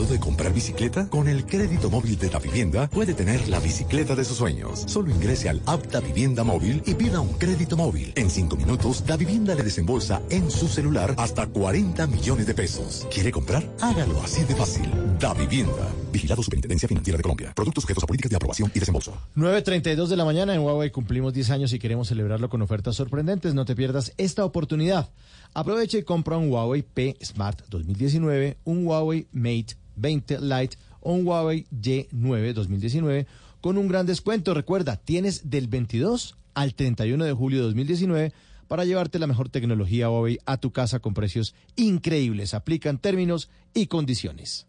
[0.00, 1.08] ¿Antojado de comprar bicicleta?
[1.08, 4.84] Con el crédito móvil de Da Vivienda puede tener la bicicleta de sus sueños.
[4.86, 8.12] Solo ingrese al app Da Vivienda Móvil y pida un crédito móvil.
[8.16, 13.06] En cinco minutos, Da Vivienda le desembolsa en su celular hasta 40 millones de pesos.
[13.12, 13.68] ¿Quiere comprar?
[13.80, 14.90] Hágalo así de fácil.
[15.18, 15.88] Da Vivienda.
[16.12, 17.52] Vigilado Superintendencia Financiera de Colombia.
[17.54, 19.12] Productos sujetos a políticas de aprobación y desembolso.
[19.36, 23.54] 9.32 de la mañana en Huawei cumplimos 10 años y queremos celebrarlo con ofertas sorprendentes.
[23.54, 25.10] No te pierdas esta oportunidad.
[25.52, 31.26] Aprovecha y compra un Huawei P Smart 2019, un Huawei Mate 20 Lite o un
[31.26, 33.26] Huawei Y9 2019
[33.60, 34.54] con un gran descuento.
[34.54, 38.32] Recuerda, tienes del 22 al 31 de julio de 2019
[38.68, 42.54] para llevarte la mejor tecnología Huawei a tu casa con precios increíbles.
[42.54, 44.66] Aplican términos y condiciones.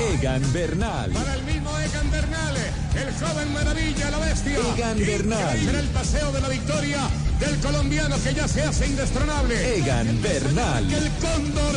[0.00, 1.10] Egan Bernal.
[1.12, 1.42] Para el
[3.20, 4.58] joven maravilla, la bestia.
[4.74, 5.58] Egan Bernal.
[5.58, 7.00] Será el paseo de la victoria
[7.40, 9.78] del colombiano que ya se hace indestronable.
[9.78, 10.92] Egan Bernal.
[10.92, 11.74] El cóndor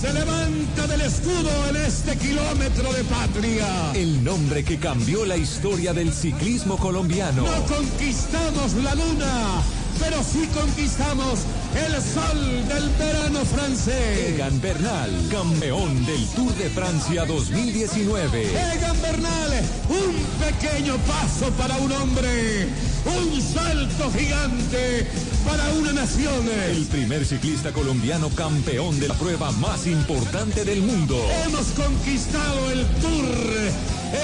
[0.00, 3.66] se levanta del escudo en este kilómetro de patria.
[3.94, 7.42] El nombre que cambió la historia del ciclismo colombiano.
[7.42, 9.62] No conquistamos la luna,
[9.98, 11.40] pero sí conquistamos
[11.74, 14.34] el sol del verano francés.
[14.34, 18.44] Egan Bernal, campeón del Tour de Francia 2019.
[18.74, 19.50] Egan Bernal,
[19.88, 22.68] un pequeño paso para un hombre,
[23.04, 25.06] un salto gigante
[25.46, 26.48] para una nación.
[26.70, 31.16] El primer ciclista colombiano campeón de la prueba más importante del mundo.
[31.44, 33.24] Hemos conquistado el Tour,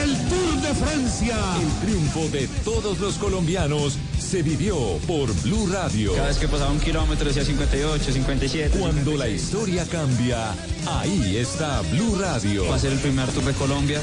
[0.02, 1.36] el Tour de Francia.
[1.60, 3.99] El triunfo de todos los colombianos
[4.33, 6.15] se vivió por Blue Radio.
[6.15, 8.78] Cada vez que pasaba un kilómetro decía 58, 57.
[8.78, 10.55] Cuando la historia cambia,
[10.86, 12.65] ahí está Blue Radio.
[12.67, 14.01] Va a ser el primer Tour de Colombia.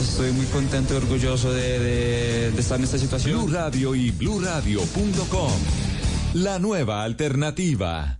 [0.00, 3.44] Estoy muy contento y orgulloso de, de- de estar en esta situación.
[3.44, 5.50] Blue Radio y bluradio.com.
[6.34, 8.19] La nueva alternativa.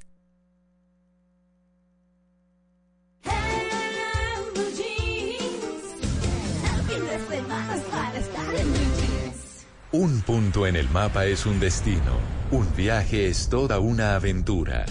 [9.93, 12.17] Un punto en el mapa es un destino.
[12.49, 14.85] Un viaje es toda una aventura.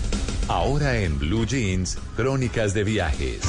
[0.47, 3.41] Ahora en Blue Jeans, Crónicas de Viajes.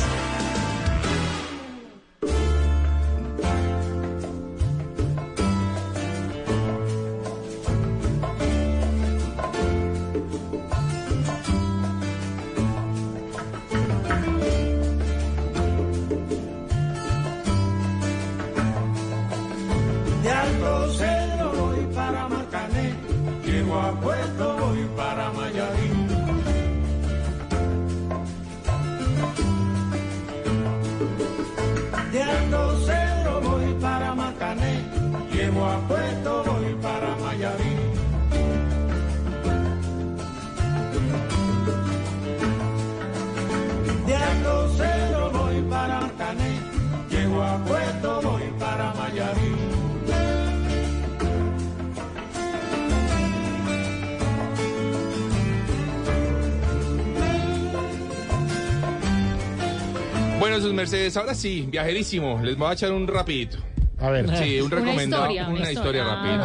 [61.11, 62.39] Mercedes, ahora sí, viajerísimo.
[62.43, 63.57] Les voy a echar un rapidito.
[63.99, 64.25] A ver.
[64.37, 65.23] Sí, un Una recomendado.
[65.23, 66.03] historia, una, una historia, historia.
[66.03, 66.39] rápida.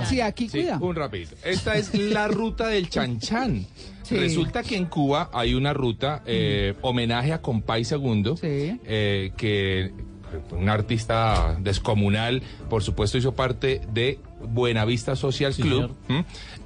[0.00, 0.04] Ah.
[0.06, 0.78] Sí, aquí Sí, cuida.
[0.80, 1.36] un rapidito.
[1.44, 3.66] Esta es la ruta del Chanchan.
[4.04, 4.18] Sí.
[4.18, 9.92] Resulta que en Cuba hay una ruta eh, homenaje a Compay Segundo, eh, que
[10.50, 15.94] un artista descomunal, por supuesto hizo parte de Buenavista Social Club.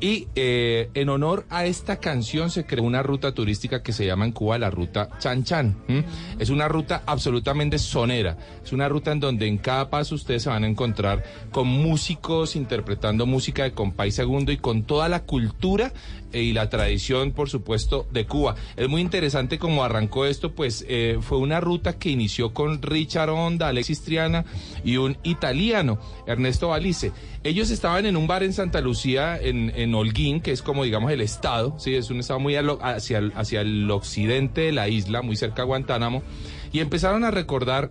[0.01, 4.25] Y eh, en honor a esta canción se creó una ruta turística que se llama
[4.27, 5.77] en Cuba la ruta Chan Chan.
[5.89, 6.05] ¿m?
[6.39, 8.37] Es una ruta absolutamente sonera.
[8.65, 12.55] Es una ruta en donde en cada paso ustedes se van a encontrar con músicos
[12.55, 15.93] interpretando música de Compay Segundo y con toda la cultura
[16.33, 18.55] y la tradición, por supuesto, de Cuba.
[18.77, 23.31] Es muy interesante cómo arrancó esto, pues eh, fue una ruta que inició con Richard
[23.31, 24.45] Honda, Alexis Triana
[24.85, 27.13] y un italiano, Ernesto Balice.
[27.45, 31.21] Ellos estaban en un bar en Santa Lucía, en, Holguín, que es como, digamos, el
[31.21, 35.63] estado, sí, es un estado muy hacia hacia el occidente de la isla, muy cerca
[35.63, 36.23] a Guantánamo,
[36.73, 37.91] y empezaron a recordar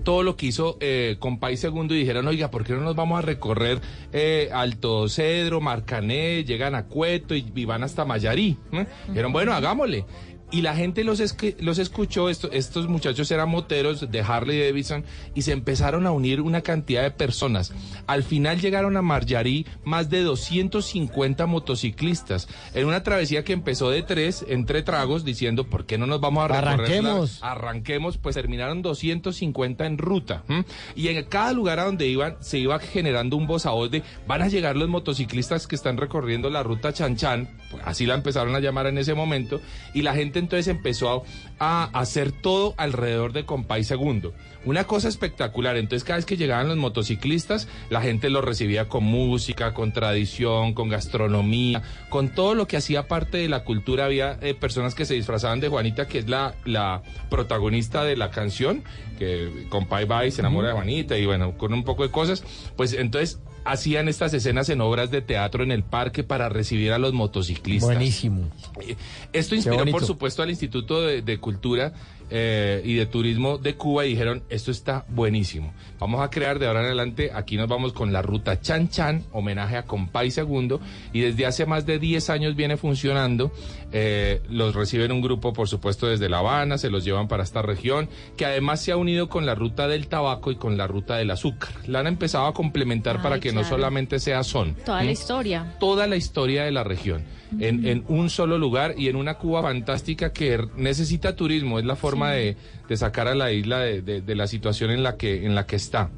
[0.00, 3.18] todo lo que hizo eh, Compay Segundo y dijeron, oiga, ¿por qué no nos vamos
[3.18, 3.80] a recorrer
[4.12, 8.56] eh, Alto Cedro, Marcané, llegan a Cueto y, y van hasta Mayarí?
[8.72, 8.86] ¿eh?
[9.08, 10.04] Dijeron, bueno, hagámosle.
[10.52, 11.22] Y la gente los,
[11.60, 15.04] los escuchó, esto- estos muchachos eran moteros de Harley Davidson
[15.34, 17.72] y se empezaron a unir una cantidad de personas.
[18.08, 24.02] Al final llegaron a Marjarí más de 250 motociclistas en una travesía que empezó de
[24.02, 27.38] tres, entre tragos, diciendo, ¿por qué no nos vamos a la- Arranquemos.
[27.42, 30.42] arranquemos, pues terminaron 250 en ruta.
[30.48, 30.64] ¿m?
[30.96, 34.02] Y en cada lugar a donde iban, se iba generando un voz a voz de,
[34.26, 38.14] van a llegar los motociclistas que están recorriendo la ruta Chan Chan, pues así la
[38.14, 39.60] empezaron a llamar en ese momento,
[39.94, 41.24] y la gente entonces empezó
[41.58, 44.32] a, a hacer todo alrededor de Compay Segundo.
[44.66, 49.04] Una cosa espectacular, entonces cada vez que llegaban los motociclistas, la gente los recibía con
[49.04, 54.04] música, con tradición, con gastronomía, con todo lo que hacía parte de la cultura.
[54.04, 58.30] Había eh, personas que se disfrazaban de Juanita, que es la, la protagonista de la
[58.30, 58.84] canción,
[59.18, 62.44] que Compay va y se enamora de Juanita, y bueno, con un poco de cosas.
[62.76, 66.98] Pues entonces hacían estas escenas en obras de teatro en el parque para recibir a
[66.98, 67.88] los motociclistas.
[67.88, 68.50] Buenísimo.
[68.80, 68.96] Eh,
[69.32, 71.92] Esto inspiró, por supuesto, al Instituto de, de Cultura
[72.30, 75.72] eh, y de Turismo de Cuba y dijeron, esto está buenísimo.
[75.98, 79.24] Vamos a crear de ahora en adelante, aquí nos vamos con la ruta Chan Chan,
[79.32, 80.80] homenaje a Compay Segundo,
[81.12, 83.52] y desde hace más de 10 años viene funcionando.
[83.92, 87.62] Eh, los reciben un grupo, por supuesto, desde La Habana, se los llevan para esta
[87.62, 91.16] región, que además se ha unido con la ruta del tabaco y con la ruta
[91.16, 91.70] del azúcar.
[91.86, 94.74] La han empezado a complementar Ay, para que no solamente sea son.
[94.84, 95.76] Toda la historia.
[95.80, 97.24] toda la historia de la región
[97.58, 101.78] en, en un solo lugar y en una Cuba fantástica que necesita turismo.
[101.78, 102.56] Es la forma de,
[102.88, 105.66] de sacar a la isla de, de- de la situación en la que, en la
[105.66, 106.10] que está.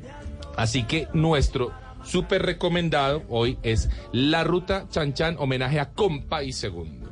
[0.57, 1.73] Así que nuestro
[2.05, 7.09] súper recomendado hoy es la ruta Chan Chan, homenaje a Compay Segundo.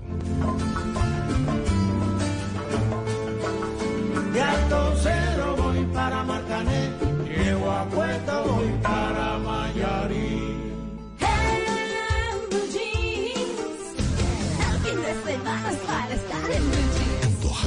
[4.32, 6.90] De Alto Cedro voy para Marcané,
[7.26, 8.89] llego a Cuesta voy para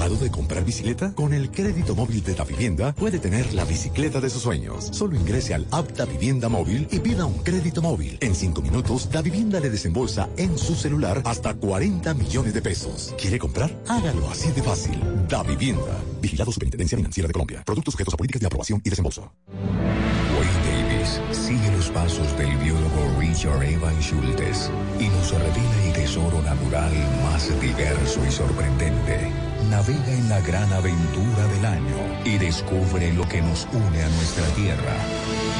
[0.04, 1.14] ¿Antojado de comprar bicicleta?
[1.14, 4.90] Con el crédito móvil de Da Vivienda puede tener la bicicleta de sus sueños.
[4.92, 8.18] Solo ingrese al app Da Vivienda Móvil y pida un crédito móvil.
[8.20, 13.16] En cinco minutos, Da Vivienda le desembolsa en su celular hasta 40 millones de pesos.
[13.18, 13.82] ¿Quiere comprar?
[13.88, 15.00] Hágalo así de fácil.
[15.30, 15.98] Da Vivienda.
[16.22, 17.64] Vigilado Superintendencia Financiera de Colombia.
[17.66, 19.32] Productos sujetos a políticas de aprobación y desembolso.
[19.54, 26.42] Wayne Davis sigue los pasos del biólogo Richard Evan Schultes y nos revela el tesoro
[26.42, 26.92] natural
[27.24, 29.53] más diverso y sorprendente.
[29.74, 34.45] Navega en la gran aventura del año y descubre lo que nos une a nuestra
[34.50, 34.93] tierra.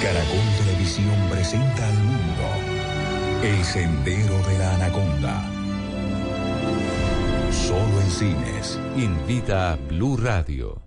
[0.04, 2.44] Caracol Televisión presenta al mundo
[3.42, 5.44] El Sendero de la Anaconda.
[7.52, 8.80] Solo en cines.
[8.96, 10.80] Invita a Blue Radio.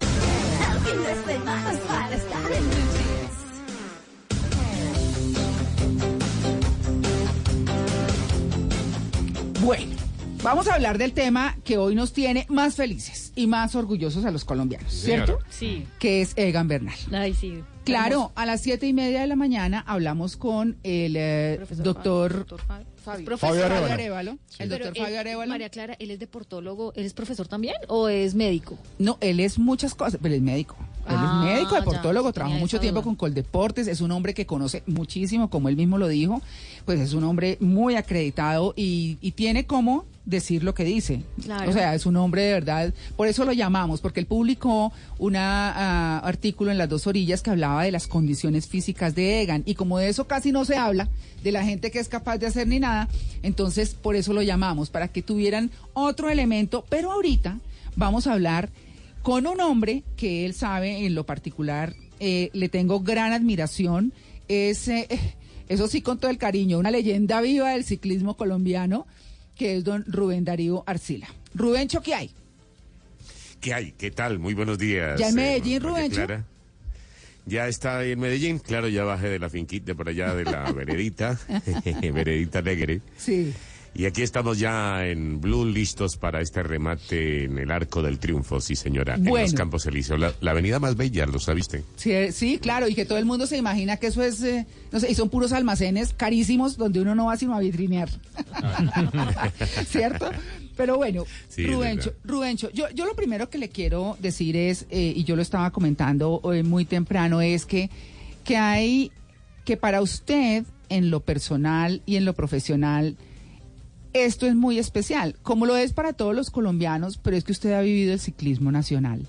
[9.61, 10.06] Bueno,
[10.47, 14.31] vamos a hablar del tema que hoy nos tiene más felices y más orgullosos a
[14.31, 15.41] los colombianos, ¿cierto?
[15.51, 15.85] Sí.
[15.99, 16.95] Que es Egan Bernal.
[17.13, 17.65] Ay, sí.
[17.85, 22.47] Claro, a las siete y media de la mañana hablamos con el eh, doctor
[23.05, 24.39] Fabio, Profesor Fabio Fabio Arevalo.
[24.59, 25.49] El doctor él- Fabio Arevalo.
[25.49, 26.93] María Clara, ¿él es deportólogo?
[26.95, 28.79] ¿Él es profesor también o es médico?
[28.99, 30.77] No, él es muchas cosas, pero es médico.
[31.09, 33.05] Él Ah, es médico, ya, deportólogo, tenía trabajó mucho tiempo duda.
[33.05, 36.43] con Coldeportes, es un hombre que conoce muchísimo, como él mismo lo dijo,
[36.85, 41.23] pues es un hombre muy acreditado y, y tiene cómo decir lo que dice.
[41.43, 41.71] Claro.
[41.71, 45.37] O sea, es un hombre de verdad, por eso lo llamamos, porque él publicó un
[45.37, 49.99] artículo en las dos orillas que hablaba de las condiciones físicas de Egan y como
[49.99, 51.09] de eso casi no se habla,
[51.45, 53.09] de la gente que es capaz de hacer ni nada,
[53.45, 57.59] entonces por eso lo llamamos, para que tuvieran otro elemento, pero ahorita
[57.95, 58.69] vamos a hablar
[59.27, 64.13] con un hombre que él sabe en lo particular, eh, le tengo gran admiración,
[64.47, 65.09] es, eh,
[65.69, 69.05] eso sí con todo el cariño, una leyenda viva del ciclismo colombiano,
[69.57, 71.27] que es don Rubén Darío Arcila.
[71.57, 72.31] Rubén ¿qué hay?
[73.61, 73.91] ¿Qué hay?
[73.99, 74.39] ¿Qué tal?
[74.39, 75.19] Muy buenos días.
[75.19, 76.15] ¿Ya en eh, Medellín, Rubencho?
[76.15, 76.45] Clara.
[77.47, 81.37] Ya está en Medellín, claro, ya bajé de la finquita por allá de la veredita,
[82.01, 83.01] veredita alegre.
[83.17, 83.53] Sí.
[83.99, 88.61] Y aquí estamos ya en Blue listos para este remate en el Arco del Triunfo,
[88.61, 89.47] sí señora, en Bueno.
[89.47, 90.21] los Campos Elíseos.
[90.21, 91.83] La, la avenida más bella, ¿lo sabiste?
[91.97, 94.67] Sí, eh, sí, claro, y que todo el mundo se imagina que eso es, eh,
[94.93, 98.11] no sé, y son puros almacenes carísimos donde uno no va sino a vitrinear.
[99.89, 100.31] ¿Cierto?
[100.77, 102.13] Pero bueno, Sí, Rubencho.
[102.23, 105.71] Rubencho, yo, yo lo primero que le quiero decir es, eh, y yo lo estaba
[105.71, 107.89] comentando eh, muy temprano, es que,
[108.45, 109.11] que hay,
[109.65, 113.17] que para usted, en lo personal y en lo profesional,
[114.25, 117.73] esto es muy especial, como lo es para todos los colombianos, pero es que usted
[117.73, 119.27] ha vivido el ciclismo nacional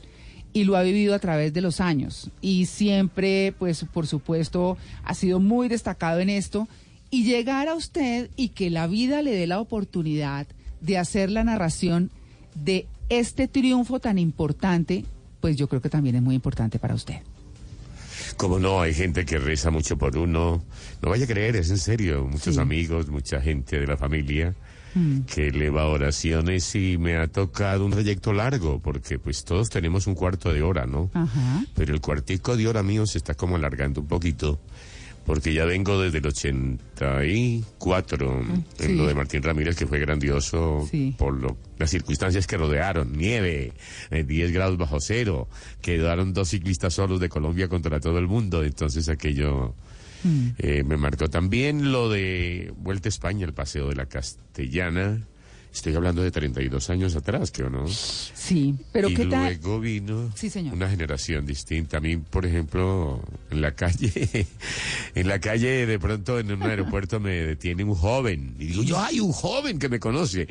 [0.53, 5.13] y lo ha vivido a través de los años y siempre, pues por supuesto, ha
[5.13, 6.67] sido muy destacado en esto
[7.09, 10.47] y llegar a usted y que la vida le dé la oportunidad
[10.81, 12.11] de hacer la narración
[12.55, 15.05] de este triunfo tan importante,
[15.41, 17.17] pues yo creo que también es muy importante para usted.
[18.35, 20.63] Como no, hay gente que reza mucho por uno.
[21.01, 22.27] No vaya a creer, es en serio.
[22.29, 22.59] Muchos Sí.
[22.61, 24.53] amigos, mucha gente de la familia
[24.97, 25.21] Mm.
[25.25, 30.15] que eleva oraciones y me ha tocado un trayecto largo, porque pues todos tenemos un
[30.15, 31.09] cuarto de hora, ¿no?
[31.13, 31.63] Ajá.
[31.75, 34.59] Pero el cuartico de hora mío se está como alargando un poquito,
[35.25, 38.85] porque ya vengo desde el 84 Mm, sí.
[38.85, 41.15] en lo de Martín Ramírez, que fue grandioso Sí.
[41.17, 43.73] por lo- las circunstancias que rodearon, nieve,
[44.09, 45.47] eh, 10 grados bajo cero,
[45.81, 49.75] quedaron dos ciclistas solos de Colombia contra todo el mundo, entonces aquello
[50.23, 50.47] Mm.
[50.57, 55.27] eh, me marcó también lo de Vuelta a España, el paseo de la Castellana.
[55.73, 57.87] Estoy hablando de 32 años atrás, creo, ¿no?
[57.87, 59.53] Sí, pero y ¿qué tal?
[59.61, 60.73] luego vino Sí, señor.
[60.73, 61.97] una generación distinta.
[61.97, 63.21] A mí, por ejemplo,
[63.51, 64.11] en la calle,
[65.15, 68.55] en la calle de pronto en un aeropuerto me detiene un joven.
[68.57, 70.47] Y digo, yo hay un joven que me conoce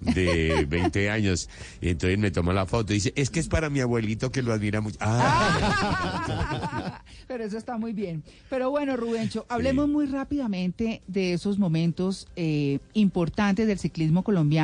[0.00, 1.48] de 20 años.
[1.80, 4.42] Y entonces me toma la foto y dice, es que es para mi abuelito que
[4.42, 4.96] lo admira mucho.
[5.00, 8.22] Ah, Pero eso está muy bien.
[8.48, 14.59] Pero bueno, Rubencho, hablemos muy rápidamente de esos momentos eh, importantes del ciclismo colombiano.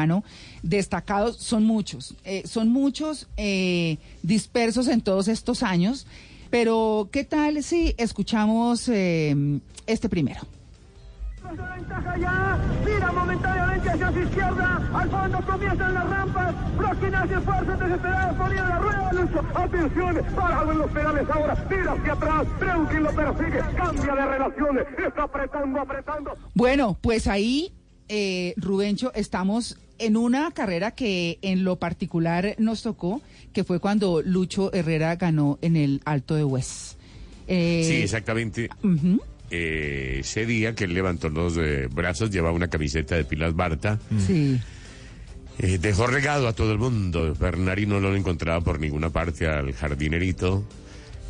[0.62, 2.15] Destacados, son muchos.
[2.25, 6.07] eh, son muchos eh, dispersos en todos estos años.
[6.50, 9.34] Pero, ¿qué tal si escuchamos eh,
[9.86, 10.41] este primero?
[11.76, 17.78] Ventaja ya, mira momentáneamente hacia su izquierda, al fondo comienzan las rampas, Brokin hace esfuerzos
[17.78, 23.02] desesperados, ponía la rueda, Lucho, atención, parado en los pedales ahora, mira hacia atrás, Breukin
[23.05, 26.34] lo persigue, cambia de relaciones, está apretando, apretando.
[26.55, 27.73] Bueno, pues ahí,
[28.09, 34.23] eh, Rubencho, estamos en una carrera que en lo particular nos tocó, que fue cuando
[34.23, 36.97] Lucho Herrera ganó en el Alto de Hues.
[37.49, 38.68] Eh, sí, exactamente.
[39.51, 43.99] Eh, ese día que él levantó los eh, brazos, llevaba una camiseta de Pilas Barta.
[44.26, 44.60] Sí.
[45.59, 47.35] Eh, dejó regado a todo el mundo.
[47.35, 50.65] Bernari no lo encontraba por ninguna parte al jardinerito.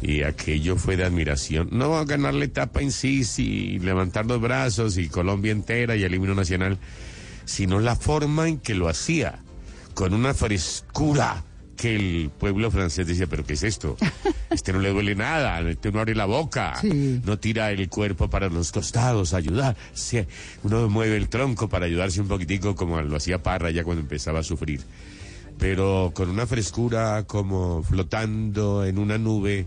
[0.03, 1.69] Y aquello fue de admiración.
[1.73, 6.15] No ganar la etapa en sí, sí, levantar los brazos y Colombia entera y el
[6.15, 6.79] himno nacional,
[7.45, 9.41] sino la forma en que lo hacía,
[9.95, 11.45] con una frescura
[11.77, 13.97] que el pueblo francés decía, pero ¿qué es esto?
[14.49, 18.49] Este no le duele nada, este no abre la boca, no tira el cuerpo para
[18.49, 19.77] los costados, ayudar.
[20.63, 24.39] Uno mueve el tronco para ayudarse un poquitico como lo hacía Parra ya cuando empezaba
[24.39, 24.81] a sufrir.
[25.59, 29.67] Pero con una frescura como flotando en una nube,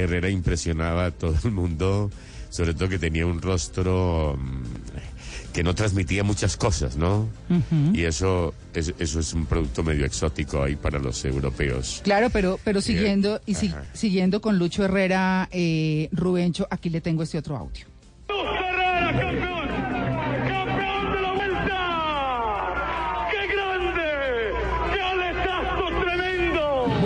[0.00, 2.10] Herrera impresionaba a todo el mundo,
[2.50, 7.28] sobre todo que tenía un rostro mm, que no transmitía muchas cosas, ¿no?
[7.94, 12.00] Y eso, es- eso es un producto medio exótico ahí para los europeos.
[12.04, 17.22] Claro, pero, pero siguiendo y si- siguiendo con Lucho Herrera, eh, Rubencho, aquí le tengo
[17.22, 17.86] este otro audio.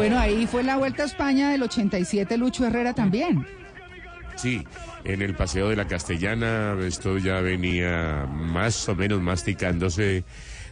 [0.01, 3.47] Bueno, ahí fue la Vuelta a España del 87, Lucho Herrera también.
[4.35, 4.65] Sí,
[5.05, 10.25] en el Paseo de la Castellana esto ya venía más o menos masticándose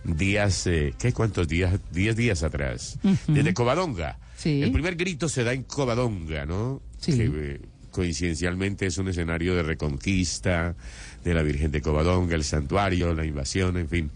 [0.02, 1.78] días, eh, ¿qué cuántos días?
[1.92, 4.18] Diez días atrás, desde Covadonga.
[4.34, 4.62] Sí.
[4.62, 6.80] El primer grito se da en Covadonga, ¿no?
[6.98, 7.12] Sí.
[7.12, 10.74] Que eh, coincidencialmente es un escenario de reconquista
[11.22, 14.10] de la Virgen de Covadonga, el santuario, la invasión, en fin.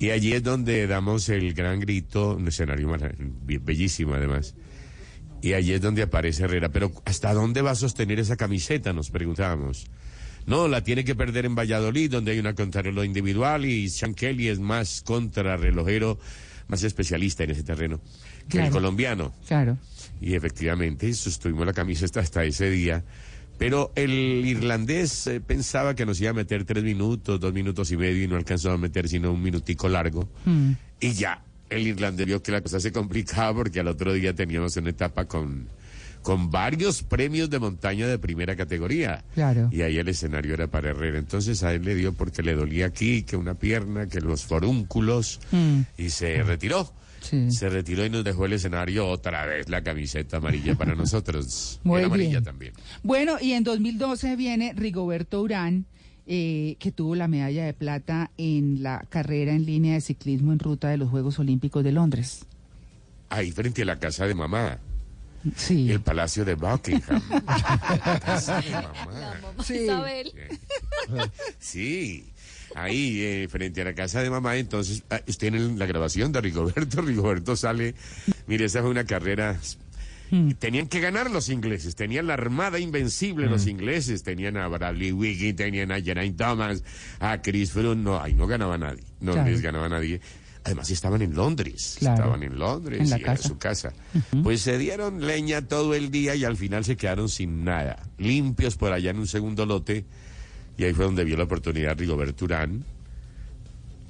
[0.00, 2.90] Y allí es donde damos el gran grito, un escenario
[3.38, 4.54] bellísimo además.
[5.42, 6.70] Y allí es donde aparece Herrera.
[6.70, 8.94] Pero ¿hasta dónde va a sostener esa camiseta?
[8.94, 9.86] Nos preguntábamos.
[10.46, 14.48] No, la tiene que perder en Valladolid, donde hay una contrarreloj individual y Sean Kelly
[14.48, 16.18] es más contrarrelojero,
[16.68, 18.00] más especialista en ese terreno
[18.48, 19.34] que el colombiano.
[19.46, 19.78] Claro.
[20.20, 23.04] Y efectivamente sostuvimos la camiseta hasta ese día.
[23.60, 24.10] Pero el
[24.46, 28.26] irlandés eh, pensaba que nos iba a meter tres minutos, dos minutos y medio y
[28.26, 30.26] no alcanzó a meter sino un minutico largo.
[30.46, 30.72] Mm.
[30.98, 34.78] Y ya, el irlandés vio que la cosa se complicaba porque al otro día teníamos
[34.78, 35.68] una etapa con,
[36.22, 39.24] con varios premios de montaña de primera categoría.
[39.34, 39.68] Claro.
[39.70, 41.18] Y ahí el escenario era para Herrera.
[41.18, 45.38] Entonces a él le dio porque le dolía aquí, que una pierna, que los forúnculos,
[45.52, 45.80] Mm.
[45.98, 46.90] y se retiró.
[47.20, 47.50] Sí.
[47.50, 51.80] Se retiró y nos dejó el escenario otra vez la camiseta amarilla para nosotros.
[51.84, 52.44] Muy Era amarilla bien.
[52.44, 52.72] también.
[53.02, 55.86] Bueno, y en 2012 viene Rigoberto Urán,
[56.26, 60.58] eh, que tuvo la medalla de plata en la carrera en línea de ciclismo en
[60.58, 62.46] ruta de los Juegos Olímpicos de Londres.
[63.28, 64.78] Ahí frente a la casa de mamá.
[65.56, 65.90] Sí.
[65.90, 67.22] El palacio de Buckingham.
[67.46, 69.40] La casa de mamá.
[69.64, 69.74] Sí.
[69.84, 70.32] Isabel.
[71.58, 72.29] Sí,
[72.74, 77.02] ahí eh, frente a la casa de mamá, entonces ah, tienen la grabación de Rigoberto,
[77.02, 77.94] Rigoberto sale,
[78.46, 79.58] mire, esa fue una carrera,
[80.32, 80.50] Hmm.
[80.60, 85.56] tenían que ganar los ingleses, tenían la armada invencible los ingleses, tenían a Bradley Wiggins,
[85.56, 86.84] tenían a Geraint Thomas,
[87.18, 89.50] a Chris Froome, no, ahí no ganaba nadie, no Claro.
[89.50, 90.20] les ganaba nadie.
[90.62, 92.14] Además estaban en Londres, Claro.
[92.14, 93.48] estaban en Londres En la y era casa.
[93.48, 93.92] su casa.
[94.44, 98.76] Pues se dieron leña todo el día y al final se quedaron sin nada, limpios
[98.76, 100.04] por allá en un segundo lote.
[100.80, 102.86] Y ahí fue donde vio la oportunidad Rigoberto Urán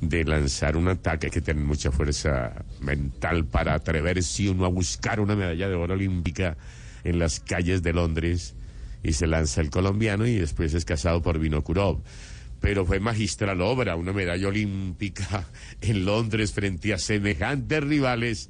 [0.00, 1.26] de lanzar un ataque.
[1.26, 5.94] Hay que tener mucha fuerza mental para atreverse uno a buscar una medalla de oro
[5.94, 6.56] olímpica
[7.02, 8.54] en las calles de Londres.
[9.02, 12.02] Y se lanza el colombiano y después es casado por Vinokurov.
[12.60, 15.48] Pero fue magistral obra, una medalla olímpica
[15.80, 18.48] en Londres frente a semejantes rivales.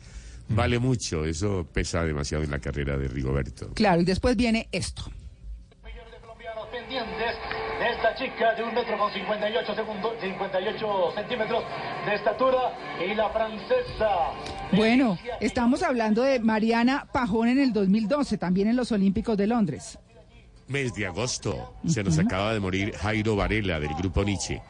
[0.50, 3.72] Vale mucho, eso pesa demasiado en la carrera de Rigoberto.
[3.72, 5.10] Claro, y después viene esto.
[6.90, 7.59] de
[8.00, 11.64] esta chica de un metro con 58 segundos, 58 centímetros
[12.06, 14.32] de estatura y la francesa.
[14.72, 19.98] Bueno, estamos hablando de Mariana Pajón en el 2012, también en los Olímpicos de Londres.
[20.66, 21.74] Mes de agosto.
[21.86, 24.62] Se nos acaba de morir Jairo Varela del grupo Nietzsche.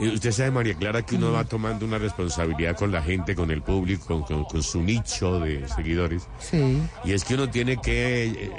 [0.00, 3.62] Usted sabe, María Clara, que uno va tomando una responsabilidad con la gente, con el
[3.62, 6.26] público, con, con- con su nicho de seguidores.
[6.40, 6.78] Sí.
[7.04, 8.50] Y es que uno tiene que eh,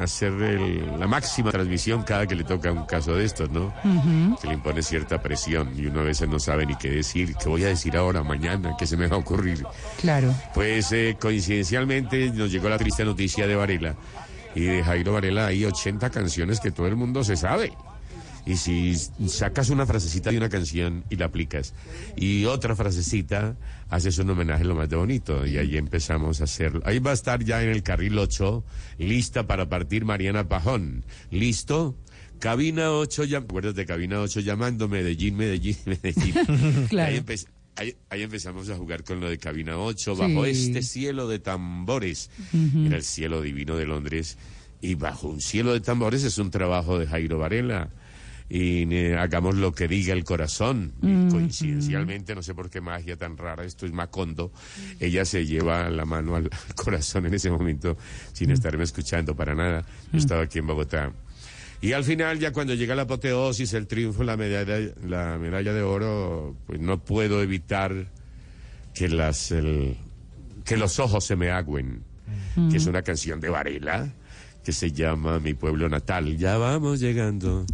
[0.00, 3.72] hacer el- la máxima transmisión cada que le toca un caso de estos, ¿no?
[4.40, 7.48] Se le impone cierta presión y uno a veces no sabe ni qué decir, qué
[7.48, 9.64] voy a decir ahora, mañana, qué se me va a ocurrir.
[10.00, 10.34] Claro.
[10.54, 13.94] Pues eh, coincidencialmente nos llegó la triste noticia de Varela.
[14.54, 17.72] Y de Jairo Varela hay 80 canciones que todo el mundo se sabe.
[18.50, 18.96] Y si
[19.28, 21.72] sacas una frasecita de una canción y la aplicas,
[22.16, 23.56] y otra frasecita,
[23.88, 25.46] haces un homenaje lo más de bonito.
[25.46, 26.80] Y ahí empezamos a hacerlo.
[26.84, 28.64] Ahí va a estar ya en el carril 8,
[28.98, 31.04] lista para partir Mariana Pajón.
[31.30, 31.96] ¿Listo?
[32.38, 36.34] Cabina 8, ya, ¿recuerdas de Cabina 8 llamando Medellín, Medellín, Medellín?
[36.88, 37.12] Claro.
[37.12, 37.46] Ahí, empe-
[37.76, 40.50] ahí- ahí empezamos a jugar con lo de Cabina 8, bajo Sí.
[40.50, 42.30] este cielo de tambores.
[42.52, 42.86] Ujú.
[42.86, 44.38] Era el cielo divino de Londres.
[44.82, 47.90] Y bajo un cielo de tambores es un trabajo de Jairo Varela.
[48.52, 50.92] Y eh, hagamos lo que diga el corazón.
[51.02, 54.50] Y coincidencialmente, no sé por qué magia tan rara, esto es Macondo,
[54.98, 57.96] ella se lleva la mano al, al corazón en ese momento
[58.32, 59.84] sin estarme escuchando para nada.
[60.12, 61.12] Yo estaba aquí en Bogotá.
[61.80, 65.82] Y al final, ya cuando llega la apoteosis, el triunfo, la medalla, la medalla de
[65.82, 68.08] oro, pues no puedo evitar
[68.94, 69.96] que las el-
[70.64, 72.02] que los ojos se me agüen,
[72.70, 74.12] que es una canción de Varela
[74.64, 76.36] que se llama Mi pueblo natal.
[76.36, 77.64] Ya vamos llegando.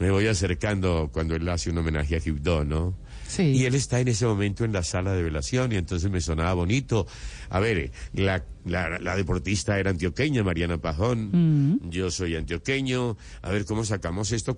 [0.00, 2.94] Me voy acercando cuando él hace un homenaje a Gibdó, ¿no?
[3.28, 3.42] Sí.
[3.42, 6.54] Y él está en ese momento en la sala de velación y entonces me sonaba
[6.54, 7.06] bonito.
[7.50, 11.78] A ver, eh, la, la, la deportista era antioqueña, Mariana Pajón.
[11.90, 13.16] Yo soy antioqueño.
[13.42, 14.56] A ver cómo sacamos esto.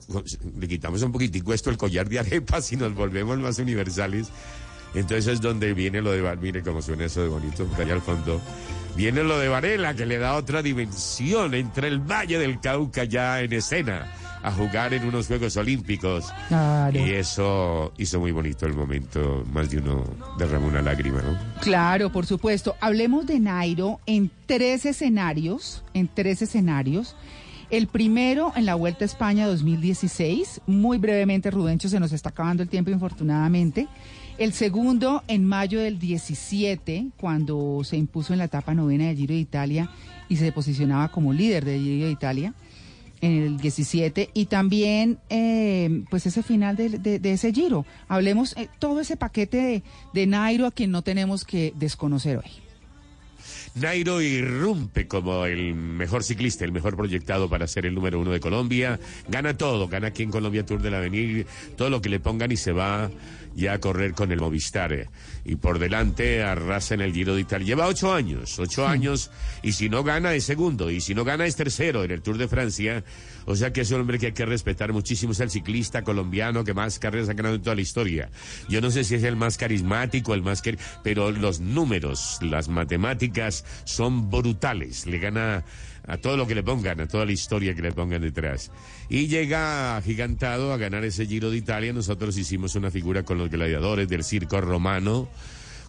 [0.58, 4.28] Le quitamos un poquitico esto el collar de arepas y nos volvemos más universales.
[4.94, 8.02] Entonces es donde viene lo de mire cómo suena eso de bonito, por allá al
[8.02, 8.40] fondo.
[8.94, 13.40] Viene lo de Varela, que le da otra dimensión entre el Valle del Cauca ya
[13.40, 14.12] en escena,
[14.42, 16.32] a jugar en unos Juegos Olímpicos.
[16.48, 16.98] Claro.
[16.98, 20.04] Y eso hizo muy bonito el momento, más de uno
[20.38, 21.38] derramó una lágrima, ¿no?
[21.60, 22.76] Claro, por supuesto.
[22.80, 27.16] Hablemos de Nairo en tres escenarios, en tres escenarios.
[27.70, 32.62] El primero en la Vuelta a España 2016, muy brevemente, Rubencho, se nos está acabando
[32.62, 33.88] el tiempo, infortunadamente.
[34.36, 39.34] El segundo en mayo del 17, cuando se impuso en la etapa novena del Giro
[39.34, 39.88] de Italia
[40.28, 42.54] y se posicionaba como líder del Giro de Italia
[43.22, 47.86] en el 17 y también eh, pues ese final de, de- de ese giro.
[48.08, 52.50] Hablemos eh, todo ese paquete de, de Nairo a quien no tenemos que desconocer hoy.
[53.74, 58.38] Nairo irrumpe como el mejor ciclista, el mejor proyectado para ser el número uno de
[58.40, 59.00] Colombia.
[59.28, 62.56] Gana todo, gana aquí en Colombia Tour del Avenir, todo lo que le pongan y
[62.56, 63.10] se va
[63.54, 64.92] ya a correr con el Movistar.
[64.92, 65.08] eh.
[65.44, 67.66] Y por delante arrasa en el Giro de Italia.
[67.66, 69.30] Lleva ocho años, ocho años,
[69.62, 72.38] y si no gana es segundo, y si no gana es tercero en el Tour
[72.38, 73.04] de Francia.
[73.44, 75.32] O sea que es un hombre que hay que respetar muchísimo.
[75.32, 78.30] Es el ciclista colombiano que más carreras ha ganado en toda la historia.
[78.68, 80.62] Yo no sé si es el más carismático, el más...
[80.62, 85.06] quer- Pero los números, las matemáticas son brutales.
[85.06, 85.64] Le gana
[86.06, 88.70] a todo lo que le pongan, a toda la historia que le pongan detrás.
[89.08, 91.92] Y llega gigantado a ganar ese Giro de Italia.
[91.92, 95.28] Nosotros hicimos una figura con los gladiadores del circo romano,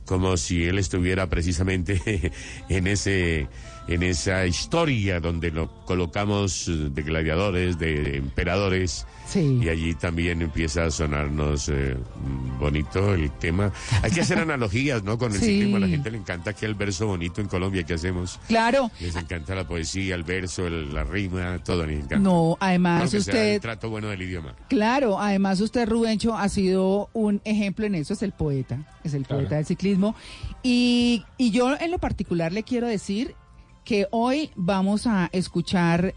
[0.05, 2.31] como si él estuviera precisamente
[2.69, 3.47] en ese
[3.87, 9.05] en esa historia donde lo colocamos de gladiadores, de emperadores.
[9.35, 13.71] Y allí también empieza a sonarnos eh, mm, bonito el tema.
[14.01, 15.17] Hay que hacer analogías, ¿no?
[15.17, 15.45] Con el Sí.
[15.45, 15.77] ciclismo.
[15.77, 18.39] A la gente le encanta aquel verso bonito en Colombia que hacemos.
[18.47, 18.91] Claro.
[18.99, 22.19] Les encanta la poesía, el verso, el- la rima, todo les encanta.
[22.19, 24.55] No, además que sea usted- el trato bueno del idioma.
[24.69, 29.25] Claro, además usted, Rubencho, ha sido un ejemplo en eso, es el poeta, es el
[29.25, 30.15] poeta del ciclismo.
[30.61, 33.35] Y, y yo en lo particular le quiero decir
[33.83, 36.13] que hoy vamos a escuchar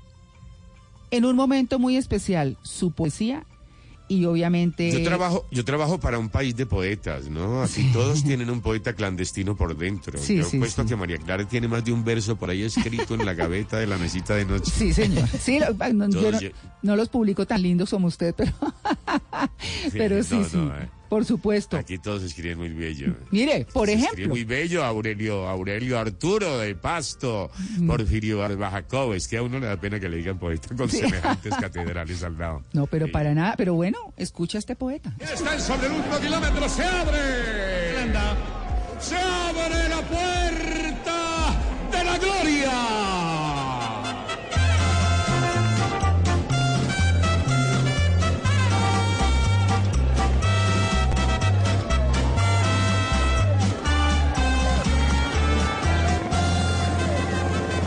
[1.10, 3.44] en un momento muy especial su poesía
[4.08, 4.90] y obviamente...
[4.92, 7.62] Yo trabajo, yo trabajo para un país de poetas, ¿no?
[7.62, 10.18] Aquí todos tienen un poeta clandestino por dentro.
[10.18, 10.88] Sí, yo sí, puesto sí.
[10.88, 13.86] que María Clara tiene más de un verso por ahí escrito en la gaveta de
[13.86, 14.70] la mesita de noche.
[14.70, 15.28] Sí, señor.
[15.28, 16.48] Sí, lo- no, yo
[16.82, 18.52] no, los publico tan lindos como usted, pero,
[19.92, 20.88] pero sí, no, sí, no, eh.
[21.08, 21.76] Por supuesto.
[21.76, 23.14] Aquí todos escriben muy bello.
[23.30, 27.86] Mire, por Se ejemplo, muy bello Aurelio, Aurelio Arturo de Pasto, Mm.
[27.86, 29.12] Porfirio Barbajacob.
[29.14, 30.98] Es que a uno le da pena que le digan poeta con Sí.
[30.98, 32.62] semejantes catedrales al lado.
[32.72, 35.14] no, pero para nada, pero bueno, escucha a este poeta.
[35.18, 37.98] Están sobre el último kilómetro, se abre.
[38.02, 38.36] Anda.
[39.00, 41.56] Se abre la puerta
[41.92, 42.72] de la gloria.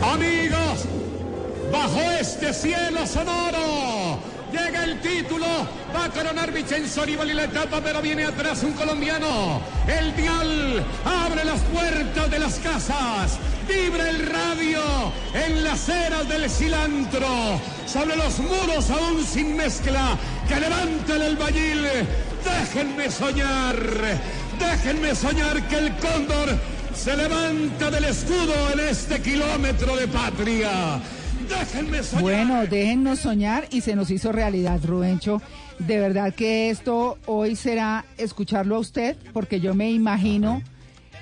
[0.02, 0.86] Amigos,
[1.70, 4.18] bajo este cielo sonoro,
[4.50, 5.46] llega el título,
[5.94, 9.60] va a coronar Vincenzo Nibali la etapa, pero viene atrás un colombiano.
[9.86, 13.38] El dial abre las puertas de las casas,
[13.68, 14.80] vibra el radio
[15.34, 20.16] en las eras del cilantro, sobre los muros aún sin mezcla,
[20.48, 21.86] que levanta el albañil.
[22.42, 23.76] Déjenme soñar,
[24.58, 26.58] déjenme soñar que el cóndor
[27.00, 31.00] se levanta del escudo en este kilómetro de patria.
[31.48, 32.22] Déjenme soñar.
[32.22, 35.40] Bueno, déjennos soñar y se nos hizo realidad, Rubencho.
[35.78, 40.62] De verdad que esto hoy será escucharlo a usted, porque yo me imagino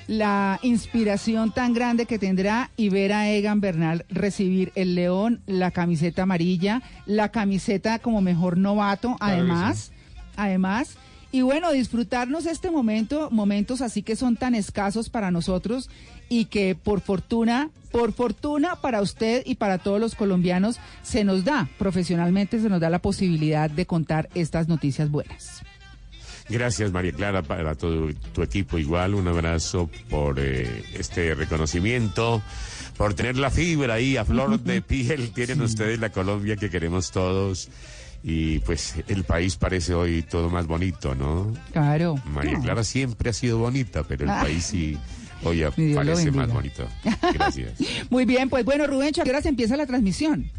[0.08, 5.70] la inspiración tan grande que tendrá y ver a Egan Bernal recibir el león, la
[5.70, 9.92] camiseta amarilla, la camiseta como mejor novato, Claro además,
[10.34, 10.98] además.
[11.30, 15.90] Y bueno, disfrutarnos este momento, momentos así que son tan escasos para nosotros
[16.30, 21.44] y que por fortuna, por fortuna para usted y para todos los colombianos se nos
[21.44, 25.62] da, profesionalmente se nos da la posibilidad de contar estas noticias buenas.
[26.48, 29.14] Gracias, María Clara, para todo tu equipo igual.
[29.14, 32.42] Un abrazo por eh, este reconocimiento,
[32.96, 35.30] por tener la fibra ahí a flor de piel.
[35.32, 37.68] Tienen ustedes la Colombia que queremos todos.
[38.22, 41.52] Y pues el país parece hoy todo más bonito, ¿no?
[41.72, 42.16] Claro.
[42.26, 42.62] María No.
[42.62, 44.40] Clara siempre ha sido bonita, pero el Ah.
[44.42, 44.98] país sí
[45.44, 45.62] hoy
[45.94, 46.86] parece más bonito.
[47.32, 47.72] Gracias.
[48.10, 50.50] Muy bien, pues bueno, Rubencho, ¿a qué hora se empieza la transmisión?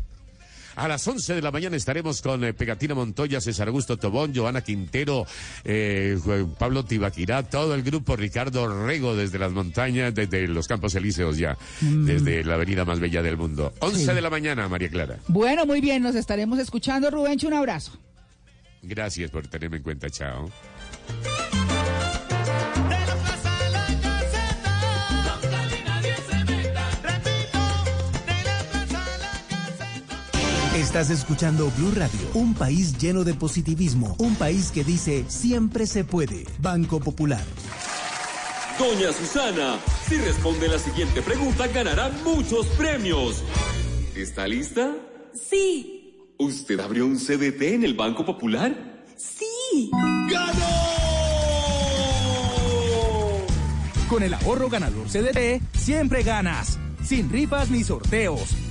[0.79, 4.61] A las 11 de la mañana estaremos con eh, Pegatina Montoya, César Augusto Tobón, Joana
[4.61, 5.25] Quintero,
[5.65, 6.17] eh,
[6.57, 11.57] Pablo Tibaquirá, todo el grupo Ricardo Rego desde las montañas, desde los Campos Elíseos ya,
[11.81, 13.73] desde la avenida más bella del mundo.
[13.79, 14.05] 11 Sí.
[14.13, 15.17] de la mañana, María Clara.
[15.27, 17.99] Bueno, muy bien, nos estaremos escuchando, Rubencho, un abrazo.
[18.81, 20.49] Gracias por tenerme en cuenta, chao.
[30.79, 36.05] Estás escuchando Blue Radio, un país lleno de positivismo, un país que dice siempre se
[36.05, 36.45] puede.
[36.61, 37.43] Banco Popular.
[38.79, 39.77] Doña Susana,
[40.07, 43.43] si responde la siguiente pregunta ganará muchos premios.
[44.15, 44.95] ¿Está lista?
[45.33, 45.95] Sí,
[46.37, 49.03] ¿Usted abrió un CDT en el Banco Popular?
[49.17, 49.91] sí.
[54.09, 56.79] Con el ahorro ganador CDT, siempre ganas.
[57.03, 58.55] Sin rifas ni sorteos.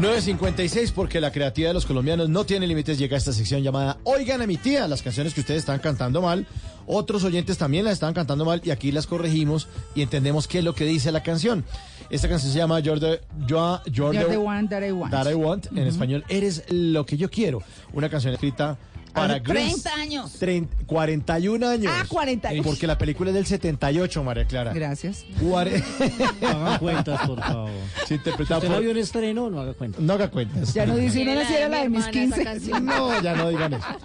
[0.00, 2.98] 9.56 porque la creatividad de los colombianos no tiene límites.
[2.98, 6.20] Llega a esta sección llamada Oigan a mi tía, las canciones que ustedes están cantando
[6.22, 6.46] mal.
[6.86, 10.64] Otros oyentes también las estaban cantando mal y aquí las corregimos y entendemos qué es
[10.64, 11.64] lo que dice la canción.
[12.10, 15.12] Esta canción se llama You're the, You're- You're You're the the one that I want.
[15.12, 15.66] That I Want.
[15.76, 17.62] En español, Eres lo que yo quiero.
[17.92, 18.76] Una canción escrita
[19.12, 19.82] para Grease.
[19.82, 20.40] 30 años.
[20.40, 21.92] Trein- 41 años.
[21.94, 22.62] Ah, 41.
[22.62, 24.72] Porque la película es del 78, María Clara.
[24.72, 25.24] Gracias.
[25.40, 25.82] Cuare-
[26.42, 27.70] Haga cuentas, por favor.
[28.06, 30.00] Si interpretada usted por- la vio en estreno, no haga cuentas.
[30.00, 30.72] No haga cuentas.
[30.74, 32.44] Ya no dice uno naciera la de mis hermana, esa 15.
[32.44, 32.84] canción.
[32.86, 33.86] No, ya no digan eso.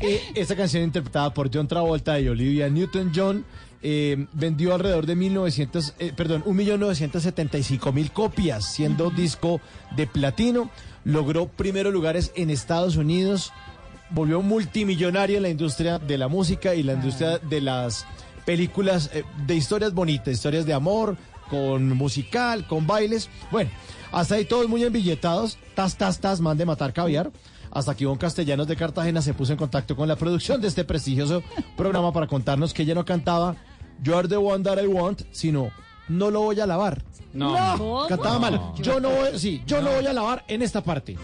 [0.00, 3.44] Eh, esta canción interpretada por John Travolta y Olivia Newton-John
[3.80, 9.60] eh, vendió alrededor de 1900, eh, perdón, 1.975.000 copias, siendo disco
[9.96, 10.68] de platino.
[11.04, 13.52] Logró primeros lugares en Estados Unidos,
[14.10, 18.06] volvió multimillonario en la industria de la música y la industria de las
[18.44, 21.16] películas eh, de historias bonitas, historias de amor,
[21.48, 23.28] con musical, con bailes.
[23.50, 23.70] Bueno,
[24.12, 25.58] hasta ahí todos muy embilletados.
[25.74, 27.30] Tas, tas, tas, man de matar caviar.
[27.70, 30.84] Hasta que Ivonne Castellanos de Cartagena se puso en contacto con la producción de este
[30.84, 31.42] prestigioso
[31.76, 33.56] programa para contarnos que ella no cantaba
[34.02, 35.70] You're the one that I want, sino
[36.08, 37.02] No lo voy a lavar.
[37.32, 37.56] No.
[37.76, 38.06] ¿Cómo?
[38.06, 38.54] Cantaba mal.
[38.54, 38.76] No.
[38.76, 41.16] Yo no voy, sí, yo no voy a lavar en esta parte.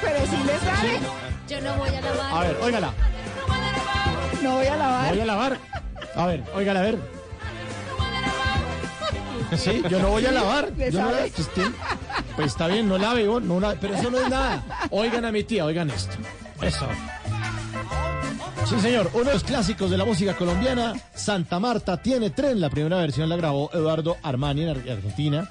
[0.00, 1.00] Pero si le sale.
[1.48, 2.32] Yo no voy a lavar.
[2.34, 2.92] A ver, óigala.
[4.42, 5.10] No voy a lavar.
[5.10, 5.58] Voy a lavar.
[6.16, 6.98] A ver, óigala, a ver.
[9.56, 10.72] Sí, yo no voy a lavar.
[10.76, 11.32] ¿Le Yo no pues,
[12.34, 14.64] pues está bien, no lave, vos, no la- pero eso no es nada.
[14.90, 16.16] Oigan a mi tía, oigan esto.
[16.60, 16.86] Eso.
[18.66, 22.60] Sí, señor, uno de los clásicos de la música colombiana, Santa Marta tiene tren.
[22.60, 25.50] La primera versión la grabó Eduardo Armani en Ar- Argentina.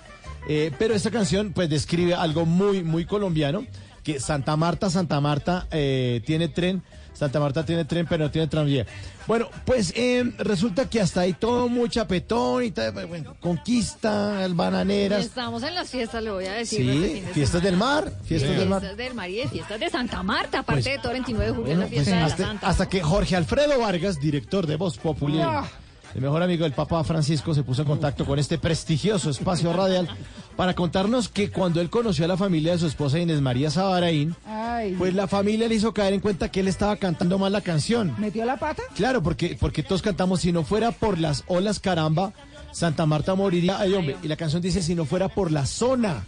[0.49, 3.65] Eh, pero esta canción pues describe algo muy, muy colombiano,
[4.03, 6.83] que Santa Marta, Santa Marta eh, tiene tren.
[7.13, 8.85] Santa Marta tiene tren, pero no tiene tranvía.
[9.27, 14.55] Bueno, pues eh, resulta que hasta ahí todo muy chapetón y tal, bueno, conquista, el
[14.55, 15.23] bananeras.
[15.23, 16.79] Estamos en las fiestas, le voy a decir.
[16.79, 17.65] Sí, de fiestas semana.
[17.69, 18.79] del mar, fiestas del mar.
[18.81, 21.45] Fiestas del mar y de fiestas de Santa Marta, aparte Pues, de todo el 29
[21.45, 22.67] de julio, Bueno, la pues, fiesta de la hasta, Santa.
[22.67, 25.69] hasta que Jorge Alfredo Vargas, director de Voz Popular, Ah.
[26.15, 30.07] El mejor amigo del Papa Francisco, se puso en contacto con este prestigioso espacio radial
[30.55, 34.35] para contarnos que cuando él conoció a la familia de su esposa Inés María Sabaraín,
[34.45, 34.93] Ay.
[34.97, 38.13] pues la familia le hizo caer en cuenta que él estaba cantando mal la canción.
[38.19, 38.83] ¿Metió la pata?
[38.95, 42.33] Claro, porque, porque todos cantamos, si no fuera por las olas, caramba,
[42.71, 43.79] Santa Marta moriría.
[43.79, 46.25] Ay, hombre, y la canción dice, si no fuera por la zona,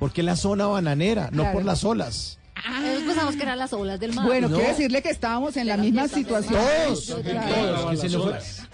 [0.00, 1.52] porque la zona bananera, no Claro.
[1.52, 2.34] por las olas.
[2.68, 4.26] Nosotros pensamos que eran las olas del mar.
[4.26, 4.56] Bueno, No.
[4.56, 6.54] quiero decirle que estábamos en la misma situación.
[6.54, 7.82] Todos, Claro.
[7.82, 8.08] todos, que,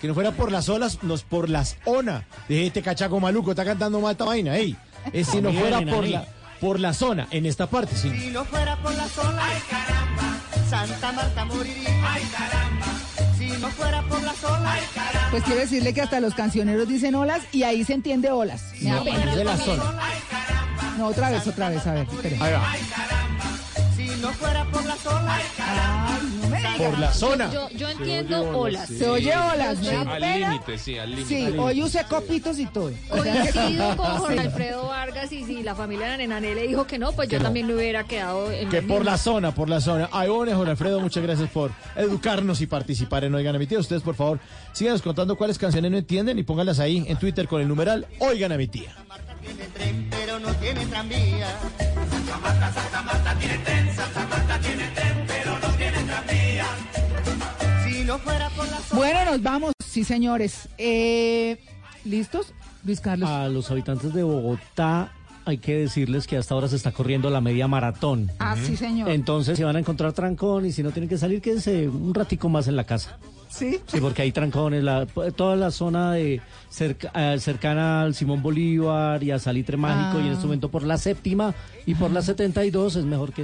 [0.04, 2.24] si no fuera, que no fuera por las olas, nos por las ONA.
[2.48, 4.76] De este cachaco maluco, está cantando mal esta vaina, ey.
[5.12, 6.24] Es si no fuera por la,
[6.60, 8.10] por la zona, en esta parte, sí.
[8.10, 11.88] Si no fuera por la sola, ay caramba, Santa Marta moriría.
[12.12, 12.86] Ay caramba.
[13.38, 15.28] Si no fuera por la sola, ay caramba.
[15.30, 18.62] Pues quiero decirle que hasta los cancioneros dicen olas y ahí se entiende olas.
[18.80, 19.30] Me da No, pena.
[19.30, 19.82] es de la zona.
[20.98, 22.06] No, otra vez, otra vez, a ver.
[22.10, 22.36] espere.
[22.40, 22.72] Ahí va.
[22.72, 23.53] Si
[24.24, 26.10] no fuera por la sola, ay caramba.
[26.78, 27.52] Por la zona.
[27.52, 28.88] Yo, yo entiendo olas.
[28.88, 31.28] Se oye olas, da Al límite, sí, al límite.
[31.28, 32.90] Sí, hoy usé copitos y todo.
[33.08, 34.40] Coincido con Jorge Sí.
[34.40, 37.34] Alfredo Vargas y si la familia de la Nenané le dijo que no, pues Que
[37.34, 37.44] yo no.
[37.44, 39.04] también me hubiera quedado en Que por mismo.
[39.04, 40.08] la zona, por la zona.
[40.12, 43.78] Ay, bueno, Jorge Alfredo, muchas gracias por educarnos y participar en Oigan a mi tía.
[43.78, 44.40] Ustedes, por favor,
[44.72, 48.50] síganos contando cuáles canciones no entienden y pónganlas ahí en Twitter con el numeral Oigan
[48.52, 48.94] a mi tía.
[54.60, 56.66] Tiene tren, pero no tiene tranvía.
[57.86, 58.78] Si no fuera por la.
[58.92, 60.68] Bueno, nos vamos, sí, señores.
[60.78, 61.58] Eh,
[62.04, 62.54] ¿Listos?
[62.84, 63.28] Luis Carlos.
[63.28, 65.12] A los habitantes de Bogotá
[65.44, 68.30] hay que decirles que hasta ahora se está corriendo la media maratón.
[68.38, 69.10] Ah, sí, señor.
[69.10, 72.48] Entonces, si van a encontrar trancón y si no tienen que salir, quédense un ratico
[72.48, 73.18] más en la casa.
[73.54, 73.78] Sí.
[73.86, 79.22] Sí, porque hay trancones, la, toda la zona de cerca- eh, cercana al Simón Bolívar
[79.22, 80.22] y a Salitre Mágico Ah.
[80.22, 81.54] y en este momento por la séptima
[81.86, 83.42] y por la 72 es mejor que